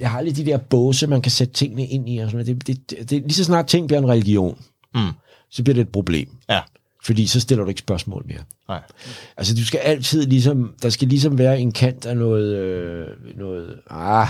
jeg 0.00 0.10
har 0.10 0.18
aldrig 0.18 0.36
de 0.36 0.44
der 0.44 0.56
båse, 0.56 1.06
man 1.06 1.22
kan 1.22 1.32
sætte 1.32 1.54
tingene 1.54 1.86
ind 1.86 2.08
i. 2.08 2.18
Og 2.18 2.30
sådan 2.30 2.46
noget. 2.46 2.66
det, 2.66 2.66
det, 2.66 2.90
det, 2.98 3.10
det, 3.10 3.22
lige 3.22 3.34
så 3.34 3.44
snart 3.44 3.66
ting 3.66 3.86
bliver 3.86 4.00
en 4.00 4.08
religion, 4.08 4.58
Mm. 4.94 5.10
så 5.50 5.62
bliver 5.62 5.74
det 5.74 5.80
et 5.82 5.88
problem. 5.88 6.28
Ja. 6.48 6.60
Fordi 7.04 7.26
så 7.26 7.40
stiller 7.40 7.64
du 7.64 7.68
ikke 7.68 7.78
spørgsmål 7.78 8.24
mere. 8.28 8.38
Nej. 8.68 8.80
Altså, 9.36 9.54
du 9.54 9.64
skal 9.64 9.78
altid 9.80 10.26
ligesom, 10.26 10.74
der 10.82 10.90
skal 10.90 11.08
ligesom 11.08 11.38
være 11.38 11.60
en 11.60 11.72
kant 11.72 12.06
af 12.06 12.16
noget, 12.16 12.54
øh, 12.56 13.06
noget, 13.38 13.74
ah, 13.90 14.28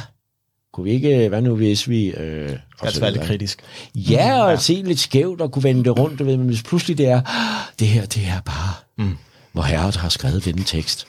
kunne 0.72 0.84
vi 0.84 0.90
ikke, 0.90 1.28
hvad 1.28 1.42
nu 1.42 1.56
hvis 1.56 1.88
vi... 1.88 2.06
Øh, 2.06 2.50
Altså 2.82 2.94
så 2.94 3.00
være 3.00 3.12
lidt 3.12 3.24
kritisk. 3.24 3.62
Ja, 3.94 4.42
og 4.42 4.50
ja. 4.50 4.56
se 4.56 4.82
lidt 4.84 4.98
skævt 4.98 5.40
og 5.40 5.52
kunne 5.52 5.62
vende 5.62 5.84
det 5.84 5.98
rundt, 5.98 6.18
du 6.18 6.24
ved, 6.24 6.36
men 6.36 6.46
hvis 6.46 6.62
pludselig 6.62 6.98
det 6.98 7.06
er, 7.08 7.22
"Ah, 7.26 7.66
det 7.78 7.88
her, 7.88 8.06
det 8.06 8.22
er 8.26 8.40
bare, 8.40 8.74
mm. 8.98 9.16
hvor 9.52 9.62
Herre 9.62 9.90
har 9.90 10.08
skrevet 10.08 10.44
denne 10.44 10.62
tekst, 10.62 11.06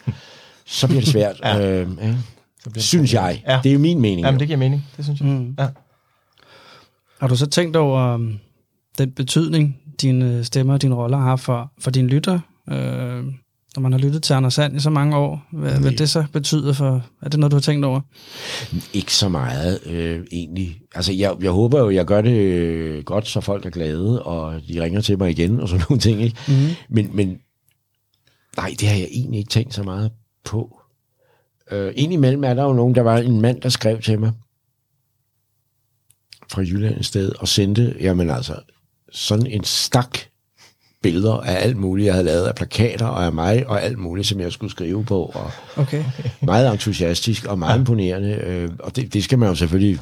så 0.65 0.88
bliver 0.88 1.02
det 1.02 1.10
svært, 1.10 1.39
ja. 1.43 1.60
Øh, 1.60 1.88
ja. 2.02 2.13
Det 2.65 2.84
synes 2.84 3.13
jeg. 3.13 3.43
Ja. 3.48 3.60
Det 3.63 3.70
er 3.70 3.74
jo 3.74 3.80
min 3.80 4.02
mening. 4.02 4.26
Jamen, 4.26 4.36
jo. 4.36 4.39
det 4.39 4.48
giver 4.48 4.58
mening. 4.60 4.88
Det 4.98 5.06
synes 5.06 5.20
jeg. 5.20 5.30
Mm. 5.30 5.56
Ja. 5.60 5.67
Har 7.20 7.28
du 7.28 7.36
så 7.36 7.46
tænkt 7.46 7.76
over 7.76 8.13
um, 8.13 8.39
den 8.98 9.12
betydning, 9.12 9.78
dine 10.02 10.43
stemmer 10.43 10.74
og 10.74 10.82
dine 10.82 10.96
roller 10.96 11.17
har 11.17 11.36
for, 11.36 11.72
for 11.80 11.91
dine 11.91 12.08
lytter? 12.08 12.39
Øh, 12.70 13.24
når 13.76 13.82
man 13.82 13.91
har 13.91 14.00
lyttet 14.00 14.24
til 14.24 14.34
Anders 14.34 14.54
Sand 14.54 14.76
i 14.76 14.80
så 14.80 14.89
mange 14.89 15.17
år, 15.17 15.48
hvad, 15.52 15.80
hvad 15.80 15.91
det 15.91 16.10
så 16.10 16.26
betyder 16.34 16.74
for... 16.74 17.06
Er 17.22 17.30
det 17.30 17.39
noget, 17.39 17.52
du 17.52 17.56
har 17.56 17.62
tænkt 17.62 17.86
over? 17.86 18.02
Ikke 18.93 19.13
så 19.13 19.30
meget, 19.30 19.80
øh, 19.86 20.26
egentlig. 20.32 20.82
Altså, 20.96 21.13
jeg, 21.13 21.36
jeg 21.41 21.52
håber 21.52 21.80
jo, 21.80 21.89
jeg 21.89 22.06
gør 22.06 22.22
det 22.22 22.38
øh, 22.38 23.04
godt, 23.04 23.28
så 23.28 23.41
folk 23.41 23.65
er 23.65 23.70
glade, 23.70 24.24
og 24.24 24.62
de 24.70 24.84
ringer 24.84 25.02
til 25.02 25.17
mig 25.17 25.30
igen, 25.30 25.60
og 25.60 25.70
sådan 25.70 25.86
nogle 25.89 26.02
ting, 26.02 26.22
ikke? 26.22 26.38
Mm. 26.48 26.54
Men, 26.89 27.10
men 27.13 27.38
nej, 28.58 28.76
det 28.80 28.88
har 28.88 28.96
jeg 28.96 29.08
egentlig 29.12 29.39
ikke 29.39 29.50
tænkt 29.50 29.74
så 29.74 29.84
meget 29.84 30.12
på. 30.46 30.77
Øh, 31.71 31.93
indimellem 31.95 32.43
er 32.43 32.53
der 32.53 32.63
jo 32.63 32.73
nogen, 32.73 32.95
der 32.95 33.01
var 33.01 33.17
en 33.17 33.41
mand, 33.41 33.62
der 33.62 33.69
skrev 33.69 34.01
til 34.01 34.19
mig, 34.19 34.32
fra 36.51 36.62
Jylland 36.62 36.97
et 36.99 37.06
sted, 37.06 37.32
og 37.39 37.47
sendte, 37.47 37.95
jamen 37.99 38.30
altså, 38.30 38.56
sådan 39.12 39.47
en 39.47 39.63
stak 39.63 40.17
billeder 41.03 41.34
af 41.34 41.63
alt 41.63 41.77
muligt, 41.77 42.06
jeg 42.06 42.13
havde 42.13 42.25
lavet 42.25 42.45
af 42.45 42.56
plakater 42.56 43.06
og 43.06 43.25
af 43.25 43.34
mig, 43.34 43.67
og 43.67 43.84
alt 43.84 43.97
muligt, 43.97 44.27
som 44.27 44.39
jeg 44.39 44.51
skulle 44.51 44.71
skrive 44.71 45.06
på, 45.06 45.32
og 45.34 45.51
Okay. 45.75 46.03
meget 46.41 46.71
entusiastisk 46.71 47.45
og 47.45 47.60
meget 47.60 47.73
ja. 47.73 47.80
imponerende, 47.80 48.30
øh, 48.30 48.69
og 48.80 48.95
det, 48.95 49.13
det 49.13 49.23
skal 49.23 49.39
man 49.39 49.49
jo 49.49 49.56
selvfølgelig 49.56 49.99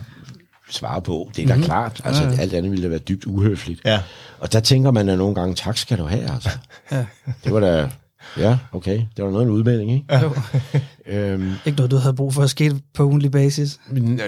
svare 0.69 1.01
på. 1.01 1.31
Det 1.35 1.43
er 1.43 1.47
da 1.47 1.53
mm-hmm. 1.53 1.65
klart. 1.65 2.01
Altså, 2.03 2.23
Ja, 2.23 2.29
ja. 2.29 2.37
alt 2.39 2.53
andet 2.53 2.71
ville 2.71 2.83
da 2.83 2.89
være 2.89 2.99
dybt 2.99 3.25
uhøfligt. 3.25 3.81
Ja. 3.85 4.01
Og 4.39 4.53
der 4.53 4.59
tænker 4.59 4.91
man 4.91 5.07
da 5.07 5.15
nogle 5.15 5.35
gange, 5.35 5.55
tak 5.55 5.77
skal 5.77 5.97
du 5.97 6.03
have, 6.03 6.31
altså. 6.33 6.49
Ja. 6.91 7.05
Det 7.43 7.53
var 7.53 7.59
da, 7.59 7.89
ja, 8.37 8.57
okay. 8.71 9.01
Det 9.17 9.25
var 9.25 9.31
noget 9.31 9.45
af 9.45 9.47
en 9.49 9.53
udmelding, 9.53 9.91
ikke? 9.91 10.19
Jo. 10.23 10.31
Øhm, 11.07 11.51
Ikke 11.65 11.77
noget, 11.77 11.91
du 11.91 11.97
havde 11.97 12.15
brug 12.15 12.33
for 12.33 12.43
at 12.43 12.49
ske 12.49 12.75
på 12.93 13.03
ugenlig 13.03 13.31
basis? 13.31 13.79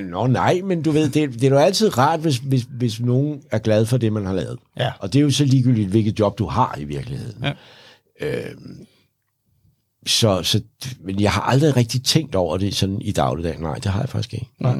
nå, 0.02 0.28
nej, 0.28 0.62
men 0.64 0.82
du 0.84 0.92
ved, 0.92 1.10
det, 1.10 1.34
det 1.34 1.44
er 1.44 1.50
jo 1.50 1.58
altid 1.58 1.98
rart, 1.98 2.20
hvis, 2.20 2.38
hvis, 2.38 2.68
hvis 2.70 3.00
nogen 3.00 3.42
er 3.52 3.58
glad 3.58 3.86
for 3.86 3.98
det, 3.98 4.14
man 4.14 4.26
har 4.26 4.34
lavet. 4.34 4.58
Ja. 4.80 4.92
Og 5.00 5.14
det 5.14 5.20
er 5.20 5.24
jo 5.24 5.32
så 5.32 5.46
ligegyldigt, 5.46 5.90
hvilket 5.90 6.20
job 6.20 6.38
du 6.38 6.48
har 6.48 6.76
i 6.80 6.84
virkeligheden. 6.84 7.44
Ja. 7.44 7.54
Øhm, 8.22 8.86
så, 10.06 10.44
så, 10.44 10.62
men 11.00 11.22
jeg 11.22 11.32
har 11.32 11.42
aldrig 11.42 11.78
rigtig 11.78 12.04
tænkt 12.04 12.36
over 12.36 12.58
det 12.58 12.76
sådan 12.76 13.02
i 13.02 13.12
dagligdagen. 13.12 13.62
Nej, 13.62 13.76
det 13.76 13.86
har 13.86 14.00
jeg 14.00 14.10
faktisk 14.10 14.34
ikke. 14.34 14.50
Nej. 14.60 14.76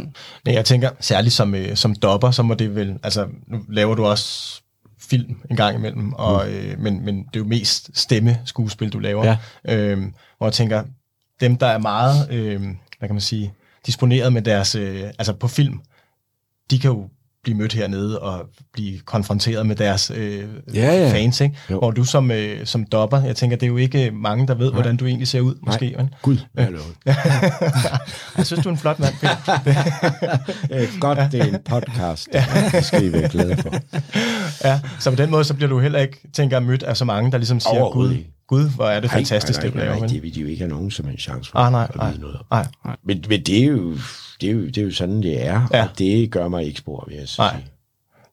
Men 0.46 0.54
jeg 0.54 0.66
tænker, 0.66 0.90
særligt 1.00 1.34
som, 1.34 1.56
øh, 1.56 1.76
som 1.76 1.96
dopper, 1.96 2.32
så 2.32 2.44
må 2.44 2.54
det 2.54 2.76
vel, 2.76 3.00
altså 3.04 3.28
nu 3.48 3.60
laver 3.70 3.96
du 3.96 4.06
også 4.06 4.62
film 5.10 5.42
en 5.50 5.56
gang 5.56 5.76
imellem, 5.76 6.14
og, 6.14 6.46
mm. 6.48 6.54
øh, 6.54 6.80
men, 6.80 7.06
men 7.06 7.18
det 7.18 7.36
er 7.36 7.40
jo 7.40 7.46
mest 7.46 7.90
stemme 7.94 8.40
skuespil, 8.46 8.90
du 8.90 9.00
laver. 9.00 9.26
Ja. 9.26 9.38
Øhm, 9.76 10.14
hvor 10.38 10.48
jeg 10.48 10.54
tænker, 10.54 10.84
dem 11.42 11.58
der 11.58 11.68
er 11.68 11.78
meget, 11.78 12.32
øh, 12.32 12.62
hvad 13.00 13.10
kan 13.10 13.16
man 13.16 13.22
sige, 13.22 13.54
disponeret 13.86 14.34
med 14.34 14.42
deres, 14.42 14.76
øh, 14.76 15.04
altså 15.04 15.34
på 15.34 15.48
film, 15.48 15.82
de 16.72 16.80
kan 16.80 16.92
jo 16.92 17.10
blive 17.48 17.58
mødt 17.58 17.74
hernede 17.74 18.20
og 18.20 18.46
blive 18.74 19.00
konfronteret 19.00 19.66
med 19.66 19.76
deres 19.76 20.12
øh, 20.16 20.44
Ja, 20.74 21.04
ja. 21.04 21.12
fans, 21.14 21.42
ikke? 21.42 21.58
Jo. 21.72 21.78
Hvor 21.80 21.92
du 21.92 22.04
som, 22.04 22.32
øh, 22.32 22.66
som 22.66 22.86
dopper, 22.86 23.24
jeg 23.24 23.36
tænker, 23.36 23.58
det 23.58 23.66
er 23.66 23.68
jo 23.68 23.78
ikke 23.78 24.12
mange, 24.12 24.48
der 24.48 24.56
ved, 24.56 24.72
hvordan 24.72 24.98
du 24.98 25.06
egentlig 25.06 25.28
ser 25.28 25.42
ud, 25.42 25.56
måske. 25.66 25.96
vel? 25.98 26.10
Gud, 26.22 26.38
det? 26.58 26.80
Jeg 28.38 28.46
synes, 28.46 28.64
du 28.64 28.70
er 28.70 28.74
en 28.74 28.78
flot 28.78 29.00
mand, 29.00 29.14
Peter. 29.22 29.60
Øh, 30.82 30.88
Godt, 31.00 31.20
det 31.32 31.40
er 31.42 31.46
en 31.46 31.58
podcast. 31.66 32.28
Det 32.72 32.86
skal 32.86 33.06
I 33.06 33.12
være 33.14 33.30
glade 33.30 33.58
for. 33.58 33.74
Ja, 34.68 34.80
så 35.00 35.10
på 35.10 35.16
den 35.16 35.32
måde, 35.32 35.44
så 35.44 35.54
bliver 35.54 35.70
du 35.70 35.80
heller 35.80 36.00
ikke, 36.00 36.18
tænker 36.34 36.60
mødt 36.60 36.84
af 36.84 36.98
så 36.98 37.06
mange, 37.06 37.32
der 37.32 37.38
ligesom 37.38 37.60
siger, 37.60 37.92
Gud. 37.94 38.16
Gud, 38.48 38.70
hvor 38.76 38.86
er 38.86 39.00
det 39.00 39.10
Nej, 39.12 39.18
fantastisk, 39.20 39.60
nej, 39.60 39.64
det 39.66 39.74
du 39.74 39.78
nej, 39.78 39.86
laver. 39.88 40.00
nej, 40.00 40.08
det 40.08 40.24
vil 40.24 40.36
de 40.36 40.42
jo 40.42 40.48
ikke 40.48 40.60
have 40.60 40.70
nogen 40.70 40.92
som 40.92 41.08
en 41.10 41.18
chance 41.18 41.52
for 41.52 41.60
Ah, 41.60 41.72
nej, 41.72 41.84
at 41.90 41.96
nej, 41.96 42.10
vide 42.10 42.22
noget 42.22 42.38
nej. 42.52 42.68
Men, 43.06 43.24
men 43.30 43.42
det, 43.44 43.60
er 43.64 43.68
jo, 43.68 43.94
det, 44.42 44.50
er 44.50 44.54
jo, 44.54 44.66
det 44.66 44.78
er 44.78 44.82
jo 44.82 44.92
sådan, 44.92 45.24
det 45.24 45.46
er, 45.46 45.68
Ja. 45.74 45.84
og 45.84 45.90
det 45.98 46.32
gør 46.32 46.48
mig 46.48 46.64
ikke 46.66 46.80
spor, 46.80 47.06
vil 47.08 47.18
jeg 47.18 47.28
sige. 47.28 47.46
Nej. 47.46 47.62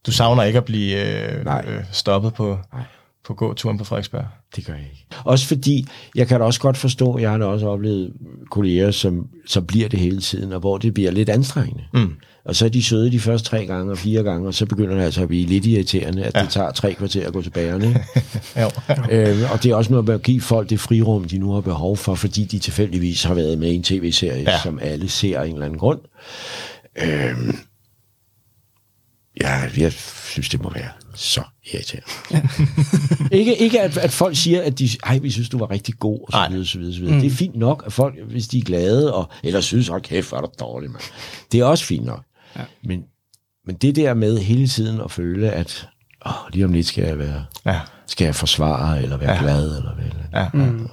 Du 0.07 0.13
savner 0.13 0.43
ikke 0.43 0.57
at 0.59 0.65
blive 0.65 1.01
øh, 1.33 1.45
Nej. 1.45 1.65
øh, 1.69 1.85
stoppet 1.93 2.35
på, 2.35 2.59
Nej. 2.73 2.83
På 3.27 3.35
gåturen 3.35 3.79
på 3.79 3.85
Frederiksberg. 3.85 4.25
Det 4.57 4.67
gør 4.67 4.73
jeg 4.73 4.87
ikke. 4.93 5.07
Også 5.25 5.47
fordi, 5.47 5.87
jeg 6.15 6.29
kan 6.29 6.41
da 6.41 6.47
også 6.47 6.61
godt 6.61 6.77
forstå, 6.77 7.19
jeg 7.19 7.31
har 7.31 7.39
da 7.39 7.45
også 7.45 7.67
oplevet 7.67 8.13
kolleger, 8.51 8.91
som, 8.91 9.27
som 9.47 9.67
bliver 9.67 9.89
det 9.89 9.99
hele 9.99 10.21
tiden, 10.21 10.53
og 10.53 10.61
hvor 10.61 10.79
det 10.79 10.95
bliver 10.95 11.11
lidt 11.11 11.29
anstrengende. 11.29 11.85
Mm. 11.95 12.15
Og 12.45 12.57
så 12.57 12.65
er 12.65 12.69
de 12.69 12.83
søde 12.83 13.11
de 13.11 13.21
første 13.21 13.49
tre 13.49 13.67
gange 13.67 13.93
og 13.93 13.99
fire 13.99 14.23
gange, 14.23 14.49
og 14.49 14.55
så 14.55 14.67
begynder 14.67 14.95
det 14.95 15.03
altså 15.03 15.23
at 15.23 15.29
blive 15.29 15.47
lidt 15.47 15.67
irriterende, 15.67 16.25
at 16.25 16.35
ja. 16.35 16.43
Det 16.43 16.49
tager 16.49 16.71
tre 16.71 16.95
kvarter 16.95 17.27
at 17.27 17.33
gå 17.33 17.43
til 17.43 17.51
bagerne. 17.51 17.89
ikke? 17.89 18.01
Jo. 18.61 18.71
øh, 19.11 19.53
og 19.53 19.63
det 19.63 19.71
er 19.71 19.75
også 19.75 19.91
noget 19.91 20.07
med 20.07 20.15
at 20.15 20.23
give 20.23 20.41
folk 20.41 20.71
det 20.71 20.81
frirum, 20.81 21.25
de 21.25 21.39
nu 21.39 21.53
har 21.53 21.61
behov 21.61 21.97
for, 21.97 22.15
fordi 22.15 22.45
de 22.45 22.59
tilfældigvis 22.59 23.25
har 23.25 23.35
været 23.35 23.59
med 23.59 23.71
i 23.71 23.75
en 23.75 23.83
tv-serie, 23.83 24.51
ja. 24.51 24.59
Som 24.63 24.79
alle 24.83 25.09
ser 25.09 25.41
af 25.41 25.47
en 25.47 25.53
eller 25.53 25.67
anden 25.67 25.79
grund. 25.79 26.01
Øh, 27.03 27.55
ja, 29.41 29.69
jeg 29.77 29.93
synes, 29.93 30.49
det 30.49 30.63
må 30.63 30.71
være 30.71 30.89
så 31.15 31.43
irriterende. 31.75 32.09
ikke 33.39 33.57
ikke 33.57 33.81
at, 33.81 33.97
at 33.99 34.11
folk 34.13 34.37
siger, 34.37 34.63
at 34.63 34.79
de, 34.79 34.89
ej, 35.05 35.19
vi 35.19 35.31
synes, 35.31 35.49
du 35.49 35.59
var 35.59 35.71
rigtig 35.71 35.95
god, 35.99 36.21
og 36.21 36.33
så 36.33 36.49
videre, 36.51 36.67
så 36.67 36.79
videre, 36.79 36.95
så 36.95 37.01
videre. 37.01 37.15
Mm. 37.15 37.21
Det 37.21 37.33
er 37.33 37.35
fint 37.37 37.57
nok, 37.57 37.83
at 37.87 37.93
folk, 37.93 38.15
hvis 38.31 38.49
de 38.49 38.59
er 38.59 38.63
glade, 38.63 39.15
og, 39.15 39.29
eller 39.45 39.61
synes, 39.61 39.89
hold 39.89 40.03
kæft, 40.03 40.29
hvor 40.29 40.39
er 40.39 40.43
du 40.43 40.49
dårlig, 40.61 40.91
mand. 40.91 41.03
Det 41.53 41.61
er 41.61 41.65
også 41.65 41.85
fint 41.85 42.05
nok. 42.05 42.23
Ja. 42.57 42.61
Men, 42.85 43.05
men 43.67 43.77
det 43.77 43.97
der 43.97 44.15
med 44.15 44.39
hele 44.39 44.69
tiden 44.69 45.01
at 45.01 45.11
føle, 45.11 45.51
at 45.51 45.89
åh, 46.27 46.33
lige 46.53 46.65
om 46.65 46.73
lidt 46.73 46.87
skal 46.87 47.05
jeg 47.05 47.19
være, 47.19 47.45
Ja. 47.67 47.81
skal 48.07 48.25
jeg 48.25 48.35
forsvare, 48.35 49.03
eller 49.03 49.17
være 49.17 49.31
ja. 49.31 49.37
Ja. 49.37 49.43
glad, 49.43 49.77
eller 49.77 49.95
hvad. 49.95 50.05
Eller. 50.05 50.25
Ja. 50.35 50.49
Mm. 50.55 50.89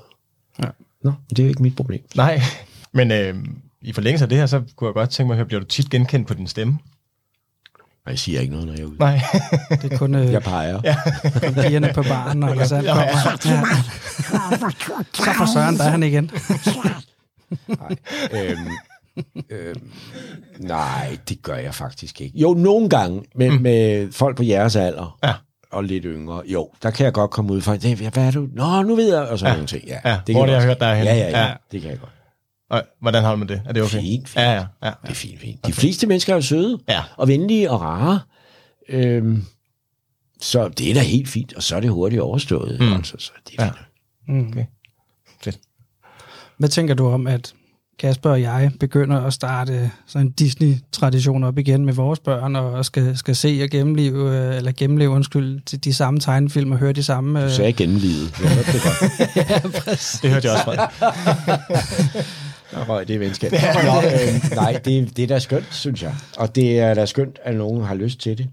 Nå, 1.04 1.14
det 1.30 1.40
er 1.40 1.44
jo 1.44 1.50
ikke 1.50 1.62
mit 1.64 1.76
problem. 1.76 2.02
Nej, 2.16 2.42
men 2.94 3.12
øh, 3.12 3.36
i 3.82 3.94
forlængelse 3.94 4.26
af 4.26 4.30
det 4.30 4.38
her, 4.38 4.46
så 4.46 4.62
kunne 4.76 4.88
jeg 4.88 4.94
godt 4.94 5.10
tænke 5.10 5.28
mig 5.28 5.34
at 5.34 5.38
høre, 5.38 5.46
bliver 5.46 5.60
du 5.60 5.66
tit 5.66 5.90
genkendt 5.90 6.28
på 6.28 6.34
din 6.34 6.48
stemme? 6.48 6.78
Og 8.06 8.12
jeg 8.12 8.20
siger 8.20 8.40
ikke 8.42 8.52
noget, 8.54 8.68
når 8.68 8.74
jeg 8.74 8.82
er 8.82 8.86
ude. 8.86 8.96
Nej. 9.00 9.22
Det 9.82 9.94
er 9.94 9.98
kun, 9.98 10.16
øh, 10.16 10.32
Jeg 10.32 10.42
peger. 10.44 10.82
Ja. 10.84 10.96
kun 11.46 11.54
pigerne 11.54 11.92
på 11.96 12.04
baren, 12.04 12.42
der 12.42 12.66
så 12.66 12.76
kommer. 12.76 13.04
Ja. 13.04 13.70
Så 15.14 15.34
for 15.38 15.54
Søren, 15.54 15.78
der 15.78 15.84
er 15.84 15.90
han 15.90 16.04
igen. 16.04 16.32
øhm, 18.34 18.68
øhm, 19.50 19.92
nej, 20.60 21.18
det 21.30 21.42
gør 21.42 21.56
jeg 21.56 21.76
faktisk 21.76 22.22
ikke. 22.22 22.38
Jo, 22.40 22.54
nogle 22.54 22.90
gange 22.90 23.24
med, 23.36 23.50
mm. 23.52 23.62
med 23.62 24.12
folk 24.12 24.38
på 24.38 24.44
jeres 24.44 24.76
alder. 24.76 25.18
Ja. 25.24 25.34
Og 25.72 25.84
lidt 25.84 26.04
yngre. 26.08 26.42
Jo, 26.46 26.70
der 26.84 26.92
kan 26.92 27.04
jeg 27.06 27.14
godt 27.14 27.32
komme 27.32 27.54
ud 27.54 27.62
fra, 27.62 27.78
"Det- 27.78 27.98
hvad 27.98 28.24
er 28.28 28.32
du? 28.32 28.48
Nå, 28.54 28.82
nu 28.82 28.96
ved 28.96 29.14
jeg, 29.14 29.22
og 29.22 29.40
sådan 29.40 29.52
ja. 29.52 29.56
nogle 29.56 29.68
ting. 29.68 29.84
Ja, 29.88 30.00
Ja, 30.06 30.18
kan 30.26 30.36
hvor 30.36 30.40
jeg 30.40 30.48
det, 30.48 30.54
jeg 30.54 30.62
har 30.62 30.68
hørt 30.68 30.80
derhen. 30.80 31.06
Ja, 31.06 31.14
ja, 31.16 31.30
ja, 31.30 31.46
Ja. 31.48 31.54
det 31.72 31.82
kan 31.82 31.90
jeg 31.92 32.00
godt. 32.00 32.12
Og, 32.72 32.84
hvordan 33.02 33.24
har 33.24 33.32
du 33.32 33.38
med 33.38 33.48
det? 33.48 33.62
Er 33.66 33.74
det 33.74 33.84
okay? 33.84 34.00
Fint, 34.02 34.30
fint. 34.30 34.42
Ja, 34.44 34.52
ja, 34.52 34.66
ja. 34.84 34.92
Det 35.02 35.10
er 35.10 35.14
fint, 35.14 35.40
fint. 35.40 35.66
De 35.68 35.74
fleste 35.74 36.08
mennesker 36.08 36.34
er 36.34 36.38
jo 36.38 36.42
søde, 36.42 36.80
Ja. 36.90 37.02
og 37.18 37.28
venlige 37.28 37.72
og 37.72 37.82
rare. 37.82 38.20
Øhm, 38.90 39.44
så 40.42 40.68
det 40.68 40.90
er 40.90 40.94
da 40.94 41.00
helt 41.00 41.30
fint, 41.30 41.54
og 41.54 41.64
så 41.64 41.76
er 41.76 41.80
det 41.80 41.90
hurtigt 41.90 42.22
overstået. 42.22 42.80
Mm. 42.80 42.94
Altså, 42.94 43.14
så 43.20 43.32
det 43.50 43.56
er 43.60 43.64
Ja. 43.64 43.70
fint. 43.70 43.78
Mm. 44.46 44.48
Okay. 44.52 44.66
Fedt. 45.44 45.58
Hvad 46.58 46.70
tænker 46.70 46.94
du 46.94 47.08
om, 47.08 47.28
at 47.28 47.54
Kasper 48.00 48.30
og 48.30 48.42
jeg 48.42 48.72
begynder 48.80 49.22
at 49.22 49.34
starte 49.34 49.92
sådan 50.08 50.28
en 50.28 50.32
Disney-tradition 50.34 51.44
op 51.44 51.58
igen 51.58 51.86
med 51.86 51.94
vores 51.94 52.20
børn, 52.20 52.56
og 52.56 52.86
skal, 52.86 53.18
skal 53.18 53.36
se 53.36 53.60
og 53.64 53.70
gennemleve, 53.70 54.38
øh, 54.50 54.58
eller 54.58 54.72
gennemleve, 54.72 55.10
undskyld, 55.10 55.62
til 55.66 55.84
de 55.84 55.94
samme 55.94 56.20
tegnefilm 56.20 56.72
og 56.72 56.78
høre 56.78 56.94
de 56.94 57.04
samme... 57.04 57.40
Du 57.40 57.46
Øh, 57.46 57.52
sagde 57.52 57.74
gennemlivet. 57.74 58.34
Det 58.38 58.82
godt. 58.84 60.20
Det 60.22 60.32
hørte 60.32 60.48
jeg 60.48 60.54
også 60.54 60.64
fra. 60.66 60.92
Der 62.72 62.86
røg 62.90 63.08
det 63.08 63.20
venskab. 63.20 63.52
Nå, 63.86 63.98
øh, 63.98 64.56
nej, 64.56 64.82
det, 64.86 65.18
det 65.18 65.24
er 65.24 65.28
da 65.28 65.40
skønt, 65.40 65.68
synes 65.72 66.04
jeg. 66.04 66.16
Og 66.38 66.56
det 66.56 66.80
er 66.80 66.94
da 66.94 67.06
skønt, 67.06 67.40
at 67.44 67.56
nogen 67.56 67.84
har 67.84 67.96
lyst 67.96 68.20
til 68.20 68.38
det. 68.38 68.48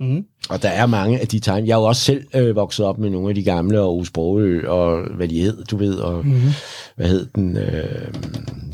mm, 0.00 0.24
Og 0.48 0.62
der 0.62 0.68
er 0.68 0.86
mange 0.86 1.20
af 1.20 1.28
de 1.28 1.40
tegn. 1.40 1.66
Jeg 1.66 1.72
er 1.72 1.76
jo 1.78 1.84
også 1.84 2.02
selv 2.02 2.24
øh, 2.34 2.56
vokset 2.56 2.86
op 2.86 2.98
med 2.98 3.10
nogle 3.10 3.28
af 3.28 3.34
de 3.34 3.42
gamle, 3.42 3.80
og 3.80 3.88
Ove 3.94 4.06
Sprogø, 4.06 4.68
og 4.68 5.02
hvad 5.16 5.28
de 5.28 5.40
hed, 5.40 5.64
du 5.64 5.76
ved, 5.76 5.94
og 5.94 6.26
mm-hmm. 6.26 6.50
hvad 6.96 7.06
hed 7.06 7.26
den, 7.34 7.56
øh, 7.56 8.08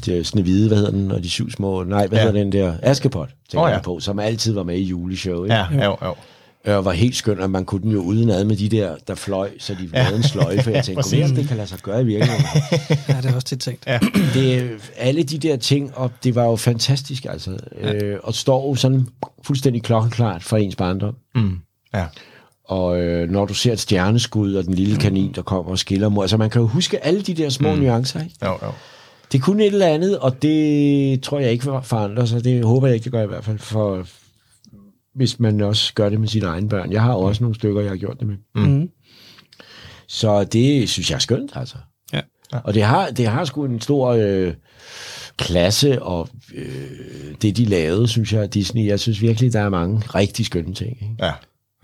er 0.08 0.22
Snevide, 0.22 0.68
hvad 0.68 0.78
hedder 0.78 0.90
den, 0.92 1.10
og 1.10 1.22
de 1.22 1.30
syv 1.30 1.50
små, 1.50 1.82
nej, 1.82 2.06
hvad 2.06 2.18
ja. 2.18 2.24
Ja. 2.24 2.30
hedder 2.30 2.44
den 2.44 2.52
der, 2.52 2.74
Askepot, 2.82 3.28
tænker 3.50 3.64
oh, 3.64 3.68
ja. 3.68 3.74
jeg 3.74 3.82
på, 3.82 4.00
som 4.00 4.18
altid 4.18 4.52
var 4.52 4.62
med 4.62 4.76
i 4.78 4.82
juleshow, 4.82 5.44
ikke? 5.44 5.54
Ja, 5.54 5.66
jo, 5.84 5.96
jo. 6.02 6.14
Og 6.66 6.84
var 6.84 6.92
helt 6.92 7.16
skønt, 7.16 7.40
at 7.40 7.50
man 7.50 7.64
kunne 7.64 7.82
den 7.82 7.90
jo 7.92 8.00
udenad 8.00 8.44
med 8.44 8.56
de 8.56 8.68
der, 8.68 8.96
der 9.08 9.14
fløj, 9.14 9.50
så 9.58 9.74
de 9.74 9.86
lavede 9.86 10.16
en 10.16 10.22
sløjfe. 10.22 10.70
Jeg 10.70 10.84
tænkte, 10.84 10.94
præcis. 11.02 11.18
ja, 11.18 11.26
det 11.26 11.48
kan 11.48 11.56
lade 11.56 11.68
sig 11.68 11.78
gøre 11.78 12.02
i 12.02 12.04
virkeligheden. 12.04 12.44
ja, 13.08 13.16
det 13.22 13.30
er 13.30 13.34
også 13.34 13.46
tit 13.46 13.60
tænkt. 13.60 13.86
Ja. 13.86 13.98
det, 14.34 14.70
alle 14.96 15.22
de 15.22 15.38
der 15.38 15.56
ting, 15.56 15.96
og 15.96 16.10
det 16.24 16.34
var 16.34 16.44
jo 16.44 16.56
fantastisk, 16.56 17.24
altså. 17.30 17.56
Ja. 17.82 17.92
Øh, 17.94 18.18
og 18.22 18.34
står 18.34 18.68
jo 18.68 18.74
sådan 18.74 19.06
fuldstændig 19.42 19.82
klokkeklart 19.82 20.42
for 20.42 20.56
ens 20.56 20.76
barndom. 20.76 21.14
Mm. 21.34 21.56
Ja. 21.94 22.04
Og 22.64 23.00
øh, 23.00 23.30
når 23.30 23.44
du 23.46 23.54
ser 23.54 23.72
et 23.72 23.80
stjerneskud 23.80 24.54
og 24.54 24.64
den 24.64 24.74
lille 24.74 24.96
kanin, 24.96 25.32
der 25.34 25.42
kommer 25.42 25.72
og 25.72 25.78
skiller 25.78 26.08
mod, 26.08 26.24
altså 26.24 26.36
man 26.36 26.50
kan 26.50 26.60
jo 26.60 26.66
huske 26.66 27.04
alle 27.04 27.22
de 27.22 27.34
der 27.34 27.48
små 27.48 27.74
mm. 27.74 27.80
nuancer, 27.80 28.20
ikke? 28.20 28.34
Jo, 28.44 28.50
jo. 28.62 28.72
Det 29.32 29.42
kunne 29.42 29.64
et 29.64 29.72
eller 29.72 29.86
andet, 29.86 30.18
og 30.18 30.42
det 30.42 31.22
tror 31.22 31.38
jeg 31.38 31.50
ikke 31.52 31.64
for- 31.64 31.80
forandrer 31.80 32.24
sig. 32.24 32.44
Det 32.44 32.64
håber 32.64 32.86
jeg 32.86 32.94
ikke, 32.94 33.04
det 33.04 33.12
gør 33.12 33.22
i 33.22 33.26
hvert 33.26 33.44
fald, 33.44 33.58
for 33.58 34.06
hvis 35.14 35.40
man 35.40 35.60
også 35.60 35.94
gør 35.94 36.08
det 36.08 36.20
med 36.20 36.28
sine 36.28 36.46
egne 36.46 36.68
børn. 36.68 36.92
Jeg 36.92 37.02
har 37.02 37.12
også 37.12 37.42
nogle 37.42 37.54
stykker, 37.54 37.80
jeg 37.80 37.90
har 37.90 37.96
gjort 37.96 38.20
det 38.20 38.26
med. 38.26 38.36
Mm. 38.54 38.88
Så 40.08 40.44
det 40.44 40.88
synes 40.88 41.10
jeg 41.10 41.16
er 41.16 41.20
skønt, 41.20 41.52
altså. 41.54 41.76
Ja. 42.12 42.20
Og 42.64 42.74
det 42.74 42.82
har, 42.82 43.10
det 43.10 43.26
har 43.26 43.44
sgu 43.44 43.64
en 43.64 43.80
stor 43.80 44.08
øh, 44.08 44.54
klasse, 45.36 46.02
og 46.02 46.28
øh, 46.54 47.34
det 47.42 47.56
de 47.56 47.64
lavede, 47.64 48.08
synes 48.08 48.32
jeg, 48.32 48.54
Disney, 48.54 48.86
jeg 48.86 49.00
synes 49.00 49.22
virkelig, 49.22 49.52
der 49.52 49.60
er 49.60 49.68
mange 49.68 49.98
rigtig 49.98 50.46
skønne 50.46 50.74
ting. 50.74 50.90
Ikke? 50.90 51.16
Ja. 51.20 51.32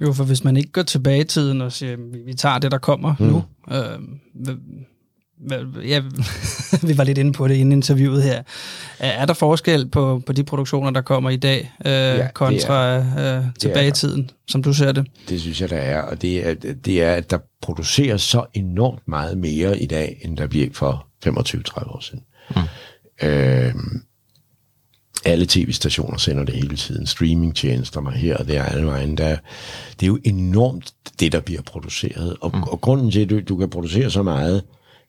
Jo, 0.00 0.12
for 0.12 0.24
hvis 0.24 0.44
man 0.44 0.56
ikke 0.56 0.72
går 0.72 0.82
tilbage 0.82 1.20
i 1.20 1.24
tiden 1.24 1.60
og 1.60 1.72
siger, 1.72 1.96
vi, 2.26 2.34
tager 2.34 2.58
det, 2.58 2.70
der 2.70 2.78
kommer 2.78 3.14
mm. 3.18 3.26
nu. 3.26 3.44
Øh, 3.70 3.98
ja, 5.84 6.02
vi 6.88 6.98
var 6.98 7.04
lidt 7.04 7.18
inde 7.18 7.32
på 7.32 7.48
det 7.48 7.54
inden 7.54 7.72
interviewet 7.72 8.22
her. 8.22 8.42
Er, 8.98 9.10
er 9.10 9.26
der 9.26 9.34
forskel 9.34 9.88
på, 9.88 10.22
på 10.26 10.32
de 10.32 10.44
produktioner, 10.44 10.90
der 10.90 11.00
kommer 11.00 11.30
i 11.30 11.36
dag, 11.36 11.72
øh, 11.86 11.92
ja, 11.92 12.28
kontra 12.34 12.96
øh, 12.96 13.44
tilbage 13.58 13.88
i 13.88 13.92
tiden, 13.92 14.30
som 14.48 14.62
du 14.62 14.72
ser 14.72 14.92
det? 14.92 15.06
Det 15.28 15.40
synes 15.40 15.60
jeg, 15.60 15.70
der 15.70 15.76
er, 15.76 16.02
og 16.02 16.22
det 16.22 16.48
er, 16.48 16.54
det 16.54 17.02
er, 17.02 17.14
at 17.14 17.30
der 17.30 17.38
produceres 17.62 18.22
så 18.22 18.44
enormt 18.54 19.08
meget 19.08 19.38
mere 19.38 19.78
i 19.78 19.86
dag, 19.86 20.20
end 20.22 20.36
der 20.36 20.46
blev 20.46 20.74
for 20.74 21.06
25-30 21.26 21.94
år 21.94 22.00
siden. 22.00 22.22
Mm. 22.56 22.62
Øh, 23.28 23.74
alle 25.24 25.46
tv-stationer 25.46 26.18
sender 26.18 26.44
det 26.44 26.54
hele 26.54 26.76
tiden. 26.76 27.06
Streamingtjenester 27.06 28.00
mig 28.00 28.12
her 28.12 28.36
og 28.36 28.48
der, 28.48 28.62
alle 28.62 28.86
vejen. 28.86 29.16
Der, 29.16 29.36
det 30.00 30.02
er 30.02 30.06
jo 30.06 30.18
enormt, 30.24 30.92
det 31.20 31.32
der 31.32 31.40
bliver 31.40 31.62
produceret. 31.62 32.36
Og, 32.40 32.50
mm. 32.54 32.62
og 32.62 32.80
grunden 32.80 33.10
til, 33.10 33.20
at 33.20 33.30
du, 33.30 33.40
du 33.40 33.56
kan 33.56 33.70
producere 33.70 34.10
så 34.10 34.22
meget, 34.22 34.62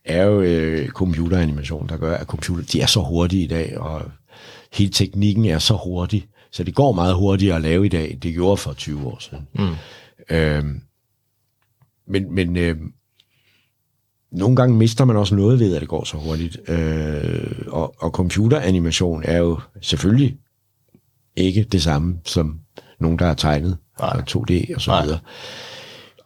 er 0.09 0.23
jo 0.23 0.41
øh, 0.41 0.87
computeranimation, 0.87 1.89
der 1.89 1.97
gør, 1.97 2.17
at 2.17 2.27
computer, 2.27 2.63
de 2.63 2.81
er 2.81 2.85
så 2.85 2.99
hurtige 2.99 3.43
i 3.43 3.47
dag, 3.47 3.77
og 3.77 4.01
hele 4.73 4.91
teknikken 4.91 5.45
er 5.45 5.59
så 5.59 5.73
hurtig, 5.73 6.27
så 6.51 6.63
det 6.63 6.75
går 6.75 6.91
meget 6.91 7.15
hurtigere 7.15 7.55
at 7.55 7.61
lave 7.61 7.85
i 7.85 7.89
dag, 7.89 8.11
end 8.11 8.21
det 8.21 8.33
gjorde 8.33 8.57
for 8.57 8.73
20 8.73 9.07
år 9.07 9.17
siden. 9.19 9.47
Mm. 9.53 10.35
Øhm, 10.35 10.81
men 12.07 12.33
men 12.35 12.57
øh, 12.57 12.77
nogle 14.31 14.55
gange 14.55 14.77
mister 14.77 15.05
man 15.05 15.15
også 15.15 15.35
noget 15.35 15.59
ved, 15.59 15.75
at 15.75 15.81
det 15.81 15.89
går 15.89 16.03
så 16.03 16.17
hurtigt. 16.17 16.69
Øh, 16.69 17.51
og, 17.67 17.95
og 17.99 18.11
computeranimation 18.11 19.23
er 19.25 19.37
jo 19.37 19.59
selvfølgelig 19.81 20.37
ikke 21.35 21.63
det 21.63 21.81
samme 21.81 22.19
som 22.25 22.59
nogen, 22.99 23.19
der 23.19 23.25
har 23.25 23.33
tegnet 23.33 23.77
Nej. 23.99 24.09
og 24.09 24.23
2D 24.31 24.75
og 24.75 24.81
så 24.81 24.91
Nej. 24.91 25.03
videre. 25.03 25.19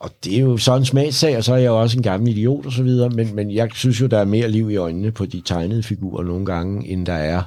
Og 0.03 0.11
det 0.23 0.35
er 0.35 0.39
jo 0.39 0.57
sådan 0.57 0.81
en 0.81 0.85
smagssag, 0.85 1.37
og 1.37 1.43
så 1.43 1.53
er 1.53 1.57
jeg 1.57 1.67
jo 1.67 1.81
også 1.81 1.97
en 1.97 2.03
gammel 2.03 2.29
idiot 2.29 2.65
og 2.65 2.71
så 2.71 2.83
videre, 2.83 3.09
men, 3.09 3.35
men 3.35 3.51
jeg 3.51 3.69
synes 3.73 4.01
jo, 4.01 4.07
der 4.07 4.17
er 4.19 4.25
mere 4.25 4.47
liv 4.47 4.71
i 4.71 4.75
øjnene 4.75 5.11
på 5.11 5.25
de 5.25 5.41
tegnede 5.45 5.83
figurer 5.83 6.23
nogle 6.23 6.45
gange, 6.45 6.87
end 6.87 7.05
der 7.05 7.13
er 7.13 7.41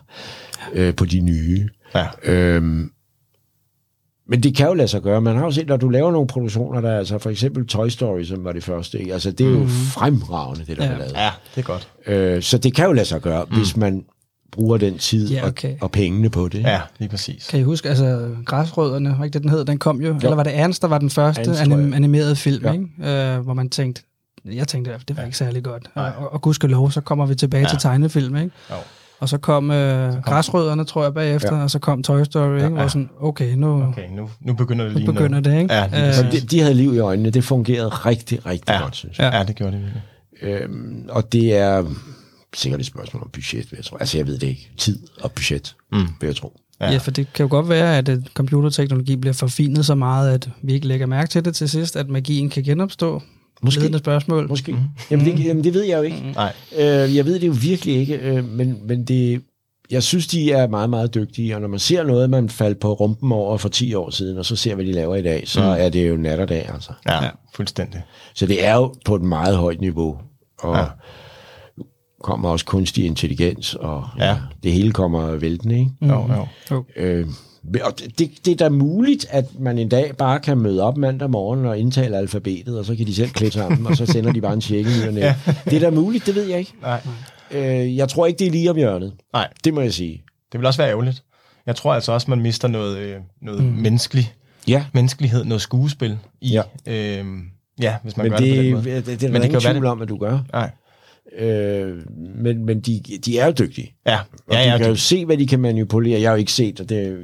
øh, 0.73 0.95
på 0.95 1.05
de 1.05 1.21
nye. 1.21 1.69
Ja. 1.95 2.07
Øhm, 2.25 2.91
men 4.29 4.43
det 4.43 4.57
kan 4.57 4.67
jo 4.67 4.75
lade 4.75 4.89
sig 4.89 5.03
gøre. 5.03 5.21
Man 5.21 5.37
har 5.37 5.45
jo 5.45 5.51
set, 5.51 5.67
når 5.67 5.77
du 5.77 5.89
laver 5.89 6.13
nogle 6.13 6.27
produktioner, 6.27 6.81
der 6.81 6.91
er 6.91 6.99
altså 6.99 7.19
for 7.19 7.31
eksempel 7.31 7.67
Toy 7.67 7.89
Story, 7.89 8.25
som 8.25 8.45
var 8.45 8.53
det 8.53 8.65
første, 8.65 8.99
ikke? 8.99 9.13
altså 9.13 9.31
det 9.31 9.47
er 9.47 9.51
jo 9.51 9.67
fremragende, 9.69 10.65
det 10.67 10.77
der 10.77 10.85
Ja. 10.85 10.91
ja. 10.91 10.95
er 10.95 10.99
lavet. 10.99 11.13
Ja, 11.13 11.31
det 11.55 11.61
er 11.61 11.67
godt. 11.67 11.89
Øh, 12.07 12.43
så 12.43 12.59
det 12.59 12.75
kan 12.75 12.87
jo 12.87 12.93
lade 12.93 13.07
sig 13.07 13.21
gøre, 13.21 13.45
mm. 13.45 13.57
hvis 13.57 13.77
man 13.77 14.05
bruger 14.57 14.77
den 14.79 14.99
tid 14.99 15.29
Ja, 15.31 15.47
okay. 15.47 15.71
og, 15.73 15.77
og 15.81 15.91
pengene 15.91 16.31
på 16.31 16.49
det. 16.49 16.59
Ja, 16.63 16.81
lige 16.99 17.09
præcis. 17.09 17.47
Kan 17.51 17.61
I 17.61 17.63
huske, 17.63 17.89
altså 17.89 18.31
Græsrødderne, 18.47 19.15
var 19.19 19.25
ikke 19.25 19.35
det, 19.35 19.43
den 19.43 19.51
hed? 19.51 19.65
Den 19.65 19.79
kom 19.79 20.01
jo. 20.01 20.09
jo. 20.09 20.15
Eller 20.23 20.35
var 20.35 20.43
det 20.43 20.59
Ernst, 20.59 20.83
der 20.83 20.89
var 20.89 20.99
den 20.99 21.11
første 21.11 21.41
Ernst, 21.43 21.61
anim- 21.63 21.95
animerede 21.95 22.37
film, 22.37 22.65
Ja. 22.65 22.73
ja. 22.73 22.79
ikke? 23.09 23.35
Øh, 23.37 23.41
hvor 23.41 23.55
man 23.55 23.69
tænkte, 23.69 24.03
jeg 24.45 24.69
tænkte, 24.69 24.91
det 25.09 25.17
var 25.17 25.23
ikke 25.23 25.37
særlig 25.37 25.63
godt. 25.63 25.91
Og, 25.95 26.05
og, 26.19 26.33
og 26.33 26.41
gudskelov, 26.43 26.91
så 26.91 27.01
kommer 27.01 27.27
vi 27.27 27.35
tilbage 27.35 27.61
ja. 27.63 27.69
til 27.69 27.79
tegnefilm, 27.79 28.37
ikke? 28.37 28.51
Jo. 28.71 28.75
Og 29.21 29.29
så 29.29 29.39
kom, 29.39 29.71
øh, 29.71 30.13
kom 30.13 30.23
Græsrødderne, 30.23 30.85
tror 30.85 31.03
jeg, 31.03 31.15
bagefter, 31.15 31.49
Ja. 31.53 31.57
ja. 31.57 31.63
og 31.63 31.71
så 31.71 31.79
kom 31.79 32.03
Toy 32.03 32.23
Story, 32.23 32.57
ikke? 32.57 32.69
Hvor 32.69 32.89
sådan, 32.89 33.11
okay, 33.21 33.55
nu, 33.55 33.83
okay. 33.83 34.09
Nu, 34.17 34.29
nu 34.41 34.55
begynder 34.55 34.85
det 34.85 34.93
nu 34.95 34.99
lige 34.99 35.07
begynder 35.13 35.29
noget. 35.29 35.45
det, 35.45 35.59
ikke? 35.63 35.75
Ja, 35.75 35.87
lige 35.87 36.07
Øh, 36.09 36.15
Så 36.15 36.23
de, 36.33 36.41
de 36.41 36.61
havde 36.61 36.75
liv 36.75 36.95
i 36.95 36.99
øjnene. 36.99 37.31
Det 37.31 37.45
fungerede 37.45 37.89
rigtig, 37.89 38.47
rigtig 38.47 38.73
Ja. 38.73 38.81
godt, 38.83 38.97
synes 38.97 39.19
jeg. 39.19 39.31
Ja, 39.33 39.43
det 39.45 39.57
gjorde 39.57 39.73
det 39.73 39.81
virkelig. 39.83 40.03
Øhm, 40.63 41.05
og 41.09 41.33
det 41.33 41.57
er 41.57 41.85
sikkert 42.57 42.81
et 42.81 42.87
spørgsmål 42.87 43.23
om 43.23 43.31
budget, 43.33 43.71
vil 43.71 43.77
jeg 43.77 43.85
tro. 43.85 43.97
Altså, 43.97 44.19
jeg 44.19 44.27
ved 44.27 44.39
det 44.39 44.47
ikke. 44.47 44.71
Tid 44.77 44.99
og 45.21 45.33
budget, 45.33 45.77
mm. 45.93 45.99
vil 46.21 46.27
jeg 46.27 46.37
tro. 46.37 46.61
Ja. 46.81 46.91
ja, 46.91 46.99
for 46.99 47.11
det 47.11 47.33
kan 47.33 47.45
jo 47.45 47.51
godt 47.51 47.69
være, 47.69 47.99
at 47.99 48.09
øh, 48.09 48.23
computerteknologi 48.35 49.17
bliver 49.17 49.33
forfinet 49.33 49.87
så 49.87 49.95
meget, 49.95 50.35
at 50.35 50.49
vi 50.63 50.73
ikke 50.73 50.87
lægger 50.87 51.07
mærke 51.07 51.29
til 51.29 51.45
det 51.45 51.55
til 51.55 51.69
sidst, 51.69 51.97
at 51.97 52.09
magien 52.09 52.51
kan 52.51 52.63
genopstå. 52.63 53.23
Måske. 53.63 53.81
Ledende 53.81 53.99
spørgsmål. 53.99 54.49
Måske. 54.49 54.73
Mm. 54.73 54.79
Jamen, 55.11 55.27
det, 55.27 55.45
jamen, 55.45 55.65
det 55.65 55.75
ved 55.75 55.83
jeg 55.83 55.99
jo 55.99 56.03
ikke. 56.03 56.33
Nej. 56.35 56.53
Øh, 56.79 57.17
jeg 57.17 57.25
ved 57.25 57.41
det 57.41 57.47
jo 57.47 57.55
virkelig 57.61 57.97
ikke, 57.97 58.17
øh, 58.17 58.45
men, 58.45 58.79
men 58.85 59.05
det, 59.05 59.43
jeg 59.91 60.03
synes, 60.03 60.27
de 60.27 60.53
er 60.53 60.69
meget, 60.69 60.91
meget 60.91 61.15
dygtige, 61.15 61.55
og 61.55 61.61
når 61.61 61.69
man 61.69 61.79
ser 61.79 62.03
noget, 62.03 62.31
man 62.31 62.49
faldt 62.49 62.81
på 62.81 62.93
rumpen 62.93 63.33
over 63.33 63.59
for 63.59 63.69
10 63.69 63.95
år 63.95 64.11
siden, 64.11 64.39
og 64.39 64.45
så 64.45 64.57
ser, 64.57 64.75
hvad 64.75 64.85
de 64.85 64.93
laver 64.93 65.17
i 65.17 65.23
dag, 65.23 65.49
så 65.49 65.61
mm. 65.61 65.67
er 65.67 65.89
det 65.89 66.09
jo 66.09 66.17
nat 66.17 66.41
og 66.41 66.49
dag, 66.49 66.71
altså. 66.75 66.93
Ja, 67.09 67.25
ja, 67.25 67.31
fuldstændig. 67.55 68.03
Så 68.35 68.47
det 68.47 68.65
er 68.65 68.75
jo 68.75 68.95
på 69.05 69.15
et 69.15 69.23
meget 69.23 69.57
højt 69.57 69.81
niveau, 69.81 70.19
og 70.59 70.77
Ja. 70.77 70.85
Kommer 72.27 72.49
også 72.49 72.65
kunstig 72.65 73.05
intelligens, 73.05 73.75
og 73.75 74.05
ja. 74.19 74.27
Ja. 74.29 74.37
det 74.63 74.73
hele 74.73 74.93
kommer 74.93 75.37
væltende, 75.37 75.79
ikke? 75.79 75.91
Mm. 76.01 76.09
Jo, 76.09 76.47
jo. 76.71 76.85
Øh, 76.97 77.27
og 77.85 77.99
det, 77.99 78.19
det, 78.19 78.31
det 78.45 78.53
er 78.53 78.57
da 78.57 78.69
muligt, 78.69 79.27
at 79.31 79.45
man 79.59 79.79
en 79.79 79.89
dag 79.89 80.17
bare 80.17 80.41
kan 80.41 80.59
møde 80.59 80.83
op 80.83 80.97
mandag 80.97 81.31
morgen 81.31 81.67
og 81.67 81.79
indtale 81.79 82.17
alfabetet, 82.17 82.79
og 82.79 82.85
så 82.85 82.97
kan 82.97 83.07
de 83.07 83.15
selv 83.15 83.31
klippe 83.31 83.53
sammen, 83.59 83.87
og 83.87 83.97
så 83.97 84.07
sender 84.07 84.33
de 84.33 84.41
bare 84.41 84.53
en 84.53 84.61
check 84.61 84.89
i 84.89 84.91
ja. 85.19 85.35
Det 85.65 85.73
er 85.73 85.81
da 85.81 85.91
muligt, 85.91 86.27
det 86.27 86.35
ved 86.35 86.47
jeg 86.49 86.59
ikke. 86.59 86.73
Nej. 86.83 87.01
Øh, 87.51 87.97
jeg 87.97 88.09
tror 88.09 88.27
ikke, 88.27 88.39
det 88.39 88.47
er 88.47 88.51
lige 88.51 88.71
om 88.71 88.77
hjørnet. 88.77 89.13
Nej, 89.33 89.49
Det 89.65 89.75
må 89.75 89.81
jeg 89.81 89.93
sige. 89.95 90.23
det 90.53 90.61
vil 90.61 90.67
også 90.67 90.81
være 90.83 90.91
ærgerligt. 90.91 91.23
Jeg 91.67 91.77
tror 91.77 91.95
altså 91.95 92.13
også, 92.13 92.31
man 92.31 92.41
mister 92.41 92.69
noget, 92.69 92.99
øh, 92.99 93.17
noget 93.43 93.65
mm. 93.65 93.71
menneskelig, 93.73 94.33
Ja, 94.69 94.85
menneskelighed, 94.93 95.45
noget 95.45 95.61
skuespil 95.63 96.19
i. 96.41 96.49
Ja. 96.53 96.63
Øhm, 96.87 97.43
ja, 97.83 97.97
hvis 98.03 98.17
man 98.17 98.25
men 98.25 98.31
gør 98.31 98.39
det, 98.39 98.47
det, 98.57 98.65
det, 98.65 98.75
på 98.75 98.81
den 98.81 98.85
måde. 98.85 98.97
det, 98.97 99.07
det, 99.07 99.21
det 99.21 99.27
er 99.27 99.33
Men 99.33 99.35
der 99.35 99.49
det 99.49 99.51
kan 99.51 99.61
ingen 99.61 99.73
tvivl 99.73 99.83
det- 99.85 99.91
om, 99.91 100.03
at 100.03 100.09
du 100.09 100.17
gør. 100.19 100.39
Nej. 100.53 100.71
Øh, 101.39 101.97
men 102.37 102.65
men 102.65 102.81
de, 102.81 103.01
de 103.25 103.39
er 103.39 103.47
jo 103.47 103.53
dygtige. 103.59 103.95
Ja, 104.07 104.19
Og 104.47 104.55
ja, 104.55 104.71
ja. 104.71 104.79
kan 104.79 104.87
jo 104.89 104.95
se, 104.97 105.25
hvad 105.25 105.37
de 105.37 105.47
kan 105.47 105.61
manipulere. 105.61 106.21
Jeg 106.21 106.29
har 106.29 106.35
jo 106.35 106.39
ikke 106.39 106.53
set 106.53 106.81
og 106.81 106.89
det, 106.89 107.19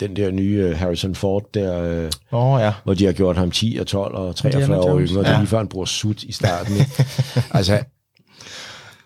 den 0.00 0.16
der 0.16 0.30
nye 0.30 0.64
øh, 0.68 0.76
Harrison 0.76 1.14
Ford, 1.14 1.44
der, 1.54 2.08
oh, 2.32 2.60
ja. 2.60 2.72
hvor 2.84 2.94
de 2.94 3.04
har 3.04 3.12
gjort 3.12 3.36
ham 3.36 3.50
10 3.50 3.76
og 3.80 3.86
12 3.86 4.14
og 4.14 4.36
43 4.36 4.62
Indiana 4.62 4.80
år 4.82 5.00
yngre. 5.00 5.20
Det 5.20 5.26
er 5.28 5.32
Ja. 5.32 5.38
lige 5.38 5.46
før, 5.46 5.58
han 5.58 5.68
bruger 5.68 5.86
sut 5.86 6.22
i 6.22 6.32
starten. 6.32 6.72
altså, 7.58 7.84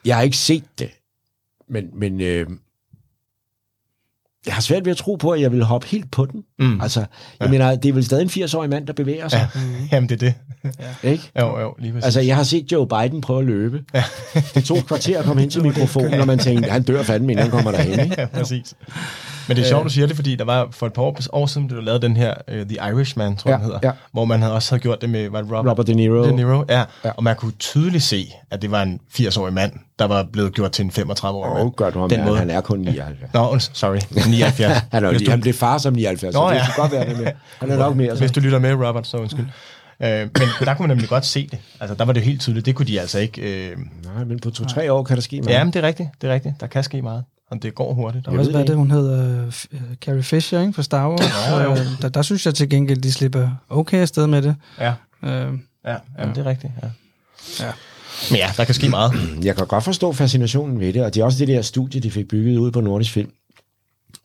jeg 0.05 0.17
har 0.17 0.23
ikke 0.23 0.37
set 0.37 0.65
det. 0.79 0.91
Men, 1.71 1.85
men 1.95 2.21
øh, 2.21 2.47
jeg 4.47 4.55
har 4.55 4.61
svært 4.61 4.85
ved 4.85 4.91
at 4.91 4.97
tro 4.97 5.15
på, 5.15 5.31
at 5.31 5.41
jeg 5.41 5.53
vil 5.53 5.63
hoppe 5.65 5.87
helt 5.87 6.11
på 6.11 6.27
den. 6.27 6.43
Mm. 6.59 6.81
Altså, 6.81 7.01
jeg 7.01 7.07
ja. 7.41 7.49
mener, 7.49 7.77
det 7.77 7.89
er 7.89 7.93
vel 7.93 8.05
stadig 8.05 8.23
en 8.23 8.45
80-årig 8.45 8.71
mand, 8.71 8.87
der 8.87 8.93
bevæger 8.93 9.29
sig. 9.29 9.49
ja. 9.55 9.61
Jamen, 9.93 10.09
det 10.09 10.23
er 10.23 10.27
det. 10.27 10.35
Ikke? 11.13 11.31
Jo, 11.41 11.61
jo, 11.61 11.75
lige 11.79 11.93
præcis. 11.93 12.05
Altså, 12.05 12.21
jeg 12.21 12.37
har 12.37 12.43
set 12.43 12.73
Joe 12.73 12.87
Biden 12.89 13.21
prøve 13.21 13.41
at 13.41 13.47
løbe. 13.47 13.83
Ja. 13.95 14.05
Det 14.55 14.65
tog 14.65 14.79
et 14.79 14.87
kvarter 14.87 15.19
at 15.19 15.25
komme 15.25 15.41
hen 15.41 15.51
til 15.51 15.63
mikrofonen, 15.69 16.21
og 16.21 16.27
man 16.27 16.39
tænkte, 16.39 16.71
han 16.71 16.83
dør 16.83 17.03
fandme, 17.03 17.33
inden 17.33 17.43
han 17.43 17.51
kommer 17.51 17.71
derhen. 17.71 18.01
Ikke? 18.01 18.15
ja, 18.21 18.27
præcis. 18.27 18.75
Men 19.49 19.57
det 19.57 19.65
er 19.65 19.69
sjovt, 19.69 19.85
du 19.85 19.89
siger 19.89 20.07
det, 20.07 20.17
fordi 20.17 20.37
der 20.37 20.45
var 20.45 20.69
for 20.71 20.87
et 20.87 20.93
par 20.93 21.03
år, 21.03 21.17
år 21.33 21.47
siden, 21.47 21.69
du 21.69 21.75
lavede 21.75 22.03
den 22.03 22.17
her 22.17 22.35
uh, 22.49 22.55
The 22.55 22.77
Irishman, 22.93 23.37
tror 23.37 23.51
jeg, 23.51 23.59
Ja, 23.59 23.65
den 23.65 23.73
hedder, 23.73 23.89
ja. 23.89 23.91
hvor 24.13 24.25
man 24.25 24.43
havde 24.43 24.55
også 24.55 24.71
havde 24.73 24.83
gjort 24.83 25.01
det 25.01 25.11
med 25.11 25.29
var 25.31 25.41
det 25.43 25.51
Robert, 25.53 25.71
Robert 25.71 25.87
De 25.87 25.95
Niro. 25.95 26.25
De 26.25 26.37
Niro 26.37 26.65
ja. 26.69 26.85
Ja. 27.05 27.11
Og 27.17 27.25
man 27.25 27.37
kunne 27.37 27.53
tydeligt 27.59 28.03
se, 28.05 28.33
at 28.51 28.63
det 28.63 28.71
var 28.71 28.83
en 28.83 29.01
80-årig 29.15 29.53
mand, 29.55 29.73
der 29.99 30.05
var 30.05 30.27
blevet 30.33 30.53
gjort 30.55 30.73
til 30.73 30.85
en 30.85 30.91
35-årig 30.91 31.51
Åh, 31.51 31.57
mand. 31.57 31.67
oh, 31.67 31.73
gør 31.77 31.91
du 31.91 31.99
ham 32.01 32.09
Den 32.09 32.19
den 32.19 32.27
måde. 32.27 32.39
han 32.39 32.51
er 32.51 32.61
kun 32.61 32.79
79. 32.79 33.31
Nå, 33.35 33.51
und- 33.57 33.71
sorry, 33.73 33.97
79. 34.31 34.77
Han, 34.93 35.05
er, 35.05 35.11
Hvis 35.11 35.23
du- 35.23 35.31
han 35.31 35.41
blev 35.41 35.55
far 35.55 35.79
som 35.79 35.93
79, 35.95 36.35
Nå, 36.35 36.41
så 36.49 36.55
det 36.55 36.61
ja. 36.61 36.65
kunne 36.67 36.83
godt 36.83 36.93
være 36.93 37.09
det 37.09 37.19
med. 37.19 37.33
Han 37.59 37.71
er 37.71 37.77
nok 37.77 37.97
mere. 37.97 38.15
Hvis 38.15 38.31
du 38.33 38.41
lytter 38.41 38.59
med, 38.59 38.73
Robert, 38.75 39.07
så 39.07 39.17
undskyld. 39.17 39.47
Øh, 40.03 40.21
men 40.21 40.49
der 40.61 40.75
kunne 40.75 40.87
man 40.87 40.89
nemlig 40.89 41.09
godt 41.09 41.27
se 41.27 41.49
det. 41.51 41.59
Altså, 41.81 41.95
der 41.95 42.05
var 42.05 42.13
det 42.13 42.23
helt 42.23 42.41
tydeligt. 42.41 42.67
Det 42.67 42.75
kunne 42.75 42.87
de 42.87 43.01
altså 43.01 43.19
ikke... 43.19 43.71
Øh... 43.71 43.77
Nej, 44.05 44.25
men 44.25 44.41
på 44.41 44.51
to-tre 44.51 44.93
år 44.93 45.03
kan 45.03 45.17
der 45.17 45.23
ske 45.23 45.41
meget. 45.41 45.55
Ja, 45.55 45.65
men 45.65 45.73
det 45.73 45.85
er 45.85 45.87
rigtigt. 45.87 46.09
Det 46.21 46.31
er 46.31 46.35
rigtigt. 46.35 46.55
Der 46.61 46.67
kan 46.67 46.85
ske 46.85 47.03
meget. 47.03 47.25
Og 47.51 47.63
det 47.63 47.75
går 47.75 47.95
hurtigt. 47.95 48.25
Der 48.25 48.31
også, 48.31 48.43
ved 48.43 48.51
hvad 48.51 48.61
det 48.61 48.69
det, 48.69 48.77
hun 48.77 48.91
hed, 48.91 49.47
uh, 49.47 49.53
Carrie 50.01 50.23
Fisher, 50.23 50.61
ikke, 50.61 50.73
fra 50.73 50.83
Star 50.83 51.09
Wars. 51.09 51.33
Jo, 51.51 51.63
jo. 51.63 51.71
Øh, 51.71 52.03
der, 52.03 52.09
der 52.09 52.23
synes 52.23 52.47
jeg 52.47 52.55
til 52.55 52.69
gengæld, 52.69 52.99
de 52.99 53.13
slipper 53.13 53.51
okay 53.69 53.99
afsted 54.01 54.27
med 54.27 54.43
det. 54.43 54.57
Ja, 54.81 54.93
Øh, 55.23 55.31
ja, 55.31 55.97
jamen, 56.19 56.35
det 56.35 56.39
er 56.39 56.47
rigtigt. 56.47 56.73
Ja. 56.83 56.89
Ja. 57.65 57.73
Men 58.31 58.39
ja, 58.39 58.51
der 58.57 58.65
kan 58.65 58.75
ske 58.75 58.89
meget. 58.89 59.13
Jeg 59.43 59.57
kan 59.57 59.67
godt 59.67 59.85
forstå 59.85 60.13
fascinationen 60.13 60.81
ved 60.81 60.93
det, 60.93 61.05
og 61.05 61.15
det 61.15 61.21
er 61.21 61.25
også 61.25 61.39
det 61.39 61.49
der 61.49 61.63
studie, 61.63 62.01
de 62.01 62.11
fik 62.11 62.29
bygget 62.29 62.57
ud 62.57 62.71
på 62.71 62.81
Nordisk 62.81 63.13
Film, 63.13 63.31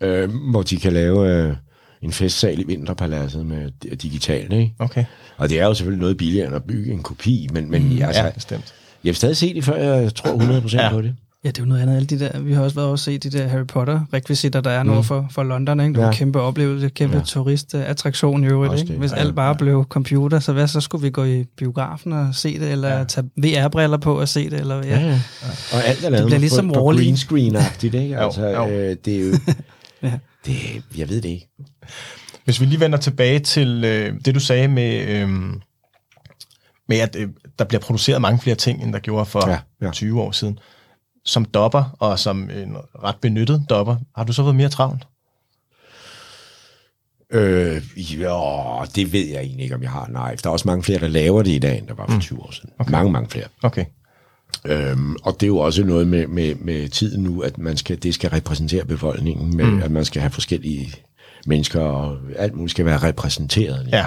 øh, 0.01 0.29
hvor 0.51 0.61
de 0.61 0.77
kan 0.77 0.93
lave 0.93 1.29
øh, 1.29 1.55
en 2.03 2.11
festsal 2.11 2.59
i 2.59 2.63
Vinterpaladset 2.67 3.45
med 3.45 3.71
di- 3.85 3.95
digitalt, 3.95 4.53
ikke? 4.53 4.73
Okay. 4.79 5.05
Og 5.37 5.49
det 5.49 5.59
er 5.59 5.65
jo 5.65 5.73
selvfølgelig 5.73 6.01
noget 6.01 6.17
billigere 6.17 6.47
end 6.47 6.55
at 6.55 6.63
bygge 6.63 6.93
en 6.93 7.03
kopi, 7.03 7.47
men, 7.53 7.71
men 7.71 7.83
mm, 7.83 8.01
altså, 8.01 8.21
Ja, 8.21 8.25
ja. 8.25 8.31
bestemt. 8.31 8.73
jeg 9.03 9.09
vil 9.09 9.15
stadig 9.15 9.37
se 9.37 9.53
det, 9.53 9.63
før 9.63 9.75
jeg 9.75 10.15
tror 10.15 10.31
100% 10.61 10.75
Ja. 10.75 10.83
ja. 10.83 10.89
på 10.91 11.01
det. 11.01 11.15
ja, 11.43 11.47
det 11.49 11.57
er 11.57 11.61
jo 11.63 11.67
noget 11.69 11.81
andet. 11.81 11.95
Alle 11.95 12.05
de 12.05 12.19
der, 12.19 12.39
vi 12.39 12.53
har 12.53 12.63
også 12.63 12.75
været 12.75 12.85
over 12.87 12.93
at 12.93 12.99
se 12.99 13.17
de 13.17 13.29
der 13.29 13.47
Harry 13.47 13.65
Potter-rekvisitter, 13.67 14.61
der 14.61 14.69
er 14.69 14.83
mm. 14.83 14.89
nord 14.89 15.03
for, 15.03 15.27
for 15.31 15.43
London. 15.43 15.79
Ikke? 15.79 15.89
Det 15.93 15.97
var 15.97 16.03
Ja. 16.03 16.09
en 16.11 16.15
kæmpe 16.17 16.41
oplevelse, 16.41 16.89
kæmpe 16.89 17.13
ja. 17.15 17.19
Ja. 17.19 17.25
turistattraktion 17.25 18.43
i 18.43 18.47
øvrigt. 18.47 18.73
Ikke? 18.81 18.91
det. 18.91 18.99
Hvis 18.99 19.11
Ja, 19.11 19.15
alt 19.17 19.35
bare 19.35 19.55
blev 19.55 19.85
computer, 19.89 20.39
så 20.39 20.53
hvad 20.53 20.67
så 20.67 20.81
skulle 20.81 21.01
vi 21.03 21.09
gå 21.09 21.23
i 21.23 21.43
biografen 21.57 22.13
og 22.13 22.35
se 22.35 22.59
det, 22.59 22.71
eller 22.71 22.87
Ja. 22.89 22.97
ja. 22.97 23.03
tage 23.03 23.27
VR-briller 23.37 23.97
på 23.97 24.19
og 24.19 24.27
se 24.29 24.49
det? 24.49 24.59
Eller, 24.59 24.75
ja. 24.85 24.99
Ja, 24.99 25.05
ja. 25.07 25.19
Og 25.73 25.85
alt 25.85 26.03
er 26.05 26.09
lavet 26.09 26.25
bliver 26.25 26.39
ligesom 26.39 26.67
på, 26.67 26.73
på 26.73 26.79
green 26.85 27.15
screen-agtigt, 27.15 27.97
ikke? 27.97 28.13
Jo, 28.15 28.19
Altså, 28.19 28.47
jo. 28.47 28.67
øh, 28.67 28.95
det 29.05 29.15
er 29.15 29.19
jo... 29.27 29.33
Ja. 30.03 30.11
det, 30.45 30.53
jeg 30.97 31.09
ved 31.09 31.21
det 31.21 31.29
ikke. 31.29 31.47
Hvis 32.45 32.61
vi 32.61 32.65
lige 32.65 32.79
vender 32.79 32.97
tilbage 32.97 33.39
til 33.39 33.83
øh, 33.85 34.19
det, 34.25 34.35
du 34.35 34.39
sagde 34.39 34.67
med, 34.67 35.07
øh, 35.07 35.29
med 36.87 36.97
at 36.97 37.15
øh, 37.15 37.29
der 37.59 37.65
bliver 37.65 37.81
produceret 37.81 38.21
mange 38.21 38.39
flere 38.39 38.55
ting, 38.55 38.83
end 38.83 38.93
der 38.93 38.99
gjorde 38.99 39.25
for 39.25 39.49
Ja, 39.49 39.59
ja. 39.81 39.91
20 39.91 40.21
år 40.21 40.31
siden. 40.31 40.59
Som 41.25 41.45
dopper, 41.45 41.95
og 41.99 42.19
som 42.19 42.49
en 42.49 42.77
ret 43.03 43.15
benyttet 43.21 43.65
dopper, 43.69 43.95
har 44.15 44.23
du 44.23 44.33
så 44.33 44.43
været 44.43 44.55
mere 44.55 44.69
travlt? 44.69 45.07
Øh, 47.31 47.81
jo, 47.97 48.85
det 48.95 49.13
ved 49.13 49.25
jeg 49.25 49.41
egentlig 49.41 49.63
ikke, 49.63 49.75
om 49.75 49.81
jeg 49.81 49.91
har. 49.91 50.07
Nej, 50.07 50.35
der 50.43 50.49
er 50.49 50.53
også 50.53 50.67
mange 50.67 50.83
flere, 50.83 50.99
der 50.99 51.07
laver 51.07 51.43
det 51.43 51.51
i 51.51 51.59
dag, 51.59 51.77
end 51.77 51.87
der 51.87 51.93
var 51.93 52.07
for 52.09 52.19
20 52.19 52.41
år 52.41 52.51
siden. 52.51 52.69
Okay. 52.79 52.91
Mange, 52.91 53.11
mange 53.11 53.29
flere. 53.29 53.45
Okay. 53.63 53.85
Øhm, 54.65 55.15
og 55.23 55.33
det 55.33 55.43
er 55.43 55.47
jo 55.47 55.57
også 55.57 55.83
noget 55.83 56.07
med, 56.07 56.27
med, 56.27 56.55
med 56.55 56.89
tiden 56.89 57.23
nu, 57.23 57.41
at 57.41 57.57
man 57.57 57.77
skal, 57.77 58.03
det 58.03 58.13
skal 58.13 58.29
repræsentere 58.29 58.85
befolkningen, 58.85 59.57
med, 59.57 59.65
mm. 59.65 59.81
at 59.81 59.91
man 59.91 60.05
skal 60.05 60.21
have 60.21 60.31
forskellige 60.31 60.93
mennesker, 61.47 61.79
og 61.81 62.17
alt 62.35 62.55
muligt 62.55 62.71
skal 62.71 62.85
være 62.85 62.97
repræsenteret. 62.97 63.87
Ja. 63.91 64.05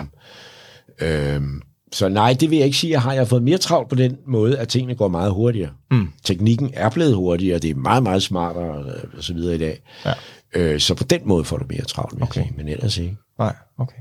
Øhm, 1.01 1.63
så 1.93 2.09
nej, 2.09 2.37
det 2.41 2.51
vil 2.51 2.57
jeg 2.57 2.67
ikke 2.67 2.79
sige, 2.79 2.91
jeg 2.91 3.03
har. 3.03 3.13
Jeg 3.13 3.21
har 3.21 3.27
fået 3.27 3.43
mere 3.43 3.59
travlt 3.59 3.89
på 3.89 3.95
den 3.95 4.17
måde, 4.27 4.59
at 4.59 4.69
tingene 4.69 4.95
går 4.95 5.09
meget 5.09 5.33
hurtigere. 5.33 5.71
Mm. 5.91 6.09
Teknikken 6.25 6.71
er 6.75 6.91
blevet 6.91 7.15
hurtigere, 7.15 7.59
det 7.59 7.71
er 7.71 7.75
meget, 7.75 8.03
meget 8.03 8.23
smartere 8.23 8.65
og, 8.71 8.85
og 9.17 9.25
så 9.25 9.35
videre 9.35 9.55
i 9.55 9.59
dag. 9.59 9.83
Ja. 10.05 10.13
Øh, 10.55 10.81
så 10.81 10.95
på 10.95 11.05
den 11.05 11.21
måde 11.25 11.45
får 11.45 11.57
du 11.57 11.65
mere 11.69 11.83
travlt, 11.85 12.15
vil 12.17 12.23
Okay. 12.23 12.41
okay. 12.41 12.49
sige, 12.49 12.57
men 12.57 12.69
ellers 12.69 12.99
ikke. 12.99 13.17
Nej, 13.39 13.55
okay. 13.79 13.97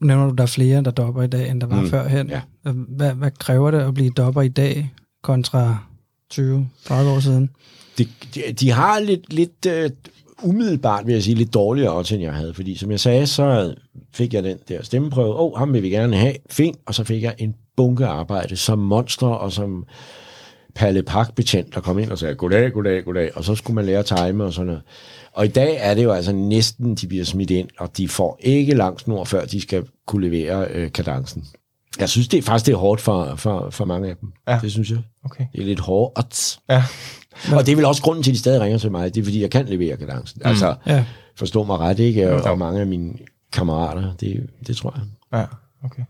Nu 0.00 0.06
nævner 0.06 0.26
du, 0.28 0.34
der 0.34 0.42
er 0.42 0.46
flere, 0.46 0.82
der 0.82 0.90
dopper 0.90 1.22
i 1.22 1.26
dag, 1.26 1.50
end 1.50 1.60
der 1.60 1.66
var 1.66 1.80
mm. 1.80 1.88
førhen. 1.90 2.28
ja. 2.30 2.40
Øh, 2.66 2.74
Hvad, 2.88 3.12
hvad 3.14 3.30
kræver 3.38 3.70
det 3.70 3.80
at 3.80 3.94
blive 3.94 4.10
dopper 4.10 4.42
i 4.42 4.48
dag, 4.48 4.90
kontra 5.22 5.78
20-30 6.34 6.40
år 6.92 7.20
siden? 7.20 7.50
de, 7.98 8.06
de, 8.34 8.52
de 8.52 8.70
har 8.70 9.00
lidt, 9.00 9.32
lidt 9.32 9.66
uh, 9.66 9.90
umiddelbart, 10.42 11.06
vil 11.06 11.12
jeg 11.12 11.22
sige, 11.22 11.34
lidt 11.34 11.54
dårligere 11.54 11.96
odds, 11.96 12.12
end 12.12 12.22
jeg 12.22 12.34
havde. 12.34 12.54
Fordi 12.54 12.76
som 12.76 12.90
jeg 12.90 13.00
sagde, 13.00 13.26
så 13.26 13.74
fik 14.12 14.34
jeg 14.34 14.44
den 14.44 14.58
der 14.68 14.82
stemmeprøve. 14.82 15.34
Åh, 15.34 15.52
oh, 15.52 15.58
ham 15.58 15.72
vil 15.72 15.82
vi 15.82 15.90
gerne 15.90 16.16
have. 16.16 16.34
Fint. 16.50 16.78
Og 16.86 16.94
så 16.94 17.04
fik 17.04 17.22
jeg 17.22 17.34
en 17.38 17.54
bunke 17.76 18.06
arbejde 18.06 18.56
som 18.56 18.78
monster 18.78 19.26
og 19.26 19.52
som 19.52 19.84
Palle 20.74 21.02
Park 21.02 21.34
betjent, 21.34 21.74
der 21.74 21.80
kom 21.80 21.98
ind 21.98 22.10
og 22.10 22.18
sagde, 22.18 22.34
goddag, 22.34 22.72
goddag, 22.72 23.04
goddag. 23.04 23.30
Og 23.36 23.44
så 23.44 23.54
skulle 23.54 23.74
man 23.74 23.84
lære 23.84 23.98
at 23.98 24.06
time 24.06 24.44
og 24.44 24.52
sådan 24.52 24.66
noget. 24.66 24.82
Og 25.32 25.44
i 25.44 25.48
dag 25.48 25.76
er 25.80 25.94
det 25.94 26.04
jo 26.04 26.12
altså 26.12 26.32
næsten, 26.32 26.94
de 26.94 27.06
bliver 27.06 27.24
smidt 27.24 27.50
ind, 27.50 27.68
og 27.78 27.96
de 27.96 28.08
får 28.08 28.38
ikke 28.40 28.74
langt 28.74 29.00
snor, 29.00 29.24
før 29.24 29.44
de 29.44 29.60
skal 29.60 29.84
kunne 30.06 30.28
levere 30.28 30.68
øh, 30.70 30.92
kadencen. 30.92 31.44
Jeg 32.00 32.08
synes 32.08 32.28
det 32.28 32.38
er 32.38 32.42
faktisk 32.42 32.66
det 32.66 32.72
er 32.72 32.76
hårdt 32.76 33.00
for, 33.00 33.34
for, 33.36 33.70
for 33.70 33.84
mange 33.84 34.08
af 34.08 34.16
dem. 34.16 34.32
Ja. 34.48 34.58
Det 34.62 34.72
synes 34.72 34.90
jeg. 34.90 34.98
Okay. 35.24 35.44
Det 35.52 35.60
er 35.60 35.64
lidt 35.64 35.80
hårdt. 35.80 36.58
Ja. 36.70 36.84
Og 37.52 37.66
det 37.66 37.72
er 37.72 37.76
vel 37.76 37.84
også 37.84 38.02
grunden 38.02 38.22
til, 38.22 38.30
at 38.30 38.34
de 38.34 38.38
stadig 38.38 38.60
ringer 38.60 38.78
til 38.78 38.90
mig. 38.90 39.14
Det 39.14 39.20
er, 39.20 39.24
fordi 39.24 39.42
jeg 39.42 39.50
kan 39.50 39.66
levere 39.66 39.96
kadencen. 39.96 40.40
Mm. 40.44 40.48
Altså, 40.48 40.74
Ja. 40.86 41.04
forstå 41.36 41.64
mig 41.64 41.78
ret, 41.78 41.98
ikke? 41.98 42.32
Og, 42.32 42.42
og 42.50 42.58
mange 42.58 42.80
af 42.80 42.86
mine 42.86 43.12
kammerater, 43.52 44.12
det, 44.20 44.46
det 44.66 44.76
tror 44.76 44.94
jeg. 44.96 45.38
Ja, 45.40 45.44
okay. 45.84 46.02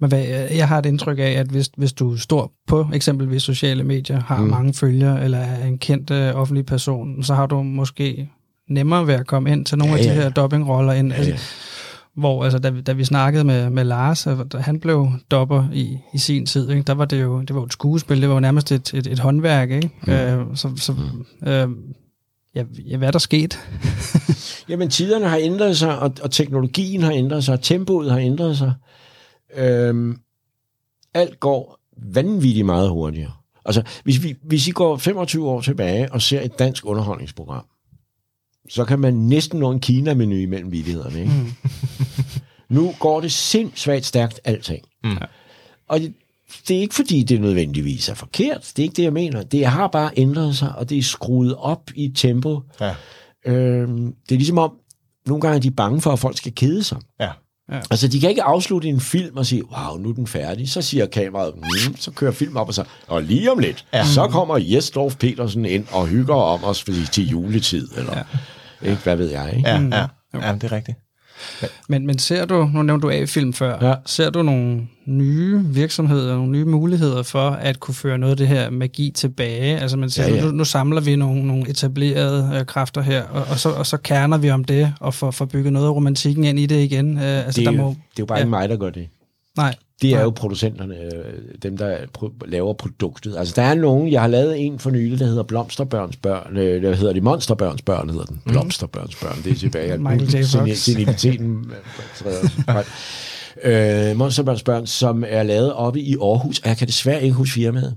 Men 0.00 0.08
hvad, 0.08 0.24
jeg 0.56 0.68
har 0.68 0.78
et 0.78 0.86
indtryk 0.86 1.18
af, 1.18 1.22
at 1.30 1.46
hvis, 1.46 1.70
hvis 1.76 1.92
du 1.92 2.16
står 2.16 2.52
på 2.66 2.86
eksempelvis 2.94 3.42
sociale 3.42 3.84
medier, 3.84 4.20
har 4.20 4.38
mm. 4.40 4.48
mange 4.48 4.74
følgere, 4.74 5.24
eller 5.24 5.38
er 5.38 5.66
en 5.66 5.78
kendt 5.78 6.10
øh, 6.10 6.34
offentlig 6.36 6.66
person, 6.66 7.22
så 7.24 7.34
har 7.34 7.46
du 7.46 7.62
måske 7.62 8.28
nemmere 8.68 9.06
ved 9.06 9.14
at 9.14 9.26
komme 9.26 9.52
ind 9.52 9.66
til 9.66 9.78
nogle 9.78 9.94
Ja, 9.94 9.98
af 9.98 10.04
de 10.04 10.10
ja. 10.14 10.22
her 10.22 10.30
dobbingroller, 10.30 10.92
end, 10.92 11.12
Ja, 11.12 11.14
altså, 11.18 11.30
ja. 11.32 11.38
Hvor 12.16 12.44
altså, 12.44 12.58
da, 12.58 12.80
da 12.80 12.92
vi 12.92 13.04
snakkede 13.04 13.44
med, 13.44 13.70
med 13.70 13.84
Lars, 13.84 14.26
øh, 14.26 14.38
da 14.52 14.58
han 14.58 14.80
blev 14.80 15.08
dopper 15.30 15.68
i, 15.72 15.98
i 16.14 16.18
sin 16.18 16.46
tid, 16.46 16.70
ikke, 16.70 16.82
der 16.82 16.94
var 16.94 17.04
det 17.04 17.22
jo 17.22 17.40
det 17.40 17.56
var 17.56 17.62
et 17.62 17.72
skuespil, 17.72 18.20
det 18.20 18.28
var 18.28 18.34
jo 18.34 18.40
nærmest 18.40 18.72
et, 18.72 18.94
et, 18.94 19.06
et 19.06 19.18
håndværk, 19.18 19.70
ikke? 19.70 19.90
Mm. 20.06 20.12
Øh, 20.12 20.56
så, 20.56 20.70
så 20.76 20.92
øh, 21.46 21.68
ja, 22.54 22.64
ja, 22.86 22.96
hvad 22.96 23.08
er 23.08 23.12
der 23.12 23.18
sket? 23.18 23.58
Jamen, 24.68 24.90
tiderne 24.90 25.28
har 25.28 25.38
ændret 25.40 25.76
sig, 25.76 25.98
og, 25.98 26.12
og 26.22 26.30
teknologien 26.30 27.02
har 27.02 27.12
ændret 27.12 27.44
sig, 27.44 27.54
og 27.54 27.62
tempoet 27.62 28.10
har 28.10 28.18
ændret 28.18 28.58
sig. 28.58 28.72
Øhm, 29.56 30.18
alt 31.14 31.40
går 31.40 31.78
vanvittigt 32.14 32.66
meget 32.66 32.88
hurtigere. 32.88 33.32
Altså, 33.64 33.82
hvis, 34.04 34.22
vi, 34.22 34.34
hvis 34.42 34.68
I 34.68 34.70
går 34.70 34.96
25 34.96 35.48
år 35.48 35.60
tilbage 35.60 36.12
og 36.12 36.22
ser 36.22 36.40
et 36.40 36.58
dansk 36.58 36.86
underholdningsprogram, 36.86 37.64
så 38.68 38.84
kan 38.84 38.98
man 38.98 39.14
næsten 39.14 39.60
nå 39.60 39.70
en 39.70 39.80
Kina-menu 39.80 40.36
imellem 40.36 40.72
vidighederne. 40.72 41.20
Ikke? 41.20 41.32
Mm. 41.32 41.52
nu 42.76 42.94
går 43.00 43.20
det 43.20 43.32
sindssygt 43.32 44.06
stærkt 44.06 44.40
alting. 44.44 44.84
Mm. 45.04 45.16
Og 45.88 46.00
det, 46.00 46.14
det 46.68 46.76
er 46.76 46.80
ikke 46.80 46.94
fordi, 46.94 47.22
det 47.22 47.40
nødvendigvis 47.40 48.08
er 48.08 48.14
forkert. 48.14 48.72
Det 48.76 48.78
er 48.78 48.82
ikke 48.82 48.96
det, 48.96 49.02
jeg 49.02 49.12
mener. 49.12 49.42
Det 49.42 49.66
har 49.66 49.86
bare 49.86 50.10
ændret 50.16 50.56
sig, 50.56 50.74
og 50.76 50.90
det 50.90 50.98
er 50.98 51.02
skruet 51.02 51.56
op 51.56 51.90
i 51.94 52.08
tempo, 52.08 52.60
Ja. 52.80 52.94
Øhm, 53.46 54.14
det 54.28 54.34
er 54.34 54.38
ligesom 54.38 54.58
om, 54.58 54.72
nogle 55.26 55.40
gange 55.40 55.56
er 55.56 55.60
de 55.60 55.70
bange 55.70 56.00
for, 56.00 56.10
at 56.10 56.18
folk 56.18 56.36
skal 56.36 56.54
kede 56.54 56.82
sig. 56.82 56.98
Ja. 57.20 57.30
Altså, 57.68 58.08
de 58.08 58.20
kan 58.20 58.30
ikke 58.30 58.42
afslutte 58.42 58.88
en 58.88 59.00
film 59.00 59.36
og 59.36 59.46
sige, 59.46 59.62
wow, 59.64 59.96
nu 59.96 60.08
er 60.08 60.14
den 60.14 60.26
færdig. 60.26 60.68
Så 60.68 60.82
siger 60.82 61.06
kameraet, 61.06 61.54
mm, 61.56 61.96
så 61.96 62.10
kører 62.10 62.32
film 62.32 62.56
op 62.56 62.68
og 62.68 62.74
så, 62.74 62.84
og 63.06 63.22
lige 63.22 63.52
om 63.52 63.58
lidt, 63.58 63.84
ja. 63.92 64.04
så 64.04 64.28
kommer 64.28 64.58
Jesdorf 64.60 65.16
Petersen 65.16 65.64
ind 65.64 65.86
og 65.92 66.06
hygger 66.06 66.34
om 66.34 66.64
os 66.64 66.82
fordi 66.82 67.06
til 67.06 67.28
juletid, 67.28 67.88
eller 67.96 68.16
ja. 68.82 68.90
ikke, 68.90 69.02
hvad 69.02 69.16
ved 69.16 69.30
jeg, 69.30 69.54
ikke? 69.56 69.68
Ja, 69.68 69.80
ja. 69.80 70.06
ja, 70.34 70.52
det 70.54 70.64
er 70.64 70.72
rigtigt. 70.72 70.98
Men, 71.88 72.06
men 72.06 72.18
ser 72.18 72.44
du, 72.44 72.70
nu 72.74 72.82
nævnte 72.82 73.06
du 73.06 73.10
A-film 73.10 73.52
før, 73.52 73.88
Ja. 73.88 73.94
ser 74.06 74.30
du 74.30 74.42
nogle 74.42 74.80
nye 75.06 75.64
virksomheder, 75.64 76.34
nogle 76.36 76.52
nye 76.52 76.64
muligheder 76.64 77.22
for 77.22 77.50
at 77.50 77.80
kunne 77.80 77.94
føre 77.94 78.18
noget 78.18 78.30
af 78.30 78.36
det 78.36 78.48
her 78.48 78.70
magi 78.70 79.10
tilbage? 79.14 79.78
Altså 79.78 79.96
man 79.96 80.10
siger, 80.10 80.28
Ja, 80.28 80.34
ja. 80.34 80.44
Nu, 80.44 80.50
nu 80.50 80.64
samler 80.64 81.00
vi 81.00 81.16
nogle, 81.16 81.46
nogle 81.46 81.68
etablerede 81.70 82.50
øh, 82.58 82.66
kræfter 82.66 83.00
her, 83.02 83.22
og, 83.22 83.44
og, 83.50 83.58
så, 83.58 83.68
og 83.70 83.86
så 83.86 83.96
kerner 83.96 84.38
vi 84.38 84.50
om 84.50 84.64
det, 84.64 84.92
og 85.00 85.14
får, 85.14 85.30
får 85.30 85.44
bygget 85.44 85.72
noget 85.72 85.86
af 85.86 85.90
romantikken 85.90 86.44
ind 86.44 86.58
i 86.58 86.66
det 86.66 86.84
igen. 86.84 87.18
Øh, 87.18 87.24
altså, 87.46 87.60
Det 87.60 87.66
er, 87.66 87.70
der 87.70 87.78
jo, 87.78 87.84
må, 87.84 87.88
det 87.90 87.96
er 87.96 87.98
jo 88.18 88.26
bare 88.26 88.38
ja. 88.38 88.42
ikke 88.44 88.50
mig, 88.50 88.68
der 88.68 88.76
gør 88.76 88.90
det. 88.90 89.08
Nej. 89.56 89.74
Det 90.02 90.14
er 90.14 90.22
jo 90.22 90.30
producenterne, 90.30 90.94
øh, 90.96 91.10
dem 91.62 91.76
der 91.78 91.96
pro- 92.18 92.46
laver 92.46 92.72
produktet. 92.72 93.36
Altså 93.36 93.54
der 93.56 93.62
er 93.62 93.74
nogen, 93.74 94.12
jeg 94.12 94.20
har 94.20 94.28
lavet 94.28 94.60
en 94.66 94.78
for 94.78 94.90
nylig, 94.90 95.18
der 95.18 95.26
hedder 95.26 95.42
Blomsterbørns 95.42 96.16
børn, 96.16 96.56
øh, 96.56 96.82
der 96.82 96.94
hedder 96.94 97.12
de 97.12 97.20
Monsterbørns 97.20 97.82
børn, 97.82 98.10
hedder 98.10 98.24
den. 98.24 98.42
Blomsterbørns 98.46 99.16
børn, 99.16 99.42
det 99.44 99.52
er 99.52 99.56
tilbage. 99.56 99.98
Michael 100.08 100.22
J. 100.36 100.44
Fox. 100.44 100.54
Seni- 100.54 100.74
Seniliteten. 100.74 101.72
øh, 103.64 104.10
øh, 104.10 104.16
Monsterbørns 104.16 104.62
børn, 104.62 104.86
som 104.86 105.24
er 105.28 105.42
lavet 105.42 105.72
oppe 105.72 106.00
i 106.00 106.16
Aarhus, 106.16 106.58
og 106.58 106.68
jeg 106.68 106.76
kan 106.76 106.86
desværre 106.86 107.22
ikke 107.22 107.34
huske 107.34 107.54
firmaet, 107.54 107.96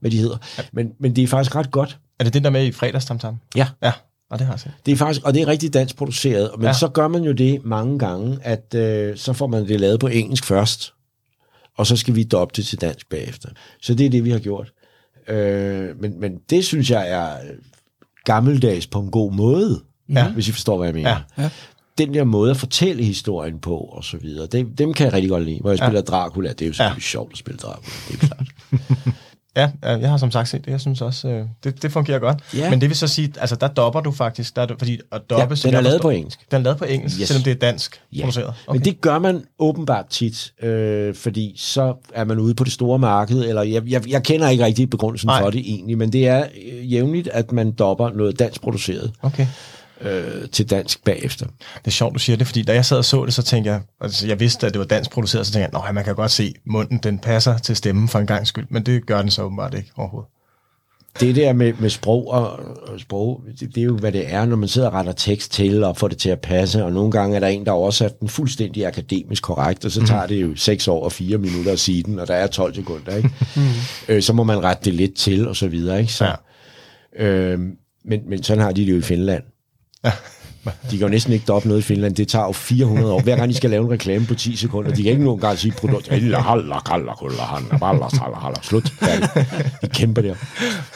hvad 0.00 0.10
de 0.10 0.18
hedder. 0.18 0.36
Men, 0.72 0.88
men 1.00 1.16
det 1.16 1.24
er 1.24 1.28
faktisk 1.28 1.56
ret 1.56 1.70
godt. 1.70 1.98
Er 2.20 2.24
det 2.24 2.34
den 2.34 2.44
der 2.44 2.50
med 2.50 2.66
i 2.66 2.72
fredagstamtam? 2.72 3.36
Ja. 3.56 3.66
Ja, 3.82 3.92
og 4.30 4.38
det 4.38 4.46
har 4.46 4.54
jeg 4.54 4.60
set. 4.60 4.72
Det 4.86 4.92
er 4.92 4.96
faktisk, 4.96 5.26
og 5.26 5.34
det 5.34 5.42
er 5.42 5.46
rigtig 5.48 5.74
dansk 5.74 5.96
produceret, 5.96 6.50
men. 6.58 6.66
Ja. 6.66 6.72
så 6.72 6.88
gør 6.88 7.08
man 7.08 7.22
jo 7.22 7.32
det 7.32 7.64
mange 7.64 7.98
gange, 7.98 8.38
at 8.42 8.74
øh, 8.74 9.16
så 9.16 9.32
får 9.32 9.46
man 9.46 9.68
det 9.68 9.80
lavet 9.80 10.00
på 10.00 10.06
engelsk 10.06 10.44
først, 10.44 10.92
og 11.80 11.86
så 11.86 11.96
skal 11.96 12.14
vi 12.14 12.22
doppe 12.24 12.52
det 12.56 12.66
til 12.66 12.80
dansk 12.80 13.08
bagefter. 13.08 13.48
Så 13.82 13.94
det 13.94 14.06
er 14.06 14.10
det, 14.10 14.24
vi 14.24 14.30
har 14.30 14.38
gjort. 14.38 14.72
Øh, 15.28 16.00
men, 16.00 16.20
men 16.20 16.32
det 16.50 16.64
synes 16.64 16.90
jeg 16.90 17.10
er 17.10 17.36
gammeldags 18.24 18.86
på 18.86 19.00
en 19.00 19.10
god 19.10 19.32
måde, 19.32 19.80
Ja. 20.08 20.28
hvis 20.28 20.48
I 20.48 20.52
forstår, 20.52 20.76
hvad 20.76 20.86
jeg 20.86 20.94
mener. 20.94 21.10
Ja. 21.38 21.42
Ja. 21.42 21.50
Den 21.98 22.14
der 22.14 22.24
måde 22.24 22.50
at 22.50 22.56
fortælle 22.56 23.04
historien 23.04 23.58
på, 23.58 23.76
og 23.76 24.04
så 24.04 24.16
videre, 24.16 24.46
det, 24.46 24.78
dem 24.78 24.92
kan 24.94 25.04
jeg 25.04 25.12
rigtig 25.12 25.30
godt 25.30 25.44
lide. 25.44 25.60
Hvor 25.60 25.70
jeg 25.70 25.78
spiller 25.78 26.00
Dracula, 26.00 26.48
det 26.48 26.62
er 26.62 26.66
jo 26.66 26.72
selvfølgelig 26.72 27.02
ja. 27.02 27.08
sjovt 27.08 27.32
at 27.32 27.38
spille 27.38 27.58
Dracula, 27.58 27.92
det 28.08 28.22
er 28.22 28.26
klart. 28.26 28.46
Ja, 29.56 29.70
jeg 29.82 30.10
har 30.10 30.16
som 30.16 30.30
sagt 30.30 30.48
set 30.48 30.64
det. 30.64 30.70
Jeg 30.70 30.80
synes 30.80 31.00
også, 31.00 31.28
øh, 31.28 31.44
det, 31.64 31.82
det 31.82 31.92
fungerer 31.92 32.18
godt. 32.18 32.38
Ja. 32.56 32.70
Men 32.70 32.80
det 32.80 32.88
vil 32.88 32.96
så 32.96 33.06
sige, 33.06 33.32
altså 33.40 33.56
der 33.56 33.68
dopper 33.68 34.00
du 34.00 34.12
faktisk, 34.12 34.56
der 34.56 34.62
er 34.62 34.66
fordi 34.78 34.98
at 35.12 35.20
doppe, 35.30 35.54
Ja, 35.64 35.68
den 35.68 35.74
er 35.74 35.80
lavet 35.80 35.94
forstår- 35.94 36.02
på 36.02 36.10
engelsk. 36.10 36.50
Den 36.50 36.58
er 36.58 36.62
lavet 36.62 36.78
på 36.78 36.84
engelsk, 36.84 37.20
yes. 37.20 37.28
selvom 37.28 37.42
det 37.42 37.50
er 37.50 37.54
dansk 37.54 38.00
Ja, 38.12 38.20
produceret. 38.20 38.54
okay. 38.66 38.76
men 38.78 38.84
det 38.84 39.00
gør 39.00 39.18
man 39.18 39.44
åbenbart 39.58 40.06
tit, 40.06 40.52
øh, 40.62 41.14
fordi 41.14 41.54
så 41.56 41.94
er 42.14 42.24
man 42.24 42.38
ude 42.38 42.54
på 42.54 42.64
det 42.64 42.72
store 42.72 42.98
marked, 42.98 43.44
eller 43.48 43.62
jeg, 43.62 43.82
jeg, 43.90 44.08
jeg 44.08 44.22
kender 44.22 44.48
ikke 44.48 44.64
rigtig 44.64 44.90
begrundelsen 44.90 45.26
Nej. 45.26 45.42
for 45.42 45.50
det 45.50 45.60
egentlig, 45.60 45.98
men 45.98 46.12
det 46.12 46.28
er 46.28 46.44
øh, 46.72 46.92
jævnligt, 46.92 47.28
at 47.28 47.52
man 47.52 47.70
dopper 47.72 48.10
noget 48.10 48.38
dansk 48.38 48.60
produceret 48.62 49.12
Okay. 49.22 49.46
Øh, 50.00 50.48
til 50.52 50.70
dansk 50.70 51.04
bagefter. 51.04 51.46
Det 51.46 51.86
er 51.86 51.90
sjovt, 51.90 52.14
du 52.14 52.18
siger 52.18 52.36
det, 52.36 52.46
fordi 52.46 52.62
da 52.62 52.74
jeg 52.74 52.84
sad 52.84 52.98
og 52.98 53.04
så 53.04 53.24
det, 53.24 53.34
så 53.34 53.42
tænkte 53.42 53.70
jeg, 53.70 53.80
altså 54.00 54.26
jeg 54.26 54.40
vidste, 54.40 54.66
at 54.66 54.72
det 54.72 54.78
var 54.78 54.84
dansk 54.86 55.10
produceret, 55.10 55.46
så 55.46 55.52
tænkte 55.52 55.78
jeg, 55.78 55.88
at 55.88 55.94
man 55.94 56.04
kan 56.04 56.14
godt 56.14 56.30
se, 56.30 56.54
munden 56.66 56.98
den 56.98 57.18
passer 57.18 57.58
til 57.58 57.76
stemmen 57.76 58.08
for 58.08 58.18
en 58.18 58.26
gang 58.26 58.46
skyld, 58.46 58.66
men 58.70 58.86
det 58.86 59.06
gør 59.06 59.20
den 59.22 59.30
så 59.30 59.42
åbenbart 59.42 59.74
ikke 59.74 59.90
overhovedet. 59.96 60.30
Det 61.20 61.36
der 61.36 61.52
med, 61.52 61.72
med 61.78 61.90
sprog 61.90 62.28
og, 62.30 62.50
og 62.88 63.00
sprog, 63.00 63.42
det, 63.60 63.74
det 63.74 63.80
er 63.80 63.84
jo, 63.84 63.96
hvad 63.96 64.12
det 64.12 64.32
er, 64.34 64.44
når 64.46 64.56
man 64.56 64.68
sidder 64.68 64.88
og 64.88 64.94
retter 64.94 65.12
tekst 65.12 65.52
til 65.52 65.84
og 65.84 65.96
får 65.96 66.08
det 66.08 66.18
til 66.18 66.28
at 66.30 66.40
passe, 66.40 66.84
og 66.84 66.92
nogle 66.92 67.10
gange 67.10 67.36
er 67.36 67.40
der 67.40 67.46
en, 67.46 67.66
der 67.66 67.72
oversat 67.72 68.20
den 68.20 68.28
fuldstændig 68.28 68.86
akademisk 68.86 69.42
korrekt, 69.42 69.84
og 69.84 69.90
så 69.90 70.06
tager 70.06 70.26
det 70.26 70.42
jo 70.42 70.56
6 70.56 70.88
år 70.88 71.04
og 71.04 71.12
4 71.12 71.38
minutter 71.38 71.72
at 71.72 71.78
sige 71.80 72.02
den, 72.02 72.18
og 72.18 72.28
der 72.28 72.34
er 72.34 72.46
12 72.46 72.74
sekunder, 72.74 73.16
ikke? 73.16 73.30
øh, 74.08 74.22
så 74.22 74.32
må 74.32 74.42
man 74.44 74.64
rette 74.64 74.84
det 74.84 74.94
lidt 74.94 75.14
til, 75.14 75.48
og 75.48 75.56
så 75.56 75.68
videre, 75.68 76.00
ikke? 76.00 76.12
Så, 76.12 76.24
Ja. 77.18 77.24
øh, 77.26 77.58
men, 78.04 78.20
men 78.28 78.42
sådan 78.42 78.62
har 78.64 78.72
de 78.72 78.86
det 78.86 78.92
jo 78.92 78.98
i 78.98 79.02
Finland. 79.02 79.42
De 80.64 80.98
kan 80.98 81.00
jo 81.00 81.08
næsten 81.08 81.32
ikke 81.32 81.44
doppe 81.46 81.68
noget 81.68 81.80
i 81.80 81.84
Finland. 81.84 82.14
Det 82.14 82.28
tager 82.28 82.44
jo 82.44 82.52
400 82.52 83.12
år. 83.12 83.20
Hver 83.22 83.36
gang 83.36 83.50
de 83.50 83.54
skal 83.54 83.70
lave 83.70 83.84
en 83.84 83.90
reklame 83.90 84.26
på 84.26 84.34
10 84.34 84.56
sekunder, 84.56 84.94
de 84.94 85.02
kan 85.02 85.12
ikke 85.12 85.24
nogen 85.24 85.40
gang 85.40 85.58
sige 85.58 85.72
produkt. 85.72 86.08
Slut. 88.62 88.92
De 89.82 89.88
kæmper 89.88 90.22
der. 90.22 90.34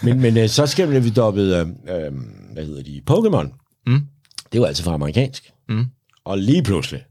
Men, 0.02 0.20
men 0.20 0.36
øh, 0.36 0.48
så 0.48 0.66
skal 0.66 1.04
vi 1.04 1.10
dobbet, 1.10 1.54
øh, 1.54 1.60
øh, 1.96 2.12
hvad 2.52 2.64
hedder 2.64 2.82
de, 2.82 3.00
Pokémon. 3.10 3.82
Mm. 3.86 4.00
Det 4.52 4.58
jo 4.58 4.64
altid 4.64 4.84
fra 4.84 4.94
amerikansk. 4.94 5.50
Mm. 5.68 5.84
Og 6.24 6.38
lige 6.38 6.62
pludselig, 6.62 7.02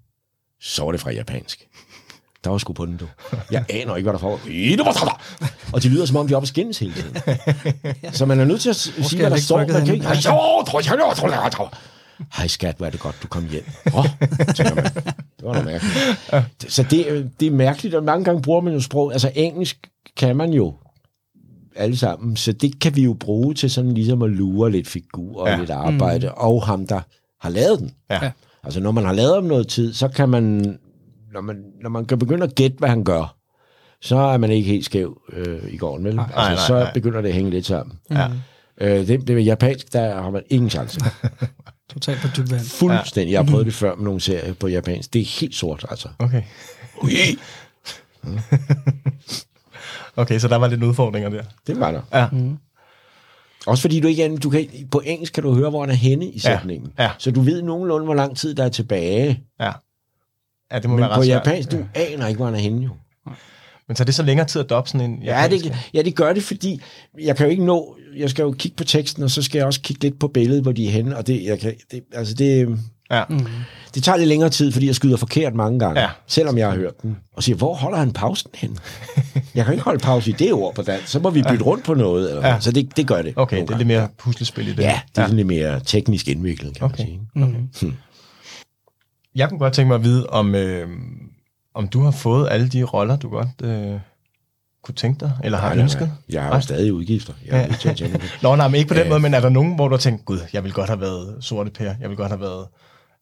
så 0.61 0.83
var 0.83 0.91
det 0.91 1.01
fra 1.01 1.11
japansk. 1.11 1.67
Der 2.43 2.49
var 2.49 2.57
sgu 2.57 2.73
på 2.73 2.85
den, 2.85 2.97
du. 2.97 3.07
Jeg 3.51 3.65
aner 3.69 3.95
ikke, 3.95 4.05
hvad 4.05 4.13
der 4.13 4.19
foregår. 4.19 4.47
Og 5.73 5.83
de 5.83 5.89
lyder, 5.89 6.05
som 6.05 6.17
om 6.17 6.27
de 6.27 6.33
er 6.33 6.37
oppe 6.37 6.47
skændes 6.47 6.79
hele 6.79 6.93
tiden. 6.93 7.17
Så 8.17 8.25
man 8.25 8.39
er 8.39 8.45
nødt 8.45 8.61
til 8.61 8.69
at 8.69 8.75
sige, 8.75 8.93
jeg 9.11 9.19
hvad 9.19 9.29
der 9.29 9.43
står. 9.43 9.57
Man 9.57 9.67
kan 9.67 9.93
ikke... 9.93 10.05
Hej 12.33 12.47
skat, 12.47 12.75
hvor 12.77 12.85
er 12.85 12.89
det 12.89 12.99
godt, 12.99 13.15
du 13.23 13.27
kom 13.27 13.47
hjem. 13.49 13.63
Åh, 13.93 13.99
oh, 13.99 14.05
tænker 14.55 14.75
man. 14.75 14.83
Det 14.83 15.43
var 15.43 15.53
noget 15.53 15.65
mærkeligt. 15.65 16.73
Så 16.73 16.83
det, 16.83 17.31
det 17.39 17.47
er 17.47 17.51
mærkeligt, 17.51 17.95
og 17.95 18.03
mange 18.03 18.25
gange 18.25 18.41
bruger 18.41 18.61
man 18.61 18.73
jo 18.73 18.81
sprog. 18.81 19.13
Altså 19.13 19.31
engelsk 19.35 19.89
kan 20.17 20.35
man 20.35 20.53
jo 20.53 20.73
alle 21.75 21.97
sammen, 21.97 22.35
så 22.35 22.51
det 22.51 22.79
kan 22.79 22.95
vi 22.95 23.03
jo 23.03 23.13
bruge 23.13 23.53
til 23.53 23.71
sådan 23.71 23.93
ligesom 23.93 24.21
at 24.21 24.29
lure 24.29 24.71
lidt 24.71 24.87
figur 24.87 25.41
og 25.41 25.47
ja. 25.47 25.57
Lidt 25.57 25.69
arbejde, 25.69 26.27
mm. 26.27 26.33
og 26.37 26.65
ham, 26.65 26.87
der 26.87 27.01
har 27.41 27.49
lavet 27.49 27.79
den. 27.79 27.91
Ja. 28.09 28.19
Ja. 28.23 28.31
Altså 28.63 28.79
når 28.79 28.91
man 28.91 29.05
har 29.05 29.13
lavet 29.13 29.37
om 29.37 29.43
noget 29.43 29.67
tid, 29.67 29.93
så 29.93 30.07
kan 30.07 30.29
man, 30.29 30.77
når 31.33 31.41
man, 31.41 31.55
når 31.81 31.89
man 31.89 32.05
kan 32.05 32.19
begynde 32.19 32.43
at 32.43 32.55
gætte, 32.55 32.77
hvad 32.79 32.89
han 32.89 33.03
gør, 33.03 33.35
så 34.01 34.15
er 34.17 34.37
man 34.37 34.51
ikke 34.51 34.69
helt 34.69 34.85
skæv 34.85 35.21
øh, 35.33 35.73
i 35.73 35.77
gården, 35.77 36.05
vel? 36.05 36.19
Altså, 36.19 36.35
nej, 36.35 36.55
så 36.55 36.73
nej. 36.73 36.93
begynder 36.93 37.21
det 37.21 37.29
at 37.29 37.35
hænge 37.35 37.49
lidt 37.51 37.65
sammen. 37.65 37.99
Ja. 38.11 38.27
Øh, 38.77 39.07
det, 39.07 39.27
det 39.27 39.35
med 39.35 39.43
japansk, 39.43 39.93
der 39.93 40.21
har 40.21 40.29
man 40.29 40.43
ingen 40.49 40.69
chance. 40.69 40.99
Totalt 41.93 42.19
på 42.21 42.27
dyb 42.37 42.51
vand. 42.51 42.61
Fuldstændig. 42.61 43.31
Jeg 43.33 43.39
har 43.43 43.51
prøvet 43.51 43.65
det 43.65 43.73
før 43.73 43.95
med 43.95 44.03
nogle 44.05 44.19
serier 44.21 44.53
på 44.53 44.67
japansk. 44.67 45.13
Det 45.13 45.21
er 45.21 45.39
helt 45.39 45.55
sort, 45.55 45.85
altså. 45.89 46.09
Okay. 46.19 46.43
Ui, 47.03 47.11
Okay, 50.15 50.39
så 50.39 50.47
der 50.47 50.55
var 50.55 50.67
lidt 50.67 50.83
udfordringer 50.83 51.29
der. 51.29 51.43
det 51.67 51.79
var 51.79 51.91
der. 51.91 52.01
Ja. 52.13 52.27
Også 53.67 53.81
fordi 53.81 53.99
du 53.99 54.07
ikke 54.07 54.37
du 54.37 54.49
kan, 54.49 54.67
på 54.91 55.01
engelsk 55.05 55.33
kan 55.33 55.43
du 55.43 55.53
høre, 55.53 55.69
hvor 55.69 55.81
han 55.81 55.89
er 55.89 55.93
henne 55.93 56.25
i 56.25 56.33
Ja, 56.33 56.39
sætningen. 56.39 56.91
ja. 56.99 57.11
Så 57.17 57.31
du 57.31 57.41
ved 57.41 57.61
nogenlunde, 57.61 58.05
hvor 58.05 58.13
lang 58.13 58.37
tid 58.37 58.55
der 58.55 58.63
er 58.63 58.69
tilbage. 58.69 59.43
Ja. 59.59 59.71
Ja, 60.73 60.79
det 60.79 60.89
må 60.89 60.95
Men 60.95 61.01
være 61.01 61.15
på 61.15 61.21
ret 61.21 61.27
japansk, 61.27 61.71
du 61.71 61.77
aner 61.93 62.27
ikke, 62.27 62.37
hvor 62.37 62.45
han 62.45 62.55
er 62.55 62.59
henne 62.59 62.83
jo. 62.83 62.89
Men 63.87 63.95
så 63.95 64.03
er 64.03 64.05
det 64.05 64.15
så 64.15 64.23
længere 64.23 64.47
tid 64.47 64.61
at 64.61 64.69
doppe 64.69 64.89
sådan 64.89 65.11
en 65.11 65.23
Ja 65.23 65.47
det, 65.51 65.73
ja, 65.93 66.01
det 66.01 66.15
gør 66.15 66.33
det, 66.33 66.43
fordi 66.43 66.81
jeg 67.21 67.35
kan 67.37 67.45
jo 67.45 67.49
ikke 67.51 67.65
nå, 67.65 67.95
jeg 68.17 68.29
skal 68.29 68.43
jo 68.43 68.51
kigge 68.51 68.75
på 68.75 68.83
teksten, 68.83 69.23
og 69.23 69.31
så 69.31 69.41
skal 69.41 69.59
jeg 69.59 69.65
også 69.67 69.81
kigge 69.81 70.03
lidt 70.03 70.19
på 70.19 70.27
billedet, 70.27 70.61
hvor 70.63 70.71
de 70.71 70.87
er 70.87 70.91
henne, 70.91 71.17
og 71.17 71.27
det, 71.27 71.43
jeg 71.43 71.59
kan, 71.59 71.73
det, 71.91 72.01
altså 72.13 72.33
det, 72.33 72.79
Ja. 73.11 73.23
det 73.95 74.03
tager 74.03 74.17
lidt 74.17 74.27
længere 74.29 74.49
tid, 74.49 74.71
fordi 74.71 74.87
jeg 74.87 74.95
skyder 74.95 75.17
forkert 75.17 75.55
mange 75.55 75.79
gange, 75.79 76.01
Ja. 76.01 76.07
selvom 76.27 76.57
jeg 76.57 76.67
har 76.69 76.75
hørt 76.75 77.01
den, 77.01 77.17
og 77.35 77.43
siger, 77.43 77.55
hvor 77.55 77.73
holder 77.73 77.97
han 77.97 78.11
pausen 78.13 78.49
hen? 78.55 78.77
jeg 79.55 79.65
kan 79.65 79.73
ikke 79.73 79.83
holde 79.83 79.99
pause 79.99 80.29
i 80.29 80.33
det 80.33 80.53
ord 80.53 80.75
på 80.75 80.81
dansk, 80.81 81.07
så 81.07 81.19
må 81.19 81.29
vi 81.29 81.43
bytte 81.49 81.63
rundt 81.63 81.83
på 81.83 81.93
noget, 81.93 82.29
eller 82.29 82.47
Ja. 82.47 82.53
ja. 82.53 82.59
så 82.59 82.71
det, 82.71 82.97
det 82.97 83.07
gør 83.07 83.21
det. 83.21 83.33
Okay, 83.35 83.55
det 83.55 83.61
er 83.63 83.65
lidt 83.67 83.69
gange. 83.69 83.85
mere 83.85 84.07
puslespil 84.17 84.67
i 84.67 84.71
det. 84.71 84.79
Ja, 84.83 84.99
det 85.15 85.21
er 85.21 85.25
sådan 85.25 85.35
lidt 85.35 85.47
mere 85.47 85.79
teknisk 85.85 86.27
indviklet, 86.27 86.73
kan 86.75 86.85
Okay. 86.85 87.05
man 87.35 87.69
sige. 87.73 87.93
Jeg 89.35 89.49
kunne 89.49 89.59
godt 89.59 89.73
tænke 89.73 89.87
mig 89.87 89.95
at 89.95 90.03
vide, 90.03 90.27
om, 90.27 90.55
øh, 90.55 90.89
om 91.73 91.87
du 91.87 92.01
har 92.01 92.11
fået 92.11 92.47
alle 92.51 92.69
de 92.69 92.83
roller, 92.83 93.15
du 93.15 93.29
godt 93.29 93.47
øh, 93.63 93.99
kunne 94.83 94.95
tænke 94.95 95.19
dig, 95.19 95.31
eller 95.43 95.57
har 95.57 95.67
Nej, 95.67 95.75
nej, 95.75 95.83
ønsket? 95.83 96.01
nej. 96.07 96.09
Jeg 96.29 96.41
har 96.41 96.49
Nej. 96.49 96.57
jo 96.57 96.61
stadig 96.61 96.93
udgifter. 96.93 97.33
Jeg 97.45 97.55
er 97.57 97.61
Ja. 97.61 97.67
nødt 97.67 97.79
til 97.79 97.89
at 97.89 97.97
tjene 97.97 98.13
det. 98.13 98.37
Nå, 98.43 98.55
nej, 98.55 98.67
men 98.67 98.75
ikke 98.75 98.87
på 98.87 98.93
den 98.93 99.03
Øh. 99.03 99.09
måde, 99.09 99.19
men 99.19 99.33
er 99.33 99.39
der 99.39 99.49
nogen, 99.49 99.75
hvor 99.75 99.87
du 99.87 99.93
har 99.93 99.99
tænkt, 99.99 100.25
gud, 100.25 100.39
jeg 100.53 100.63
vil 100.63 100.73
godt 100.73 100.89
have 100.89 101.01
været 101.01 101.37
sorte 101.41 101.71
Per, 101.71 101.93
jeg 102.01 102.09
vil 102.09 102.17
godt 102.17 102.29
have 102.31 102.41
været... 102.41 102.67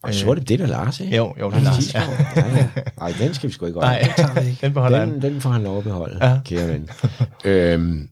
Og 0.02 0.14
så 0.14 0.30
er 0.30 0.34
det 0.34 0.58
der 0.58 0.66
Lars, 0.66 1.00
ikke? 1.00 1.16
Jo, 1.16 1.34
jo, 1.40 1.50
det 1.50 1.56
er 1.56 1.60
Lars. 1.62 1.94
Ja. 1.94 2.02
Ja, 2.36 2.56
ja. 2.56 2.68
Ej, 3.00 3.14
den 3.18 3.34
skal 3.34 3.48
vi 3.48 3.54
sgu 3.54 3.66
ikke 3.66 3.80
gøre. 3.80 3.88
Nej, 3.90 4.12
tager 4.16 4.40
vi 4.42 4.48
ikke. 4.48 4.58
den 4.66 4.72
beholder. 4.74 5.04
Den, 5.04 5.22
den 5.22 5.40
får 5.40 5.50
han 5.50 5.62
lov 5.62 5.78
at 5.78 5.84
beholde, 5.84 6.26
ja. 6.28 6.40
kære 6.44 6.68
ven. 6.68 6.88
øhm, 7.44 8.08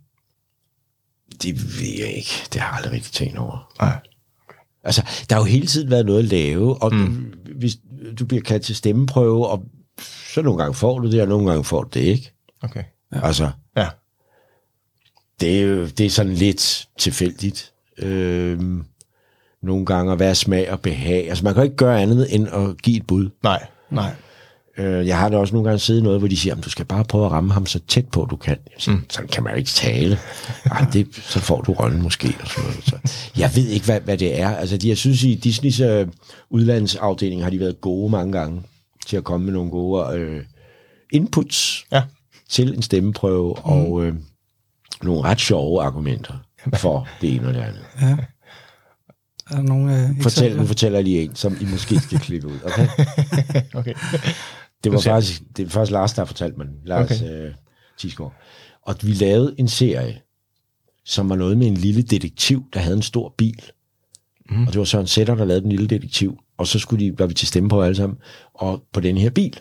det 1.43 1.55
ved 1.81 1.89
jeg 1.99 2.13
ikke. 2.17 2.31
Det 2.53 2.61
har 2.61 2.69
jeg 2.69 2.77
aldrig 2.77 2.93
rigtig 2.93 3.13
tænkt 3.13 3.39
over. 3.39 3.73
Nej. 3.81 3.99
Altså, 4.85 5.03
der 5.29 5.35
har 5.35 5.43
jo 5.43 5.47
hele 5.47 5.67
tiden 5.67 5.91
været 5.91 6.07
noget 6.07 6.19
at 6.19 6.25
lave, 6.25 6.83
og 6.83 6.95
mm. 6.95 7.35
hvis 7.57 7.77
du 8.19 8.27
bliver 8.27 8.43
kaldt 8.43 8.65
til 8.65 8.77
stemmeprøve, 8.77 9.47
og 9.49 9.65
så 10.35 10.43
nogle 10.43 10.59
gange 10.63 10.75
får 10.75 10.99
du 10.99 11.11
det, 11.11 11.23
og 11.23 11.29
nogle 11.29 11.51
gange 11.51 11.65
får 11.65 11.83
du 11.83 11.89
det 11.95 12.01
ikke. 12.01 12.33
Okay. 12.63 12.83
Ja. 13.15 13.27
Altså, 13.27 13.51
Ja. 13.77 13.89
det 15.41 15.63
er 15.63 15.87
det 15.87 16.07
er 16.07 16.11
sådan 16.11 16.33
lidt 16.35 16.89
tilfældigt. 16.99 17.73
Øhm, 17.99 18.85
nogle 19.63 19.87
gange 19.87 20.13
at 20.13 20.19
være 20.19 20.35
smag 20.35 20.73
og 20.73 20.81
behag. 20.81 21.29
Altså, 21.29 21.45
man 21.45 21.55
kan 21.55 21.61
jo 21.61 21.65
ikke 21.65 21.77
gøre 21.77 22.03
andet 22.03 22.35
end 22.35 22.49
at 22.49 22.83
give 22.83 22.97
et 22.97 23.07
bud. 23.07 23.31
Nej, 23.43 23.67
nej. 23.91 24.15
Øh, 24.81 25.07
jeg 25.07 25.19
har 25.19 25.29
da 25.29 25.37
også 25.37 25.55
nogle 25.55 25.69
gange 25.69 25.79
siddet 25.79 26.03
noget, 26.03 26.19
hvor 26.19 26.29
de 26.29 26.37
siger, 26.37 26.55
at 26.55 26.65
du 26.65 26.71
skal 26.71 26.85
bare 26.85 27.05
prøve 27.05 27.27
at 27.27 27.33
ramme 27.33 27.53
ham 27.53 27.67
så 27.67 27.81
tæt 27.89 28.09
på, 28.09 28.27
du 28.31 28.37
kan. 28.37 28.57
Jeg 28.67 28.75
siger, 28.79 28.97
mm. 28.97 29.05
Sådan 29.11 29.29
kan 29.29 29.45
man 29.45 29.57
ikke 29.59 29.71
tale. 29.71 30.19
Ej, 30.65 30.87
det, 30.93 31.09
så 31.13 31.41
får 31.41 31.61
du 31.61 31.73
rollen 31.73 32.03
måske. 32.03 32.37
Og 32.41 32.49
sådan 32.49 32.71
noget. 32.71 32.85
Så, 32.85 33.31
jeg 33.37 33.51
ved 33.55 33.69
ikke, 33.69 33.87
hvad, 33.87 34.01
hvad 34.01 34.19
det 34.19 34.41
er. 34.41 34.49
Altså, 34.49 34.77
de, 34.77 34.89
jeg 34.89 34.97
synes, 34.97 35.23
i 35.23 35.35
Disneys 35.35 35.81
øh, 35.81 36.07
udlandsafdeling 36.51 37.43
har 37.43 37.51
de 37.51 37.61
været 37.61 37.81
gode 37.81 38.11
mange 38.11 38.33
gange 38.33 38.63
til 39.07 39.17
at 39.17 39.25
komme 39.25 39.47
med 39.47 39.53
nogle 39.53 39.71
gode 39.71 40.17
øh, 40.19 40.45
inputs 41.13 41.87
Ja. 41.93 42.03
til 42.49 42.75
en 42.75 42.83
stemmeprøve, 42.83 43.55
mm. 43.55 43.71
og 43.71 44.05
øh, 44.05 44.15
nogle 45.03 45.23
ret 45.23 45.41
sjove 45.41 45.83
argumenter 45.83 46.35
for 46.75 47.09
det 47.21 47.35
ene 47.35 47.49
og 47.49 47.55
det 47.55 47.61
andet. 47.61 47.85
Ja. 48.01 48.17
Er 49.51 49.57
der 49.57 49.63
nogle 49.63 50.03
øh, 50.03 50.23
Fortæl, 50.23 50.57
nu 50.57 50.67
fortæller 50.67 51.01
lige 51.01 51.23
en, 51.23 51.35
som 51.35 51.57
I 51.61 51.65
måske 51.65 52.01
skal 52.01 52.19
klippe 52.19 52.49
ud. 52.49 52.59
Okay? 52.65 52.89
Okay. 53.75 53.95
Det 54.85 54.93
var 54.93 55.01
faktisk, 55.01 55.43
det 55.57 55.65
var 55.65 55.71
faktisk 55.71 55.93
Lars, 55.93 56.13
der 56.13 56.25
fortalte 56.25 56.59
mig. 56.59 56.67
Lars 56.85 57.11
okay. 57.11 57.47
øh, 57.47 57.53
Tisgaard. 57.99 58.35
Og 58.83 58.95
vi 59.03 59.13
lavede 59.13 59.55
en 59.59 59.69
serie, 59.69 60.21
som 61.05 61.29
var 61.29 61.37
noget 61.37 61.59
med 61.59 61.67
en 61.67 61.75
lille 61.75 62.03
detektiv, 62.03 62.65
der 62.75 62.81
havde 62.81 62.97
en 62.97 63.03
stor 63.03 63.35
bil. 63.39 63.63
Mm. 64.51 64.67
Og 64.67 64.73
det 64.73 64.79
var 64.79 64.85
Søren 64.85 65.07
Sætter, 65.07 65.35
der 65.35 65.45
lavede 65.45 65.63
den 65.63 65.71
lille 65.71 65.87
detektiv. 65.87 66.39
Og 66.59 66.67
så 66.67 66.79
skulle 66.79 67.05
de, 67.05 67.19
var 67.19 67.27
vi 67.27 67.35
til 67.35 67.49
stemme 67.49 67.69
på 67.69 67.83
alle 67.83 67.97
sammen, 67.97 68.19
og 68.55 68.83
på 68.93 69.01
den 69.01 69.17
her 69.17 69.31
bil. 69.31 69.61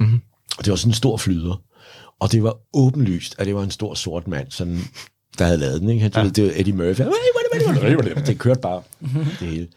Mhm. 0.00 0.20
Og 0.58 0.64
det 0.64 0.70
var 0.70 0.76
sådan 0.76 0.90
en 0.90 0.94
stor 0.94 1.16
flyder. 1.16 1.62
Og 2.20 2.32
det 2.32 2.42
var 2.42 2.56
åbenlyst, 2.72 3.34
at 3.38 3.46
det 3.46 3.54
var 3.54 3.62
en 3.62 3.70
stor 3.70 3.94
sort 3.94 4.28
mand, 4.28 4.50
sådan, 4.50 4.78
der 5.38 5.44
havde 5.44 5.58
lavet 5.58 5.80
den. 5.80 5.88
Ikke? 5.90 6.02
Han, 6.02 6.12
ja. 6.14 6.28
det 6.28 6.44
var 6.44 6.50
Eddie 6.56 6.72
Murphy. 6.74 7.02
Det 8.26 8.38
kørte 8.38 8.60
bare 8.60 8.82
det 9.40 9.48
hele. 9.48 9.68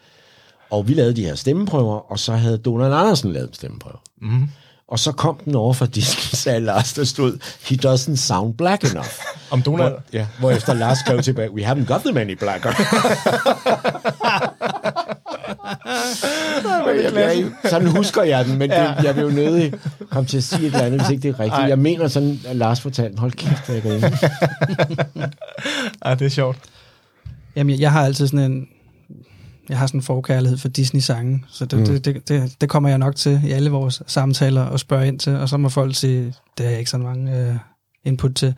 Og 0.70 0.88
vi 0.88 0.94
lavede 0.94 1.16
de 1.16 1.24
her 1.24 1.34
stemmeprøver, 1.34 2.12
og 2.12 2.18
så 2.18 2.32
havde 2.32 2.58
Donald 2.58 2.94
Andersen 2.94 3.32
lavet 3.32 3.48
en 3.48 3.54
stemmeprøve. 3.54 3.98
Mm. 4.22 4.48
Og 4.94 4.98
så 4.98 5.12
kom 5.12 5.40
den 5.44 5.54
over 5.54 5.72
fra 5.72 5.86
Disney, 5.86 6.22
sagde 6.42 6.60
Lars, 6.60 6.92
der 6.92 7.04
stod, 7.04 7.38
he 7.68 7.76
doesn't 7.88 8.16
sound 8.16 8.54
black 8.54 8.84
enough. 8.84 9.08
Om 9.50 9.62
Donald... 9.62 9.90
Hvor, 9.90 10.02
ja, 10.12 10.26
hvorefter 10.38 10.74
Lars 10.74 10.98
skrev 10.98 11.22
tilbage, 11.22 11.50
we 11.50 11.72
haven't 11.72 11.84
got 11.84 12.00
them 12.00 12.16
any 12.16 12.32
blacker. 12.32 12.70
jeg, 17.02 17.14
jeg, 17.14 17.44
sådan 17.64 17.88
husker 17.88 18.22
jeg 18.22 18.44
den, 18.44 18.58
men 18.58 18.70
det, 18.70 18.94
jeg 19.02 19.16
vil 19.16 19.22
jo 19.22 19.30
nødig 19.30 19.74
komme 20.10 20.26
til 20.26 20.36
at 20.36 20.44
sige 20.44 20.60
et 20.60 20.66
eller 20.66 20.80
andet, 20.80 21.00
hvis 21.00 21.10
ikke 21.10 21.22
det 21.22 21.28
er 21.28 21.40
rigtigt. 21.40 21.60
Ej. 21.60 21.68
Jeg 21.68 21.78
mener 21.78 22.08
sådan, 22.08 22.40
at 22.46 22.56
Lars 22.56 22.80
fortalte, 22.80 23.18
hold 23.18 23.32
kæft, 23.32 23.68
jeg 23.68 23.82
griner. 23.82 24.10
Ja, 26.04 26.14
det 26.14 26.24
er 26.24 26.30
sjovt. 26.30 26.58
Jamen, 27.56 27.70
jeg, 27.70 27.80
jeg 27.80 27.92
har 27.92 28.04
altid 28.04 28.26
sådan 28.26 28.52
en... 28.52 28.68
Jeg 29.68 29.78
har 29.78 29.86
sådan 29.86 29.98
en 29.98 30.04
forkærlighed 30.04 30.58
for 30.58 30.68
Disney-sange, 30.68 31.44
så 31.48 31.64
det, 31.64 31.78
mm. 31.78 31.84
det, 31.84 32.04
det, 32.04 32.28
det, 32.28 32.54
det 32.60 32.68
kommer 32.68 32.88
jeg 32.88 32.98
nok 32.98 33.16
til 33.16 33.40
i 33.44 33.50
alle 33.50 33.70
vores 33.70 34.02
samtaler 34.06 34.62
og 34.62 34.80
spørge 34.80 35.08
ind 35.08 35.18
til, 35.18 35.36
og 35.36 35.48
så 35.48 35.56
må 35.56 35.68
folk 35.68 35.94
sige, 35.94 36.34
det 36.58 36.66
har 36.66 36.70
jeg 36.70 36.78
ikke 36.78 36.90
så 36.90 36.98
mange 36.98 37.38
øh, 37.40 37.54
input 38.04 38.34
til. 38.34 38.54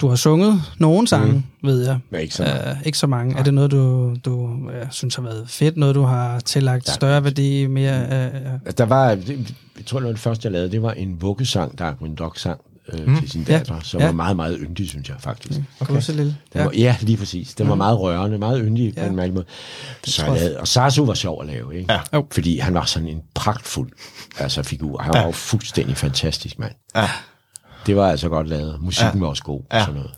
Du 0.00 0.08
har 0.08 0.16
sunget 0.16 0.62
nogle 0.78 1.08
sange, 1.08 1.32
mm. 1.32 1.68
ved 1.68 1.86
jeg. 1.86 1.98
Men 2.10 2.20
ikke 2.20 2.34
så 2.34 2.42
meget. 2.42 2.76
Uh, 2.76 2.86
ikke 2.86 2.98
så 2.98 3.06
mange. 3.06 3.32
Nej. 3.32 3.40
Er 3.40 3.44
det 3.44 3.54
noget, 3.54 3.70
du, 3.70 4.14
du 4.24 4.34
uh, 4.44 4.70
synes 4.90 5.14
har 5.14 5.22
været 5.22 5.44
fedt? 5.48 5.76
Noget, 5.76 5.94
du 5.94 6.02
har 6.02 6.40
tillagt 6.40 6.88
Ja. 6.88 6.92
større 6.92 7.24
værdi? 7.24 7.66
Mere, 7.66 8.02
uh, 8.02 8.52
uh, 8.52 8.70
Der 8.78 8.84
var, 8.84 9.08
jeg 9.08 9.86
tror, 9.86 9.98
det 9.98 10.06
var 10.06 10.12
det 10.12 10.20
første, 10.20 10.46
jeg 10.46 10.52
lavede, 10.52 10.70
det 10.70 10.82
var 10.82 10.92
en 10.92 11.22
vuggesang, 11.22 11.78
Darkwing 11.78 12.18
Dog 12.18 12.32
sang 12.36 12.60
øh, 12.92 13.06
mm. 13.08 13.18
til 13.20 13.30
sin 13.30 13.44
Ja. 13.48 13.58
datter, 13.58 13.80
som 13.80 14.00
Ja. 14.00 14.06
var 14.06 14.12
meget, 14.12 14.36
meget 14.36 14.58
yndig, 14.60 14.88
synes 14.88 15.08
jeg 15.08 15.16
faktisk. 15.20 15.60
okay. 15.80 16.00
lille? 16.08 16.22
Den 16.24 16.36
Ja. 16.54 16.64
var, 16.64 16.72
ja, 16.76 16.96
lige 17.00 17.16
præcis. 17.18 17.54
Den 17.54 17.68
var 17.68 17.74
meget 17.74 18.00
rørende, 18.00 18.38
meget 18.38 18.62
yndig 18.64 18.84
ja. 18.94 19.00
på 19.00 19.00
Ja. 19.04 19.08
en 19.10 19.16
mærkelig 19.16 19.34
måde. 19.34 19.46
Så 20.04 20.26
lavede, 20.26 20.60
og 20.60 20.68
Sasu 20.68 21.04
var 21.06 21.14
sjov 21.14 21.40
at 21.42 21.46
lave, 21.46 21.78
ikke? 21.78 21.92
Ja. 22.12 22.20
Fordi 22.32 22.58
han 22.58 22.74
var 22.74 22.84
sådan 22.84 23.08
en 23.08 23.22
pragtfuld 23.34 23.90
altså, 24.38 24.62
figur. 24.62 24.98
Han 25.02 25.14
var 25.14 25.24
jo 25.24 25.30
fuldstændig 25.30 25.96
fantastisk, 25.96 26.58
mand. 26.58 26.72
Ja. 26.96 27.08
Det 27.86 27.96
var 27.96 28.08
altså 28.10 28.28
godt 28.28 28.48
lavet. 28.48 28.80
Musikken 28.80 29.14
Ja. 29.14 29.20
var 29.20 29.26
også 29.28 29.42
god. 29.42 29.62
Ja. 29.72 29.76
Ja. 29.78 29.82
Sådan 29.84 29.94
noget. 29.94 30.10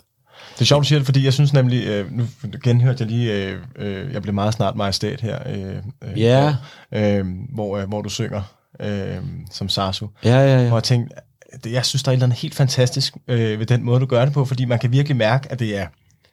Det 0.54 0.60
er 0.60 0.66
sjovt, 0.66 0.82
du 0.82 0.88
siger 0.88 0.98
det, 0.98 1.06
fordi 1.06 1.24
jeg 1.24 1.32
synes 1.32 1.52
nemlig, 1.52 1.86
øh, 1.86 2.12
nu 2.12 2.26
genhørte 2.64 3.02
jeg 3.04 3.10
lige, 3.10 3.32
øh, 3.46 3.58
øh, 3.76 4.12
jeg 4.12 4.22
blev 4.22 4.34
meget 4.34 4.54
snart 4.54 4.76
majestat 4.76 5.20
her, 5.20 5.38
øh, 5.46 5.76
øh, 6.04 6.20
Ja. 6.20 6.56
øh, 6.94 7.26
hvor, 7.54 7.78
øh, 7.78 7.88
hvor 7.88 8.02
du 8.02 8.08
synger 8.08 8.42
øh, 8.80 9.16
som 9.50 9.68
Sasu. 9.68 10.06
Ja, 10.24 10.30
ja, 10.30 10.56
Hvor 10.56 10.64
ja. 10.66 10.74
jeg 10.74 10.82
tænkte, 10.84 11.16
det, 11.64 11.72
jeg 11.72 11.84
synes, 11.86 12.02
der 12.02 12.08
er 12.08 12.12
et 12.12 12.16
eller 12.16 12.26
andet 12.26 12.38
helt 12.38 12.54
fantastisk 12.54 13.14
øh, 13.28 13.58
ved 13.58 13.66
den 13.66 13.84
måde, 13.84 14.00
du 14.00 14.06
gør 14.06 14.24
det 14.24 14.34
på, 14.34 14.44
fordi 14.44 14.64
man 14.64 14.78
kan 14.78 14.92
virkelig 14.92 15.16
mærke, 15.16 15.52
at 15.52 15.58
det 15.58 15.76
er 15.78 15.86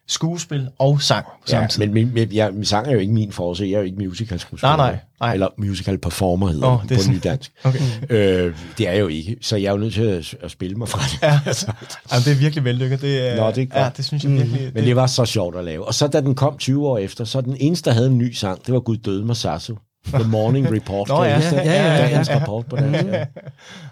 skuespil 0.08 0.70
og 0.80 1.02
sang 1.02 1.26
ja 1.48 1.52
samtidig. 1.52 1.88
men 1.90 1.94
min, 1.94 2.14
min, 2.14 2.34
jeg, 2.36 2.54
min 2.54 2.66
sang 2.66 2.88
er 2.88 2.92
jo 2.92 3.00
ikke 3.00 3.14
min 3.14 3.32
force. 3.32 3.64
Jeg 3.64 3.72
er 3.72 3.78
jo 3.78 3.84
ikke 3.86 3.98
musical 3.98 4.40
skuespiller. 4.40 4.76
Nej, 4.76 4.92
nej, 4.92 5.00
nej. 5.20 5.34
Eller 5.34 5.48
musical 5.58 5.98
performer 5.98 6.48
hedder 6.48 6.68
oh, 6.68 6.82
det 6.82 6.90
det 6.90 6.98
på 6.98 7.04
sådan- 7.04 7.16
nydansk. 7.16 7.52
Okay. 7.64 7.80
Øh, 8.10 8.56
det 8.78 8.88
er 8.88 8.92
jeg 8.92 9.00
jo 9.02 9.08
ikke. 9.08 9.38
Så 9.42 9.56
jeg 9.56 9.68
er 9.68 9.72
jo 9.72 9.78
nødt 9.78 9.94
til 9.94 10.36
at, 10.44 10.52
spille 10.52 10.76
mig 10.76 10.90
fra 10.90 11.00
det. 11.00 11.22
Ja, 11.22 11.40
Jamen, 12.12 12.26
det 12.26 12.32
er 12.32 12.36
virkelig 12.36 12.64
vellykket. 12.64 13.02
Det, 13.02 13.28
er, 13.32 13.36
Nå, 13.36 13.52
det 13.52 13.58
er 13.62 13.66
godt. 13.66 13.84
Ja, 13.84 13.90
det 13.98 14.06
synes 14.06 14.24
jeg 14.24 14.32
virkelig. 14.32 14.72
Men 14.74 14.84
det 14.84 14.96
var 14.96 15.08
så 15.08 15.26
sjovt 15.26 15.56
at 15.56 15.64
lave. 15.66 15.86
Og 15.88 15.94
så 15.94 16.08
da 16.08 16.22
den 16.22 16.36
kom 16.36 16.58
20 16.58 16.88
år 16.88 16.98
efter, 16.98 17.24
så 17.26 17.42
den 17.42 17.58
eneste, 17.60 17.90
der 17.90 17.96
havde 17.96 18.08
en 18.08 18.18
ny 18.18 18.32
sang, 18.32 18.66
det 18.66 18.74
var 18.74 18.80
Gud 18.80 18.98
døde 18.98 19.26
med 19.26 19.36
Sasu. 19.36 19.76
The 20.06 20.24
Morning 20.28 20.72
Report. 20.76 21.08
Nå, 21.08 21.24
ja, 21.24 21.30
ja, 21.40 21.56
ja, 21.56 21.94
ja, 21.94 21.98
Dagens 22.04 22.30
ja. 22.30 22.40
rapport 22.40 22.66
på 22.66 22.76
dansk. 22.76 23.06
Ja. 23.06 23.26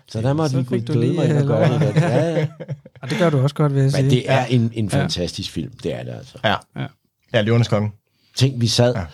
Så 0.07 0.21
der 0.21 0.33
måtte 0.33 0.57
vi 0.69 0.79
du 0.79 0.93
døde 0.93 1.13
mig 1.13 1.37
og 1.41 1.47
gøre 1.47 1.79
det. 1.79 1.95
Ja, 1.95 2.29
ja. 2.39 2.47
Og 3.01 3.09
det 3.09 3.17
gør 3.17 3.29
du 3.29 3.41
også 3.41 3.55
godt, 3.55 3.73
vil 3.75 3.81
jeg 3.81 3.91
sige. 3.91 4.01
Men 4.03 4.11
det 4.11 4.31
er 4.31 4.45
en, 4.45 4.71
en 4.73 4.89
fantastisk 4.89 5.51
film. 5.51 5.71
Det 5.83 5.93
er 5.95 6.03
det 6.03 6.11
altså. 6.11 6.37
Ja. 6.43 6.55
Ja. 6.75 6.85
Ja, 7.33 7.41
Løvernes 7.41 7.67
Konge. 7.67 7.91
Tænk, 8.35 8.61
vi 8.61 8.67
sad, 8.67 8.93
Ja. 8.93 8.99
ja. 8.99 9.05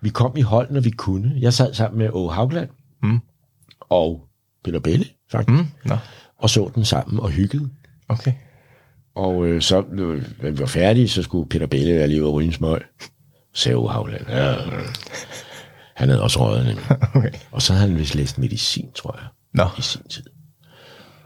vi 0.00 0.08
kom 0.08 0.36
i 0.36 0.40
hold, 0.40 0.70
når 0.70 0.80
vi 0.80 0.90
kunne. 0.90 1.32
Jeg 1.38 1.52
sad 1.52 1.74
sammen 1.74 1.98
med 1.98 2.08
Åge 2.12 2.32
Haugland 2.32 2.68
Mm. 3.02 3.20
og 3.80 4.20
Peter 4.64 4.80
Belle, 4.80 5.04
faktisk, 5.30 5.58
Mm. 5.58 5.66
Nå, 5.84 5.96
og 6.38 6.50
så 6.50 6.70
den 6.74 6.84
sammen 6.84 7.20
og 7.20 7.30
hyggede. 7.30 7.68
okay. 8.08 8.32
Og 9.14 9.46
øh, 9.46 9.62
så, 9.62 9.82
øh, 9.92 10.22
da 10.42 10.50
vi 10.50 10.58
var 10.58 10.66
færdige, 10.66 11.08
så 11.08 11.22
skulle 11.22 11.48
Peter 11.48 11.66
Belle 11.66 11.94
være 11.94 12.08
lige 12.08 12.20
ude 12.22 12.28
og 12.30 12.34
ryge 12.34 12.46
en 12.46 12.52
smøg. 12.52 12.80
Så 13.00 13.08
sagde 13.62 13.76
Åge 13.76 13.90
Haugland, 13.90 14.22
ja, 14.28 14.52
øh. 14.66 14.82
Han 16.02 16.08
havde 16.08 16.22
også 16.22 16.46
røget 16.46 16.66
nemlig. 16.66 16.84
okay. 17.16 17.30
Og 17.52 17.62
så 17.62 17.72
havde 17.72 17.88
han 17.88 17.98
vist 17.98 18.14
læst 18.14 18.38
medicin, 18.38 18.92
tror 18.94 19.18
jeg, 19.20 19.28
Nå, 19.52 19.68
i 19.78 19.82
sin 19.82 20.02
tid. 20.10 20.24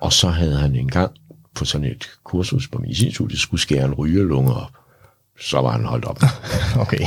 Og 0.00 0.12
så 0.12 0.28
havde 0.28 0.56
han 0.56 0.76
engang 0.76 1.12
på 1.54 1.64
sådan 1.64 1.86
et 1.86 2.10
kursus 2.24 2.68
på 2.68 2.78
medicinstudiet, 2.78 3.40
skulle 3.40 3.60
skære 3.60 3.84
en 3.84 3.94
rygelunge 3.94 4.54
op. 4.54 4.70
Så 5.40 5.60
var 5.60 5.70
han 5.70 5.84
holdt 5.84 6.04
op. 6.04 6.20
okay. 6.84 7.06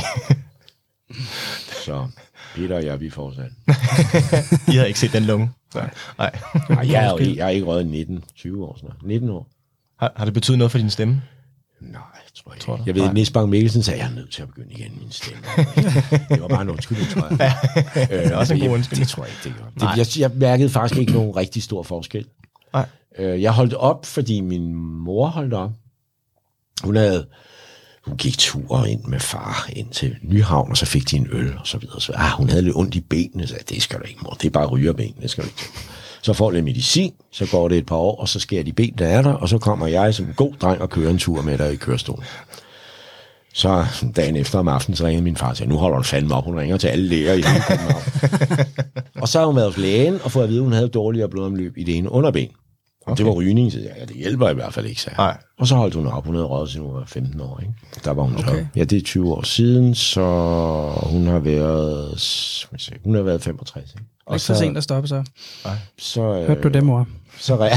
Så 1.84 2.08
Peter 2.54 2.76
og 2.76 2.84
jeg, 2.84 3.00
vi 3.00 3.10
fortsat. 3.10 3.50
I 4.72 4.76
havde 4.76 4.88
ikke 4.88 5.00
set 5.00 5.12
den 5.12 5.24
lunge. 5.24 5.50
Nej. 5.74 5.90
Nej. 6.18 6.38
Nej, 6.68 6.92
jeg 6.92 7.06
er, 7.06 7.34
jeg 7.36 7.44
er 7.46 7.48
ikke 7.48 7.66
røget 7.66 7.86
19, 7.86 8.24
20 8.36 8.64
år 8.64 8.76
snart. 8.80 9.02
19 9.02 9.30
år. 9.30 9.48
Har, 9.98 10.12
har 10.16 10.24
det 10.24 10.34
betydet 10.34 10.58
noget 10.58 10.70
for 10.70 10.78
din 10.78 10.90
stemme? 10.90 11.22
Nej, 11.80 12.00
tror 12.44 12.52
ikke. 12.52 12.64
Tror 12.64 12.76
du? 12.76 12.82
jeg 12.86 12.94
ved, 12.94 13.02
at 13.02 13.14
Nis 13.14 13.30
Bang 13.30 13.48
Mikkelsen 13.48 13.82
sagde, 13.82 14.00
at 14.00 14.06
jeg 14.06 14.12
er 14.12 14.16
nødt 14.16 14.32
til 14.32 14.42
at 14.42 14.48
begynde 14.48 14.72
igen 14.72 14.92
min 15.00 15.10
stemme. 15.10 15.42
det 16.30 16.42
var 16.42 16.48
bare 16.48 16.62
en 16.62 16.70
undskyldning, 16.70 17.10
tror 17.10 17.26
jeg. 17.28 17.54
det 18.08 18.26
er 18.26 18.36
også 18.36 18.54
en 18.54 18.60
god 18.60 18.66
jeg, 18.66 18.74
undskyldning. 18.74 19.06
Det 19.06 19.12
tror 19.14 19.24
jeg 19.24 19.32
ikke, 19.32 19.56
det 19.56 19.64
gør. 19.80 19.94
Det, 19.94 20.18
jeg, 20.18 20.20
jeg 20.20 20.38
mærkede 20.38 20.68
faktisk 20.68 21.00
ikke 21.00 21.12
nogen 21.12 21.36
rigtig 21.36 21.62
stor 21.62 21.82
forskel. 21.82 22.26
Nej. 22.72 22.86
Øh, 23.18 23.42
jeg 23.42 23.52
holdt 23.52 23.74
op, 23.74 24.06
fordi 24.06 24.40
min 24.40 24.74
mor 24.74 25.26
holdt 25.26 25.54
op. 25.54 25.70
Hun 26.84 26.96
havde 26.96 27.26
hun 28.06 28.16
gik 28.16 28.38
tur 28.38 28.84
ind 28.84 29.04
med 29.04 29.20
far 29.20 29.68
ind 29.72 29.90
til 29.90 30.16
Nyhavn, 30.22 30.70
og 30.70 30.76
så 30.76 30.86
fik 30.86 31.10
de 31.10 31.16
en 31.16 31.28
øl, 31.30 31.58
og 31.58 31.66
så 31.66 31.78
videre. 31.78 32.00
Så, 32.00 32.12
ah, 32.16 32.30
hun 32.30 32.48
havde 32.48 32.62
lidt 32.62 32.76
ondt 32.76 32.94
i 32.94 33.00
benene, 33.00 33.46
så 33.46 33.54
det 33.68 33.82
skal 33.82 33.98
du 33.98 34.04
ikke, 34.04 34.20
mor. 34.22 34.30
Det 34.30 34.46
er 34.46 34.50
bare 34.50 34.66
rygerben, 34.66 35.14
det 35.22 35.30
skal 35.30 35.44
du 35.44 35.48
ikke. 35.48 35.68
Så 36.22 36.32
får 36.32 36.50
lidt 36.50 36.64
medicin, 36.64 37.12
så 37.30 37.46
går 37.50 37.68
det 37.68 37.78
et 37.78 37.86
par 37.86 37.96
år, 37.96 38.16
og 38.20 38.28
så 38.28 38.40
skærer 38.40 38.62
de 38.62 38.72
ben, 38.72 38.94
der 38.98 39.06
er 39.06 39.22
der, 39.22 39.32
og 39.32 39.48
så 39.48 39.58
kommer 39.58 39.86
jeg 39.86 40.14
som 40.14 40.26
en 40.26 40.34
god 40.36 40.52
dreng 40.60 40.82
og 40.82 40.90
kører 40.90 41.10
en 41.10 41.18
tur 41.18 41.42
med 41.42 41.58
dig 41.58 41.72
i 41.72 41.76
kørestolen. 41.76 42.24
Så 43.54 43.86
dagen 44.16 44.36
efter 44.36 44.58
om 44.58 44.68
aftenen, 44.68 44.96
så 44.96 45.06
ringede 45.06 45.24
min 45.24 45.36
far 45.36 45.50
og 45.50 45.56
sagde, 45.56 45.70
nu 45.70 45.76
holder 45.76 45.96
du 45.96 46.02
fandme 46.02 46.34
op, 46.34 46.44
hun 46.44 46.58
ringer 46.58 46.76
til 46.76 46.88
alle 46.88 47.08
læger 47.08 47.32
i 47.32 47.42
hele 47.42 47.62
København. 47.68 48.02
og 49.22 49.28
så 49.28 49.38
har 49.38 49.46
hun 49.46 49.56
været 49.56 49.68
hos 49.68 49.76
lægen 49.76 50.20
og 50.24 50.32
fået 50.32 50.44
at 50.44 50.50
vide, 50.50 50.60
at 50.60 50.64
hun 50.64 50.72
havde 50.72 50.88
dårligere 50.88 51.28
blodomløb 51.28 51.78
i 51.78 51.84
det 51.84 51.96
ene 51.96 52.12
underben. 52.12 52.48
Og 53.10 53.18
det 53.18 53.26
var 53.26 53.32
rygning, 53.32 53.72
så 53.72 53.78
jeg, 53.80 53.90
ja, 53.98 54.04
det 54.04 54.16
hjælper 54.16 54.48
i 54.50 54.54
hvert 54.54 54.74
fald 54.74 54.86
ikke, 54.86 55.00
sagde. 55.00 55.16
Nej. 55.16 55.36
Og 55.58 55.66
så 55.66 55.74
holdt 55.74 55.94
hun 55.94 56.06
op, 56.06 56.26
hun 56.26 56.34
havde 56.34 56.46
røget 56.46 56.70
siden 56.70 56.86
hun 56.86 56.94
var 56.94 57.04
15 57.06 57.40
år, 57.40 57.58
ikke? 57.60 57.74
Der 58.04 58.10
var 58.10 58.22
hun 58.22 58.34
okay. 58.34 58.44
så, 58.44 58.50
Okay. 58.50 58.66
ja, 58.76 58.84
det 58.84 58.98
er 58.98 59.02
20 59.02 59.32
år 59.34 59.42
siden, 59.42 59.94
så 59.94 60.22
hun 61.02 61.26
har 61.26 61.38
været, 61.38 62.20
se, 62.20 62.92
hun 63.04 63.14
har 63.14 63.22
været 63.22 63.42
65, 63.42 63.90
ikke? 63.94 64.04
Og 64.26 64.34
ikke 64.36 64.44
for 64.46 64.54
sent 64.54 64.76
at 64.76 64.82
stoppe 64.82 65.08
så. 65.08 65.24
så, 65.98 66.22
øh, 66.22 66.46
Hørte 66.46 66.60
du 66.62 66.68
det, 66.68 66.84
mor? 66.84 67.06
så, 67.38 67.56
re- 67.56 67.76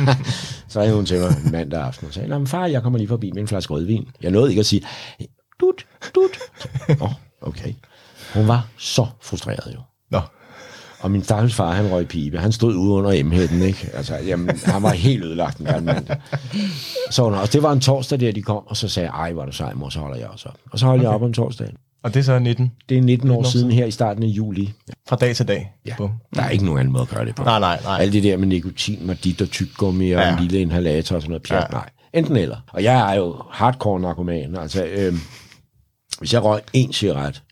så 0.68 0.80
ringede 0.80 0.96
hun 0.96 1.06
til 1.06 1.20
mig 1.20 1.36
mandag 1.52 1.80
aften 1.82 2.06
og 2.08 2.14
sagde, 2.14 2.28
"Nå, 2.28 2.38
men 2.38 2.46
far, 2.46 2.66
jeg 2.66 2.82
kommer 2.82 2.98
lige 2.98 3.08
forbi 3.08 3.30
med 3.32 3.42
en 3.42 3.48
flaske 3.48 3.74
rødvin. 3.74 4.08
Jeg 4.22 4.30
nåede 4.30 4.50
ikke 4.50 4.60
at 4.60 4.66
sige, 4.66 4.82
dut, 5.60 5.86
dut. 6.14 6.30
Åh, 7.00 7.02
oh, 7.02 7.12
okay. 7.40 7.72
Hun 8.34 8.48
var 8.48 8.68
så 8.78 9.06
frustreret 9.22 9.74
jo. 9.74 9.80
Og 11.02 11.10
min 11.10 11.22
stakkels 11.24 11.54
far, 11.54 11.72
han 11.72 11.90
røg 11.90 12.08
pibe. 12.08 12.38
Han 12.38 12.52
stod 12.52 12.74
ude 12.74 12.90
under 12.92 13.24
M-hætten, 13.24 13.62
ikke? 13.62 13.90
Altså, 13.94 14.16
jamen, 14.26 14.56
han 14.64 14.82
var 14.82 14.90
helt 14.90 15.24
ødelagt 15.24 15.58
en 15.58 15.66
gammel 15.66 15.84
mand. 15.94 16.06
Så 17.10 17.22
hun 17.24 17.34
også, 17.34 17.52
det 17.52 17.62
var 17.62 17.72
en 17.72 17.80
torsdag 17.80 18.20
der, 18.20 18.32
de 18.32 18.42
kom, 18.42 18.66
og 18.66 18.76
så 18.76 18.88
sagde 18.88 19.10
jeg, 19.10 19.18
ej, 19.30 19.30
er 19.42 19.46
du 19.46 19.52
sej, 19.52 19.72
mor, 19.74 19.88
så 19.88 19.98
holder 20.00 20.16
jeg 20.16 20.28
også 20.28 20.48
op. 20.48 20.58
Og 20.70 20.78
så 20.78 20.86
holdt 20.86 21.00
okay. 21.00 21.06
jeg 21.08 21.14
op 21.14 21.22
om 21.22 21.32
torsdagen. 21.32 21.74
Og 22.04 22.14
det 22.14 22.20
er 22.20 22.24
så 22.24 22.38
19 22.38 22.72
Det 22.88 22.98
er 22.98 23.02
19 23.02 23.30
år 23.30 23.36
år 23.36 23.42
siden 23.42 23.72
her 23.72 23.86
i 23.86 23.90
starten 23.90 24.22
af 24.22 24.26
juli. 24.26 24.72
fra 25.08 25.16
dag 25.16 25.36
til 25.36 25.48
dag. 25.48 25.72
Ja. 25.86 25.94
Bum. 25.96 26.10
Der 26.34 26.42
er 26.42 26.50
ikke 26.50 26.64
nogen 26.64 26.80
anden 26.80 26.92
måde 26.92 27.02
at 27.02 27.08
gøre 27.08 27.24
det 27.26 27.34
på. 27.34 27.42
Nej, 27.44 27.58
nej, 27.60 27.80
nej. 27.84 27.98
Alt 28.00 28.12
det 28.12 28.22
der 28.22 28.36
med 28.36 28.46
nikotin, 28.46 29.10
dit 29.24 29.42
og 29.42 29.50
tyggegummi 29.50 30.10
og 30.12 30.22
Ja. 30.22 30.32
en 30.32 30.40
lille 30.42 30.60
inhalator 30.60 31.16
og 31.16 31.22
sådan 31.22 31.30
noget 31.30 31.42
pjat, 31.42 31.62
Ja. 31.62 31.66
nej. 31.72 31.88
Enten 32.14 32.36
eller. 32.36 32.56
Og 32.72 32.82
jeg 32.82 33.12
er 33.12 33.16
jo 33.18 33.36
hardcore 33.50 34.00
narkoman. 34.00 34.56
Altså, 34.56 34.84
øhm, 34.84 35.18
hvis 36.18 36.32
jeg 36.32 36.44
røg 36.44 36.60
en 36.72 36.92
cigaret. 36.92 37.42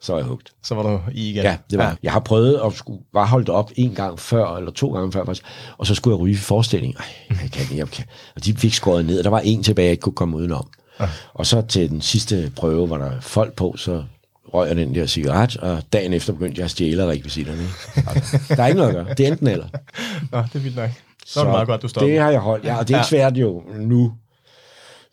Så 0.00 0.12
er 0.12 0.16
jeg 0.16 0.26
hugt. 0.26 0.52
Så 0.62 0.74
var 0.74 0.82
du 0.82 1.00
i 1.12 1.30
igen. 1.30 1.42
Ja, 1.44 1.56
det 1.70 1.78
var. 1.78 1.84
Ja. 1.84 1.94
Jeg 2.02 2.12
har 2.12 2.20
prøvet 2.20 2.60
at 2.66 2.72
skulle, 2.72 3.00
var 3.12 3.26
holdt 3.26 3.48
op 3.48 3.70
en 3.76 3.94
gang 3.94 4.18
før, 4.20 4.56
eller 4.56 4.70
to 4.70 4.92
gange 4.94 5.12
før 5.12 5.24
faktisk, 5.24 5.46
og 5.78 5.86
så 5.86 5.94
skulle 5.94 6.14
jeg 6.16 6.20
ryge 6.20 6.32
i 6.32 6.36
forestilling. 6.36 6.94
Ej, 6.98 7.04
jeg 7.42 7.50
kan 7.52 7.62
ikke, 7.62 7.76
jeg 7.76 7.88
kan. 7.90 8.04
Og 8.36 8.44
de 8.44 8.54
fik 8.54 8.74
skåret 8.74 9.04
ned, 9.04 9.18
og 9.18 9.24
der 9.24 9.30
var 9.30 9.40
en 9.40 9.62
tilbage, 9.62 9.84
jeg 9.84 9.90
ikke 9.92 10.02
kunne 10.02 10.12
komme 10.12 10.36
udenom. 10.36 10.68
Ja. 11.00 11.08
Og 11.34 11.46
så 11.46 11.62
til 11.62 11.90
den 11.90 12.00
sidste 12.00 12.52
prøve, 12.56 12.90
var 12.90 12.98
der 12.98 13.20
folk 13.20 13.54
på, 13.54 13.74
så 13.78 14.02
røg 14.54 14.68
jeg 14.68 14.76
den 14.76 14.94
der 14.94 15.06
cigaret, 15.06 15.56
og 15.56 15.82
dagen 15.92 16.12
efter 16.12 16.32
begyndte 16.32 16.58
jeg 16.58 16.64
at 16.64 16.70
stjæle 16.70 17.06
rekvisitterne. 17.06 17.68
Altså, 18.06 18.38
der 18.56 18.62
er 18.62 18.66
ikke 18.66 18.78
noget 18.78 18.96
at 18.96 19.06
gøre. 19.06 19.14
Det 19.14 19.26
er 19.26 19.32
enten 19.32 19.46
eller. 19.46 19.66
Nå, 20.32 20.38
det 20.38 20.54
er 20.54 20.58
vildt 20.58 20.76
nok. 20.76 20.90
Så, 21.26 21.40
er 21.40 21.44
det 21.44 21.52
meget 21.52 21.66
godt, 21.68 21.82
du 21.82 21.88
stopper. 21.88 22.08
Det 22.10 22.18
har 22.20 22.30
jeg 22.30 22.40
holdt, 22.40 22.64
ja, 22.64 22.78
og 22.78 22.88
det 22.88 22.94
er 22.94 22.98
ikke 22.98 23.16
Ja. 23.16 23.22
svært 23.30 23.36
jo 23.36 23.62
nu. 23.78 24.12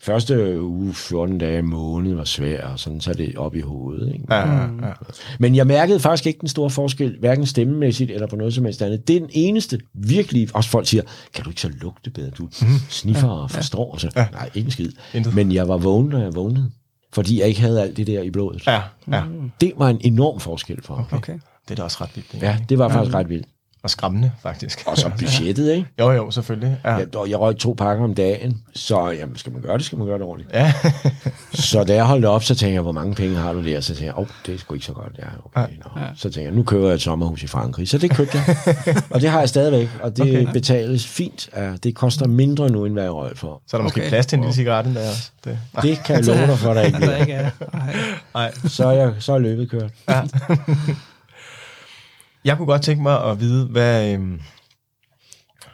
Første 0.04 0.62
uge, 0.62 0.94
14 0.94 1.38
dage, 1.38 1.62
måned 1.62 2.14
var 2.14 2.24
svær, 2.24 2.68
og 2.68 2.80
sådan, 2.80 3.02
så 3.02 3.10
er 3.10 3.14
det 3.14 3.38
op 3.38 3.56
i 3.56 3.60
hovedet. 3.62 4.14
Ikke? 4.14 4.26
Ja, 4.30 4.54
ja, 4.54 4.62
ja. 4.62 4.92
Men 5.40 5.56
jeg 5.56 5.68
mærkede 5.68 6.00
faktisk 6.00 6.28
ikke 6.28 6.40
den 6.40 6.48
store 6.48 6.70
forskel, 6.70 7.16
hverken 7.20 7.46
stemmemæssigt 7.46 8.12
eller 8.12 8.28
på 8.28 8.36
noget 8.36 8.54
som 8.54 8.66
helst 8.66 8.82
andet. 8.82 9.08
Det 9.08 9.16
er 9.16 9.20
den 9.20 9.30
eneste, 9.34 9.80
virkelig, 9.94 10.48
også 10.54 10.70
folk 10.70 10.88
siger, 10.88 11.04
kan 11.34 11.44
du 11.44 11.50
ikke 11.50 11.62
så 11.62 11.70
lugte 11.82 12.10
bedre? 12.10 12.30
Du 12.30 12.50
sniffer 12.90 13.28
og 13.30 13.52
forstår. 13.52 13.98
Så, 13.98 14.12
nej, 14.16 14.50
ikke 14.54 14.72
skid. 14.72 14.92
Men 15.34 15.52
jeg 15.52 15.68
var 15.68 15.78
vågen, 15.78 16.10
da 16.12 16.18
jeg 16.18 16.36
vågnede. 16.36 16.72
Fordi 17.14 17.40
jeg 17.40 17.48
ikke 17.48 17.62
havde 17.62 17.82
alt 17.82 17.98
det 17.98 18.08
der 18.08 18.22
i 18.22 18.32
blodet. 18.32 18.68
ja, 18.68 18.82
ja. 19.12 19.24
Det 19.62 19.74
var 19.78 19.90
en 19.90 19.98
enorm 20.02 20.40
forskel 20.40 20.82
for 20.82 20.96
mig. 20.96 21.06
Okay. 21.12 21.34
Det 21.34 21.72
er 21.72 21.76
da 21.76 21.84
også 21.84 21.98
ret 22.02 22.10
vildt. 22.16 22.34
ikke? 22.34 22.46
Ja, 22.46 22.58
det 22.70 22.78
var 22.78 22.90
faktisk 22.90 23.16
ret 23.16 23.30
vildt. 23.30 23.48
Og 23.84 23.90
skræmmende, 23.90 24.32
faktisk. 24.42 24.84
Og 24.88 24.98
så 24.98 25.12
budgettet, 25.20 25.72
ikke? 25.72 25.88
Jo, 26.00 26.12
jo, 26.12 26.32
selvfølgelig. 26.32 26.78
Ja. 26.86 26.94
Jeg, 26.94 27.16
og 27.16 27.30
jeg 27.30 27.40
røg 27.40 27.58
to 27.58 27.74
pakker 27.78 28.04
om 28.04 28.16
dagen, 28.16 28.62
så 28.76 29.10
jamen, 29.10 29.36
skal 29.38 29.52
man 29.54 29.62
gøre 29.62 29.78
det, 29.78 29.86
skal 29.86 29.98
man 29.98 30.08
gøre 30.08 30.18
det 30.18 30.26
ordentligt. 30.26 30.54
ja. 30.54 30.74
Så 31.54 31.84
da 31.84 31.94
jeg 31.94 32.06
holdt 32.06 32.26
op, 32.26 32.44
så 32.44 32.56
tænkte 32.56 32.74
jeg, 32.74 32.82
hvor 32.82 32.92
mange 32.92 33.16
penge 33.16 33.36
har 33.36 33.54
du 33.54 33.64
der? 33.66 33.82
Så 33.82 33.88
tænkte 33.88 34.06
jeg, 34.06 34.14
åh, 34.18 34.22
oh, 34.22 34.28
det 34.46 34.54
er 34.56 34.58
sgu 34.60 34.74
ikke 34.74 34.86
så 34.86 34.94
godt. 34.94 35.20
Ja, 35.20 35.24
okay, 35.46 35.74
nå. 35.78 36.02
Så 36.16 36.22
tænkte 36.24 36.42
jeg, 36.42 36.52
nu 36.52 36.64
køber 36.64 36.86
jeg 36.88 36.94
et 36.96 37.02
sommerhus 37.02 37.44
i 37.44 37.48
Frankrig. 37.48 37.90
Så 37.90 37.98
det 37.98 38.12
købte 38.12 38.38
jeg. 38.38 38.58
og 39.14 39.22
det 39.22 39.30
har 39.30 39.40
jeg 39.40 39.50
stadigvæk, 39.50 39.90
og 40.02 40.18
det 40.18 40.22
okay. 40.22 40.54
betales 40.54 41.08
fint. 41.08 41.50
Ja, 41.56 41.72
det 41.84 41.96
koster 41.96 42.28
mindre 42.28 42.70
nu, 42.70 42.86
end 42.86 42.94
hvad 42.94 43.04
jeg 43.04 43.14
røg 43.14 43.38
for. 43.38 43.62
Så 43.68 43.78
er 43.78 43.82
der 43.82 43.84
måske 43.84 44.02
Okay. 44.02 44.10
plads 44.10 44.26
til 44.26 44.36
en 44.36 44.42
lille 44.42 44.56
cigaret 44.56 44.86
der 44.86 45.10
også. 45.10 45.30
Det. 45.46 45.60
Det 45.82 46.00
kan 46.06 46.16
jeg 46.16 46.26
love 46.26 46.48
dig 46.48 46.58
for, 46.60 46.74
der 46.74 46.82
ikke 46.82 46.98
er. 47.34 47.50
Nej. 47.74 47.96
Nej. 48.34 48.54
Så 48.68 48.86
er, 48.88 48.92
jeg, 48.92 49.14
så 49.20 49.34
er 49.34 49.40
løbet 49.40 49.70
kørt. 49.70 49.92
Jeg 52.46 52.58
kunne 52.58 52.66
godt 52.66 52.82
tænke 52.82 53.04
mig 53.04 53.24
at 53.24 53.40
vide, 53.40 53.66
hvad... 53.66 54.14
Øhm, 54.14 54.40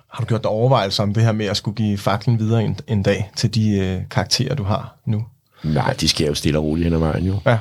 har 0.10 0.24
du 0.24 0.28
gjort 0.28 0.44
dig 0.44 0.52
overvejelser 0.52 1.04
om 1.04 1.14
det 1.14 1.24
her 1.24 1.32
med 1.32 1.46
at 1.46 1.58
skulle 1.58 1.76
give 1.76 1.98
faklen 1.98 2.40
videre 2.40 2.64
en, 2.64 2.78
en 2.88 3.04
dag 3.04 3.32
til 3.36 3.56
de 3.56 3.80
øh, 3.80 4.02
karakterer, 4.12 4.56
du 4.56 4.64
har 4.64 4.96
nu? 5.06 5.26
Nej, 5.64 5.94
de 5.94 6.08
sker 6.08 6.28
jo 6.28 6.34
stille 6.34 6.60
og 6.60 6.64
roligt 6.64 6.84
hen 6.84 6.94
ad 6.94 7.00
vejen 7.00 7.26
jo. 7.26 7.40
Ja. 7.46 7.58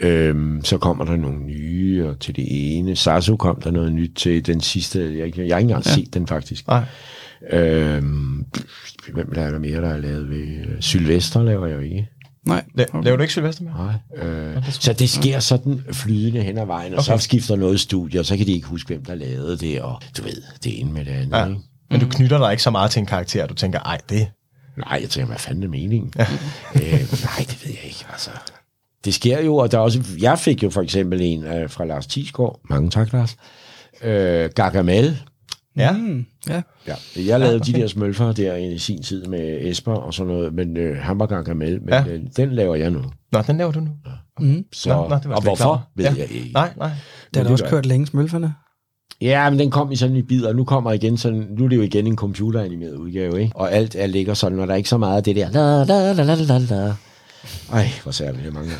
Øhm, 0.00 0.64
så 0.64 0.78
kommer 0.78 1.04
der 1.04 1.16
nogle 1.16 1.38
nye, 1.38 2.08
og 2.08 2.20
til 2.20 2.36
det 2.36 2.44
ene. 2.48 2.96
Sasso 2.96 3.36
kom 3.36 3.60
der 3.60 3.70
noget 3.70 3.92
nyt 3.92 4.10
til 4.16 4.46
den 4.46 4.60
sidste. 4.60 5.18
Jeg, 5.18 5.38
jeg 5.38 5.54
har 5.54 5.58
ikke 5.58 5.60
engang 5.60 5.86
ja. 5.86 5.90
set 5.90 6.14
den 6.14 6.26
faktisk. 6.26 6.66
Nej. 6.66 6.84
Øhm, 7.52 8.44
hvem 9.12 9.34
der 9.34 9.42
er 9.42 9.50
der 9.50 9.58
mere, 9.58 9.80
der 9.80 9.88
er 9.88 9.98
lavet 9.98 10.30
ved? 10.30 10.82
Sylvester 10.82 11.42
laver 11.42 11.66
jeg 11.66 11.76
jo 11.76 11.80
ikke. 11.80 12.08
Nej. 12.46 12.64
La- 12.78 13.00
Laver 13.02 13.16
du 13.16 13.22
ikke 13.22 13.32
Sylvester 13.32 13.62
med? 13.64 13.72
Nej. 13.72 14.26
Øh, 14.28 14.70
så 14.72 14.92
det 14.92 15.10
sker 15.10 15.40
sådan 15.40 15.84
flydende 15.92 16.42
hen 16.42 16.58
ad 16.58 16.66
vejen, 16.66 16.92
og 16.94 16.98
okay. 16.98 17.08
Okay. 17.12 17.18
så 17.18 17.24
skifter 17.24 17.56
noget 17.56 17.80
studie, 17.80 18.20
og 18.20 18.26
så 18.26 18.36
kan 18.36 18.46
de 18.46 18.52
ikke 18.52 18.66
huske, 18.66 18.86
hvem 18.88 19.04
der 19.04 19.14
lavede 19.14 19.56
det, 19.58 19.80
og 19.80 20.02
du 20.18 20.22
ved, 20.22 20.42
det 20.64 20.80
ene 20.80 20.92
med 20.92 21.04
det 21.04 21.10
andet. 21.10 21.36
Ja. 21.38 21.46
Ikke? 21.46 21.60
Men 21.90 22.00
du 22.00 22.06
knytter 22.08 22.38
dig 22.38 22.50
ikke 22.50 22.62
så 22.62 22.70
meget 22.70 22.90
til 22.90 23.00
en 23.00 23.06
karakter, 23.06 23.46
du 23.46 23.54
tænker, 23.54 23.78
ej, 23.80 23.98
det... 24.08 24.28
Nej, 24.76 24.98
jeg 25.02 25.10
tænker, 25.10 25.26
hvad 25.26 25.38
fanden 25.38 25.62
er 25.64 25.68
meningen? 25.68 26.12
Ja. 26.18 26.26
øh, 26.74 26.82
nej, 27.00 27.38
det 27.38 27.58
ved 27.64 27.72
jeg 27.74 27.84
ikke. 27.84 28.06
Altså, 28.12 28.30
det 29.04 29.14
sker 29.14 29.40
jo, 29.42 29.56
og 29.56 29.72
der 29.72 29.78
er 29.78 29.82
også, 29.82 30.02
jeg 30.20 30.38
fik 30.38 30.62
jo 30.62 30.70
for 30.70 30.82
eksempel 30.82 31.20
en 31.22 31.44
øh, 31.44 31.70
fra 31.70 31.84
Lars 31.84 32.06
Tisgaard. 32.06 32.60
Mange 32.70 32.90
tak, 32.90 33.12
Lars. 33.12 33.36
Øh, 34.02 34.50
Gargamel. 34.54 35.18
Ja. 35.78 35.92
Mm, 35.92 36.26
ja. 36.48 36.62
Ja, 36.86 36.94
jeg 37.26 37.40
lavede 37.40 37.56
okay. 37.56 37.72
de 37.72 37.80
der 37.80 37.86
smølfer 37.86 38.32
der 38.32 38.56
i 38.56 38.78
sin 38.78 39.02
tid 39.02 39.26
med 39.26 39.58
Esper 39.68 39.92
og 39.92 40.14
sådan 40.14 40.32
noget, 40.32 40.54
men 40.54 40.76
øh, 40.76 40.96
han 40.96 41.18
var 41.18 41.26
Gargamel, 41.26 41.80
men 41.80 41.88
Ja. 41.88 42.04
ja. 42.06 42.12
øh, 42.12 42.20
den 42.36 42.52
laver 42.52 42.74
jeg 42.74 42.90
nu. 42.90 43.02
Nå, 43.32 43.42
den 43.46 43.56
laver 43.58 43.72
du 43.72 43.80
nu. 43.80 43.90
Så, 44.72 44.88
Nå, 44.88 45.08
nå, 45.08 45.16
det 45.16 45.24
var 45.24 45.30
jeg 45.30 45.36
og 45.36 45.42
klar 45.42 45.50
hvorfor, 45.50 45.64
over. 45.64 45.78
ved 45.94 46.04
Ja. 46.04 46.14
jeg 46.18 46.30
ikke. 46.30 46.50
Nej, 46.52 46.70
nej. 46.76 46.90
Det 47.34 47.42
har 47.42 47.52
også 47.52 47.66
kørt 47.68 47.86
længe, 47.86 48.06
smølferne. 48.06 48.54
Ja, 49.20 49.50
men 49.50 49.58
den 49.58 49.70
kom 49.70 49.92
i 49.92 49.96
sådan 49.96 50.16
i 50.16 50.22
bidder, 50.22 50.48
og 50.48 50.56
nu 50.56 50.64
kommer 50.64 50.92
igen 50.92 51.16
sådan, 51.16 51.46
nu 51.58 51.64
er 51.64 51.68
det 51.68 51.76
jo 51.76 51.82
igen 51.82 52.06
en 52.06 52.16
computeranimeret 52.16 52.94
udgave, 52.96 53.40
ikke? 53.42 53.56
Og 53.56 53.72
alt 53.72 53.96
er 53.98 54.06
ligger 54.06 54.34
sådan, 54.34 54.58
og 54.60 54.66
der 54.66 54.72
er 54.72 54.76
ikke 54.76 54.88
så 54.88 54.98
meget 54.98 55.16
af 55.16 55.22
det 55.22 55.36
der, 55.36 55.50
la 55.50 55.84
la 55.84 56.12
la 56.12 56.34
la 56.34 56.34
la 56.44 56.58
la. 56.58 56.94
Ej, 57.72 57.88
hvor 58.02 58.12
særligt 58.12 58.44
det 58.44 58.52
mange 58.54 58.70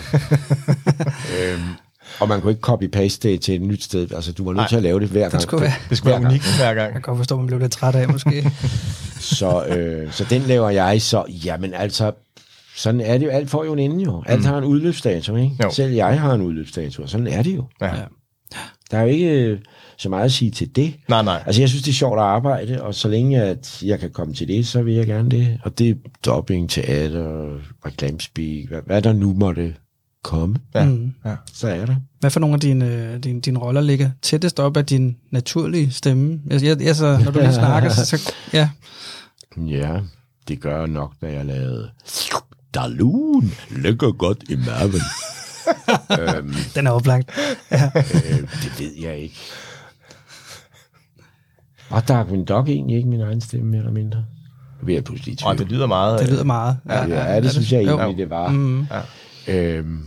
øhm, 1.39 1.63
Og 2.21 2.29
man 2.29 2.41
kunne 2.41 2.53
ikke 2.53 2.67
copy-paste 2.73 3.19
det 3.29 3.41
til 3.41 3.55
et 3.55 3.63
nyt 3.63 3.83
sted, 3.85 4.13
altså 4.13 4.33
du 4.33 4.45
var 4.45 4.53
nødt 4.53 4.69
til 4.69 4.77
at 4.77 4.83
lave 4.83 5.01
det 5.01 5.09
hver 5.09 5.21
gang. 5.21 5.33
Det 5.33 5.43
skulle 5.43 5.63
være, 5.63 5.73
Det 5.91 5.97
skulle 5.99 6.11
være 6.11 6.19
Hver 6.21 6.29
gang. 6.29 6.33
unikt 6.33 6.57
hver 6.57 6.75
gang. 6.75 6.85
jeg 6.85 6.93
kan 6.93 7.03
godt 7.03 7.17
forstå, 7.17 7.35
at 7.35 7.39
man 7.39 7.47
blev 7.47 7.59
lidt 7.59 7.73
træt 7.73 7.95
af, 7.95 8.09
måske. 8.09 8.51
Så, 9.21 9.65
øh, 9.67 10.13
så 10.13 10.25
den 10.31 10.43
laver 10.43 10.71
jeg, 10.71 11.03
så 11.03 11.25
jamen 11.45 11.75
altså, 11.75 12.13
sådan 12.77 13.01
er 13.01 13.19
det 13.19 13.27
jo, 13.27 13.31
alt 13.31 13.51
får 13.51 13.65
jo 13.65 13.73
en 13.73 13.79
ende 13.79 14.05
jo. 14.05 14.23
Alt 14.27 14.45
har 14.45 14.59
en 14.59 14.65
udløbsdato, 14.65 15.37
ikke? 15.37 15.57
Jo. 15.65 15.71
Selv 15.71 15.93
jeg 15.93 16.21
har 16.21 16.35
en 16.35 16.43
udløbsdato, 16.43 17.03
og 17.03 17.09
sådan 17.09 17.27
er 17.27 17.43
det 17.43 17.57
jo. 17.57 17.65
Ja. 17.81 17.87
Ja. 17.87 18.03
Der 18.91 18.99
er 18.99 19.03
jo 19.03 19.09
ikke 19.09 19.31
øh, 19.31 19.59
så 19.99 20.09
meget 20.09 20.25
at 20.25 20.33
sige 20.33 20.51
til 20.51 20.77
det. 20.77 20.95
Nej, 21.09 21.23
nej. 21.23 21.43
Altså, 21.47 21.63
jeg 21.63 21.69
synes, 21.69 21.83
det 21.83 21.91
er 21.91 21.95
sjovt 21.95 22.19
at 22.19 22.25
arbejde, 22.25 22.83
og 22.83 22.95
så 22.95 23.09
længe 23.09 23.43
at 23.43 23.83
jeg 23.83 24.01
kan 24.01 24.11
komme 24.11 24.35
til 24.35 24.49
det, 24.49 24.67
så 24.67 24.83
vil 24.83 24.95
jeg 24.95 25.07
gerne 25.07 25.31
det. 25.31 25.59
Og 25.65 25.79
det 25.79 25.91
er 25.91 25.95
dubbing, 26.25 26.71
teater, 26.71 27.49
reklamespeak, 27.87 28.69
hvad, 28.69 28.81
hvad 28.87 29.03
der 29.03 29.13
nu 29.13 29.35
måtte 29.35 29.75
komme, 30.29 30.57
Ja. 30.75 30.85
Mm. 30.85 31.15
ja. 31.25 31.35
så 31.53 31.69
er 31.69 31.87
der. 31.87 31.97
Hvad 32.21 32.31
for 32.31 32.41
nogle 32.41 32.55
af 32.55 32.61
dine, 32.61 33.19
dine, 33.19 33.41
dine 33.41 33.59
roller 33.59 33.81
ligger 33.81 34.11
tættest 34.23 34.61
op 34.61 34.77
af 34.77 34.87
din 34.87 35.17
naturlige 35.31 35.91
stemme? 35.91 36.41
Jeg, 36.51 36.63
jeg, 36.63 36.83
jeg, 36.83 36.97
så, 36.97 37.19
når 37.25 37.31
du 37.31 37.39
lige 37.39 37.55
snakker, 37.55 37.91
så, 37.91 38.05
så 38.05 38.33
ja. 38.53 38.71
Ja, 39.57 40.01
det 40.49 40.61
gør 40.61 40.87
nok, 40.87 41.13
da 41.23 41.33
jeg 41.33 41.45
lavede 41.45 41.91
Dalun, 42.75 43.53
ligger 43.71 44.13
godt 44.13 44.45
i 44.49 44.57
maven. 44.57 45.01
øhm, 46.39 46.55
Den 46.75 46.87
er 46.87 46.91
oplagt. 46.91 47.31
Ja. 47.71 47.91
øh, 47.97 48.39
det 48.41 48.73
ved 48.79 48.91
jeg 49.03 49.19
ikke. 49.19 49.37
Og 51.91 52.09
Darkwing 52.09 52.49
Dog 52.49 52.69
egentlig 52.69 52.97
ikke 52.97 53.09
min 53.09 53.21
egen 53.21 53.41
stemme, 53.41 53.67
mere 53.67 53.79
eller 53.79 53.93
mindre. 53.93 54.25
Vil 54.83 54.95
jeg 54.95 55.05
pludselig 55.05 55.33
i 55.33 55.37
tvivl. 55.37 55.51
Og 55.53 55.59
det 55.59 55.67
lyder 55.69 55.87
meget... 55.87 56.21
Det 56.21 56.29
lyder 56.31 56.45
meget. 56.45 56.77
Ja, 56.89 57.07
ja, 57.35 57.41
det 57.41 57.51
synes 57.51 57.73
jeg 57.73 57.87
Jo. 57.87 57.99
egentlig, 57.99 58.19
det 58.19 58.31
var. 58.31 58.49
Mm. 58.49 58.87
Øhm, 59.49 60.05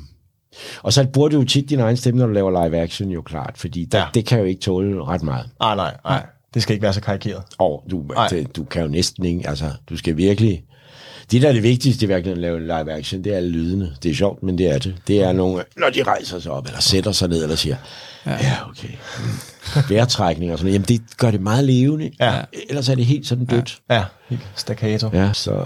og 0.84 0.94
så 0.94 1.08
bruger 1.14 1.30
du 1.30 1.38
jo 1.40 1.44
tit 1.46 1.70
din 1.70 1.80
egen 1.80 1.98
stemme, 1.98 2.20
når 2.20 2.28
du 2.28 2.34
laver 2.34 2.66
live 2.66 2.78
action, 2.80 3.10
jo 3.10 3.22
klart, 3.22 3.54
fordi 3.58 3.86
der, 3.86 3.98
Ja. 3.98 4.04
ja. 4.04 4.10
det 4.14 4.26
kan 4.26 4.40
jo 4.40 4.46
ikke 4.46 4.62
tåle 4.62 5.04
ret 5.06 5.24
meget. 5.24 5.46
Nej, 5.60 5.76
nej, 5.76 5.94
nej. 6.06 6.26
Det 6.54 6.62
skal 6.64 6.74
ikke 6.74 6.84
være 6.84 6.94
så 6.94 7.02
karikeret. 7.02 7.44
Og 7.58 7.84
du, 7.92 8.04
det, 8.30 8.56
du 8.56 8.64
kan 8.64 8.82
jo 8.82 8.88
næsten 8.88 9.26
ikke, 9.26 9.50
altså, 9.50 9.66
du 9.90 9.98
skal 9.98 10.18
virkelig... 10.18 10.64
Det, 11.32 11.42
der 11.42 11.48
er 11.50 11.54
det 11.54 11.64
vigtigste 11.64 12.06
i 12.06 12.08
virkeligheden 12.08 12.44
at 12.46 12.62
lave 12.68 12.84
live 12.84 12.94
action, 12.94 13.24
det 13.24 13.34
er 13.34 13.38
alle 13.38 13.50
lydene. 13.50 13.96
Det 14.04 14.12
er 14.12 14.16
sjovt, 14.16 14.44
men 14.44 14.58
det 14.58 14.68
er 14.72 14.78
det. 14.80 14.96
Det 15.08 15.22
er 15.24 15.32
nogle, 15.32 15.64
når 15.78 15.90
de 15.90 16.04
rejser 16.04 16.40
sig 16.40 16.52
op, 16.52 16.66
eller 16.66 16.80
sætter 16.80 17.12
sig 17.12 17.30
ned, 17.30 17.44
eller 17.44 17.56
siger, 17.56 17.76
ja, 18.26 18.32
ja 18.32 18.58
okay. 18.70 18.88
Mm. 18.88 19.82
Vejrtrækning 19.90 20.52
og 20.52 20.58
sådan 20.58 20.66
noget. 20.72 20.74
Jamen, 20.74 20.86
det 20.88 21.18
gør 21.18 21.32
det 21.32 21.42
meget 21.42 21.64
levende. 21.64 22.12
Ja. 22.20 22.42
Ellers 22.70 22.90
er 22.90 22.96
det 22.96 23.06
helt 23.06 23.28
sådan 23.28 23.46
dødt. 23.46 23.80
Ja, 23.90 24.04
helt 24.30 24.42
staccato. 24.56 25.10
Ja, 25.14 25.34
så... 25.34 25.66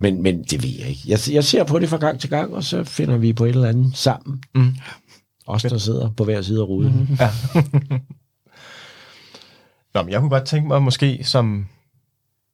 Men, 0.00 0.22
men 0.22 0.42
det 0.42 0.62
ved 0.62 0.70
jeg 0.78 0.88
ikke. 0.88 1.00
Jeg, 1.06 1.18
jeg 1.30 1.44
ser 1.44 1.64
på 1.64 1.78
det 1.78 1.88
fra 1.88 1.96
gang 1.96 2.20
til 2.20 2.30
gang, 2.30 2.54
og 2.54 2.64
så 2.64 2.84
finder 2.84 3.16
vi 3.16 3.32
på 3.32 3.44
et 3.44 3.48
eller 3.48 3.68
andet 3.68 3.96
sammen. 3.96 4.42
Mm. 4.54 4.74
Os, 5.46 5.62
der 5.62 5.78
sidder 5.78 6.10
på 6.10 6.24
hver 6.24 6.42
side 6.42 6.60
af 6.60 6.68
ruden. 6.68 7.06
Mm. 7.10 7.16
Ja. 7.20 7.30
Nå, 9.94 10.02
men 10.02 10.12
jeg 10.12 10.20
kunne 10.20 10.30
godt 10.30 10.44
tænke 10.44 10.68
mig 10.68 10.82
måske 10.82 11.20
som 11.24 11.66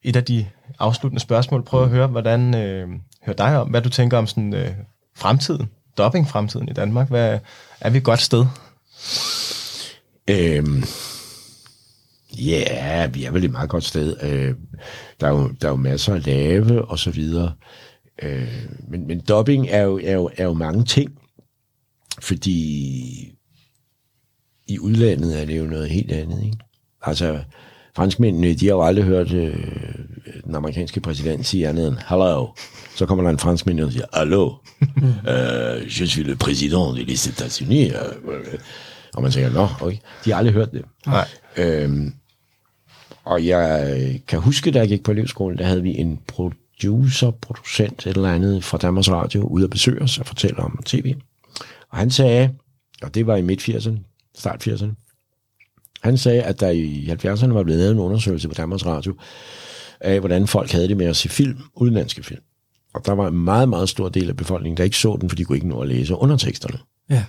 et 0.03 0.16
af 0.16 0.24
de 0.24 0.47
afsluttende 0.78 1.20
spørgsmål, 1.20 1.64
prøve 1.64 1.84
at 1.84 1.91
høre, 1.91 2.07
hvordan, 2.07 2.55
øh, 2.55 2.88
høre 3.26 3.36
dig 3.38 3.61
om, 3.61 3.68
hvad 3.68 3.82
du 3.82 3.88
tænker 3.88 4.18
om 4.18 4.26
sådan, 4.26 4.55
øh, 4.55 4.70
fremtiden, 5.16 5.70
dubbing-fremtiden 5.99 6.68
i 6.68 6.72
Danmark. 6.72 7.09
Hvad, 7.09 7.38
er 7.80 7.91
vi 7.91 7.99
et 7.99 8.05
godt 8.05 8.20
sted? 8.20 8.47
Øhm, 10.30 10.84
Ja, 12.38 12.64
yeah, 12.72 13.14
vi 13.14 13.24
er 13.24 13.30
vel 13.30 13.45
et 13.45 13.51
meget 13.51 13.70
godt 13.70 13.84
sted. 13.84 14.16
Øh, 14.22 14.55
der, 15.21 15.27
er 15.27 15.31
jo, 15.31 15.51
der 15.61 15.68
er 15.68 15.73
jo 15.73 15.77
masser 15.77 16.14
at 16.14 16.27
lave, 16.27 16.85
og 16.85 16.99
så 16.99 17.11
videre. 17.11 17.53
Øh, 18.23 18.66
men, 18.89 19.07
men 19.07 19.21
dubbing 19.21 19.68
er 19.68 19.83
jo, 19.83 20.01
er, 20.03 20.12
jo, 20.12 20.31
er 20.37 20.45
jo 20.45 20.53
mange 20.53 20.85
ting, 20.85 21.18
fordi 22.21 23.33
i 24.66 24.79
udlandet 24.79 25.41
er 25.41 25.45
det 25.45 25.59
jo 25.59 25.64
noget 25.64 25.91
helt 25.91 26.12
andet. 26.12 26.45
Ikke? 26.45 26.59
Altså, 27.03 27.41
franskmændene, 27.97 28.55
de 28.55 28.66
har 28.66 28.75
jo 28.75 28.83
aldrig 28.83 29.05
hørt 29.05 29.33
øh, 29.33 29.57
den 30.45 30.55
amerikanske 30.55 31.01
præsident 31.01 31.47
sige 31.47 31.68
andet 31.68 31.89
end 31.89 31.97
hello. 32.09 32.47
Så 32.97 33.07
kommer 33.07 33.25
der 33.25 33.31
en 33.31 33.39
franskmænd 33.39 33.81
og 33.81 33.93
siger, 33.93 34.07
hallo, 34.12 34.55
øh, 35.29 36.01
je 36.01 36.07
suis 36.07 36.27
le 36.27 36.37
président 36.45 36.97
de 36.97 37.05
les 37.05 37.27
États-Unis. 37.27 37.93
Øh, 37.93 38.59
og 39.14 39.23
man 39.23 39.31
tænker, 39.31 39.51
nå, 39.51 39.68
okay. 39.81 39.97
De 40.25 40.31
har 40.31 40.39
aldrig 40.39 40.55
hørt 40.55 40.73
det. 40.73 40.85
Nej. 41.07 41.29
Øhm, 41.57 42.14
og 43.31 43.47
jeg 43.47 44.20
kan 44.28 44.41
huske, 44.41 44.70
da 44.70 44.78
jeg 44.78 44.89
gik 44.89 45.03
på 45.03 45.11
elevskolen, 45.11 45.59
der 45.59 45.64
havde 45.64 45.83
vi 45.83 45.99
en 45.99 46.20
producer, 46.26 47.31
producent, 47.31 48.07
et 48.07 48.16
eller 48.16 48.33
andet 48.33 48.64
fra 48.64 48.78
Danmarks 48.78 49.11
Radio, 49.11 49.43
ude 49.43 49.64
at 49.64 49.70
besøge 49.70 50.03
os 50.03 50.18
og 50.18 50.26
fortælle 50.26 50.59
om 50.59 50.83
tv. 50.87 51.14
Og 51.91 51.99
han 51.99 52.11
sagde, 52.11 52.51
og 53.03 53.14
det 53.14 53.26
var 53.26 53.37
i 53.37 53.43
midt-80'erne, 53.43 53.99
start 54.35 54.68
80'erne, 54.68 54.95
han 56.03 56.18
sagde, 56.18 56.43
at 56.43 56.61
der 56.61 56.70
i 56.70 57.09
70'erne 57.11 57.53
var 57.53 57.62
blevet 57.62 57.78
lavet 57.78 57.93
en 57.93 57.99
undersøgelse 57.99 58.49
på 58.49 58.55
Danmarks 58.55 58.87
Radio, 58.87 59.14
af 60.01 60.20
hvordan 60.20 60.47
folk 60.47 60.70
havde 60.70 60.89
det 60.89 60.97
med 60.97 61.07
at 61.07 61.16
se 61.16 61.28
film, 61.28 61.59
udenlandske 61.74 62.22
film. 62.22 62.43
Og 62.95 63.07
der 63.07 63.12
var 63.12 63.28
en 63.28 63.39
meget, 63.39 63.68
meget 63.68 63.89
stor 63.89 64.09
del 64.09 64.28
af 64.28 64.37
befolkningen, 64.37 64.76
der 64.76 64.85
ikke 64.85 64.97
så 64.97 65.18
den, 65.20 65.28
for 65.28 65.37
de 65.37 65.45
kunne 65.45 65.57
ikke 65.57 65.68
nå 65.68 65.81
at 65.81 65.89
læse 65.89 66.14
underteksterne. 66.14 66.78
Ja. 67.11 67.24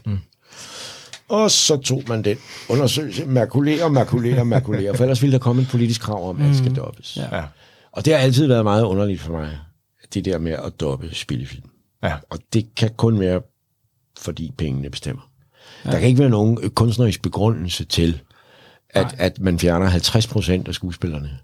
Og 1.31 1.51
så 1.51 1.77
tog 1.77 2.03
man 2.07 2.21
den 2.21 2.37
undersøgelse, 2.69 3.25
makulere, 3.25 3.89
makulere, 3.89 4.45
makulere, 4.45 4.95
for 4.95 5.03
ellers 5.03 5.21
ville 5.21 5.33
der 5.33 5.39
komme 5.39 5.61
et 5.61 5.67
politisk 5.67 6.01
krav 6.01 6.29
om, 6.29 6.41
at 6.41 6.47
det 6.47 6.57
skal 6.57 6.75
dobbes. 6.75 7.17
Ja. 7.17 7.37
Ja. 7.37 7.43
Og 7.91 8.05
det 8.05 8.13
har 8.13 8.19
altid 8.19 8.47
været 8.47 8.63
meget 8.63 8.83
underligt 8.83 9.21
for 9.21 9.31
mig, 9.31 9.57
det 10.13 10.25
der 10.25 10.37
med 10.37 10.51
at 10.51 10.79
doppe 10.79 11.09
spillefilm. 11.15 11.69
Ja. 12.03 12.13
Og 12.29 12.39
det 12.53 12.75
kan 12.75 12.89
kun 12.97 13.19
være, 13.19 13.41
fordi 14.19 14.53
pengene 14.57 14.89
bestemmer. 14.89 15.21
Ja. 15.85 15.91
Der 15.91 15.99
kan 15.99 16.07
ikke 16.07 16.19
være 16.19 16.29
nogen 16.29 16.69
kunstnerisk 16.69 17.21
begrundelse 17.21 17.85
til, 17.85 18.21
at, 18.89 19.15
at 19.17 19.39
man 19.39 19.59
fjerner 19.59 19.85
50 19.85 20.27
procent 20.27 20.67
af 20.67 20.73
skuespillerne. 20.73 21.37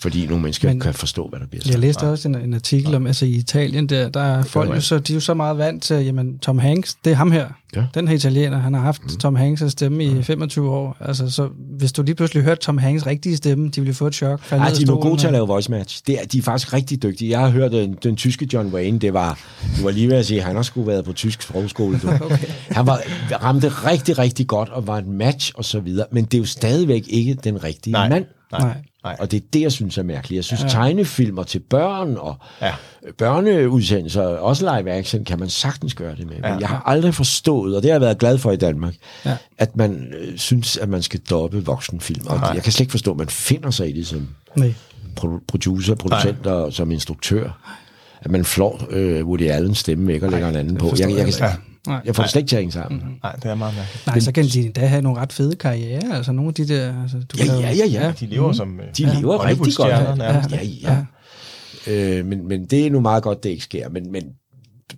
Fordi 0.00 0.26
nogle 0.26 0.42
mennesker 0.42 0.68
Men- 0.68 0.80
kan 0.80 0.94
forstå, 0.94 1.28
hvad 1.28 1.40
der 1.40 1.46
bliver 1.46 1.62
sagt. 1.62 1.72
Jeg 1.72 1.80
læste 1.80 2.02
også 2.02 2.28
en, 2.28 2.34
en 2.34 2.54
artikel 2.54 2.94
om, 2.94 3.06
altså 3.06 3.26
i 3.26 3.30
Italien, 3.30 3.86
der, 3.86 4.08
der 4.08 4.20
er 4.20 4.42
folk 4.42 4.74
jo 4.74 4.80
så, 4.80 4.98
de 4.98 5.12
er 5.12 5.14
jo 5.14 5.20
så 5.20 5.34
meget 5.34 5.58
vant 5.58 5.82
til, 5.82 5.96
jamen 6.04 6.38
Tom 6.38 6.58
Hanks, 6.58 6.94
det 7.04 7.10
er 7.10 7.14
ham 7.16 7.32
her. 7.32 7.46
Ja. 7.76 7.84
Den 7.94 8.08
her 8.08 8.14
italiener, 8.14 8.58
han 8.58 8.74
har 8.74 8.80
haft 8.80 9.02
mm. 9.02 9.08
Tom 9.08 9.36
Hanks' 9.36 9.68
stemme 9.68 10.04
i 10.04 10.22
25 10.22 10.70
år. 10.70 10.96
Altså, 11.00 11.30
så 11.30 11.48
hvis 11.78 11.92
du 11.92 12.02
lige 12.02 12.14
pludselig 12.14 12.42
hørte 12.42 12.60
Tom 12.60 12.78
Hanks' 12.78 13.06
rigtige 13.06 13.36
stemme, 13.36 13.68
de 13.68 13.80
ville 13.80 13.94
få 13.94 14.06
et 14.06 14.14
chok. 14.14 14.42
falde 14.42 14.62
Ej, 14.62 14.68
ned 14.68 14.72
af 14.72 14.76
de 14.76 14.82
er 14.82 14.86
stolen 14.86 15.02
gode 15.02 15.20
til 15.20 15.26
at 15.26 15.32
lave 15.32 15.46
voice 15.46 15.70
match. 15.70 16.02
Det 16.06 16.20
er, 16.20 16.24
de 16.26 16.38
er 16.38 16.42
faktisk 16.42 16.72
rigtig 16.72 17.02
dygtige. 17.02 17.30
Jeg 17.30 17.40
har 17.40 17.48
hørt 17.48 17.72
den, 17.72 17.96
den 18.02 18.16
tyske 18.16 18.48
John 18.52 18.68
Wayne, 18.74 18.98
det 18.98 19.12
var, 19.12 19.38
du 19.78 19.82
var 19.82 19.90
lige 19.90 20.08
ved 20.08 20.16
at 20.16 20.26
sige, 20.26 20.42
han 20.42 20.56
har 20.56 20.62
sgu 20.62 20.82
været 20.82 21.04
på 21.04 21.12
tysk 21.12 21.42
sprogskole. 21.42 21.98
Du. 21.98 22.08
okay. 22.24 22.46
Han 22.70 22.86
var, 22.86 23.00
ramte 23.42 23.68
rigtig, 23.68 24.18
rigtig 24.18 24.46
godt 24.46 24.68
og 24.68 24.86
var 24.86 24.98
et 24.98 25.06
match 25.06 25.52
og 25.54 25.64
så 25.64 25.80
videre. 25.80 26.06
Men 26.12 26.24
det 26.24 26.34
er 26.34 26.38
jo 26.38 26.44
stadigvæk 26.46 27.04
ikke 27.08 27.34
den 27.34 27.64
rigtige 27.64 27.92
Nej. 27.92 28.08
mand. 28.08 28.24
Nej. 28.52 28.60
Nej. 28.60 28.76
Nej. 29.04 29.16
Og 29.20 29.30
det 29.30 29.36
er 29.36 29.46
det, 29.52 29.60
jeg 29.60 29.72
synes 29.72 29.98
er 29.98 30.02
mærkeligt. 30.02 30.36
Jeg 30.36 30.44
synes, 30.44 30.62
ja. 30.62 30.68
tegnefilmer 30.68 31.42
til 31.42 31.58
børn 31.58 32.16
og 32.16 32.36
Ja. 32.62 32.74
børneudsendelser, 33.18 34.22
også 34.22 34.78
live 34.78 34.90
action, 34.92 35.24
kan 35.24 35.38
man 35.38 35.48
sagtens 35.48 35.94
gøre 35.94 36.16
det 36.16 36.26
med. 36.26 36.34
Men 36.36 36.44
Ja. 36.44 36.56
jeg 36.58 36.68
har 36.68 36.82
aldrig 36.86 37.14
forstået, 37.14 37.76
og 37.76 37.82
det 37.82 37.90
har 37.90 37.94
jeg 37.94 38.00
været 38.00 38.18
glad 38.18 38.38
for 38.38 38.50
i 38.52 38.56
Danmark, 38.56 38.94
Ja. 39.24 39.36
at 39.58 39.76
man 39.76 40.12
øh, 40.20 40.38
synes, 40.38 40.76
at 40.76 40.88
man 40.88 41.02
skal 41.02 41.20
doppe 41.30 41.64
voksenfilm. 41.64 42.26
Og 42.26 42.36
Nej. 42.38 42.50
jeg 42.50 42.62
kan 42.62 42.72
slet 42.72 42.80
ikke 42.80 42.90
forstå, 42.90 43.10
at 43.10 43.16
man 43.16 43.28
finder 43.28 43.70
sig 43.70 43.88
i 43.88 43.92
det 43.92 44.06
som 44.06 44.28
Nej. 44.56 44.74
pro- 45.20 45.44
producer, 45.48 45.94
producenter 45.94 46.50
og 46.52 46.72
som 46.72 46.90
instruktør. 46.92 47.74
At 48.22 48.30
man 48.30 48.44
flår 48.44 48.86
øh, 48.90 49.26
Woody 49.26 49.42
Allens 49.42 49.78
stemme 49.78 50.06
væk 50.06 50.22
og 50.22 50.30
lægger 50.30 50.48
en 50.48 50.56
anden 50.56 50.76
på. 50.76 50.86
Jeg, 50.98 51.10
jeg, 51.10 51.18
jeg, 51.18 51.40
jeg, 51.40 51.56
Nej. 51.86 52.00
jeg 52.04 52.16
får 52.16 52.22
det 52.22 52.30
slet 52.32 52.40
ikke 52.40 52.48
til 52.48 52.56
at 52.56 52.60
hænge 52.62 52.72
sammen. 52.72 53.02
Nej, 53.22 53.32
det 53.32 53.44
er 53.44 53.54
meget 53.54 53.74
mærkeligt. 53.76 54.06
Nej, 54.06 54.20
så 54.20 54.32
kan 54.32 54.44
de 54.44 54.60
endda 54.64 54.86
have 54.86 55.02
nogle 55.02 55.20
ret 55.20 55.32
fede 55.32 55.56
karriere. 55.56 56.16
Altså 56.16 56.32
nogle 56.32 56.48
af 56.48 56.54
de 56.54 56.68
der... 56.68 57.02
Altså, 57.02 57.16
du 57.18 57.36
Ja, 57.38 57.44
kan 57.44 57.54
ja, 57.60 57.70
ja, 57.70 57.86
ja. 57.86 58.12
De 58.20 58.26
lever 58.26 58.52
som 58.52 58.80
øh, 58.80 58.86
De 58.96 59.20
lever 59.20 59.44
rigtig 59.46 59.74
godt. 59.76 60.08
det. 60.08 60.18
nærmest. 60.18 60.50
Ja, 60.52 60.60
ja. 60.82 62.18
Øh, 62.18 62.26
men, 62.26 62.48
men 62.48 62.66
det 62.66 62.86
er 62.86 62.90
nu 62.90 63.00
meget 63.00 63.22
godt, 63.22 63.42
det 63.44 63.50
ikke 63.50 63.64
sker. 63.64 63.88
Men, 63.88 64.12
men 64.12 64.22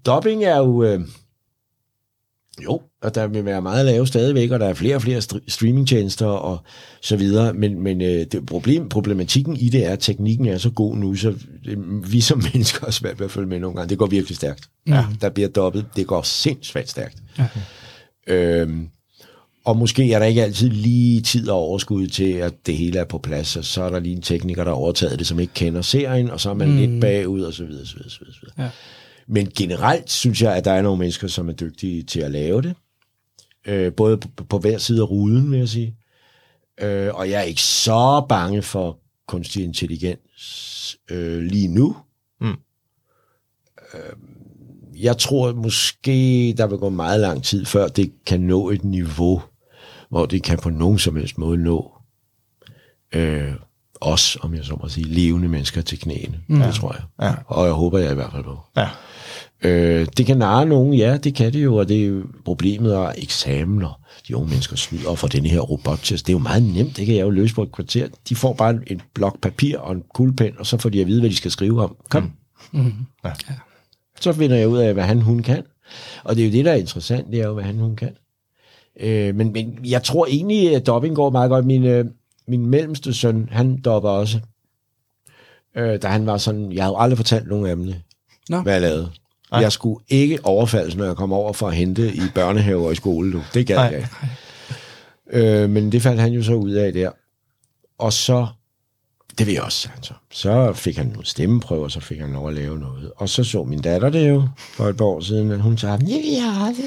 dubbing 0.07 0.45
er 0.45 0.57
jo... 0.57 0.83
Øh, 0.83 1.01
jo, 2.65 2.81
og 3.03 3.15
der 3.15 3.27
vil 3.27 3.45
være 3.45 3.63
meget 3.63 3.87
lave 3.87 4.07
stadigvæk, 4.07 4.51
og 4.51 4.61
der 4.61 4.67
er 4.67 4.75
flere 4.75 4.97
og 4.97 5.03
flere 5.03 5.19
str- 5.19 5.45
streamingtjenester 5.49 6.27
og 6.27 6.59
så 7.01 7.17
videre. 7.17 7.53
Men, 7.53 7.81
men 7.81 8.01
øh, 8.01 8.27
det 8.33 8.47
problem, 8.47 8.89
problematikken 8.89 9.57
i 9.57 9.69
det 9.69 9.87
er, 9.87 9.93
at 9.93 9.99
teknikken 9.99 10.47
er 10.47 10.59
så 10.59 10.71
god 10.71 10.97
nu, 10.97 11.15
så 11.15 11.35
det, 11.65 11.79
vi 12.13 12.21
som 12.21 12.43
mennesker 12.53 12.85
har 12.85 12.93
svært 12.93 13.19
ved 13.19 13.27
at 13.27 13.33
følge 13.33 13.49
med 13.49 13.61
nogle 13.61 13.77
gange. 13.77 13.91
Det 13.91 13.99
går 13.99 14.07
virkelig 14.07 14.37
stærkt. 14.37 14.69
Ja. 14.87 15.05
Der 15.21 15.31
bliver 15.31 15.49
dobbelt. 15.49 15.87
Det 15.97 16.07
går 16.07 16.23
sindssygt 16.23 16.91
stærkt. 16.91 17.17
Ja. 17.39 17.47
Øhm, 18.27 18.89
og 19.65 19.77
måske 19.77 20.13
er 20.13 20.19
der 20.19 20.27
ikke 20.27 20.43
altid 20.43 20.71
lige 20.71 21.21
tid 21.21 21.49
og 21.49 21.59
overskud 21.59 22.07
til, 22.07 22.33
at 22.33 22.67
det 22.67 22.77
hele 22.77 22.99
er 22.99 23.05
på 23.05 23.19
plads, 23.19 23.57
og 23.57 23.65
så 23.65 23.83
er 23.83 23.91
der 23.91 24.01
lige 24.01 24.17
en 24.17 24.23
tekniker, 24.23 24.65
der 24.65 24.71
har 24.71 24.77
overtaget 24.77 25.19
det, 25.19 25.27
som 25.27 25.41
ikke 25.41 25.55
kender 25.55 25.83
serien, 25.83 26.31
og 26.31 26.41
så 26.41 26.51
er 26.51 26.55
man 26.55 26.69
mm. 26.69 26.77
lidt 26.77 27.01
bagud, 27.01 27.41
og 27.41 27.53
så 27.53 27.65
videre, 27.65 27.87
så 27.87 27.95
videre, 27.95 28.11
så 28.11 28.19
videre. 28.21 28.35
Så 28.35 28.41
videre. 28.41 28.65
Ja. 28.65 28.71
Men 29.33 29.51
generelt 29.57 30.11
synes 30.11 30.43
jeg, 30.43 30.57
at 30.57 30.65
der 30.65 30.71
er 30.71 30.83
nogle 30.83 30.99
mennesker, 30.99 31.29
som 31.29 31.49
er 31.49 31.53
dygtige 31.53 32.03
til 32.03 32.21
at 32.21 32.31
lave 32.31 32.63
det. 32.63 32.75
Øh, 33.67 33.93
både 33.93 34.17
på, 34.17 34.45
på 34.45 34.59
hver 34.59 34.79
side 34.79 35.01
af 35.03 35.11
ruden, 35.11 35.51
vil 35.51 35.59
jeg 35.59 35.69
sige. 35.69 35.97
Øh, 36.81 37.15
og 37.15 37.31
jeg 37.31 37.39
er 37.39 37.45
ikke 37.45 37.63
så 37.63 38.27
bange 38.29 38.63
for 38.63 38.99
kunstig 39.29 39.65
intelligens 39.65 40.99
øh, 41.11 41.43
lige 41.43 41.69
nu. 41.69 41.97
Mm. 42.41 42.57
Øh, 43.95 44.17
jeg 45.03 45.19
tror 45.19 45.53
måske, 45.53 46.55
der 46.57 46.67
vil 46.67 46.79
gå 46.79 46.89
meget 46.89 47.21
lang 47.21 47.45
tid, 47.45 47.65
før 47.65 47.89
det 47.89 48.13
kan 48.27 48.41
nå 48.41 48.71
et 48.71 48.85
niveau, 48.85 49.43
hvor 50.09 50.27
det 50.27 50.43
kan 50.43 50.59
på 50.59 50.71
nogen 50.71 50.99
som 50.99 51.17
helst 51.17 51.39
måde 51.39 51.59
nå 51.59 51.93
øh, 53.15 53.55
os, 54.01 54.39
om 54.41 54.55
jeg 54.55 54.65
så 54.65 54.79
må 54.83 54.89
sige, 54.89 55.07
levende 55.09 55.49
mennesker 55.49 55.83
til 55.83 55.99
knæene. 56.01 56.39
Mm. 56.49 56.61
Det 56.61 56.75
tror 56.75 56.93
jeg. 56.99 57.27
Ja. 57.29 57.35
Og 57.47 57.65
jeg 57.67 57.73
håber 57.75 57.99
jeg 57.99 58.13
i 58.13 58.15
hvert 58.15 58.33
fald 58.33 58.45
på. 58.45 58.59
Ja. 58.77 58.89
Øh, 59.63 60.07
det 60.17 60.27
kan 60.27 60.37
narre 60.37 60.67
nogen, 60.67 60.95
ja, 60.95 61.17
det 61.17 61.35
kan 61.35 61.53
det 61.53 61.65
jo, 61.65 61.77
og 61.77 61.89
det 61.89 62.03
er 62.03 62.07
jo 62.07 62.23
problemet 62.45 62.95
og 62.97 63.15
eksamener. 63.19 64.01
De 64.29 64.37
unge 64.37 64.49
mennesker 64.49 64.77
snyder 64.77 65.09
og 65.09 65.19
får 65.19 65.29
denne 65.29 65.49
her 65.49 65.61
robottest. 65.61 66.27
Det 66.27 66.33
er 66.33 66.35
jo 66.35 66.39
meget 66.43 66.63
nemt, 66.63 66.97
det 66.97 67.07
kan 67.07 67.15
jeg 67.15 67.23
jo 67.23 67.31
løse 67.31 67.55
på 67.55 67.63
et 67.63 67.73
kvarter. 67.73 68.09
De 68.29 68.35
får 68.37 68.53
bare 68.53 68.71
en- 68.71 68.83
en 68.87 69.01
blok 69.15 69.41
papir 69.41 69.79
og 69.79 69.93
en 69.93 70.03
kuglepen, 70.15 70.53
og 70.59 70.67
så 70.67 70.79
får 70.79 70.89
de 70.91 71.01
at 71.01 71.07
vide, 71.07 71.21
hvad 71.21 71.31
de 71.31 71.37
skal 71.37 71.51
skrive 71.51 71.83
om. 71.83 71.97
Kom. 72.11 72.33
Mm. 72.73 72.93
Ja. 73.25 73.31
Så 74.21 74.33
finder 74.33 74.57
jeg 74.57 74.69
ud 74.69 74.79
af, 74.79 74.95
hvad 74.95 75.05
han, 75.05 75.21
hun 75.21 75.43
kan. 75.43 75.63
Og 76.25 76.37
det 76.37 76.43
er 76.43 76.47
jo 76.47 76.53
det, 76.53 76.65
der 76.65 76.71
er 76.73 76.77
interessant, 76.77 77.27
det 77.33 77.41
er 77.41 77.47
jo, 77.47 77.55
hvad 77.55 77.65
han, 77.65 77.79
hun 77.79 77.97
kan. 77.97 78.11
Øh, 79.01 79.35
men, 79.35 79.53
men 79.53 79.79
jeg 79.85 80.03
tror 80.03 80.27
egentlig, 80.27 80.77
at 80.77 80.87
dobbing 80.87 81.15
går 81.15 81.31
meget 81.31 81.49
godt. 81.51 81.67
Min, 81.67 81.85
øh, 81.85 82.05
min 82.51 82.67
mellemste 82.67 83.15
søn, 83.15 83.49
han 83.53 83.81
dopper 83.81 84.11
også. 84.11 84.41
Øh, 85.77 86.03
da 86.03 86.09
han 86.09 86.27
var 86.27 86.37
sådan, 86.37 86.73
jeg 86.73 86.85
havde 86.85 86.97
aldrig 86.99 87.17
fortalt 87.19 87.49
nogen 87.49 87.67
af 87.67 87.77
dem 87.77 87.87
det, 87.87 88.03
Nå. 88.49 88.61
hvad 88.61 88.73
jeg 88.73 88.83
lavede. 88.83 89.11
Nej. 89.51 89.61
Jeg 89.61 89.73
skulle 89.73 90.05
ikke 90.09 90.39
overfaldes, 90.45 90.97
når 90.97 91.05
jeg 91.05 91.17
kom 91.17 91.33
over 91.33 91.53
for 91.53 91.69
at 91.69 91.75
hente 91.75 92.15
i 92.15 92.21
børnehave 92.35 92.87
og 92.87 92.93
i 92.93 92.95
skole. 92.95 93.33
Du. 93.33 93.43
Det 93.55 93.67
gad 93.67 93.77
Nej. 93.77 93.85
jeg 93.85 93.97
ikke. 93.97 94.09
Øh, 95.63 95.71
men 95.71 95.93
det 95.93 96.03
faldt 96.03 96.21
han 96.21 96.33
jo 96.33 96.43
så 96.43 96.53
ud 96.55 96.71
af 96.71 96.93
der. 96.93 97.11
Og 97.99 98.13
så, 98.13 98.47
det 99.39 99.47
vil 99.47 99.55
jeg 99.55 99.63
også, 99.63 99.89
han 99.89 100.03
så. 100.03 100.15
Så 100.31 100.73
fik 100.73 100.97
han 100.97 101.07
nogle 101.07 101.27
stemmeprøver, 101.27 101.89
så 101.89 102.01
fik 102.01 102.21
han 102.21 102.33
lov 102.33 102.49
at 102.49 102.55
lave 102.55 102.79
noget. 102.79 103.13
Og 103.17 103.29
så 103.29 103.45
så 103.45 103.65
min 103.65 103.81
datter 103.81 104.11
det 104.11 104.29
jo 104.29 104.49
for 104.59 104.89
et 104.89 104.97
par 104.97 105.05
år 105.05 105.21
siden, 105.21 105.51
at 105.51 105.61
hun 105.61 105.79
sagde, 105.79 105.99
det 105.99 106.09
jeg 106.09 106.57
aldrig. 106.67 106.85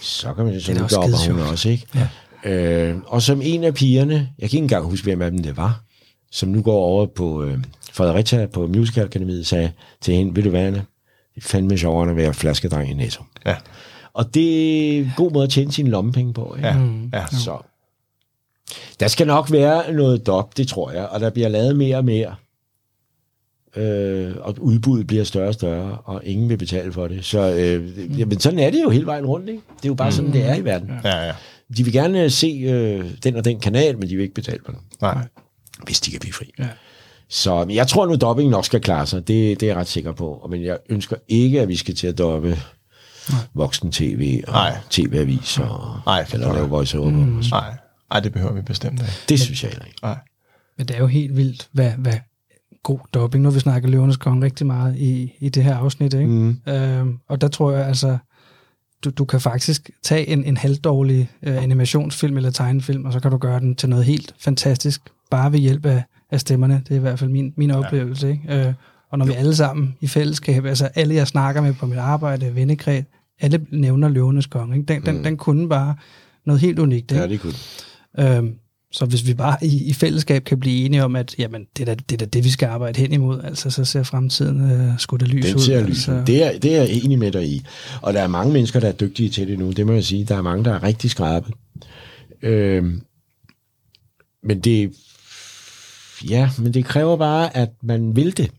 Så 0.00 0.34
kan 0.34 0.44
man 0.44 0.54
jo 0.54 0.60
så 0.60 0.72
Det 0.72 0.80
dopper 0.80 1.32
hun 1.32 1.40
også, 1.40 1.68
ikke? 1.68 1.86
Ja. 1.94 2.08
Øh, 2.44 2.96
og 3.06 3.22
som 3.22 3.40
en 3.44 3.64
af 3.64 3.74
pigerne, 3.74 4.14
jeg 4.14 4.50
kan 4.50 4.56
ikke 4.56 4.64
engang 4.64 4.84
huske, 4.84 5.04
hvem 5.04 5.22
af 5.22 5.30
dem 5.30 5.42
det 5.42 5.56
var, 5.56 5.82
som 6.32 6.48
nu 6.48 6.62
går 6.62 6.76
over 6.76 7.06
på 7.06 7.44
øh, 7.44 7.58
Fredericia 7.92 8.46
på 8.46 8.66
Musical 8.66 9.04
Akademiet, 9.04 9.46
sagde 9.46 9.70
til 10.00 10.14
hende, 10.14 10.34
vil 10.34 10.44
du 10.44 10.50
være, 10.50 10.66
Anna? 10.66 10.82
Det 11.34 11.44
er 11.44 11.48
fandme 11.48 11.78
sjovere 11.78 12.10
at 12.10 12.16
være 12.16 12.34
flaskedreng 12.34 12.90
i 12.90 12.94
Netto. 12.94 13.22
Ja. 13.46 13.56
Og 14.12 14.34
det 14.34 14.96
er 14.96 14.98
en 14.98 15.12
god 15.16 15.30
måde 15.32 15.44
at 15.44 15.50
tjene 15.50 15.72
sine 15.72 15.90
lommepenge 15.90 16.32
på. 16.34 16.54
Ikke? 16.56 16.68
Ja. 16.68 16.76
ja. 17.12 17.26
Så 17.26 17.58
der 19.00 19.08
skal 19.08 19.26
nok 19.26 19.52
være 19.52 19.92
noget 19.92 20.26
dop, 20.26 20.56
det 20.56 20.68
tror 20.68 20.90
jeg, 20.90 21.06
og 21.06 21.20
der 21.20 21.30
bliver 21.30 21.48
lavet 21.48 21.76
mere 21.76 21.96
og 21.96 22.04
mere. 22.04 22.34
øh, 23.76 24.34
og 24.40 24.54
udbuddet 24.58 25.06
bliver 25.06 25.24
større 25.24 25.48
og 25.48 25.54
større, 25.54 25.98
og 26.04 26.20
ingen 26.24 26.48
vil 26.48 26.56
betale 26.56 26.92
for 26.92 27.08
det. 27.08 27.24
Så 27.24 27.54
øh, 27.54 28.20
jamen, 28.20 28.40
sådan 28.40 28.58
er 28.58 28.70
det 28.70 28.82
jo 28.82 28.90
hele 28.90 29.06
vejen 29.06 29.26
rundt, 29.26 29.48
ikke? 29.48 29.62
Det 29.76 29.84
er 29.84 29.88
jo 29.88 29.94
bare 29.94 30.12
sådan, 30.12 30.32
det 30.32 30.44
er 30.44 30.54
i 30.54 30.64
verden. 30.64 30.90
Ja, 31.04 31.26
ja. 31.26 31.32
De 31.76 31.84
vil 31.84 31.92
gerne 31.92 32.30
se 32.30 32.46
øh, 32.46 33.10
den 33.22 33.36
og 33.36 33.44
den 33.44 33.60
kanal, 33.60 33.98
men 33.98 34.08
de 34.08 34.16
vil 34.16 34.22
ikke 34.22 34.34
betale 34.34 34.58
for 34.64 34.72
den, 34.72 34.80
Nej. 35.00 35.26
hvis 35.84 36.00
de 36.00 36.10
kan 36.10 36.20
blive 36.20 36.32
fri. 36.32 36.52
Ja. 36.58 36.68
Så 37.28 37.64
men 37.64 37.76
jeg 37.76 37.88
tror 37.88 38.06
nu, 38.06 38.14
dobbing 38.14 38.50
nok 38.50 38.64
skal 38.64 38.80
klare 38.80 39.06
sig. 39.06 39.28
Det, 39.28 39.60
det 39.60 39.66
er 39.66 39.70
jeg 39.70 39.76
ret 39.76 39.88
sikker 39.88 40.12
på. 40.12 40.46
Men 40.50 40.64
jeg 40.64 40.78
ønsker 40.88 41.16
ikke, 41.28 41.60
at 41.60 41.68
vi 41.68 41.76
skal 41.76 41.94
til 41.94 42.06
at 42.06 42.18
dobbe 42.18 42.58
voksen 43.54 43.92
tv 43.92 44.42
og 44.46 44.52
Nej. 44.52 44.76
tv-avis 44.90 45.58
og 45.58 46.00
Nej, 46.06 46.26
eller 46.32 46.52
lave 46.52 46.68
voice-over. 46.68 47.10
Mm. 47.10 47.42
Nej. 47.50 47.74
Nej, 48.10 48.20
det 48.20 48.32
behøver 48.32 48.52
vi 48.52 48.62
bestemt 48.62 49.00
ikke. 49.00 49.12
Det 49.28 49.40
synes 49.40 49.62
jeg 49.62 49.70
heller 49.70 49.84
ikke. 49.86 49.98
Nej. 50.02 50.18
Men 50.78 50.88
det 50.88 50.96
er 50.96 51.00
jo 51.00 51.06
helt 51.06 51.36
vildt, 51.36 51.68
hvad, 51.72 51.90
hvad 51.98 52.18
god 52.82 52.98
dubbing. 53.14 53.42
Nu 53.42 53.48
har 53.48 53.54
vi 53.54 53.60
snakket 53.60 53.90
Løvernes 53.90 54.16
Konge 54.16 54.44
rigtig 54.44 54.66
meget 54.66 54.96
i, 54.96 55.32
i 55.40 55.48
det 55.48 55.64
her 55.64 55.76
afsnit, 55.76 56.14
ikke? 56.14 56.26
Mm. 56.26 56.60
Øhm, 56.68 57.18
og 57.28 57.40
der 57.40 57.48
tror 57.48 57.72
jeg 57.72 57.86
altså, 57.86 58.18
du, 59.04 59.10
du 59.10 59.24
kan 59.24 59.40
faktisk 59.40 59.90
tage 60.02 60.28
en, 60.28 60.44
en 60.44 60.56
halvdårlig 60.56 61.30
øh, 61.42 61.62
animationsfilm 61.62 62.36
eller 62.36 62.50
tegnefilm, 62.50 63.04
og 63.04 63.12
så 63.12 63.20
kan 63.20 63.30
du 63.30 63.36
gøre 63.36 63.60
den 63.60 63.74
til 63.74 63.88
noget 63.88 64.04
helt 64.04 64.34
fantastisk, 64.38 65.00
bare 65.30 65.52
ved 65.52 65.58
hjælp 65.58 65.86
af, 65.86 66.02
af 66.30 66.40
stemmerne. 66.40 66.82
Det 66.88 66.90
er 66.90 66.96
i 66.96 67.00
hvert 67.00 67.18
fald 67.18 67.30
min, 67.30 67.52
min 67.56 67.70
oplevelse, 67.70 68.30
ikke? 68.30 68.66
Øh, 68.66 68.74
og 69.10 69.18
når 69.18 69.26
vi 69.26 69.32
alle 69.32 69.56
sammen 69.56 69.96
i 70.00 70.06
fællesskab, 70.06 70.64
altså 70.64 70.86
alle 70.86 71.14
jeg 71.14 71.26
snakker 71.26 71.62
med 71.62 71.74
på 71.74 71.86
mit 71.86 71.98
arbejde, 71.98 72.54
vennekreds, 72.54 73.04
alle 73.40 73.66
nævner 73.70 74.08
Løvernes 74.08 74.46
Konge, 74.46 74.76
ikke? 74.76 74.86
Den, 74.86 74.98
mm. 74.98 75.04
den, 75.04 75.24
den 75.24 75.36
kunne 75.36 75.68
bare 75.68 75.94
noget 76.46 76.60
helt 76.60 76.78
unikt, 76.78 77.12
ikke? 77.12 77.22
Ja, 77.22 77.28
det 77.28 77.40
kunne 77.40 77.52
Øhm, 78.18 78.54
så 78.94 79.06
hvis 79.06 79.26
vi 79.26 79.34
bare 79.34 79.56
i, 79.62 79.84
i 79.84 79.92
fællesskab 79.92 80.44
kan 80.44 80.60
blive 80.60 80.84
enige 80.86 81.04
om, 81.04 81.16
at 81.16 81.34
jamen, 81.38 81.66
det, 81.76 81.88
er 81.88 81.94
da, 81.94 82.02
det 82.08 82.12
er 82.12 82.16
da 82.16 82.24
det, 82.24 82.44
vi 82.44 82.50
skal 82.50 82.66
arbejde 82.66 83.00
hen 83.00 83.12
imod, 83.12 83.40
altså 83.44 83.70
så 83.70 83.84
ser 83.84 84.02
fremtiden 84.02 84.70
øh, 84.70 84.98
sgu 84.98 85.16
da 85.16 85.24
lys 85.24 85.44
Den 85.44 85.54
ud. 85.54 85.60
ser 85.60 85.80
lys 85.80 85.88
altså, 85.88 86.12
ud. 86.12 86.26
Det 86.26 86.44
er, 86.44 86.58
det 86.58 86.76
er 86.76 86.82
jeg 86.82 86.90
enig 87.04 87.18
med 87.18 87.32
dig 87.32 87.46
i. 87.48 87.64
Og 88.02 88.14
der 88.14 88.20
er 88.20 88.26
mange 88.26 88.52
mennesker, 88.52 88.80
der 88.80 88.88
er 88.88 88.92
dygtige 88.92 89.28
til 89.28 89.48
det 89.48 89.58
nu. 89.58 89.70
Det 89.72 89.86
må 89.86 89.92
jeg 89.92 90.04
sige. 90.04 90.24
Der 90.24 90.36
er 90.36 90.42
mange, 90.42 90.64
der 90.64 90.72
er 90.74 90.82
rigtig 90.82 91.10
skrabe. 91.10 91.52
Øhm, 92.42 93.00
men 94.42 94.60
det... 94.60 94.92
Ja, 96.28 96.50
men 96.58 96.74
det 96.74 96.84
kræver 96.84 97.16
bare, 97.16 97.56
at 97.56 97.70
man 97.82 98.16
vil 98.16 98.36
det. 98.36 98.50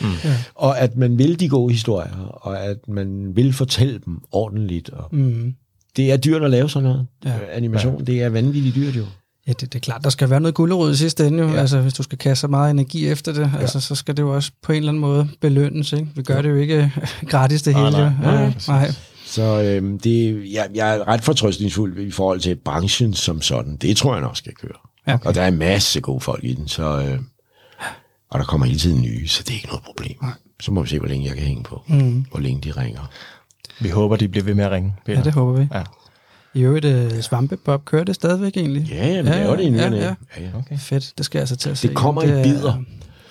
Mm. 0.00 0.06
Ja. 0.24 0.36
Og 0.54 0.78
at 0.80 0.96
man 0.96 1.18
vil 1.18 1.40
de 1.40 1.48
gode 1.48 1.72
historier, 1.72 2.16
og 2.18 2.64
at 2.64 2.88
man 2.88 3.36
vil 3.36 3.52
fortælle 3.52 4.00
dem 4.06 4.20
ordentligt. 4.32 4.90
Og 4.90 5.14
Mm, 5.14 5.54
det 5.96 6.12
er 6.12 6.16
dyrt 6.16 6.42
at 6.42 6.50
lave 6.50 6.70
sådan 6.70 6.88
noget. 6.88 7.06
Ja. 7.24 7.38
Animation, 7.52 7.98
ja. 7.98 8.04
det 8.04 8.22
er 8.22 8.28
vanvittigt 8.28 8.74
dyrt 8.74 8.96
jo. 8.96 9.04
Ja, 9.46 9.52
det, 9.52 9.60
det 9.60 9.74
er 9.74 9.80
klart, 9.80 10.04
der 10.04 10.10
skal 10.10 10.30
være 10.30 10.40
noget 10.40 10.54
gulderod 10.54 10.92
i 10.92 10.96
sidste 10.96 11.26
ende 11.26 11.42
jo. 11.42 11.48
Ja. 11.48 11.60
Altså, 11.60 11.80
hvis 11.80 11.94
du 11.94 12.02
skal 12.02 12.18
kaste 12.18 12.40
så 12.40 12.48
meget 12.48 12.70
energi 12.70 13.08
efter 13.08 13.32
det, 13.32 13.50
ja. 13.54 13.60
altså, 13.60 13.80
så 13.80 13.94
skal 13.94 14.16
det 14.16 14.22
jo 14.22 14.34
også 14.34 14.50
på 14.62 14.72
en 14.72 14.76
eller 14.76 14.88
anden 14.88 15.00
måde 15.00 15.28
belønnes. 15.40 15.92
Ikke? 15.92 16.08
Vi 16.14 16.22
gør 16.22 16.36
ja. 16.36 16.42
det 16.42 16.48
jo 16.48 16.56
ikke 16.56 16.92
gratis 17.28 17.62
det 17.62 17.74
hele. 17.74 17.90
nej, 17.90 18.12
nej, 18.22 18.36
nej, 18.36 18.52
nej. 18.68 18.90
Så 19.26 19.62
øhm, 19.62 19.98
det, 19.98 20.52
jeg, 20.52 20.68
jeg 20.74 20.96
er 20.96 21.08
ret 21.08 21.24
fortrøstningsfuld 21.24 21.98
i 21.98 22.10
forhold 22.10 22.40
til 22.40 22.56
branchen 22.56 23.14
som 23.14 23.42
sådan. 23.42 23.76
Det 23.76 23.96
tror 23.96 24.14
jeg 24.14 24.22
nok 24.22 24.36
skal 24.36 24.54
køre. 24.54 24.78
Ja. 25.06 25.18
Og 25.24 25.34
der 25.34 25.42
er 25.42 25.48
en 25.48 25.58
masse 25.58 26.00
gode 26.00 26.20
folk 26.20 26.44
i 26.44 26.54
den, 26.54 26.68
så, 26.68 27.00
øh, 27.00 27.18
og 28.30 28.38
der 28.38 28.44
kommer 28.44 28.66
hele 28.66 28.78
tiden 28.78 29.02
nye, 29.02 29.28
så 29.28 29.42
det 29.42 29.50
er 29.50 29.54
ikke 29.54 29.66
noget 29.66 29.82
problem. 29.82 30.16
Så 30.60 30.72
må 30.72 30.82
vi 30.82 30.88
se, 30.88 30.98
hvor 30.98 31.08
længe 31.08 31.26
jeg 31.26 31.36
kan 31.36 31.46
hænge 31.46 31.62
på. 31.62 31.82
Mm. 31.86 32.24
Hvor 32.30 32.40
længe 32.40 32.60
de 32.60 32.70
ringer. 32.70 33.10
Vi 33.80 33.88
håber, 33.88 34.16
de 34.16 34.28
bliver 34.28 34.44
ved 34.44 34.54
med 34.54 34.64
at 34.64 34.70
ringe, 34.70 34.94
Peter. 35.06 35.18
Ja, 35.18 35.24
det 35.24 35.32
håber 35.32 35.52
vi. 35.60 35.68
Ja. 35.72 35.82
I 36.54 36.60
øvrigt, 36.60 36.84
øh, 36.84 37.20
Svampebob 37.22 37.84
kører 37.84 38.04
det 38.04 38.14
stadigvæk 38.14 38.56
egentlig? 38.56 38.88
Ja, 38.90 39.06
ja, 39.08 39.22
vi 39.22 39.28
laver 39.28 39.56
det 39.56 39.62
i 39.62 39.68
ny 39.70 39.76
ja, 39.76 39.90
ja. 39.90 39.96
Ja, 40.00 40.12
ja. 40.38 40.48
Okay. 40.58 40.78
Fedt, 40.78 41.12
det 41.18 41.26
skal 41.26 41.38
jeg 41.38 41.42
altså 41.42 41.56
til 41.56 41.70
at 41.70 41.78
se. 41.78 41.88
Det 41.88 41.96
kommer 41.96 42.22
er- 42.22 42.40
i 42.40 42.42
bidder 42.42 42.82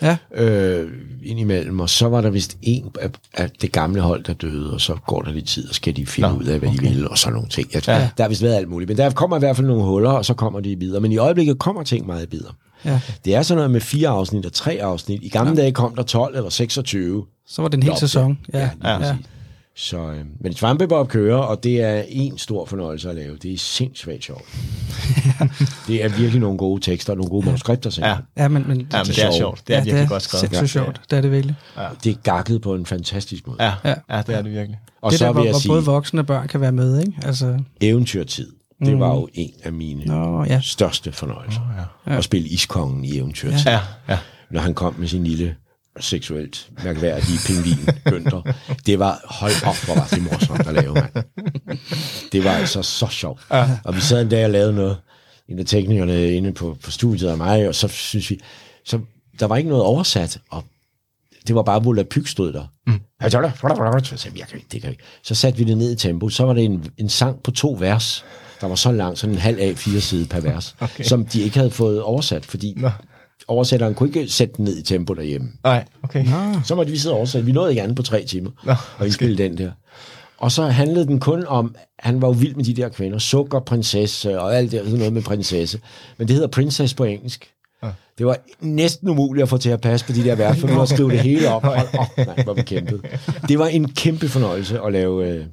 Ja, 0.01 0.17
øh, 0.35 0.91
indimellem, 1.23 1.79
og 1.79 1.89
så 1.89 2.09
var 2.09 2.21
der 2.21 2.29
vist 2.29 2.57
en 2.61 2.91
af, 3.01 3.09
af 3.33 3.49
det 3.61 3.71
gamle 3.71 4.01
hold, 4.01 4.23
der 4.23 4.33
døde, 4.33 4.73
og 4.73 4.81
så 4.81 4.95
går 5.07 5.21
der 5.21 5.31
lidt 5.31 5.47
tid, 5.47 5.69
og 5.69 5.75
skal 5.75 5.95
de 5.95 6.05
finde 6.05 6.29
Nå, 6.29 6.35
ud 6.35 6.43
af, 6.45 6.59
hvad 6.59 6.69
okay. 6.69 6.77
de 6.77 6.83
vil, 6.89 7.07
og 7.09 7.17
sådan 7.17 7.33
nogle 7.33 7.49
ting. 7.49 7.69
Jeg, 7.73 7.87
Ja. 7.87 7.97
ja. 7.97 8.09
Der 8.17 8.23
har 8.23 8.29
vist 8.29 8.41
været 8.43 8.55
alt 8.55 8.69
muligt, 8.69 8.89
men 8.89 8.97
der 8.97 9.09
kommer 9.11 9.35
i 9.37 9.39
hvert 9.39 9.55
fald 9.55 9.67
nogle 9.67 9.83
huller, 9.83 10.09
og 10.09 10.25
så 10.25 10.33
kommer 10.33 10.59
de 10.59 10.71
i 10.71 10.75
bidder. 10.75 10.99
Men 10.99 11.11
i 11.11 11.17
øjeblikket 11.17 11.59
kommer 11.59 11.83
ting 11.83 12.05
meget 12.05 12.23
i 12.23 12.27
bidder. 12.27 12.55
ja. 12.85 12.99
Det 13.25 13.35
er 13.35 13.41
sådan 13.41 13.57
noget 13.57 13.71
med 13.71 13.81
fire 13.81 14.09
afsnit 14.09 14.45
og 14.45 14.53
tre 14.53 14.79
afsnit. 14.81 15.23
I 15.23 15.29
gamle 15.29 15.53
ja. 15.55 15.61
dage 15.61 15.71
kom 15.71 15.95
der 15.95 16.03
12 16.03 16.35
eller 16.35 16.49
26. 16.49 17.25
Så 17.47 17.61
var 17.61 17.69
det 17.69 17.77
en 17.77 17.83
hel 17.83 17.97
sæson. 17.97 18.39
Ja, 18.53 18.69
Ja, 18.83 19.05
ja. 19.07 19.15
Ja. 19.75 19.79
Så, 19.81 19.97
øh, 20.11 20.25
men 20.41 20.53
Svampebob 20.53 21.07
kører, 21.09 21.37
og 21.37 21.63
det 21.63 21.81
er 21.81 22.03
en 22.07 22.37
stor 22.37 22.65
fornøjelse 22.65 23.09
at 23.09 23.15
lave. 23.15 23.37
Det 23.37 23.53
er 23.53 23.57
sindssygt 23.57 24.23
sjovt. 24.23 24.43
det 25.87 26.03
er 26.03 26.09
virkelig 26.17 26.39
nogle 26.41 26.57
gode 26.57 26.81
tekster 26.81 27.13
og 27.13 27.17
nogle 27.17 27.29
gode 27.29 27.45
manuskripter. 27.45 27.87
Ja. 27.89 27.91
simpelthen. 27.91 28.25
ja, 28.37 28.47
men, 28.47 28.67
men 28.67 28.77
ja, 28.91 28.97
men 28.97 29.05
det 29.05 29.09
er 29.09 29.13
sjovt. 29.13 29.35
sjovt. 29.35 29.61
Det 29.67 29.73
er 29.73 29.77
ja, 29.77 29.83
virkelig 29.83 30.01
det 30.01 30.09
godt 30.09 30.23
skrevet. 30.23 30.39
sindssygt 30.39 30.61
Ja. 30.61 30.83
sjovt. 30.85 31.01
Det 31.09 31.17
er 31.17 31.21
det 31.21 31.31
virkelig. 31.31 31.55
Det 32.03 32.11
er 32.11 32.15
gakket 32.23 32.61
på 32.61 32.75
en 32.75 32.85
fantastisk 32.85 33.47
måde. 33.47 33.63
Ja, 33.63 33.73
Ja. 33.85 33.93
ja, 34.09 34.21
det 34.27 34.35
er 34.35 34.41
det 34.41 34.51
virkelig. 34.51 34.79
Og 35.01 35.11
det 35.11 35.19
så 35.19 35.25
der, 35.25 35.31
vil 35.31 35.33
hvor, 35.33 35.43
jeg 35.43 35.51
hvor 35.51 35.59
sige, 35.59 35.69
både 35.69 35.85
voksne 35.85 36.21
og 36.21 36.25
børn 36.25 36.47
kan 36.47 36.61
være 36.61 36.71
med, 36.71 36.99
ikke? 36.99 37.13
Altså, 37.23 37.59
eventyrtid. 37.81 38.51
Det 38.85 38.99
var 38.99 39.13
jo 39.15 39.27
en 39.33 39.51
af 39.63 39.73
mine 39.73 40.05
Nå, 40.05 40.43
ja. 40.43 40.59
største 40.61 41.11
fornøjelser. 41.11 41.61
ja. 42.07 42.17
At 42.17 42.23
spille 42.23 42.47
Iskongen 42.47 43.05
i 43.05 43.17
eventyrtid. 43.17 43.59
Ja, 43.65 43.79
ja. 44.09 44.17
når 44.51 44.61
han 44.61 44.73
kom 44.73 44.95
med 44.97 45.07
sin 45.07 45.23
lille 45.23 45.55
seksuelt 45.99 46.69
mærkværdige 46.83 47.39
pingvin, 47.45 47.89
Günther. 48.09 48.53
Det 48.85 48.99
var, 48.99 49.21
hold 49.25 49.53
op, 49.65 49.75
hvor 49.85 49.95
var 49.95 50.07
det 50.11 50.23
morsomt 50.23 50.67
at 50.67 50.73
lave, 50.73 50.93
mand. 50.93 51.25
Det 52.31 52.43
var 52.43 52.51
altså 52.51 52.83
så 52.83 53.07
sjovt. 53.07 53.41
Og 53.83 53.95
vi 53.95 54.01
sad 54.01 54.21
en 54.21 54.29
dag 54.29 54.45
og 54.45 54.51
lavede 54.51 54.73
noget, 54.73 54.97
en 55.49 55.59
af 55.59 55.65
teknikerne 55.65 56.33
inde 56.33 56.51
på, 56.53 56.77
på 56.83 56.91
studiet 56.91 57.29
af 57.29 57.37
mig, 57.37 57.67
og 57.67 57.75
så 57.75 57.87
synes 57.87 58.29
vi, 58.29 58.39
så 58.85 58.99
der 59.39 59.45
var 59.45 59.57
ikke 59.57 59.69
noget 59.69 59.83
oversat, 59.83 60.39
og 60.49 60.63
det 61.47 61.55
var 61.55 61.63
bare 61.63 61.83
Volapyk 61.83 62.27
stod 62.27 62.53
der. 62.53 62.65
Mm. 62.87 63.01
Så 64.05 64.17
sagde 64.17 64.39
jeg 64.39 64.47
kan 64.47 64.57
ikke, 64.57 64.67
det 64.71 64.81
kan 64.81 64.91
ikke. 64.91 65.03
Så 65.23 65.35
satte 65.35 65.59
vi 65.59 65.65
det 65.65 65.77
ned 65.77 65.91
i 65.91 65.95
tempo, 65.95 66.29
så 66.29 66.43
var 66.43 66.53
det 66.53 66.65
en, 66.65 66.85
en 66.97 67.09
sang 67.09 67.43
på 67.43 67.51
to 67.51 67.77
vers, 67.79 68.25
der 68.61 68.67
var 68.67 68.75
så 68.75 68.91
lang, 68.91 69.17
sådan 69.17 69.35
en 69.35 69.39
halv 69.41 69.59
af 69.59 69.77
fire 69.77 70.01
side 70.01 70.25
per 70.25 70.39
vers, 70.39 70.75
okay. 70.79 71.03
som 71.03 71.25
de 71.25 71.41
ikke 71.41 71.57
havde 71.57 71.71
fået 71.71 72.01
oversat, 72.01 72.45
fordi 72.45 72.73
Nå. 72.77 72.89
Oversætteren 73.53 73.93
kunne 73.93 74.09
ikke 74.09 74.27
sætte 74.27 74.53
den 74.57 74.65
ned 74.65 74.77
i 74.77 74.83
tempo 74.83 75.13
derhjemme. 75.13 75.49
Nej, 75.63 75.85
okay. 76.03 76.25
Så 76.65 76.75
måtte 76.75 76.91
vi 76.91 76.97
sidde 76.97 77.13
og 77.13 77.17
oversætte. 77.17 77.45
Vi 77.45 77.51
nåede 77.51 77.69
ikke 77.69 77.81
andet 77.81 77.95
på 77.95 78.03
tre 78.03 78.23
timer, 78.25 78.51
Nå, 78.63 78.73
og 78.97 79.05
indspille 79.05 79.37
den 79.37 79.57
der. 79.57 79.71
Og 80.37 80.51
så 80.51 80.63
handlede 80.63 81.05
den 81.05 81.19
kun 81.19 81.45
om, 81.47 81.75
han 81.99 82.21
var 82.21 82.27
jo 82.27 82.31
vild 82.31 82.55
med 82.55 82.63
de 82.65 82.73
der 82.73 82.89
kvinder, 82.89 83.17
sukker, 83.17 83.59
prinsesse 83.59 84.39
og 84.39 84.57
alt 84.57 84.71
det, 84.71 84.79
sådan 84.79 84.97
noget 84.97 85.13
med 85.13 85.21
prinsesse. 85.21 85.79
Men 86.17 86.27
det 86.27 86.33
hedder 86.33 86.49
princess 86.49 86.93
på 86.93 87.03
engelsk. 87.03 87.49
Det 88.17 88.25
var 88.25 88.37
næsten 88.61 89.09
umuligt 89.09 89.43
at 89.43 89.49
få 89.49 89.57
til 89.57 89.69
at 89.69 89.81
passe 89.81 90.05
på 90.05 90.11
de 90.11 90.23
der 90.23 90.35
vers, 90.35 90.59
for 90.59 90.67
nu 90.67 90.81
at 90.81 90.89
skrive 90.89 91.11
det 91.11 91.19
hele 91.19 91.49
op. 91.49 91.63
Hold 91.63 91.87
op, 91.97 92.17
mand, 92.17 92.43
hvor 92.43 92.53
vi 92.53 92.61
kæmpede. 92.61 93.01
Det 93.47 93.59
var 93.59 93.67
en 93.67 93.89
kæmpe 93.93 94.27
fornøjelse 94.29 94.79
at 94.81 94.93
lave, 94.93 95.27
øh, 95.29 95.45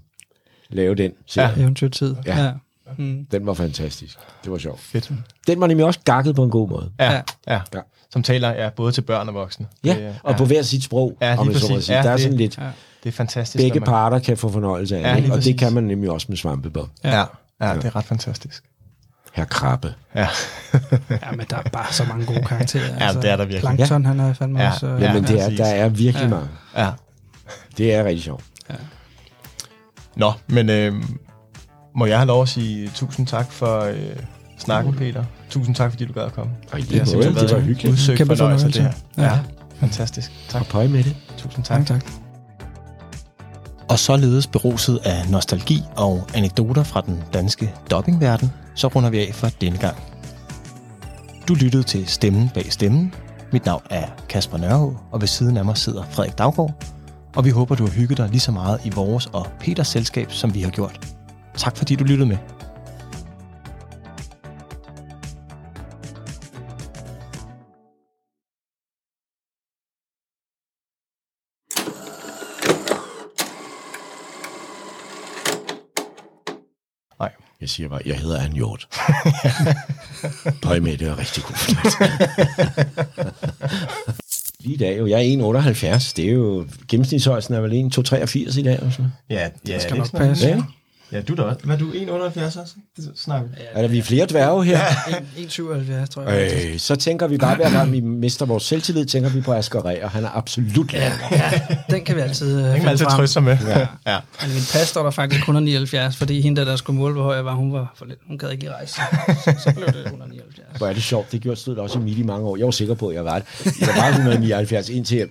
lave 0.71 0.95
den 0.95 1.13
serie. 1.27 1.53
Ja. 1.57 1.63
Eventyrtid. 1.63 2.15
Ja. 2.27 2.45
ja. 2.45 2.53
Mm. 2.99 3.27
Den 3.31 3.47
var 3.47 3.55
fantastisk. 3.55 4.19
Det 4.45 4.53
var 4.53 4.59
sjovt. 4.59 4.81
Fedt. 4.81 5.13
Den 5.47 5.61
var 5.61 5.67
nemlig 5.67 5.87
også 5.87 6.01
gakket 6.05 6.37
på 6.37 6.45
en 6.45 6.51
god 6.51 6.69
måde. 6.69 6.91
Ja, 6.99 7.13
Ja. 7.13 7.21
ja. 7.49 7.61
Ja. 7.75 7.81
Som 8.13 8.23
taler 8.23 8.51
ja, 8.51 8.71
både 8.71 8.93
til 8.93 9.03
børn 9.03 9.29
og 9.29 9.35
voksne. 9.35 9.67
Ja, 9.85 9.95
Det, 9.95 10.17
og 10.23 10.37
på 10.37 10.45
hver 10.45 10.63
sit 10.63 10.85
sprog, 10.85 11.17
Ja, 11.21 11.37
om 11.39 11.49
lige 11.49 11.59
så 11.59 11.67
må 11.69 11.75
præcis. 11.75 11.87
sige. 11.87 11.97
Ja, 11.97 12.03
Der 12.03 12.09
er 12.11 12.13
det- 12.15 12.23
sådan 12.23 12.37
lidt, 12.37 12.59
Ja. 12.59 12.63
Det 13.05 13.09
er 13.09 13.13
fantastisk. 13.13 13.63
begge 13.63 13.81
man- 13.81 13.87
parter 13.87 14.19
kan 14.19 14.37
få 14.37 14.49
fornøjelse 14.49 14.97
af 14.99 15.17
Ja, 15.17 15.21
det, 15.23 15.33
og 15.33 15.45
det 15.45 15.59
kan 15.59 15.73
man 15.73 15.85
nemlig 15.85 16.11
også 16.11 16.27
med 16.29 16.37
Svampebob. 16.37 16.89
Ja, 17.05 17.19
ja, 17.61 17.75
det 17.75 17.85
er 17.85 17.97
ret 17.97 18.05
fantastisk. 18.05 18.65
Herr 19.33 19.45
Krabbe. 19.45 19.95
Ja, 20.15 20.29
ja, 21.11 21.31
men 21.37 21.47
der 21.51 21.57
er 21.57 21.63
bare 21.73 21.93
så 21.93 22.05
mange 22.05 22.27
gode 22.27 22.43
karakterer. 22.45 22.85
altså. 22.85 23.05
Ja, 23.07 23.13
det 23.23 23.31
er 23.31 23.37
der 23.37 23.45
virkelig. 23.45 23.61
Plankton, 23.61 24.05
han 24.05 24.21
er 24.21 24.33
fandme 24.33 24.61
Ja. 24.63 24.71
også... 24.71 24.87
øh, 24.87 25.01
Ja, 25.03 25.07
Jamen, 25.07 25.25
det 25.25 25.41
er, 25.43 25.51
der 25.51 25.65
er 25.67 25.89
virkelig 25.89 26.23
Ja. 26.25 26.29
mange. 26.29 26.49
ja. 26.77 26.91
Det 27.79 27.95
er 27.95 28.05
rigtig 28.05 28.23
sjovt. 28.25 28.45
Nå, 30.17 30.33
men 30.47 30.71
øh, 30.71 31.03
må 31.97 32.07
jeg 32.07 32.19
have 32.19 32.27
lov 32.27 32.43
at 32.43 32.49
sige 32.49 32.89
tusind 32.95 33.27
tak 33.27 33.53
for 33.53 33.81
øh, 33.81 33.97
snakken, 34.59 34.95
Peter. 34.95 35.25
Tusind 35.51 35.75
tak, 35.75 35.91
fordi 35.91 36.05
du 36.05 36.13
gad 36.13 36.23
at 36.23 36.33
komme. 36.33 36.53
Og 36.73 36.79
i 36.79 36.83
Det 36.83 36.91
lige 36.91 36.99
har 37.05 37.33
det 37.33 37.51
var 37.53 37.59
hyggeligt. 37.61 37.93
udsøgt 37.93 38.19
Kæmpe 38.19 38.37
fornøjelse, 38.37 38.67
det 38.67 38.75
her. 38.75 38.93
fornøjelse. 39.15 39.37
Ja, 39.37 39.41
fantastisk. 39.81 40.33
Tak. 40.49 40.61
Og 40.61 40.67
pøj 40.67 40.87
med 40.87 41.05
det. 41.05 41.17
Tusind 41.39 41.65
tak. 41.65 41.87
Tak, 41.87 41.87
tak. 41.87 42.11
Og 43.89 43.99
således 43.99 44.47
beruset 44.47 45.01
af 45.05 45.31
nostalgi 45.31 45.83
og 45.97 46.27
anekdoter 46.35 46.83
fra 46.83 47.01
den 47.01 47.23
danske 47.35 47.75
dubbingverden, 47.91 48.53
så 48.75 48.87
runder 48.89 49.11
vi 49.11 49.19
af 49.19 49.35
for 49.35 49.49
denne 49.61 49.79
gang. 49.79 49.97
Du 51.49 51.55
lyttede 51.55 51.83
til 51.83 52.07
Stemmen 52.07 52.51
bag 52.55 52.73
stemmen. 52.73 53.15
Mit 53.53 53.65
navn 53.67 53.83
er 53.91 54.05
Kasper 54.29 54.59
Nørhå, 54.59 54.97
og 55.13 55.21
ved 55.21 55.29
siden 55.29 55.57
af 55.57 55.65
mig 55.65 55.77
sidder 55.77 56.03
Frederik 56.11 56.39
Daggaard. 56.39 56.85
Og 57.37 57.45
vi 57.45 57.51
håber, 57.51 57.75
du 57.75 57.85
har 57.87 57.93
hygget 57.93 58.19
dig 58.19 58.29
lige 58.29 58.41
så 58.41 58.53
meget 58.53 58.81
i 58.85 58.91
vores 58.91 59.27
og 59.27 59.47
Peters 59.61 59.89
selskab, 59.89 60.33
som 60.33 60.55
vi 60.55 60.61
har 60.63 60.71
gjort. 60.71 61.07
Tak 61.57 61.77
fordi 61.77 61.95
du 61.95 62.05
lyttede 62.05 62.29
med. 62.29 62.37
Nej. 77.19 77.33
Jeg 77.61 77.69
siger 77.69 77.89
bare, 77.89 78.01
jeg 78.07 78.19
hedder 78.19 78.41
Anne 78.41 78.55
Hjort. 78.55 78.89
pøj 80.63 80.81
med 80.81 80.97
det 80.99 81.09
er 81.09 81.19
rigtig 81.19 81.43
god 81.43 81.55
fornøjelse. 81.57 81.99
Lige 84.65 84.75
i 84.75 84.79
dag 84.79 84.99
jo. 84.99 85.07
Jeg 85.07 85.19
er 85.19 85.99
1,78. 85.99 86.13
Det 86.17 86.25
er 86.25 86.33
jo... 86.33 86.67
Gennemsnitshøjsten 86.89 87.55
er 87.55 87.61
vel 87.61 87.73
1,283 87.73 88.57
i 88.57 88.63
dag. 88.63 88.75
Eller 88.75 88.91
sådan. 88.91 89.13
Ja, 89.31 89.49
ja 89.69 89.79
skal 89.79 89.91
det 89.91 89.99
nok 89.99 90.21
passe. 90.21 90.51
noget. 90.51 90.65
Ja, 91.13 91.21
du 91.21 91.33
er 91.33 91.37
da 91.37 91.43
også. 91.43 91.61
Hvad 91.65 91.75
er 91.75 91.79
du? 91.79 91.91
1,78 91.91 92.61
også? 92.61 92.75
Det 92.97 93.11
snakker 93.17 93.49
vi. 93.49 93.55
Er 93.73 93.83
der 93.83 93.89
vi 93.89 93.99
er 93.99 94.03
flere 94.03 94.27
dværge 94.27 94.65
her? 94.65 94.81
1,77, 94.81 96.07
tror 96.07 96.23
jeg. 96.23 96.53
Øh, 96.73 96.79
så 96.79 96.97
tænker 96.97 97.27
vi 97.27 97.39
bare, 97.39 97.57
hver 97.57 97.71
gang 97.71 97.93
vi 97.93 98.01
mister 98.01 98.47
vores 98.47 98.63
selvtillid, 98.63 99.07
tænker 99.07 99.31
vi 99.31 99.41
på 99.41 99.53
Asger 99.53 99.81
Ræ, 99.81 100.03
og 100.03 100.11
han 100.11 100.25
er 100.25 100.37
absolut 100.37 100.93
ja. 100.93 101.13
Ja, 101.31 101.53
den 101.91 102.05
kan 102.05 102.17
vi 102.17 102.21
altid 102.21 102.57
uh, 102.57 102.65
Den 102.65 102.75
kan 102.75 102.83
man 102.83 102.91
altid 102.91 103.07
trøste 103.07 103.33
sig 103.33 103.43
med. 103.43 103.59
Ja. 103.67 103.79
ja. 104.07 104.19
Men 104.43 104.51
i 104.51 104.55
min 104.55 104.63
pas 104.73 104.89
står 104.89 105.03
der 105.03 105.11
faktisk 105.11 105.39
179, 105.39 106.17
fordi 106.17 106.41
hende, 106.41 106.61
der, 106.61 106.67
der 106.67 106.77
skulle 106.77 106.99
måle, 106.99 107.15
hvor 107.15 107.23
høj 107.23 107.35
jeg 107.35 107.45
var, 107.45 107.55
hun 107.55 107.73
var 107.73 107.93
for 107.97 108.05
lidt. 108.05 108.19
Hun 108.27 108.39
gad 108.39 108.51
ikke 108.51 108.65
lige 108.65 108.75
rejse. 108.75 108.95
Så, 109.45 109.55
så 109.65 109.73
blev 109.77 109.87
det 109.87 110.05
179. 110.05 110.79
Hvor 110.79 110.87
er 110.87 110.93
det 110.93 111.03
sjovt, 111.03 111.33
det 111.33 111.41
gjorde 111.41 111.61
stod 111.61 111.77
også 111.77 111.99
i 111.99 112.03
midt 112.03 112.19
i 112.19 112.23
mange 112.23 112.47
år. 112.47 112.57
Jeg 112.57 112.65
var 112.65 112.71
sikker 112.71 112.95
på, 112.95 113.09
at 113.09 113.15
jeg 113.15 113.25
var 113.25 113.39
det. 113.39 113.47
Jeg 113.81 113.89
var 113.97 114.09
179 114.09 114.89
indtil 114.89 115.19
jeg, 115.19 115.27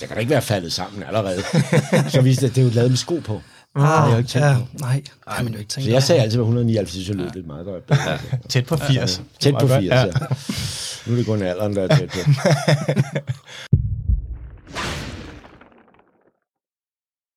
jeg 0.00 0.08
kan 0.08 0.16
da 0.16 0.20
ikke 0.20 0.30
være 0.30 0.42
faldet 0.42 0.72
sammen 0.72 1.02
allerede. 1.02 1.42
Så 2.10 2.20
viste 2.20 2.42
det, 2.42 2.50
at 2.50 2.56
det 2.56 2.60
er 2.60 2.64
jo 2.64 2.72
lavet 2.74 2.90
med 2.90 2.96
sko 2.96 3.20
på. 3.24 3.42
Ah, 3.74 3.82
har 3.82 4.08
jeg 4.08 4.18
ikke 4.18 4.28
tænkt 4.30 4.46
ja, 4.46 4.54
på. 4.54 4.66
nej, 4.80 5.02
kan 5.36 5.44
man 5.44 5.52
jo 5.52 5.58
ikke 5.58 5.68
tænke 5.68 5.84
Så 5.84 5.90
jeg 5.92 6.02
sagde 6.02 6.22
altid, 6.22 6.38
at 6.38 6.42
179, 6.42 7.06
så 7.06 7.12
lød 7.12 7.30
det 7.30 7.46
meget 7.46 7.66
godt. 7.66 7.84
Ja. 7.90 8.18
Tæt 8.48 8.66
på 8.66 8.76
80. 8.76 9.22
Tæt 9.40 9.54
på 9.60 9.66
Meget 9.66 9.82
80, 9.82 9.90
godt. 9.90 10.14
ja. 10.14 11.10
Nu 11.10 11.12
er 11.12 11.16
det 11.16 11.26
kun 11.26 11.42
alderen, 11.42 11.76
der 11.76 11.82
er 11.88 11.96
tæt 11.96 12.10
på. 12.10 12.18